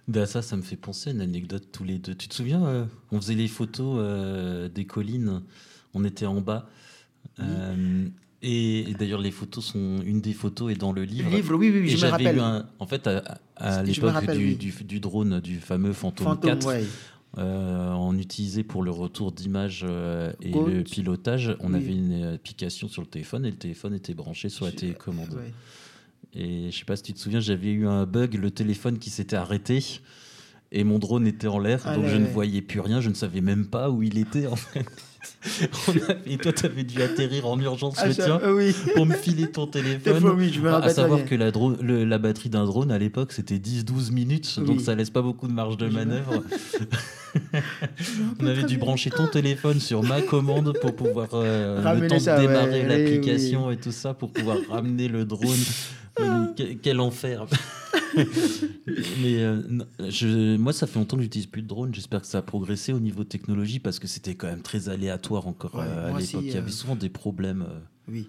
Bah, 0.08 0.26
ça, 0.26 0.42
ça 0.42 0.56
me 0.56 0.62
fait 0.62 0.76
penser 0.76 1.10
à 1.10 1.12
une 1.12 1.20
anecdote 1.20 1.68
tous 1.72 1.84
les 1.84 1.98
deux. 1.98 2.14
Tu 2.14 2.28
te 2.28 2.34
souviens, 2.34 2.66
euh, 2.66 2.84
on 3.12 3.20
faisait 3.20 3.34
les 3.34 3.48
photos 3.48 3.96
euh, 3.98 4.68
des 4.68 4.84
collines, 4.84 5.42
on 5.94 6.04
était 6.04 6.26
en 6.26 6.40
bas. 6.40 6.68
Euh, 7.38 8.08
et, 8.42 8.90
et 8.90 8.94
d'ailleurs, 8.94 9.20
les 9.20 9.30
photos 9.30 9.64
sont. 9.64 10.00
Une 10.04 10.20
des 10.20 10.32
photos 10.32 10.72
est 10.72 10.76
dans 10.76 10.92
le 10.92 11.04
livre. 11.04 11.30
Le 11.30 11.36
livre, 11.36 11.54
oui, 11.56 11.70
oui, 11.70 11.80
oui, 11.80 11.86
Et 11.86 11.88
je 11.90 11.92
me 11.94 11.98
j'avais 12.00 12.10
rappelle. 12.12 12.36
eu 12.36 12.40
un. 12.40 12.66
En 12.78 12.86
fait, 12.86 13.06
à, 13.56 13.82
l'époque 13.82 14.24
du, 14.32 14.38
oui. 14.38 14.56
du, 14.56 14.72
du 14.84 15.00
drone, 15.00 15.40
du 15.40 15.58
fameux 15.60 15.92
Phantom, 15.92 16.26
Fantôme, 16.26 16.58
4, 16.58 16.66
ouais. 16.66 16.84
euh, 17.38 17.90
on 17.92 18.16
utilisait 18.18 18.64
pour 18.64 18.82
le 18.82 18.90
retour 18.90 19.32
d'image 19.32 19.84
euh, 19.88 20.32
et 20.42 20.50
le 20.52 20.82
pilotage, 20.82 21.56
on 21.60 21.70
Oui. 21.72 21.76
avait 21.76 21.92
une 21.94 22.24
application 22.34 22.88
sur 22.88 23.02
le 23.02 23.08
téléphone 23.08 23.46
et 23.46 23.50
le 23.50 23.56
téléphone 23.56 23.94
était 23.94 24.14
branché 24.14 24.48
sur 24.48 24.64
la 24.66 24.72
télécommande. 24.72 25.32
ouais. 25.34 25.52
Et 26.34 26.70
je 26.70 26.78
sais 26.78 26.84
pas 26.86 26.96
si 26.96 27.02
tu 27.02 27.12
te 27.12 27.18
souviens, 27.18 27.40
j'avais 27.40 27.70
eu 27.72 27.86
un 27.86 28.06
bug, 28.06 28.34
le 28.34 28.50
téléphone 28.50 28.98
qui 28.98 29.10
s'était 29.10 29.36
arrêté 29.36 29.84
et 30.72 30.84
mon 30.84 30.98
drone 30.98 31.26
était 31.26 31.46
en 31.48 31.58
l'air, 31.58 31.82
Ah 31.84 31.94
donc 31.94 32.06
je 32.06 32.16
ne 32.16 32.26
voyais 32.26 32.62
plus 32.62 32.80
rien, 32.80 33.00
je 33.00 33.08
ne 33.10 33.14
savais 33.14 33.40
même 33.40 33.66
pas 33.66 33.90
où 33.90 34.02
il 34.02 34.18
était 34.18 34.46
en 34.46 34.56
fait. 34.56 34.84
Et 36.26 36.36
toi, 36.36 36.52
tu 36.52 36.66
avais 36.66 36.82
dû 36.82 37.00
atterrir 37.00 37.46
en 37.46 37.58
urgence 37.60 37.94
Ah, 37.98 38.08
le 38.08 38.14
tien 38.14 38.40
euh, 38.42 38.54
oui. 38.56 38.74
pour 38.96 39.06
me 39.06 39.14
filer 39.14 39.48
ton 39.48 39.66
téléphone. 39.68 40.20
Fois, 40.20 40.34
oui, 40.34 40.50
je 40.52 40.60
me 40.60 40.68
À- 40.72 40.88
savoir 40.88 41.24
que 41.24 41.34
la, 41.36 41.50
drone- 41.52 41.76
le- 41.80 42.04
la 42.04 42.18
batterie 42.18 42.48
d'un 42.48 42.64
drone 42.64 42.90
à 42.90 42.98
l'époque 42.98 43.32
c'était 43.32 43.58
10-12 43.58 44.10
minutes, 44.12 44.58
donc 44.60 44.80
ça 44.80 44.94
laisse 44.96 45.10
pas 45.10 45.22
beaucoup 45.22 45.46
de 45.46 45.52
marge 45.52 45.76
de 45.76 45.88
manœuvre. 45.88 46.42
On 48.40 48.46
avait 48.46 48.64
dû 48.64 48.78
brancher 48.78 49.10
ton 49.10 49.26
téléphone 49.26 49.80
sur 49.80 50.02
ma 50.02 50.20
commande 50.22 50.72
pour 50.80 50.94
pouvoir 50.94 51.28
euh, 51.34 51.94
le 52.00 52.06
temps 52.08 52.18
ça, 52.18 52.36
de 52.40 52.46
démarrer 52.46 52.82
oui, 52.82 52.88
l'application 52.88 53.70
et 53.70 53.76
tout 53.76 53.92
ça 53.92 54.14
pour 54.14 54.30
pouvoir 54.32 54.58
ramener 54.70 55.08
le 55.08 55.24
drone. 55.24 55.48
Ah. 56.16 56.54
Quel 56.82 57.00
enfer 57.00 57.46
Mais 58.16 59.42
euh, 59.42 59.62
non, 59.68 59.86
je, 60.08 60.56
moi, 60.56 60.72
ça 60.72 60.86
fait 60.86 60.98
longtemps 60.98 61.16
que 61.16 61.22
j'utilise 61.22 61.46
plus 61.46 61.62
de 61.62 61.68
drone. 61.68 61.94
J'espère 61.94 62.20
que 62.20 62.26
ça 62.26 62.38
a 62.38 62.42
progressé 62.42 62.92
au 62.92 63.00
niveau 63.00 63.24
technologie 63.24 63.78
parce 63.78 63.98
que 63.98 64.06
c'était 64.06 64.34
quand 64.34 64.48
même 64.48 64.62
très 64.62 64.88
aléatoire 64.88 65.46
encore 65.46 65.74
Ouais, 65.74 65.84
euh, 65.86 66.14
à 66.14 66.18
l'époque. 66.18 66.42
Il 66.42 66.52
y 66.52 66.56
avait 66.56 66.68
euh, 66.68 66.72
souvent 66.72 66.96
des 66.96 67.08
problèmes. 67.08 67.66
Oui. 68.08 68.28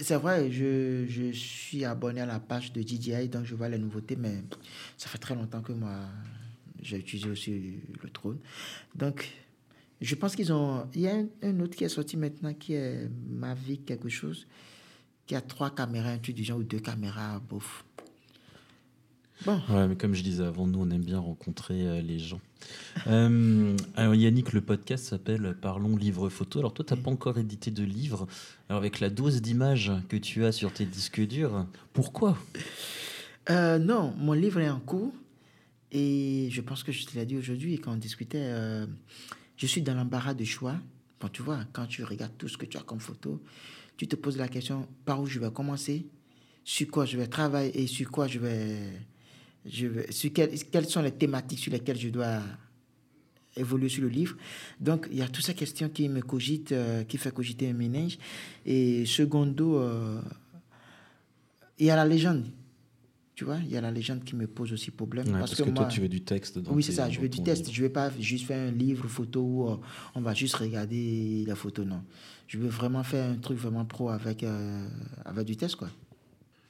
C'est 0.00 0.14
vrai, 0.14 0.52
je, 0.52 1.06
je 1.08 1.32
suis 1.32 1.84
abonné 1.84 2.20
à 2.20 2.26
la 2.26 2.38
page 2.38 2.72
de 2.72 2.80
DJI, 2.82 3.28
donc 3.28 3.44
je 3.44 3.56
vois 3.56 3.68
les 3.68 3.78
nouveautés, 3.78 4.14
mais 4.14 4.44
ça 4.96 5.08
fait 5.08 5.18
très 5.18 5.34
longtemps 5.34 5.60
que 5.60 5.72
moi, 5.72 5.96
j'ai 6.80 6.98
utilisé 6.98 7.28
aussi 7.28 7.80
le 8.00 8.08
drone. 8.10 8.38
Donc, 8.94 9.28
je 10.00 10.14
pense 10.14 10.36
qu'ils 10.36 10.52
ont... 10.52 10.86
Il 10.94 11.00
y 11.00 11.08
a 11.08 11.16
un, 11.16 11.26
un 11.42 11.58
autre 11.58 11.74
qui 11.74 11.82
est 11.82 11.88
sorti 11.88 12.16
maintenant, 12.16 12.54
qui 12.54 12.74
est 12.74 13.10
Mavic 13.28 13.86
quelque 13.86 14.08
chose, 14.08 14.46
qui 15.28 15.36
a 15.36 15.42
trois 15.42 15.70
caméras, 15.70 16.08
un 16.08 16.18
truc 16.18 16.34
du 16.34 16.42
genre, 16.42 16.58
ou 16.58 16.64
deux 16.64 16.80
caméras, 16.80 17.40
bof. 17.48 17.84
Bon, 19.44 19.60
Ouais, 19.68 19.86
mais 19.86 19.94
comme 19.94 20.14
je 20.14 20.22
disais 20.22 20.42
avant, 20.42 20.66
nous, 20.66 20.80
on 20.80 20.90
aime 20.90 21.04
bien 21.04 21.20
rencontrer 21.20 21.86
euh, 21.86 22.00
les 22.00 22.18
gens. 22.18 22.40
Euh, 23.06 23.76
alors, 23.94 24.16
Yannick, 24.16 24.52
le 24.52 24.60
podcast 24.60 25.04
s'appelle 25.04 25.56
Parlons 25.62 25.96
livre 25.96 26.28
photo. 26.28 26.58
Alors, 26.58 26.74
toi, 26.74 26.84
tu 26.84 26.92
n'as 26.92 27.00
pas 27.00 27.10
encore 27.10 27.38
édité 27.38 27.70
de 27.70 27.84
livre. 27.84 28.26
Alors, 28.68 28.80
avec 28.80 28.98
la 28.98 29.08
dose 29.08 29.40
d'images 29.40 29.92
que 30.08 30.16
tu 30.16 30.44
as 30.44 30.50
sur 30.50 30.72
tes 30.72 30.84
disques 30.84 31.24
durs, 31.24 31.66
pourquoi? 31.92 32.36
Euh, 33.48 33.78
non, 33.78 34.12
mon 34.18 34.32
livre 34.32 34.58
est 34.58 34.68
en 34.68 34.80
cours 34.80 35.12
et 35.92 36.48
je 36.50 36.60
pense 36.60 36.82
que 36.82 36.90
je 36.90 37.06
te 37.06 37.16
l'ai 37.16 37.24
dit 37.24 37.36
aujourd'hui 37.36 37.78
quand 37.78 37.92
on 37.92 37.96
discutait. 37.96 38.52
je 39.56 39.66
suis 39.66 39.82
dans 39.82 39.94
l'embarras 39.94 40.34
de 40.34 40.44
choix. 40.44 40.74
Bon, 41.20 41.28
tu 41.28 41.42
vois, 41.42 41.60
quand 41.72 41.86
tu 41.86 42.02
regardes 42.02 42.36
tout 42.36 42.48
ce 42.48 42.58
que 42.58 42.66
tu 42.66 42.76
as 42.76 42.82
comme 42.82 43.00
photo, 43.00 43.40
tu 43.98 44.06
te 44.06 44.16
poses 44.16 44.38
la 44.38 44.48
question 44.48 44.86
par 45.04 45.20
où 45.20 45.26
je 45.26 45.40
vais 45.40 45.50
commencer, 45.50 46.06
sur 46.64 46.88
quoi 46.88 47.04
je 47.04 47.18
vais 47.18 47.26
travailler 47.26 47.82
et 47.82 47.86
sur 47.86 48.10
quoi 48.10 48.28
je 48.28 48.38
vais. 48.38 48.78
Je 49.66 49.86
vais 49.88 50.12
sur 50.12 50.32
quelles, 50.32 50.88
sont 50.88 51.02
les 51.02 51.10
thématiques 51.10 51.58
sur 51.58 51.72
lesquelles 51.72 51.98
je 51.98 52.08
dois 52.08 52.40
évoluer 53.56 53.88
sur 53.88 54.02
le 54.02 54.08
livre. 54.08 54.36
Donc, 54.80 55.08
il 55.10 55.18
y 55.18 55.22
a 55.22 55.28
toutes 55.28 55.44
ces 55.44 55.54
questions 55.54 55.88
qui 55.88 56.08
me 56.08 56.22
cogitent, 56.22 56.72
euh, 56.72 57.02
qui 57.02 57.18
fait 57.18 57.34
cogiter 57.34 57.68
un 57.68 57.72
ménage. 57.72 58.18
Et 58.64 59.04
secondo, 59.04 59.78
euh, 59.78 60.20
il 61.76 61.86
y 61.86 61.90
a 61.90 61.96
la 61.96 62.06
légende. 62.06 62.46
Tu 63.38 63.44
vois, 63.44 63.58
il 63.58 63.70
y 63.70 63.76
a 63.76 63.80
la 63.80 63.92
légende 63.92 64.24
qui 64.24 64.34
me 64.34 64.48
pose 64.48 64.72
aussi 64.72 64.90
problème. 64.90 65.26
Ouais, 65.26 65.38
parce, 65.38 65.52
parce, 65.52 65.60
que, 65.62 65.66
que, 65.66 65.70
toi, 65.70 65.84
moi, 65.84 65.92
tu 65.92 66.00
veux 66.00 66.08
du 66.08 66.22
texte. 66.22 66.58
dans 66.58 66.72
oui, 66.72 66.82
c'est 66.82 66.90
ça, 66.90 67.08
je 67.08 67.20
veux 67.20 67.28
du 67.28 67.38
livre. 67.40 67.70
Je 67.70 67.82
ne 67.82 67.86
veux 67.86 67.92
pas 67.92 68.10
juste 68.18 68.46
faire 68.46 68.68
un 68.68 68.72
livre 68.72 69.06
photo 69.06 69.40
où 69.40 69.68
euh, 69.68 69.76
on 70.16 70.20
va 70.20 70.34
juste 70.34 70.56
regarder 70.56 71.44
la 71.46 71.54
photo, 71.54 71.84
non. 71.84 72.02
Je 72.48 72.58
veux 72.58 72.66
vraiment 72.66 73.04
faire 73.04 73.30
un 73.30 73.36
truc 73.36 73.56
vraiment 73.56 73.84
pro 73.84 74.08
avec, 74.08 74.42
euh, 74.42 74.88
avec 75.24 75.46
du 75.46 75.56
test, 75.56 75.76
quoi. 75.76 75.88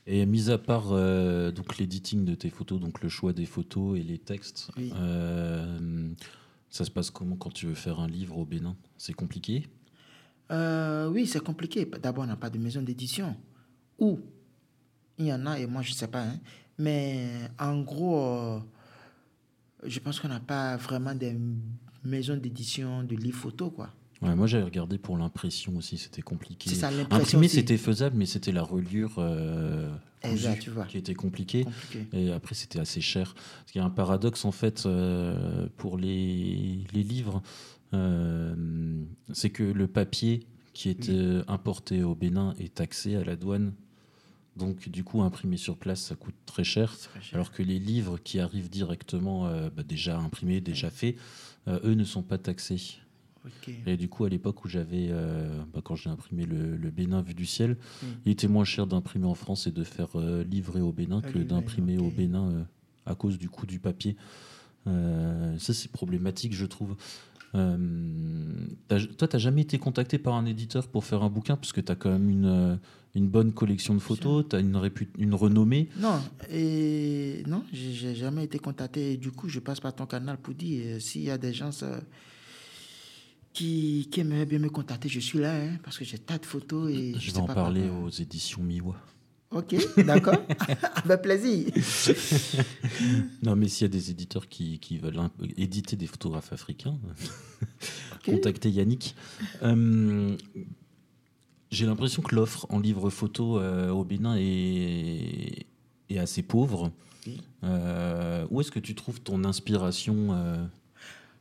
Et 0.06 0.26
mis 0.26 0.50
à 0.50 0.58
part 0.58 0.92
euh, 0.92 1.50
donc 1.52 1.78
l'editing 1.78 2.26
de 2.26 2.34
tes 2.34 2.50
photos, 2.50 2.78
donc 2.78 3.02
le 3.02 3.08
choix 3.08 3.32
des 3.32 3.46
photos 3.46 3.98
et 3.98 4.02
les 4.02 4.18
textes, 4.18 4.70
Oui. 4.76 4.92
euh, 4.94 6.10
ça 6.68 6.84
se 6.84 6.90
passe 6.90 7.10
comment 7.10 7.36
quand 7.36 7.54
tu 7.54 7.64
veux 7.64 7.74
faire 7.74 7.98
un 7.98 8.08
livre 8.08 8.36
au 8.36 8.44
Bénin? 8.44 8.76
C'est 8.98 9.14
compliqué? 9.14 9.66
Oui, 10.50 11.26
c'est 11.26 11.42
compliqué. 11.42 11.88
D'abord, 12.02 12.24
on 12.24 12.26
n'a 12.26 12.36
pas 12.36 12.50
de 12.50 12.58
maison 12.58 12.82
d'édition. 12.82 13.34
Ou 13.98 14.20
il 15.18 15.26
y 15.26 15.32
en 15.32 15.44
a, 15.46 15.58
et 15.58 15.66
moi, 15.66 15.82
je 15.82 15.90
ne 15.90 15.94
sais 15.96 16.08
pas. 16.08 16.22
hein. 16.22 16.38
Mais 16.78 17.28
en 17.58 17.80
gros, 17.82 18.20
euh, 18.20 18.60
je 19.84 19.98
pense 20.00 20.20
qu'on 20.20 20.28
n'a 20.28 20.40
pas 20.40 20.76
vraiment 20.76 21.14
des 21.14 21.36
maisons 22.04 22.36
d'édition 22.36 23.02
de 23.02 23.16
livres 23.16 23.38
photo, 23.38 23.70
quoi. 23.70 23.90
Ouais, 24.22 24.34
moi, 24.34 24.46
j'avais 24.48 24.64
regardé 24.64 24.98
pour 24.98 25.16
l'impression 25.16 25.76
aussi, 25.76 25.96
c'était 25.96 26.22
compliqué. 26.22 26.70
Ça, 26.70 26.90
l'impression 26.90 27.38
Imprimer, 27.38 27.48
c'était 27.48 27.76
faisable, 27.76 28.16
mais 28.16 28.26
c'était 28.26 28.50
la 28.50 28.62
reliure 28.64 29.14
euh, 29.18 29.88
Exact, 30.22 30.50
cousue 30.56 30.60
tu 30.64 30.70
vois. 30.70 30.84
qui 30.86 30.98
était 30.98 31.14
compliquée. 31.14 31.62
Compliqué. 31.64 32.06
Et 32.12 32.32
après, 32.32 32.56
c'était 32.56 32.80
assez 32.80 33.00
cher. 33.00 33.34
Parce 33.34 33.70
qu'il 33.72 33.80
y 33.80 33.82
a 33.82 33.86
un 33.86 33.90
paradoxe, 33.90 34.44
en 34.44 34.50
fait, 34.50 34.86
euh, 34.86 35.68
pour 35.76 35.98
les, 35.98 36.84
les 36.92 37.02
livres, 37.04 37.42
euh, 37.94 38.54
c'est 39.32 39.50
que 39.50 39.62
le 39.62 39.86
papier 39.86 40.46
qui 40.72 40.90
Oui. 40.90 41.06
euh, 41.10 41.42
importé 41.48 42.02
au 42.02 42.14
Bénin 42.16 42.54
est 42.58 42.74
taxé 42.74 43.14
à 43.16 43.22
la 43.24 43.36
douane. 43.36 43.72
Donc, 44.58 44.88
du 44.88 45.04
coup, 45.04 45.22
imprimer 45.22 45.56
sur 45.56 45.76
place, 45.76 46.00
ça 46.00 46.14
coûte 46.16 46.34
très 46.46 46.64
cher. 46.64 46.94
C'est 46.96 47.08
très 47.08 47.20
cher. 47.22 47.34
Alors 47.34 47.52
que 47.52 47.62
les 47.62 47.78
livres 47.78 48.18
qui 48.18 48.40
arrivent 48.40 48.68
directement, 48.70 49.46
euh, 49.46 49.70
bah, 49.74 49.82
déjà 49.82 50.18
imprimés, 50.18 50.60
déjà 50.60 50.90
faits, 50.90 51.16
euh, 51.68 51.78
eux 51.84 51.94
ne 51.94 52.04
sont 52.04 52.22
pas 52.22 52.38
taxés. 52.38 52.96
Et 53.86 53.96
du 53.96 54.08
coup, 54.08 54.24
à 54.24 54.28
l'époque 54.28 54.64
où 54.64 54.68
j'avais, 54.68 55.06
euh, 55.10 55.48
bah, 55.72 55.80
quand 55.82 55.94
j'ai 55.94 56.10
imprimé 56.10 56.44
le, 56.44 56.76
le 56.76 56.90
Bénin 56.90 57.22
vu 57.22 57.32
du 57.34 57.46
ciel, 57.46 57.76
Mm. 58.02 58.06
il 58.26 58.32
était 58.32 58.48
moins 58.48 58.64
cher 58.64 58.86
d'imprimer 58.86 59.26
en 59.26 59.34
France 59.34 59.66
et 59.66 59.70
de 59.70 59.84
faire 59.84 60.08
livrer 60.50 60.80
au 60.82 60.92
Bénin 60.92 61.22
Ah, 61.24 61.30
que 61.32 61.38
d'imprimer 61.38 61.96
au. 61.98 62.10
Bénin 62.10 62.66
à 63.06 63.14
cause 63.14 63.38
du 63.38 63.48
coût 63.48 63.64
du 63.66 63.78
papier. 63.78 64.16
Ça, 64.86 65.72
c'est 65.74 65.90
problématique, 65.92 66.54
je 66.54 66.66
trouve. 66.66 66.96
Euh, 67.54 67.76
t'as- 68.88 69.00
toi, 69.06 69.28
tu 69.28 69.36
n'as 69.36 69.38
jamais 69.40 69.62
été 69.62 69.78
contacté 69.78 70.18
par 70.18 70.34
un 70.34 70.44
éditeur 70.46 70.86
pour 70.88 71.04
faire 71.04 71.22
un 71.22 71.30
bouquin? 71.30 71.56
Parce 71.56 71.72
que 71.72 71.80
tu 71.80 71.90
as 71.92 71.94
quand 71.96 72.10
même 72.10 72.28
une, 72.28 72.78
une 73.18 73.28
bonne 73.28 73.52
collection 73.52 73.94
de 73.94 74.00
photos, 74.00 74.44
tu 74.48 74.56
as 74.56 74.60
une, 74.60 74.76
répu- 74.76 75.08
une 75.18 75.34
renommée. 75.34 75.88
Non, 75.98 76.20
et 76.50 77.42
non, 77.46 77.62
j'ai 77.72 78.14
jamais 78.14 78.44
été 78.44 78.58
contacté. 78.58 79.12
Et 79.12 79.16
du 79.16 79.30
coup, 79.30 79.48
je 79.48 79.58
passe 79.60 79.80
par 79.80 79.94
ton 79.94 80.06
canal 80.06 80.38
pour 80.38 80.54
dire 80.54 80.82
euh, 80.86 80.98
s'il 81.00 81.22
y 81.22 81.30
a 81.30 81.36
des 81.38 81.52
gens 81.52 81.70
euh, 81.82 82.00
qui, 83.52 84.08
qui 84.10 84.20
aimeraient 84.20 84.46
bien 84.46 84.58
me 84.58 84.70
contacter, 84.70 85.08
je 85.08 85.20
suis 85.20 85.38
là, 85.38 85.54
hein, 85.54 85.76
parce 85.82 85.98
que 85.98 86.04
j'ai 86.04 86.18
tas 86.18 86.38
de 86.38 86.46
photos 86.46 86.90
et 86.90 87.12
Je 87.18 87.26
vais 87.26 87.32
sais 87.32 87.38
en 87.38 87.46
pas 87.46 87.54
parler 87.54 87.88
aux 87.90 88.08
éditions 88.10 88.62
Miwa. 88.62 88.96
Ok, 89.50 89.74
d'accord, 90.04 90.36
avec 91.04 91.22
plaisir. 91.22 91.66
Non, 93.42 93.56
mais 93.56 93.68
s'il 93.68 93.86
y 93.86 93.86
a 93.86 93.88
des 93.88 94.10
éditeurs 94.10 94.46
qui, 94.48 94.78
qui 94.78 94.98
veulent 94.98 95.18
éditer 95.56 95.96
des 95.96 96.06
photographes 96.06 96.52
africains, 96.52 96.98
Ok. 98.12 98.26
contactez 98.26 98.70
Yannick. 98.70 99.14
Euh, 99.62 100.36
J'ai 101.70 101.86
l'impression 101.86 102.22
que 102.22 102.34
l'offre 102.34 102.66
en 102.70 102.78
livre 102.80 103.10
photo 103.10 103.58
euh, 103.58 103.90
au 103.90 104.04
Bénin 104.04 104.36
est, 104.38 105.66
est 106.08 106.18
assez 106.18 106.42
pauvre. 106.42 106.90
Oui. 107.26 107.42
Euh, 107.64 108.46
où 108.50 108.60
est-ce 108.60 108.70
que 108.70 108.78
tu 108.78 108.94
trouves 108.94 109.20
ton 109.20 109.44
inspiration 109.44 110.28
euh, 110.32 110.64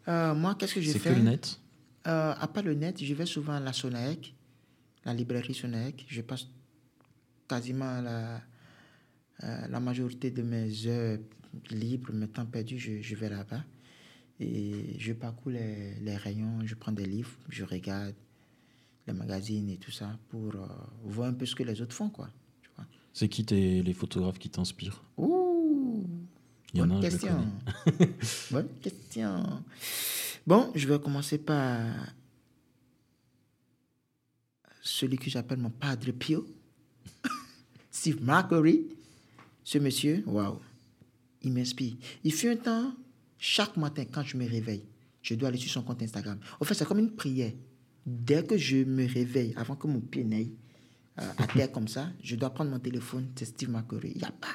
Euh, 0.07 0.35
moi, 0.35 0.55
qu'est-ce 0.55 0.75
que 0.75 0.81
j'ai 0.81 0.91
C'est 0.91 0.99
fait 0.99 1.11
que 1.11 1.15
le 1.15 1.21
net? 1.23 1.59
Euh, 2.07 2.33
À 2.37 2.47
part 2.47 2.63
le 2.63 2.73
net, 2.73 3.01
je 3.03 3.13
vais 3.13 3.25
souvent 3.25 3.53
à 3.53 3.59
la 3.59 3.73
Sonaec, 3.73 4.33
la 5.05 5.13
librairie 5.13 5.53
Sonaec. 5.53 6.05
Je 6.09 6.21
passe 6.21 6.47
quasiment 7.47 8.01
la, 8.01 8.41
euh, 9.43 9.67
la 9.69 9.79
majorité 9.79 10.31
de 10.31 10.41
mes 10.41 10.87
heures 10.87 11.19
libres, 11.71 12.11
mes 12.13 12.27
temps 12.27 12.45
perdus, 12.45 12.79
je, 12.79 13.01
je 13.01 13.15
vais 13.15 13.29
là-bas. 13.29 13.63
Et 14.39 14.95
je 14.99 15.13
parcours 15.13 15.51
les, 15.51 15.95
les 16.01 16.15
rayons, 16.15 16.59
je 16.65 16.75
prends 16.75 16.91
des 16.91 17.05
livres, 17.05 17.31
je 17.49 17.63
regarde 17.63 18.13
les 19.07 19.13
magazines 19.13 19.69
et 19.69 19.77
tout 19.77 19.91
ça 19.91 20.17
pour 20.29 20.53
euh, 20.55 20.67
voir 21.05 21.29
un 21.29 21.33
peu 21.33 21.45
ce 21.45 21.55
que 21.55 21.63
les 21.63 21.81
autres 21.81 21.95
font, 21.95 22.09
quoi. 22.09 22.29
Tu 22.61 22.69
vois. 22.75 22.85
C'est 23.13 23.29
qui 23.29 23.45
tes, 23.45 23.81
les 23.81 23.93
photographes 23.93 24.37
qui 24.39 24.49
t'inspirent? 24.49 25.01
Ouh 25.17 26.05
Il 26.73 26.79
y 26.79 26.81
en 26.83 26.89
a 26.91 26.93
Bonne 26.99 27.01
je 27.01 27.07
le 27.07 27.11
question. 27.11 27.51
connais. 27.85 28.13
Bonne 28.51 28.69
question. 28.81 29.63
Bon, 30.45 30.71
je 30.75 30.87
vais 30.87 30.99
commencer 30.99 31.37
par 31.37 31.79
celui 34.81 35.17
que 35.17 35.29
j'appelle 35.29 35.59
mon 35.59 35.69
padre 35.69 36.11
Pio, 36.11 36.45
Steve 37.91 38.23
Marbury. 38.23 38.87
Ce 39.63 39.77
monsieur, 39.79 40.23
waouh. 40.25 40.59
il 41.41 41.51
m'inspire. 41.51 41.95
Il 42.23 42.31
fut 42.31 42.47
un 42.47 42.55
temps, 42.55 42.93
chaque 43.37 43.75
matin, 43.75 44.05
quand 44.09 44.23
je 44.23 44.37
me 44.37 44.47
réveille, 44.47 44.85
je 45.21 45.35
dois 45.35 45.49
aller 45.49 45.57
sur 45.57 45.69
son 45.69 45.81
compte 45.81 46.01
Instagram. 46.01 46.39
En 46.61 46.63
fait, 46.63 46.73
c'est 46.73 46.85
comme 46.85 46.99
une 46.99 47.11
prière. 47.11 47.51
Dès 48.07 48.45
que 48.45 48.57
je 48.57 48.77
me 48.77 49.05
réveille, 49.05 49.53
avant 49.57 49.75
que 49.75 49.85
mon 49.85 49.99
pied 49.99 50.23
n'aille 50.23 50.53
euh, 51.19 51.29
à 51.37 51.45
terre 51.45 51.69
comme 51.69 51.89
ça, 51.89 52.09
je 52.23 52.37
dois 52.37 52.51
prendre 52.51 52.71
mon 52.71 52.79
téléphone, 52.79 53.27
c'est 53.35 53.43
Steve 53.43 53.69
McCurry. 53.69 54.13
Il 54.15 54.19
n'y 54.19 54.23
a 54.23 54.31
pas. 54.31 54.47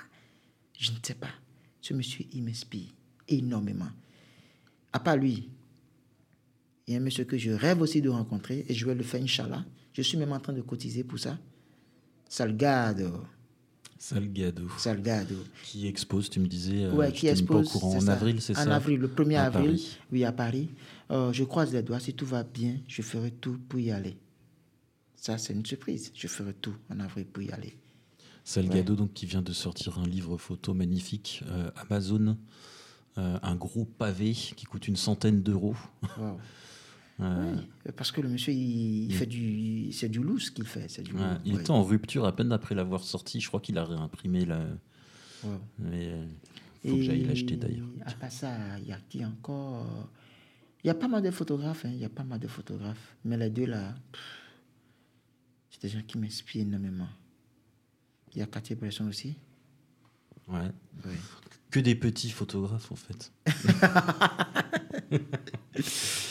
Je 0.78 0.90
ne 0.90 0.96
sais 1.02 1.14
pas. 1.14 1.28
Ce 1.82 1.92
monsieur, 1.92 2.24
il 2.32 2.42
m'inspire 2.44 2.88
énormément. 3.28 3.90
À 4.90 5.00
part 5.00 5.18
lui, 5.18 5.50
il 6.86 6.94
y 6.94 6.96
a 6.96 7.00
un 7.00 7.02
monsieur 7.02 7.24
que 7.24 7.36
je 7.36 7.50
rêve 7.50 7.82
aussi 7.82 8.00
de 8.00 8.08
rencontrer 8.08 8.64
et 8.68 8.72
je 8.72 8.86
vais 8.86 8.94
le 8.94 9.02
faire, 9.02 9.20
Inch'Allah. 9.22 9.64
Je 9.92 10.00
suis 10.00 10.16
même 10.16 10.32
en 10.32 10.40
train 10.40 10.54
de 10.54 10.62
cotiser 10.62 11.04
pour 11.04 11.18
ça. 11.18 11.38
Salgado. 12.28 13.26
Salgado. 14.02 14.68
Salgado. 14.78 15.36
Qui 15.62 15.86
expose, 15.86 16.28
tu 16.28 16.40
me 16.40 16.48
disais. 16.48 16.86
euh, 16.86 16.92
Ouais, 16.92 17.12
qui 17.12 17.26
mis 17.26 17.42
pas 17.44 17.54
au 17.54 17.60
expose. 17.60 17.68
courant. 17.80 17.96
En 17.96 18.00
ça. 18.00 18.12
avril, 18.14 18.40
c'est 18.40 18.52
ça 18.54 18.64
En 18.66 18.70
avril, 18.72 18.98
le 18.98 19.06
1er 19.06 19.36
À 19.36 19.44
avril. 19.44 19.66
Paris. 19.66 19.98
Oui, 20.10 20.24
à 20.24 20.32
Paris. 20.32 20.70
Euh, 21.12 21.32
je 21.32 21.44
croise 21.44 21.72
les 21.72 21.82
doigts. 21.84 22.00
Si 22.00 22.12
tout 22.12 22.26
va 22.26 22.42
bien, 22.42 22.78
je 22.88 23.00
ferai 23.00 23.30
tout 23.30 23.58
pour 23.68 23.78
y 23.78 23.92
aller. 23.92 24.16
Ça, 25.14 25.38
c'est 25.38 25.52
une 25.52 25.64
surprise. 25.64 26.10
Je 26.16 26.26
ferai 26.26 26.52
tout 26.52 26.74
en 26.90 26.98
avril 26.98 27.26
pour 27.26 27.44
y 27.44 27.52
aller. 27.52 27.76
Salgado, 28.42 28.96
donc, 28.96 29.12
qui 29.12 29.24
vient 29.26 29.40
de 29.42 29.52
sortir 29.52 30.00
un 30.00 30.06
livre 30.08 30.36
photo 30.36 30.74
magnifique, 30.74 31.44
euh, 31.46 31.70
Amazon, 31.76 32.36
un 33.16 33.54
gros 33.54 33.84
pavé 33.84 34.32
qui 34.32 34.64
coûte 34.64 34.88
une 34.88 34.96
centaine 34.96 35.42
d'euros. 35.42 35.76
Wow. 36.18 36.40
Oui, 37.18 37.92
parce 37.96 38.10
que 38.10 38.20
le 38.20 38.28
monsieur, 38.28 38.52
il, 38.52 39.04
il 39.06 39.14
fait 39.14 39.26
du, 39.26 39.92
c'est 39.92 40.08
du 40.08 40.20
loose 40.20 40.50
qu'il 40.50 40.66
fait. 40.66 40.88
C'est 40.88 41.02
du, 41.02 41.12
ouais, 41.12 41.20
il 41.44 41.54
était 41.60 41.70
en 41.70 41.84
rupture 41.84 42.24
à 42.24 42.34
peine 42.34 42.50
après 42.52 42.74
l'avoir 42.74 43.04
sorti. 43.04 43.40
Je 43.40 43.46
crois 43.48 43.60
qu'il 43.60 43.78
a 43.78 43.84
réimprimé. 43.84 44.44
Wow. 45.44 45.50
Mais 45.78 46.08
euh, 46.08 46.26
faut 46.84 46.96
que 46.96 47.02
j'aille 47.02 47.24
l'acheter 47.24 47.56
d'ailleurs. 47.56 47.86
À 48.04 48.12
part 48.12 48.32
ça, 48.32 48.52
il 48.80 48.88
y 48.88 48.92
a 48.92 48.98
qui 49.08 49.24
encore 49.24 50.08
Il 50.82 50.88
y 50.88 50.90
a 50.90 50.94
pas 50.94 51.06
mal 51.08 51.22
de 51.22 51.30
photographes. 51.30 51.84
hein, 51.84 51.90
Il 51.92 51.98
y 52.00 52.04
a 52.04 52.08
pas 52.08 52.24
mal 52.24 52.40
de 52.40 52.48
photographes. 52.48 53.14
Mais 53.24 53.36
les 53.36 53.50
deux 53.50 53.66
là, 53.66 53.94
c'est 55.70 55.82
des 55.82 55.88
gens 55.90 56.02
qui 56.06 56.18
m'inspirent 56.18 56.62
énormément. 56.62 57.08
Il 58.34 58.38
y 58.38 58.42
a 58.42 58.46
Cathy 58.46 58.74
Bresson 58.74 59.06
aussi. 59.06 59.36
Ouais. 60.48 60.70
Oui. 61.04 61.14
Que 61.70 61.78
des 61.80 61.94
petits 61.94 62.30
photographes 62.30 62.90
en 62.90 62.96
fait. 62.96 63.32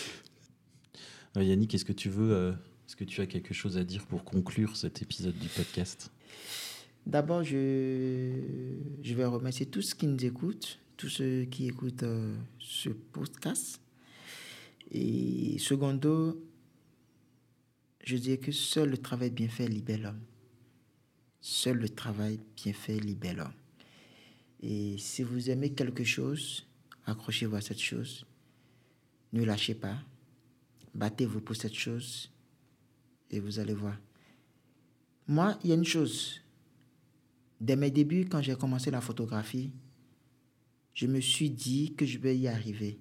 Euh, 1.37 1.43
Yannick, 1.43 1.73
est-ce 1.73 1.85
que 1.85 1.93
tu 1.93 2.09
veux, 2.09 2.33
euh, 2.33 2.51
est-ce 2.87 2.95
que 2.95 3.03
tu 3.03 3.21
as 3.21 3.25
quelque 3.25 3.53
chose 3.53 3.77
à 3.77 3.83
dire 3.83 4.05
pour 4.05 4.23
conclure 4.23 4.75
cet 4.75 5.01
épisode 5.01 5.37
du 5.37 5.47
podcast? 5.47 6.11
D'abord, 7.05 7.43
je, 7.43 8.33
je 9.01 9.13
vais 9.13 9.25
remercier 9.25 9.65
tous 9.65 9.81
ceux 9.81 9.95
qui 9.95 10.07
nous 10.07 10.23
écoutent, 10.25 10.79
tous 10.97 11.09
ceux 11.09 11.45
qui 11.45 11.67
écoutent 11.67 12.03
euh, 12.03 12.35
ce 12.59 12.89
podcast. 12.89 13.79
Et 14.91 15.57
secondo, 15.57 16.43
je 18.03 18.17
dirais 18.17 18.37
que 18.37 18.51
seul 18.51 18.89
le 18.89 18.97
travail 18.97 19.29
bien 19.29 19.47
fait 19.47 19.67
libère 19.67 19.99
l'homme. 19.99 20.21
Seul 21.39 21.77
le 21.77 21.89
travail 21.89 22.39
bien 22.57 22.73
fait 22.73 22.99
libère 22.99 23.35
l'homme. 23.35 23.53
Et 24.61 24.97
si 24.97 25.23
vous 25.23 25.49
aimez 25.49 25.71
quelque 25.71 26.03
chose, 26.03 26.67
accrochez-vous 27.05 27.55
à 27.55 27.61
cette 27.61 27.81
chose. 27.81 28.25
Ne 29.33 29.43
lâchez 29.43 29.73
pas. 29.73 29.97
Battez-vous 30.93 31.41
pour 31.41 31.55
cette 31.55 31.73
chose. 31.73 32.29
Et 33.29 33.39
vous 33.39 33.59
allez 33.59 33.73
voir. 33.73 33.95
Moi, 35.27 35.57
il 35.63 35.69
y 35.69 35.73
a 35.73 35.75
une 35.75 35.85
chose. 35.85 36.41
Dès 37.59 37.75
mes 37.75 37.91
débuts, 37.91 38.25
quand 38.29 38.41
j'ai 38.41 38.55
commencé 38.55 38.91
la 38.91 39.01
photographie, 39.01 39.71
je 40.93 41.07
me 41.07 41.21
suis 41.21 41.49
dit 41.49 41.93
que 41.95 42.05
je 42.05 42.17
vais 42.17 42.35
y 42.37 42.47
arriver. 42.47 42.99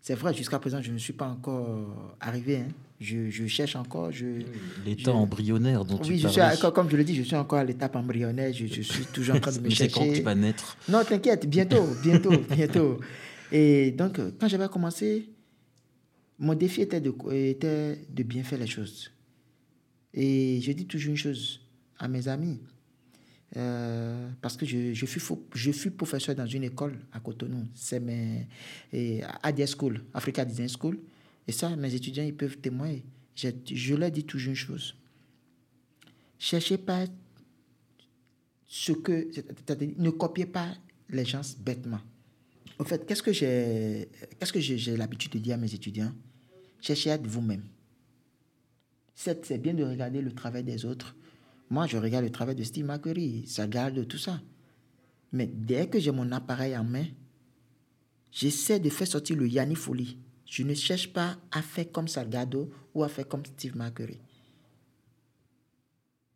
C'est 0.00 0.14
vrai, 0.14 0.32
jusqu'à 0.34 0.58
présent, 0.60 0.80
je 0.80 0.92
ne 0.92 0.98
suis 0.98 1.14
pas 1.14 1.26
encore 1.28 2.14
arrivé. 2.20 2.58
hein. 2.58 2.68
Je, 3.00 3.28
je 3.28 3.46
cherche 3.46 3.74
encore. 3.76 4.12
Je, 4.12 4.42
L'état 4.86 5.10
je- 5.10 5.16
embryonnaire 5.16 5.84
dont 5.84 5.98
oui, 6.02 6.06
tu 6.06 6.18
je 6.18 6.28
suis, 6.28 6.38
parlais. 6.38 6.64
à- 6.64 6.70
comme- 6.70 6.88
je 6.88 6.96
le 6.96 7.04
dis, 7.04 7.14
je 7.16 7.22
suis 7.24 7.34
encore 7.36 7.58
à 7.58 7.64
l'étape 7.64 7.96
embryonnaire. 7.96 8.52
Je, 8.54 8.66
je 8.66 8.80
suis 8.82 9.04
toujours 9.06 9.36
en 9.36 9.40
train 9.40 9.52
de 9.52 9.58
me 9.60 9.68
Mais 9.68 9.74
c'est 9.74 9.88
quand 9.88 10.00
chercher. 10.02 10.18
tu 10.20 10.22
vas 10.24 10.34
naître? 10.34 10.76
Non, 10.88 11.02
t'inquiète, 11.04 11.46
bientôt, 11.48 11.84
bientôt, 12.02 12.32
bientôt. 12.50 13.00
Et 13.52 13.90
donc, 13.92 14.20
quand 14.38 14.48
j'avais 14.48 14.68
commencé, 14.68 15.28
mon 16.38 16.54
défi 16.54 16.82
était 16.82 17.00
de, 17.00 17.10
de 17.10 18.22
bien 18.22 18.42
faire 18.42 18.58
les 18.58 18.66
choses. 18.66 19.10
Et 20.12 20.60
je 20.60 20.72
dis 20.72 20.86
toujours 20.86 21.10
une 21.10 21.16
chose 21.16 21.60
à 21.98 22.08
mes 22.08 22.28
amis, 22.28 22.60
euh, 23.56 24.28
parce 24.42 24.56
que 24.56 24.66
je, 24.66 24.92
je, 24.92 25.06
fus, 25.06 25.90
professeur 25.90 26.34
dans 26.34 26.46
une 26.46 26.64
école 26.64 26.98
à 27.12 27.20
Cotonou, 27.20 27.66
c'est 27.74 28.00
mes 28.00 28.48
ADS 29.42 29.76
School, 29.78 30.02
Africa 30.12 30.44
Design 30.44 30.68
School. 30.68 30.98
Et 31.46 31.52
ça, 31.52 31.74
mes 31.76 31.94
étudiants, 31.94 32.24
ils 32.24 32.34
peuvent 32.34 32.58
témoigner. 32.58 33.04
Je, 33.34 33.48
je 33.72 33.94
leur 33.94 34.10
dis 34.10 34.24
toujours 34.24 34.50
une 34.50 34.56
chose. 34.56 34.96
Cherchez 36.38 36.76
pas 36.76 37.06
ce 38.66 38.92
que. 38.92 39.30
Ne 39.98 40.10
copiez 40.10 40.46
pas 40.46 40.74
les 41.08 41.24
gens 41.24 41.42
bêtement. 41.60 42.00
En 42.78 42.84
fait, 42.84 43.06
qu'est-ce 43.06 43.22
que 43.22 43.32
j'ai 43.32 44.08
qu'est-ce 44.38 44.52
que 44.52 44.60
j'ai 44.60 44.96
l'habitude 44.96 45.32
de 45.32 45.38
dire 45.38 45.54
à 45.54 45.56
mes 45.56 45.72
étudiants? 45.72 46.12
Cherchez 46.86 47.10
à 47.10 47.14
être 47.14 47.26
vous-même. 47.26 47.64
C'est 49.12 49.60
bien 49.60 49.74
de 49.74 49.82
regarder 49.82 50.20
le 50.20 50.30
travail 50.30 50.62
des 50.62 50.84
autres. 50.84 51.16
Moi, 51.68 51.88
je 51.88 51.96
regarde 51.96 52.24
le 52.24 52.30
travail 52.30 52.54
de 52.54 52.62
Steve 52.62 52.86
McCurry, 52.86 53.44
ça 53.48 53.66
tout 53.66 54.18
ça. 54.18 54.40
Mais 55.32 55.48
dès 55.48 55.88
que 55.88 55.98
j'ai 55.98 56.12
mon 56.12 56.30
appareil 56.30 56.76
en 56.76 56.84
main, 56.84 57.06
j'essaie 58.30 58.78
de 58.78 58.88
faire 58.88 59.08
sortir 59.08 59.36
le 59.36 59.48
Yanni 59.48 59.74
Folie. 59.74 60.16
Je 60.44 60.62
ne 60.62 60.74
cherche 60.74 61.12
pas 61.12 61.36
à 61.50 61.60
faire 61.60 61.90
comme 61.90 62.06
Salgado 62.06 62.70
ou 62.94 63.02
à 63.02 63.08
faire 63.08 63.26
comme 63.26 63.44
Steve 63.44 63.76
McCurry. 63.76 64.20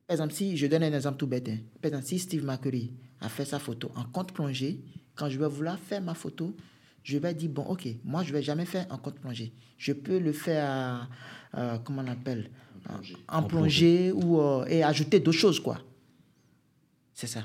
Par 0.08 0.14
exemple, 0.14 0.32
si 0.32 0.56
je 0.56 0.66
donne 0.66 0.82
un 0.82 0.92
exemple 0.92 1.18
tout 1.18 1.28
bête, 1.28 1.48
hein. 1.48 1.58
par 1.80 1.90
exemple, 1.90 2.06
si 2.06 2.18
Steve 2.18 2.44
McCurry 2.44 2.92
a 3.20 3.28
fait 3.28 3.44
sa 3.44 3.60
photo 3.60 3.92
en 3.94 4.02
compte 4.02 4.32
plongée, 4.32 4.80
quand 5.14 5.30
je 5.30 5.38
vais 5.38 5.46
vouloir 5.46 5.78
faire 5.78 6.02
ma 6.02 6.14
photo, 6.14 6.56
je 7.02 7.18
vais 7.18 7.34
dire, 7.34 7.50
bon, 7.50 7.62
ok, 7.62 7.88
moi, 8.04 8.22
je 8.22 8.32
vais 8.32 8.42
jamais 8.42 8.64
faire 8.64 8.86
en 8.90 8.98
compte 8.98 9.16
plongée. 9.16 9.52
Je 9.78 9.92
peux 9.92 10.18
le 10.18 10.32
faire, 10.32 11.08
euh, 11.56 11.78
comment 11.78 12.02
on 12.02 12.10
appelle 12.10 12.50
En, 13.28 13.38
En 13.38 13.42
plongée, 13.42 14.12
ou, 14.12 14.40
euh, 14.40 14.64
et 14.66 14.82
ajouter 14.82 15.20
d'autres 15.20 15.38
choses, 15.38 15.60
quoi. 15.60 15.80
C'est 17.14 17.26
ça. 17.26 17.44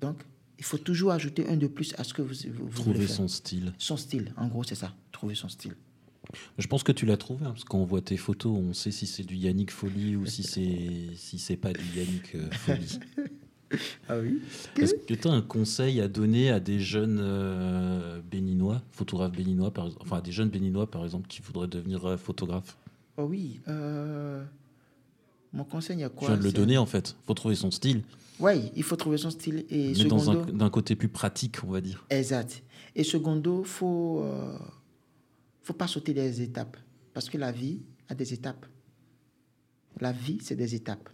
Donc, 0.00 0.22
il 0.58 0.64
faut 0.64 0.78
toujours 0.78 1.12
ajouter 1.12 1.46
un 1.48 1.56
de 1.56 1.66
plus 1.66 1.94
à 1.98 2.04
ce 2.04 2.14
que 2.14 2.22
vous, 2.22 2.34
vous, 2.52 2.68
voulez 2.68 2.72
trouver 2.72 3.06
faire. 3.06 3.16
son 3.16 3.28
style. 3.28 3.72
Son 3.78 3.96
style, 3.96 4.32
en 4.36 4.48
gros, 4.48 4.64
c'est 4.64 4.74
ça. 4.74 4.94
Trouver 5.12 5.34
son 5.34 5.48
style. 5.48 5.74
Je 6.58 6.66
pense 6.66 6.82
que 6.82 6.92
tu 6.92 7.06
l'as 7.06 7.16
trouvé, 7.16 7.44
hein, 7.44 7.50
parce 7.50 7.64
qu'on 7.64 7.84
voit 7.84 8.00
tes 8.00 8.16
photos, 8.16 8.56
on 8.56 8.72
sait 8.72 8.90
si 8.90 9.06
c'est 9.06 9.22
du 9.22 9.36
Yannick 9.36 9.70
Folie 9.70 10.16
ou 10.16 10.26
si 10.26 10.42
c'est 10.42 11.14
si 11.14 11.38
c'est 11.38 11.56
pas 11.56 11.72
du 11.72 11.84
Yannick 11.94 12.34
euh, 12.34 12.50
Folie. 12.50 12.98
Ah 14.08 14.18
oui 14.20 14.40
Est-ce 14.76 14.94
que 14.94 15.14
tu 15.14 15.26
as 15.28 15.32
un 15.32 15.42
conseil 15.42 16.00
à 16.00 16.08
donner 16.08 16.50
à 16.50 16.60
des 16.60 16.78
jeunes 16.78 17.18
euh, 17.20 18.20
béninois, 18.30 18.80
photographes 18.92 19.32
béninois, 19.32 19.72
par, 19.72 19.88
enfin 20.00 20.18
à 20.18 20.20
des 20.20 20.32
jeunes 20.32 20.50
béninois 20.50 20.88
par 20.90 21.02
exemple, 21.04 21.26
qui 21.26 21.42
voudraient 21.42 21.66
devenir 21.68 22.04
euh, 22.06 22.16
photographes? 22.16 22.76
Oh 23.16 23.24
oui. 23.24 23.60
euh, 23.68 24.44
mon 25.52 25.64
conseil, 25.64 25.96
il 25.96 26.00
y 26.00 26.04
a 26.04 26.10
Tu 26.10 26.16
quoi 26.16 26.28
viens 26.28 26.36
de 26.38 26.44
le 26.44 26.52
donner 26.52 26.78
en 26.78 26.86
fait. 26.86 27.16
faut 27.26 27.34
trouver 27.34 27.54
son 27.56 27.70
style, 27.70 28.02
Oui, 28.38 28.70
il 28.76 28.82
faut 28.82 28.96
trouver 28.96 29.16
son 29.18 29.30
style. 29.30 29.64
Et 29.70 29.94
mais 29.96 30.04
dans 30.04 30.18
secondo, 30.20 30.42
un- 30.42 30.52
d'un 30.52 30.70
côté 30.70 30.94
plus 30.94 31.08
pratique, 31.08 31.56
on 31.66 31.70
va 31.72 31.80
dire. 31.80 32.04
Exact. 32.10 32.62
Et 32.94 33.02
secondo, 33.04 33.62
il 33.62 33.66
faut, 33.68 34.20
euh, 34.22 34.56
faut 35.62 35.72
pas 35.72 35.86
sauter 35.88 36.12
des 36.14 36.42
étapes. 36.42 36.76
Parce 37.14 37.28
que 37.30 37.38
la 37.38 37.50
vie 37.52 37.80
a 38.08 38.14
des 38.14 38.32
étapes. 38.34 38.66
La 40.00 40.12
vie, 40.12 40.38
c'est 40.42 40.56
des 40.56 40.74
étapes. 40.74 41.08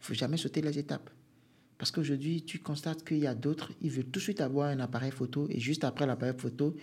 Il 0.00 0.06
faut 0.06 0.14
jamais 0.14 0.38
sauter 0.38 0.62
les 0.62 0.78
étapes. 0.78 1.10
Parce 1.78 1.90
qu'aujourd'hui, 1.90 2.42
tu 2.42 2.60
constates 2.60 3.04
qu'il 3.04 3.18
y 3.18 3.26
a 3.26 3.34
d'autres, 3.34 3.72
ils 3.80 3.90
veulent 3.90 4.04
tout 4.04 4.20
de 4.20 4.22
suite 4.22 4.40
avoir 4.40 4.68
un 4.68 4.78
appareil 4.78 5.10
photo 5.10 5.48
et 5.50 5.58
juste 5.58 5.82
après 5.82 6.06
l'appareil 6.06 6.34
photo, 6.38 6.76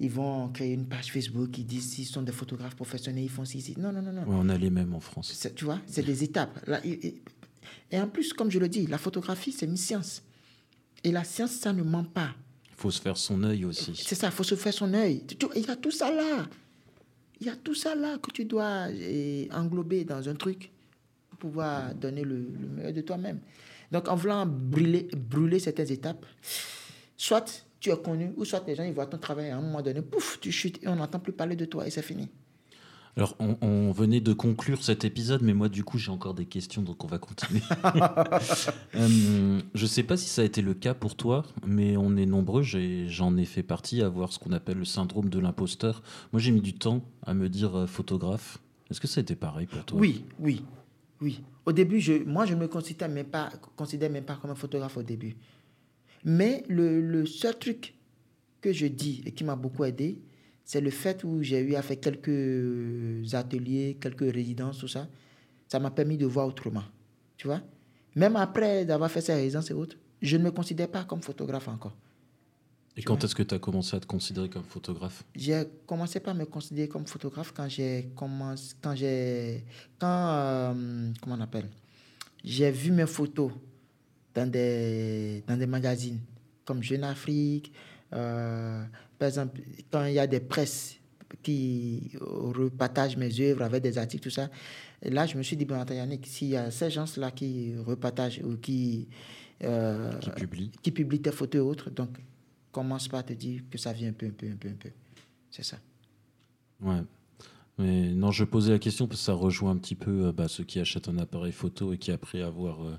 ils 0.00 0.10
vont 0.10 0.48
créer 0.48 0.72
une 0.72 0.86
page 0.86 1.12
Facebook, 1.12 1.56
ils 1.56 1.66
disent 1.66 1.90
s'ils 1.90 2.06
sont 2.06 2.22
des 2.22 2.32
photographes 2.32 2.74
professionnels, 2.74 3.22
ils 3.22 3.30
font 3.30 3.44
ci, 3.44 3.60
ci. 3.60 3.78
Non, 3.78 3.92
non, 3.92 4.02
non, 4.02 4.12
non. 4.12 4.22
Ouais, 4.22 4.36
on 4.36 4.48
a 4.48 4.58
les 4.58 4.70
mêmes 4.70 4.92
en 4.92 4.98
France. 5.00 5.48
Tu 5.54 5.64
vois, 5.64 5.80
c'est 5.86 6.02
des 6.02 6.24
étapes. 6.24 6.58
Là, 6.66 6.80
et, 6.84 7.22
en 7.92 8.08
plus, 8.08 8.32
comme 8.32 8.50
je 8.50 8.58
le 8.58 8.68
dis, 8.68 8.86
la 8.88 8.98
photographie, 8.98 9.52
c'est 9.52 9.66
une 9.66 9.76
science. 9.76 10.22
Et 11.04 11.12
la 11.12 11.22
science, 11.22 11.52
ça 11.52 11.72
ne 11.72 11.82
ment 11.82 12.04
pas. 12.04 12.34
Il 12.70 12.76
faut 12.76 12.90
se 12.90 13.00
faire 13.00 13.16
son 13.16 13.44
œil 13.44 13.64
aussi. 13.64 13.92
C'est 13.94 14.16
ça, 14.16 14.28
il 14.28 14.32
faut 14.32 14.42
se 14.42 14.56
faire 14.56 14.74
son 14.74 14.92
œil. 14.94 15.22
Il 15.54 15.62
y 15.64 15.70
a 15.70 15.76
tout 15.76 15.90
ça 15.92 16.10
là. 16.10 16.48
Il 17.40 17.46
y 17.46 17.50
a 17.50 17.56
tout 17.56 17.74
ça 17.74 17.94
là 17.94 18.18
que 18.18 18.32
tu 18.32 18.44
dois 18.44 18.90
eh, 18.90 19.48
englober 19.52 20.04
dans 20.04 20.28
un 20.28 20.34
truc 20.34 20.70
pour 21.30 21.38
pouvoir 21.38 21.94
donner 21.94 22.22
le, 22.22 22.36
le 22.36 22.68
meilleur 22.68 22.92
de 22.92 23.00
toi-même. 23.00 23.38
Donc, 23.90 24.08
en 24.08 24.14
voulant 24.16 24.46
brûler, 24.46 25.08
brûler 25.16 25.58
certaines 25.58 25.90
étapes, 25.90 26.24
soit 27.16 27.64
tu 27.80 27.90
es 27.90 27.96
connu, 27.96 28.32
ou 28.36 28.44
soit 28.44 28.62
les 28.66 28.74
gens 28.74 28.84
ils 28.84 28.92
voient 28.92 29.06
ton 29.06 29.18
travail 29.18 29.50
à 29.50 29.56
un 29.56 29.60
moment 29.60 29.82
donné, 29.82 30.02
pouf, 30.02 30.38
tu 30.40 30.52
chutes 30.52 30.82
et 30.82 30.88
on 30.88 30.96
n'entend 30.96 31.18
plus 31.18 31.32
parler 31.32 31.56
de 31.56 31.64
toi 31.64 31.86
et 31.86 31.90
c'est 31.90 32.02
fini. 32.02 32.28
Alors, 33.16 33.34
on, 33.40 33.56
on 33.60 33.90
venait 33.90 34.20
de 34.20 34.32
conclure 34.32 34.84
cet 34.84 35.04
épisode, 35.04 35.42
mais 35.42 35.52
moi, 35.52 35.68
du 35.68 35.82
coup, 35.82 35.98
j'ai 35.98 36.12
encore 36.12 36.32
des 36.32 36.46
questions, 36.46 36.82
donc 36.82 37.02
on 37.04 37.06
va 37.06 37.18
continuer. 37.18 37.60
Euh, 38.96 39.60
je 39.74 39.86
sais 39.86 40.02
pas 40.02 40.16
si 40.16 40.28
ça 40.28 40.42
a 40.42 40.44
été 40.44 40.62
le 40.62 40.74
cas 40.74 40.94
pour 40.94 41.14
toi, 41.14 41.44
mais 41.64 41.96
on 41.96 42.16
est 42.16 42.26
nombreux, 42.26 42.62
j'en 42.62 43.36
ai, 43.36 43.44
fait 43.44 43.62
partie, 43.62 44.02
à 44.02 44.06
avoir 44.06 44.32
ce 44.32 44.38
qu'on 44.38 44.52
appelle 44.52 44.78
le 44.78 44.84
syndrome 44.84 45.28
de 45.28 45.38
l'imposteur. 45.38 46.02
Moi, 46.32 46.40
j'ai 46.40 46.50
mis 46.50 46.60
du 46.60 46.74
temps 46.74 47.02
à 47.24 47.34
me 47.34 47.48
dire 47.48 47.76
euh, 47.76 47.86
photographe. 47.86 48.58
Est-ce 48.90 49.00
que 49.00 49.06
ça 49.06 49.20
a 49.20 49.22
été 49.22 49.36
pareil 49.36 49.66
pour 49.66 49.84
toi? 49.84 49.98
Oui, 49.98 50.24
oui, 50.38 50.64
oui. 51.20 51.40
Au 51.66 51.72
début, 51.72 52.00
je, 52.00 52.24
moi, 52.24 52.46
je 52.46 52.54
ne 52.54 52.60
me 52.60 52.68
considère 52.68 53.08
même, 53.08 53.26
pas, 53.26 53.50
considère 53.76 54.10
même 54.10 54.24
pas 54.24 54.36
comme 54.36 54.50
un 54.50 54.54
photographe 54.54 54.96
au 54.96 55.02
début. 55.02 55.36
Mais 56.24 56.64
le, 56.68 57.00
le 57.00 57.26
seul 57.26 57.58
truc 57.58 57.94
que 58.60 58.72
je 58.72 58.86
dis 58.86 59.22
et 59.26 59.32
qui 59.32 59.44
m'a 59.44 59.56
beaucoup 59.56 59.84
aidé, 59.84 60.20
c'est 60.64 60.80
le 60.80 60.90
fait 60.90 61.24
où 61.24 61.42
j'ai 61.42 61.60
eu 61.60 61.74
à 61.74 61.82
faire 61.82 61.98
quelques 61.98 63.34
ateliers, 63.34 63.98
quelques 64.00 64.32
résidences, 64.32 64.78
tout 64.78 64.88
ça. 64.88 65.08
Ça 65.68 65.78
m'a 65.78 65.90
permis 65.90 66.16
de 66.16 66.26
voir 66.26 66.46
autrement. 66.46 66.84
Tu 67.36 67.46
vois 67.46 67.60
Même 68.14 68.36
après 68.36 68.84
d'avoir 68.84 69.10
fait 69.10 69.20
ces 69.20 69.34
résidences 69.34 69.70
et 69.70 69.74
autres, 69.74 69.96
je 70.20 70.36
ne 70.36 70.44
me 70.44 70.50
considère 70.50 70.88
pas 70.88 71.04
comme 71.04 71.22
photographe 71.22 71.68
encore. 71.68 71.96
Et 72.96 73.02
quand 73.02 73.22
est-ce 73.22 73.34
que 73.34 73.42
tu 73.42 73.54
as 73.54 73.58
commencé 73.58 73.96
à 73.96 74.00
te 74.00 74.06
considérer 74.06 74.48
comme 74.48 74.64
photographe? 74.64 75.24
J'ai 75.34 75.62
commencé 75.86 76.20
par 76.20 76.34
me 76.34 76.44
considérer 76.44 76.88
comme 76.88 77.06
photographe 77.06 77.52
quand 77.54 77.68
j'ai 77.68 78.10
commencé, 78.16 78.74
quand 78.82 78.94
j'ai, 78.94 79.64
quand, 79.98 80.06
euh, 80.08 81.10
comment 81.22 81.36
on 81.36 81.40
appelle, 81.40 81.68
j'ai 82.44 82.70
vu 82.70 82.90
mes 82.90 83.06
photos 83.06 83.52
dans 84.34 84.50
des, 84.50 85.42
dans 85.46 85.56
des 85.56 85.66
magazines 85.66 86.20
comme 86.64 86.82
Jeune 86.82 87.04
Afrique, 87.04 87.72
euh, 88.12 88.84
par 89.18 89.28
exemple, 89.28 89.60
quand 89.90 90.04
il 90.04 90.14
y 90.14 90.18
a 90.18 90.26
des 90.26 90.40
presses 90.40 90.96
qui 91.42 92.12
repartagent 92.20 93.16
mes 93.16 93.40
œuvres 93.40 93.62
avec 93.62 93.82
des 93.82 93.98
articles, 93.98 94.22
tout 94.22 94.30
ça. 94.30 94.48
Et 95.02 95.10
là, 95.10 95.26
je 95.26 95.36
me 95.36 95.42
suis 95.42 95.56
dit, 95.56 95.64
bon, 95.64 95.82
Yannick, 95.84 96.26
s'il 96.26 96.48
y 96.48 96.56
a 96.56 96.70
ces 96.70 96.90
gens-là 96.90 97.30
qui 97.30 97.74
repartagent 97.78 98.40
ou 98.44 98.56
qui, 98.56 99.08
euh, 99.62 100.12
qui 100.18 100.30
publie 100.30 100.70
qui 100.82 100.90
publient 100.90 101.22
tes 101.22 101.32
photos 101.32 101.58
et 101.58 101.62
autres, 101.62 101.90
donc 101.90 102.10
commence 102.72 103.08
pas 103.08 103.18
à 103.20 103.22
te 103.22 103.32
dire 103.32 103.62
que 103.70 103.78
ça 103.78 103.92
vient 103.92 104.08
un 104.10 104.12
peu, 104.12 104.26
un 104.26 104.30
peu, 104.30 104.46
un 104.46 104.56
peu, 104.56 104.68
un 104.68 104.74
peu. 104.78 104.90
C'est 105.50 105.64
ça. 105.64 105.78
Ouais. 106.82 107.02
Mais 107.78 108.10
non, 108.10 108.30
je 108.30 108.44
posais 108.44 108.70
la 108.72 108.78
question 108.78 109.06
parce 109.06 109.20
que 109.20 109.24
ça 109.26 109.32
rejoint 109.32 109.70
un 109.72 109.76
petit 109.76 109.94
peu 109.94 110.26
euh, 110.26 110.32
bah, 110.32 110.48
ceux 110.48 110.64
qui 110.64 110.78
achètent 110.78 111.08
un 111.08 111.18
appareil 111.18 111.52
photo 111.52 111.92
et 111.92 111.98
qui, 111.98 112.10
après 112.10 112.42
avoir 112.42 112.82
euh, 112.84 112.96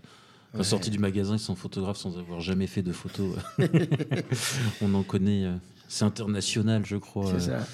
Ouais. 0.53 0.63
sorti 0.65 0.89
du 0.89 0.99
magasin, 0.99 1.35
ils 1.35 1.39
sont 1.39 1.55
photographes 1.55 1.95
sans 1.97 2.17
avoir 2.17 2.41
jamais 2.41 2.67
fait 2.67 2.81
de 2.81 2.91
photos. 2.91 3.37
On 4.81 4.93
en 4.93 5.03
connaît. 5.03 5.45
euh, 5.45 5.55
c'est 5.87 6.03
international, 6.05 6.85
je 6.85 6.97
crois. 6.97 7.31
C'est 7.39 7.51
ça. 7.51 7.65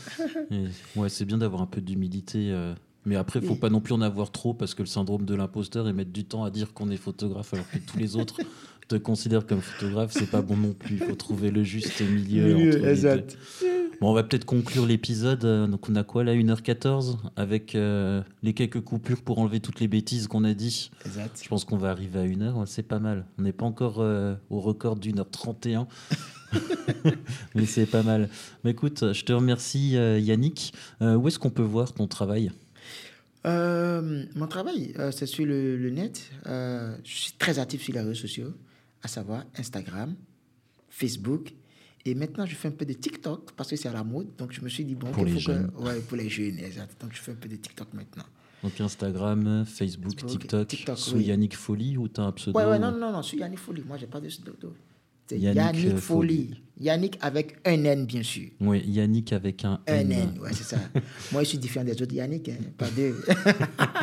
et- 0.52 0.66
ouais, 0.96 1.10
c'est 1.10 1.26
bien 1.26 1.38
d'avoir 1.38 1.62
un 1.62 1.66
peu 1.68 1.82
d'humilité. 1.82 2.52
euh, 2.52 2.74
mais 3.06 3.16
après, 3.16 3.40
il 3.40 3.46
faut 3.48 3.54
Oui. 3.54 3.60
pas 3.60 3.70
non 3.70 3.80
plus 3.82 3.94
en 3.94 4.02
avoir 4.02 4.32
trop 4.32 4.54
parce 4.54 4.74
que 4.76 4.82
le 4.84 4.88
syndrome 4.88 5.26
de 5.26 5.34
l'imposteur 5.34 5.88
et 5.88 5.94
mettre 5.94 6.12
du 6.12 6.26
temps 6.26 6.44
à 6.44 6.52
dire 6.52 6.74
qu'on 6.74 6.90
est 6.92 6.98
photographe 6.98 7.54
alors 7.54 7.70
que 7.70 7.78
tous 7.80 7.98
les 7.98 8.16
autres 8.16 8.40
te 8.88 8.96
considèrent 8.96 9.46
comme 9.46 9.62
photographe, 9.62 10.12
c'est 10.14 10.30
pas 10.30 10.42
bon 10.42 10.58
non 10.58 10.74
plus. 10.74 10.96
Il 10.96 11.04
faut 11.04 11.16
trouver 11.16 11.52
le 11.52 11.64
juste 11.64 12.02
milieu. 12.02 12.56
Entre 12.56 12.64
les 12.64 12.72
deux. 12.72 12.88
exact. 12.88 13.38
Bon, 14.00 14.12
on 14.12 14.14
va 14.14 14.22
peut-être 14.24 14.46
conclure 14.46 14.86
l'épisode. 14.86 15.44
Euh, 15.44 15.66
Donc, 15.66 15.90
on 15.90 15.96
a 15.96 16.04
quoi 16.04 16.24
là 16.24 16.36
1h14 16.36 17.18
avec 17.36 17.74
euh, 17.74 18.22
les 18.44 18.54
quelques 18.54 18.82
coupures 18.82 19.22
pour 19.24 19.40
enlever 19.40 19.60
toutes 19.60 19.80
les 19.80 19.88
bêtises 19.88 20.28
qu'on 20.28 20.44
a 20.44 20.54
dit. 20.54 20.92
Exact. 21.06 21.40
Je 21.44 21.50
pense 21.50 21.66
qu'on 21.66 21.78
va 21.78 21.90
arriver 21.90 22.20
à 22.20 22.26
1h. 22.26 22.54
Ouais, 22.54 22.66
c'est 22.68 22.84
pas 22.84 23.00
mal. 23.00 23.26
On 23.40 23.42
n'est 23.42 23.54
pas 23.54 23.66
encore 23.66 23.98
euh, 24.00 24.36
au 24.52 24.60
record 24.60 24.98
d'1h31. 24.98 25.88
Mais 27.56 27.66
c'est 27.66 27.88
pas 27.88 28.04
mal. 28.04 28.30
Mais 28.64 28.72
écoute, 28.72 29.14
je 29.14 29.24
te 29.26 29.34
remercie 29.34 29.98
euh, 29.98 30.20
Yannick. 30.20 30.74
Où 31.02 31.28
est-ce 31.28 31.40
qu'on 31.40 31.50
peut 31.50 31.64
voir 31.64 31.92
ton 31.94 32.08
travail? 32.08 32.52
Mon 33.46 34.48
travail, 34.50 34.94
c'est 35.12 35.26
sur 35.26 35.46
le, 35.46 35.78
le 35.78 35.90
net. 35.90 36.30
Je 36.46 36.92
suis 37.04 37.32
très 37.40 37.60
actif 37.60 37.82
sur 37.82 37.94
les 37.94 38.02
réseaux 38.02 38.14
sociaux, 38.14 38.54
à 39.02 39.08
savoir 39.08 39.44
Instagram, 39.58 40.16
Facebook. 40.90 41.54
Et 42.06 42.16
maintenant, 42.16 42.46
je 42.46 42.56
fais 42.56 42.70
un 42.70 42.72
peu 42.72 42.86
de 42.86 42.94
TikTok 42.94 43.52
parce 43.54 43.70
que 43.70 43.76
c'est 43.76 43.90
à 43.90 43.94
la 43.94 44.04
mode. 44.04 44.36
Donc, 44.38 44.54
je 44.54 44.62
me 44.62 44.70
suis 44.70 44.86
dit, 44.86 44.96
bon, 44.96 45.12
Pour 45.12 45.26
les 45.26 45.32
faut 45.32 45.38
que- 45.38 45.44
jeunes. 45.44 45.72
ouais, 45.80 46.00
pour 46.02 46.18
les 46.18 46.30
jeunes, 46.30 46.58
exact. 46.60 47.00
Donc, 47.02 47.14
je 47.14 47.20
fais 47.20 47.32
un 47.34 47.36
peu 47.36 47.50
de 47.50 47.56
TikTok 47.58 47.94
maintenant. 47.94 48.24
Donc 48.64 48.82
Instagram, 48.82 49.66
Facebook, 49.68 50.16
TikTok, 50.16 50.68
TikTok, 50.68 50.98
sous 50.98 51.16
oui. 51.18 51.26
Yannick 51.26 51.56
Folie 51.56 51.96
ou 51.96 52.08
t'as 52.08 52.24
un 52.24 52.32
pseudo 52.32 52.58
Ouais, 52.58 52.66
ouais, 52.66 52.80
non, 52.80 52.92
non, 52.92 53.12
non, 53.12 53.22
sur 53.22 53.38
Yannick 53.38 53.60
Folie. 53.60 53.84
Moi, 53.86 53.98
j'ai 53.98 54.08
pas 54.08 54.20
de 54.20 54.28
pseudo. 54.30 54.54
Yannick, 55.32 55.56
Yannick, 55.56 55.86
euh, 55.94 55.98
Folie. 55.98 56.50
Yannick 56.80 57.18
avec 57.22 57.56
un 57.66 57.84
N, 57.84 58.06
bien 58.06 58.22
sûr. 58.22 58.50
Oui, 58.62 58.84
Yannick 58.86 59.34
avec 59.34 59.66
un 59.66 59.80
Un 59.88 59.94
N. 59.96 60.12
N, 60.12 60.30
ouais, 60.40 60.52
c'est 60.54 60.64
ça. 60.64 60.78
Moi, 61.32 61.42
je 61.44 61.50
suis 61.50 61.58
différent 61.58 61.84
des 61.86 62.00
autres 62.02 62.14
Yannick, 62.14 62.50
hein, 62.50 62.58
pas 62.78 62.88
deux. 62.96 63.16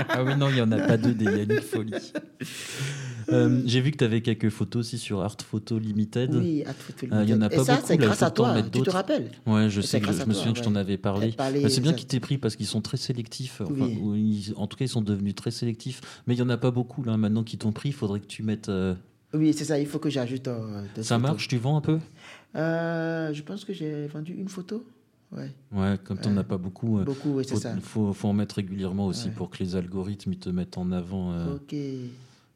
Ah 0.08 0.24
oui, 0.24 0.36
non, 0.36 0.48
il 0.48 0.54
n'y 0.56 0.60
en 0.60 0.72
a 0.72 0.78
pas 0.80 0.96
deux 0.96 1.14
des 1.14 1.24
Yannick 1.24 1.60
Folie. 1.62 1.92
Euh, 3.30 3.62
J'ai 3.64 3.80
vu 3.80 3.90
que 3.90 3.96
tu 3.96 4.04
avais 4.04 4.20
quelques 4.20 4.50
photos 4.50 4.80
aussi 4.86 4.98
sur 4.98 5.22
Art 5.22 5.36
Photo 5.48 5.78
Limited. 5.78 6.34
oui, 6.34 6.62
à 6.66 6.74
tout 6.74 7.06
Euh, 7.12 7.22
il 7.24 7.30
y 7.30 7.34
en 7.34 7.40
a 7.42 7.46
Et 7.46 7.56
pas 7.56 7.64
ça, 7.64 7.74
beaucoup, 7.76 7.86
c'est 7.88 7.96
grâce 7.96 8.22
à 8.22 8.30
toi. 8.30 8.60
Tu 8.70 8.82
te 8.82 8.90
rappelles 8.90 9.30
Ouais, 9.46 9.70
je 9.70 9.80
sais, 9.80 10.00
je 10.02 10.22
à 10.22 10.26
me 10.26 10.34
souviens 10.34 10.52
que 10.52 10.58
je 10.58 10.64
t'en 10.64 10.74
avais 10.74 10.98
parlé. 10.98 11.32
Bah, 11.38 11.48
c'est 11.68 11.80
bien 11.80 11.92
qu'ils 11.94 12.06
t'aient 12.06 12.20
pris 12.20 12.38
parce 12.38 12.56
qu'ils 12.56 12.66
sont 12.66 12.80
très 12.82 12.96
sélectifs. 12.98 13.60
Enfin, 13.62 13.72
Oui. 13.86 13.98
ou 14.02 14.14
ils- 14.14 14.52
en 14.56 14.66
tout 14.66 14.76
cas, 14.76 14.84
ils 14.84 14.88
sont 14.88 15.00
devenus 15.00 15.34
très 15.34 15.50
sélectifs. 15.50 16.00
Mais 16.26 16.34
il 16.34 16.36
n'y 16.36 16.42
en 16.42 16.50
a 16.50 16.58
pas 16.58 16.70
beaucoup 16.70 17.02
là. 17.02 17.16
Maintenant 17.16 17.44
qu'ils 17.44 17.58
t'ont 17.60 17.72
pris, 17.72 17.90
il 17.90 17.94
faudrait 17.94 18.20
que 18.20 18.26
tu 18.26 18.42
mettes. 18.42 18.68
euh, 18.68 18.94
Oui, 19.34 19.52
c'est 19.52 19.64
ça, 19.64 19.78
il 19.78 19.86
faut 19.86 19.98
que 19.98 20.10
j'ajoute. 20.10 20.46
euh, 20.48 20.84
Ça 21.02 21.18
marche 21.18 21.48
Tu 21.48 21.56
vends 21.58 21.76
un 21.76 21.80
peu? 21.80 21.98
Euh, 22.56 23.32
Je 23.32 23.42
pense 23.42 23.64
que 23.64 23.72
j'ai 23.72 24.06
vendu 24.06 24.32
une 24.34 24.48
photo. 24.48 24.84
Ouais, 25.32 25.50
Ouais, 25.72 25.96
comme 26.04 26.18
tu 26.20 26.28
n'en 26.28 26.36
as 26.36 26.44
pas 26.44 26.58
beaucoup. 26.58 26.98
euh, 27.00 27.04
beaucoup, 27.04 27.34
oui, 27.38 27.44
c'est 27.44 27.54
faut, 27.54 27.60
ça. 27.60 27.76
faut, 27.80 28.12
faut 28.12 28.28
en 28.28 28.32
mettre 28.32 28.54
régulièrement 28.56 29.06
aussi 29.08 29.28
Ouais. 29.28 29.34
pour 29.34 29.50
que 29.50 29.58
les 29.64 29.74
algorithmes 29.74 30.36
te 30.36 30.48
mettent 30.50 30.78
en 30.78 30.92
avant. 30.92 31.32
euh, 31.32 31.56
Ok. 31.56 31.74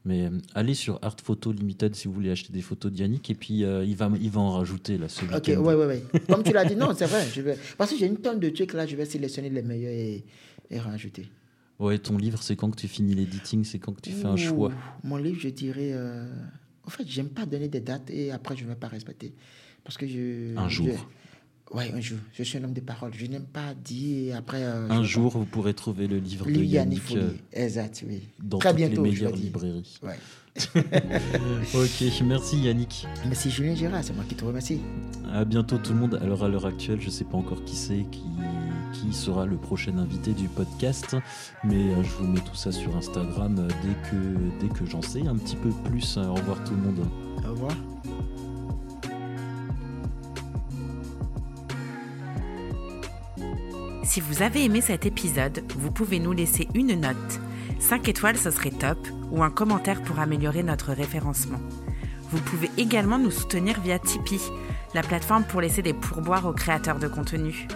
Mais 0.05 0.31
allez 0.55 0.75
sur 0.75 0.99
Art 1.03 1.17
Photo 1.23 1.51
Limited 1.53 1.95
si 1.97 2.07
vous 2.07 2.15
voulez 2.15 2.31
acheter 2.31 2.53
des 2.53 2.63
photos 2.63 2.93
d'Yannick 2.93 3.29
et 3.31 3.35
puis 3.35 3.65
euh, 3.65 3.85
il, 3.85 3.97
va, 3.97 4.09
il 4.21 4.31
va 4.31 4.41
en 4.41 4.53
rajouter 4.53 4.97
là 4.97 5.09
ce 5.09 5.25
Ok, 5.25 5.49
ouais, 5.49 5.57
ouais, 5.57 5.87
ouais. 5.87 6.03
Comme 6.31 6.45
tu 6.45 6.53
l'as 6.53 6.65
dit, 6.65 6.77
non, 6.77 6.93
c'est 6.97 7.07
vrai. 7.07 7.27
Je 7.35 7.41
vais... 7.43 7.59
Parce 7.77 7.91
que 7.91 7.99
j'ai 7.99 8.07
une 8.07 8.17
tonne 8.19 8.39
de 8.39 8.49
trucs 8.51 8.73
là, 8.75 8.87
je 8.87 8.95
vais 8.95 9.05
sélectionner 9.05 9.51
les 9.51 9.61
meilleurs 9.63 9.91
et, 9.93 10.25
et 10.71 10.79
rajouter. 10.79 11.29
Ouais, 11.81 11.99
ton 11.99 12.17
livre, 12.17 12.41
c'est 12.43 12.55
quand 12.57 12.71
que 12.71 12.77
tu 12.77 12.89
finis 12.89 13.15
l'editing 13.15 13.65
C'est 13.65 13.79
quand 13.81 13.93
que 13.93 14.01
tu 14.01 14.11
fais 14.13 14.27
un 14.27 14.35
Ouh, 14.35 14.37
choix? 14.37 14.73
Mon 15.05 15.17
livre, 15.17 15.39
je 15.41 15.49
dirais. 15.49 15.91
euh, 15.93 16.27
En 16.89 16.91
fait, 16.91 17.07
j'aime 17.07 17.29
pas 17.29 17.45
donner 17.45 17.69
des 17.69 17.81
dates 17.81 18.09
et 18.09 18.33
après, 18.33 18.57
je 18.57 18.65
ne 18.65 18.71
vais 18.71 18.75
pas 18.75 18.89
respecter. 18.89 19.35
Parce 19.85 19.99
que 19.99 20.07
je. 20.07 20.57
Un 20.57 20.71
jour. 20.71 20.89
Ouais, 21.73 21.93
un 21.95 22.01
jour. 22.01 22.19
Je 22.33 22.43
suis 22.43 22.57
un 22.59 22.65
homme 22.65 22.73
de 22.73 22.81
parole. 22.81 23.13
Je 23.15 23.27
n'aime 23.27 23.45
pas 23.45 23.75
dire 23.75 24.37
après. 24.37 24.63
euh, 24.63 24.89
Un 24.89 25.03
jour, 25.03 25.33
vous 25.37 25.45
pourrez 25.45 25.75
trouver 25.75 26.07
le 26.07 26.19
livre 26.19 26.47
de 26.47 26.53
Yannick 26.63 27.15
euh, 27.15 27.31
Exact, 27.53 28.05
oui. 28.09 28.23
dans 28.43 28.59
Très 28.59 28.71
toutes 28.71 28.77
bientôt, 28.79 29.05
les 29.05 29.13
je 29.13 29.25
meilleures 29.25 29.37
librairies. 29.37 29.99
Ouais. 30.03 30.17
ok, 31.75 32.23
merci 32.25 32.59
Yannick. 32.59 33.07
Merci 33.27 33.51
Julien 33.51 33.75
Gérard, 33.75 34.03
c'est 34.03 34.13
moi 34.15 34.25
qui 34.29 34.35
te 34.35 34.45
remercie. 34.45 34.81
À 35.33 35.45
bientôt 35.45 35.79
tout 35.79 35.93
le 35.93 35.99
monde. 35.99 36.19
Alors 36.23 36.43
à 36.43 36.49
l'heure 36.49 36.67
actuelle, 36.67 37.01
je 37.01 37.11
sais 37.11 37.25
pas 37.25 37.37
encore 37.37 37.63
qui 37.65 37.77
c'est, 37.77 38.05
qui, 38.11 38.23
qui 38.95 39.13
sera 39.13 39.47
le 39.47 39.57
prochain 39.57 39.97
invité 39.99 40.33
du 40.33 40.49
podcast, 40.49 41.17
mais 41.65 41.77
euh, 41.93 42.03
je 42.03 42.09
vous 42.11 42.27
mets 42.27 42.41
tout 42.41 42.57
ça 42.57 42.73
sur 42.73 42.97
Instagram 42.97 43.57
euh, 43.59 43.69
dès 43.83 44.11
que, 44.11 44.17
dès 44.67 44.69
que 44.73 44.85
j'en 44.87 45.03
sais 45.03 45.27
un 45.29 45.37
petit 45.37 45.57
peu 45.57 45.71
plus. 45.85 46.17
Au 46.17 46.35
revoir 46.35 46.65
tout 46.65 46.73
le 46.75 46.81
monde. 46.83 47.07
Au 47.47 47.51
revoir. 47.51 47.73
Si 54.09 54.23
vous 54.23 54.41
avez 54.41 54.65
aimé 54.65 54.81
cet 54.81 55.05
épisode, 55.05 55.63
vous 55.77 55.91
pouvez 55.91 56.19
nous 56.19 56.33
laisser 56.33 56.67
une 56.75 56.99
note. 56.99 57.41
5 57.79 58.09
étoiles, 58.09 58.39
ce 58.39 58.51
serait 58.51 58.71
top, 58.71 58.97
ou 59.31 59.43
un 59.43 59.51
commentaire 59.51 60.01
pour 60.01 60.19
améliorer 60.19 60.63
notre 60.63 60.95
référencement. 60.95 61.61
Vous 62.31 62.41
pouvez 62.41 62.71
également 62.79 63.19
nous 63.19 63.31
soutenir 63.31 63.79
via 63.83 63.99
Tipeee, 63.99 64.41
la 64.95 65.03
plateforme 65.03 65.45
pour 65.45 65.61
laisser 65.61 65.83
des 65.83 65.93
pourboires 65.93 66.47
aux 66.47 66.55
créateurs 66.55 66.99
de 66.99 67.07
contenu. 67.07 67.69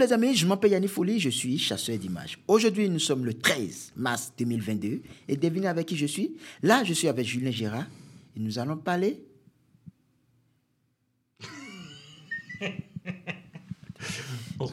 Les 0.00 0.12
amis, 0.12 0.34
je 0.34 0.46
m'appelle 0.46 0.72
Yannick 0.72 0.90
Folie, 0.90 1.20
je 1.20 1.28
suis 1.30 1.58
chasseur 1.58 1.96
d'images. 1.98 2.38
Aujourd'hui, 2.48 2.88
nous 2.88 2.98
sommes 2.98 3.24
le 3.24 3.34
13 3.34 3.92
mars 3.96 4.32
2022 4.38 5.02
et 5.28 5.36
devinez 5.36 5.66
avec 5.66 5.86
qui 5.86 5.96
je 5.96 6.06
suis 6.06 6.36
Là, 6.62 6.82
je 6.84 6.94
suis 6.94 7.06
avec 7.06 7.26
Julien 7.26 7.50
Gérard 7.50 7.86
et 8.36 8.40
nous 8.40 8.58
allons 8.58 8.78
parler. 8.78 9.22
On. 14.58 14.64
Euh, 14.64 14.68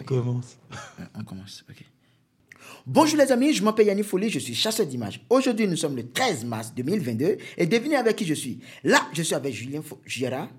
On 1.16 1.24
commence, 1.24 1.64
ok. 1.70 1.84
Bonjour 2.86 3.18
les 3.18 3.32
amis, 3.32 3.54
je 3.54 3.64
m'appelle 3.64 3.88
Yannick 3.88 4.06
Folie, 4.06 4.30
je 4.30 4.40
suis 4.40 4.56
chasseur 4.56 4.86
d'images. 4.86 5.20
Aujourd'hui, 5.30 5.68
nous 5.68 5.76
sommes 5.76 5.98
le 5.98 6.10
13 6.10 6.46
mars 6.46 6.74
2022 6.74 7.38
et 7.58 7.66
devinez 7.66 7.98
avec 7.98 8.16
qui 8.16 8.26
je 8.26 8.34
suis 8.34 8.60
Là, 8.84 9.06
je 9.14 9.22
suis 9.24 9.36
avec 9.36 9.54
Julien 9.54 9.82
Gérard. 10.06 10.50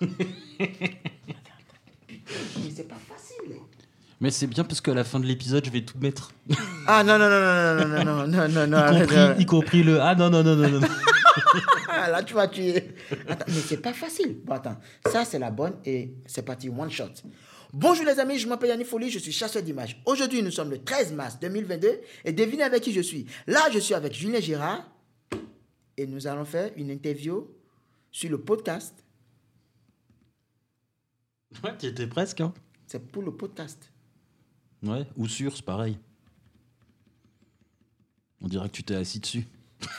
Mais 0.00 0.08
c'est 2.74 2.86
pas 2.88 2.96
facile. 3.08 3.25
Mais 4.20 4.30
c'est 4.30 4.46
bien 4.46 4.64
parce 4.64 4.80
qu'à 4.80 4.94
la 4.94 5.04
fin 5.04 5.20
de 5.20 5.26
l'épisode, 5.26 5.64
je 5.64 5.70
vais 5.70 5.82
tout 5.82 5.98
mettre. 5.98 6.32
Ah 6.86 7.04
non, 7.04 7.18
non, 7.18 7.28
non, 7.28 7.40
non, 7.40 8.04
non, 8.04 8.26
non, 8.26 8.48
non, 8.48 8.66
non, 8.66 8.66
non, 8.66 8.96
y, 8.96 9.06
compris, 9.06 9.42
y 9.42 9.46
compris 9.46 9.82
le 9.82 10.00
Ah 10.00 10.14
non, 10.14 10.30
non, 10.30 10.42
non, 10.42 10.56
non, 10.56 10.68
non. 10.70 10.80
Ah, 11.88 12.10
là, 12.10 12.22
tu 12.22 12.32
vas 12.34 12.48
tuer. 12.48 12.94
Attends, 13.28 13.44
mais 13.48 13.60
c'est 13.60 13.76
pas 13.78 13.92
facile. 13.92 14.38
Bon, 14.44 14.54
attends. 14.54 14.76
Ça, 15.10 15.24
c'est 15.24 15.38
la 15.38 15.50
bonne 15.50 15.74
et 15.84 16.14
c'est 16.26 16.42
parti, 16.42 16.68
one 16.68 16.90
shot. 16.90 17.10
Bonjour 17.72 18.06
les 18.06 18.18
amis, 18.18 18.38
je 18.38 18.48
m'appelle 18.48 18.70
Yannick 18.70 18.86
Folie, 18.86 19.10
je 19.10 19.18
suis 19.18 19.32
chasseur 19.32 19.62
d'images. 19.62 20.00
Aujourd'hui, 20.06 20.42
nous 20.42 20.50
sommes 20.50 20.70
le 20.70 20.82
13 20.82 21.12
mars 21.12 21.38
2022 21.40 22.00
et 22.24 22.32
devinez 22.32 22.62
avec 22.62 22.82
qui 22.82 22.92
je 22.92 23.00
suis. 23.00 23.26
Là, 23.46 23.60
je 23.72 23.78
suis 23.80 23.92
avec 23.92 24.14
Julien 24.14 24.40
Girard 24.40 24.88
et 25.96 26.06
nous 26.06 26.26
allons 26.26 26.44
faire 26.44 26.70
une 26.76 26.90
interview 26.90 27.50
sur 28.10 28.30
le 28.30 28.40
podcast. 28.40 28.94
Ouais, 31.64 31.76
tu 31.78 31.86
étais 31.86 32.06
presque, 32.06 32.40
hein. 32.40 32.54
C'est 32.86 33.10
pour 33.10 33.22
le 33.22 33.32
podcast. 33.32 33.90
Ouais, 34.82 35.06
ou 35.16 35.26
sur, 35.26 35.56
c'est 35.56 35.64
pareil. 35.64 35.98
On 38.40 38.48
dirait 38.48 38.68
que 38.68 38.74
tu 38.74 38.84
t'es 38.84 38.94
assis 38.94 39.20
dessus. 39.20 39.46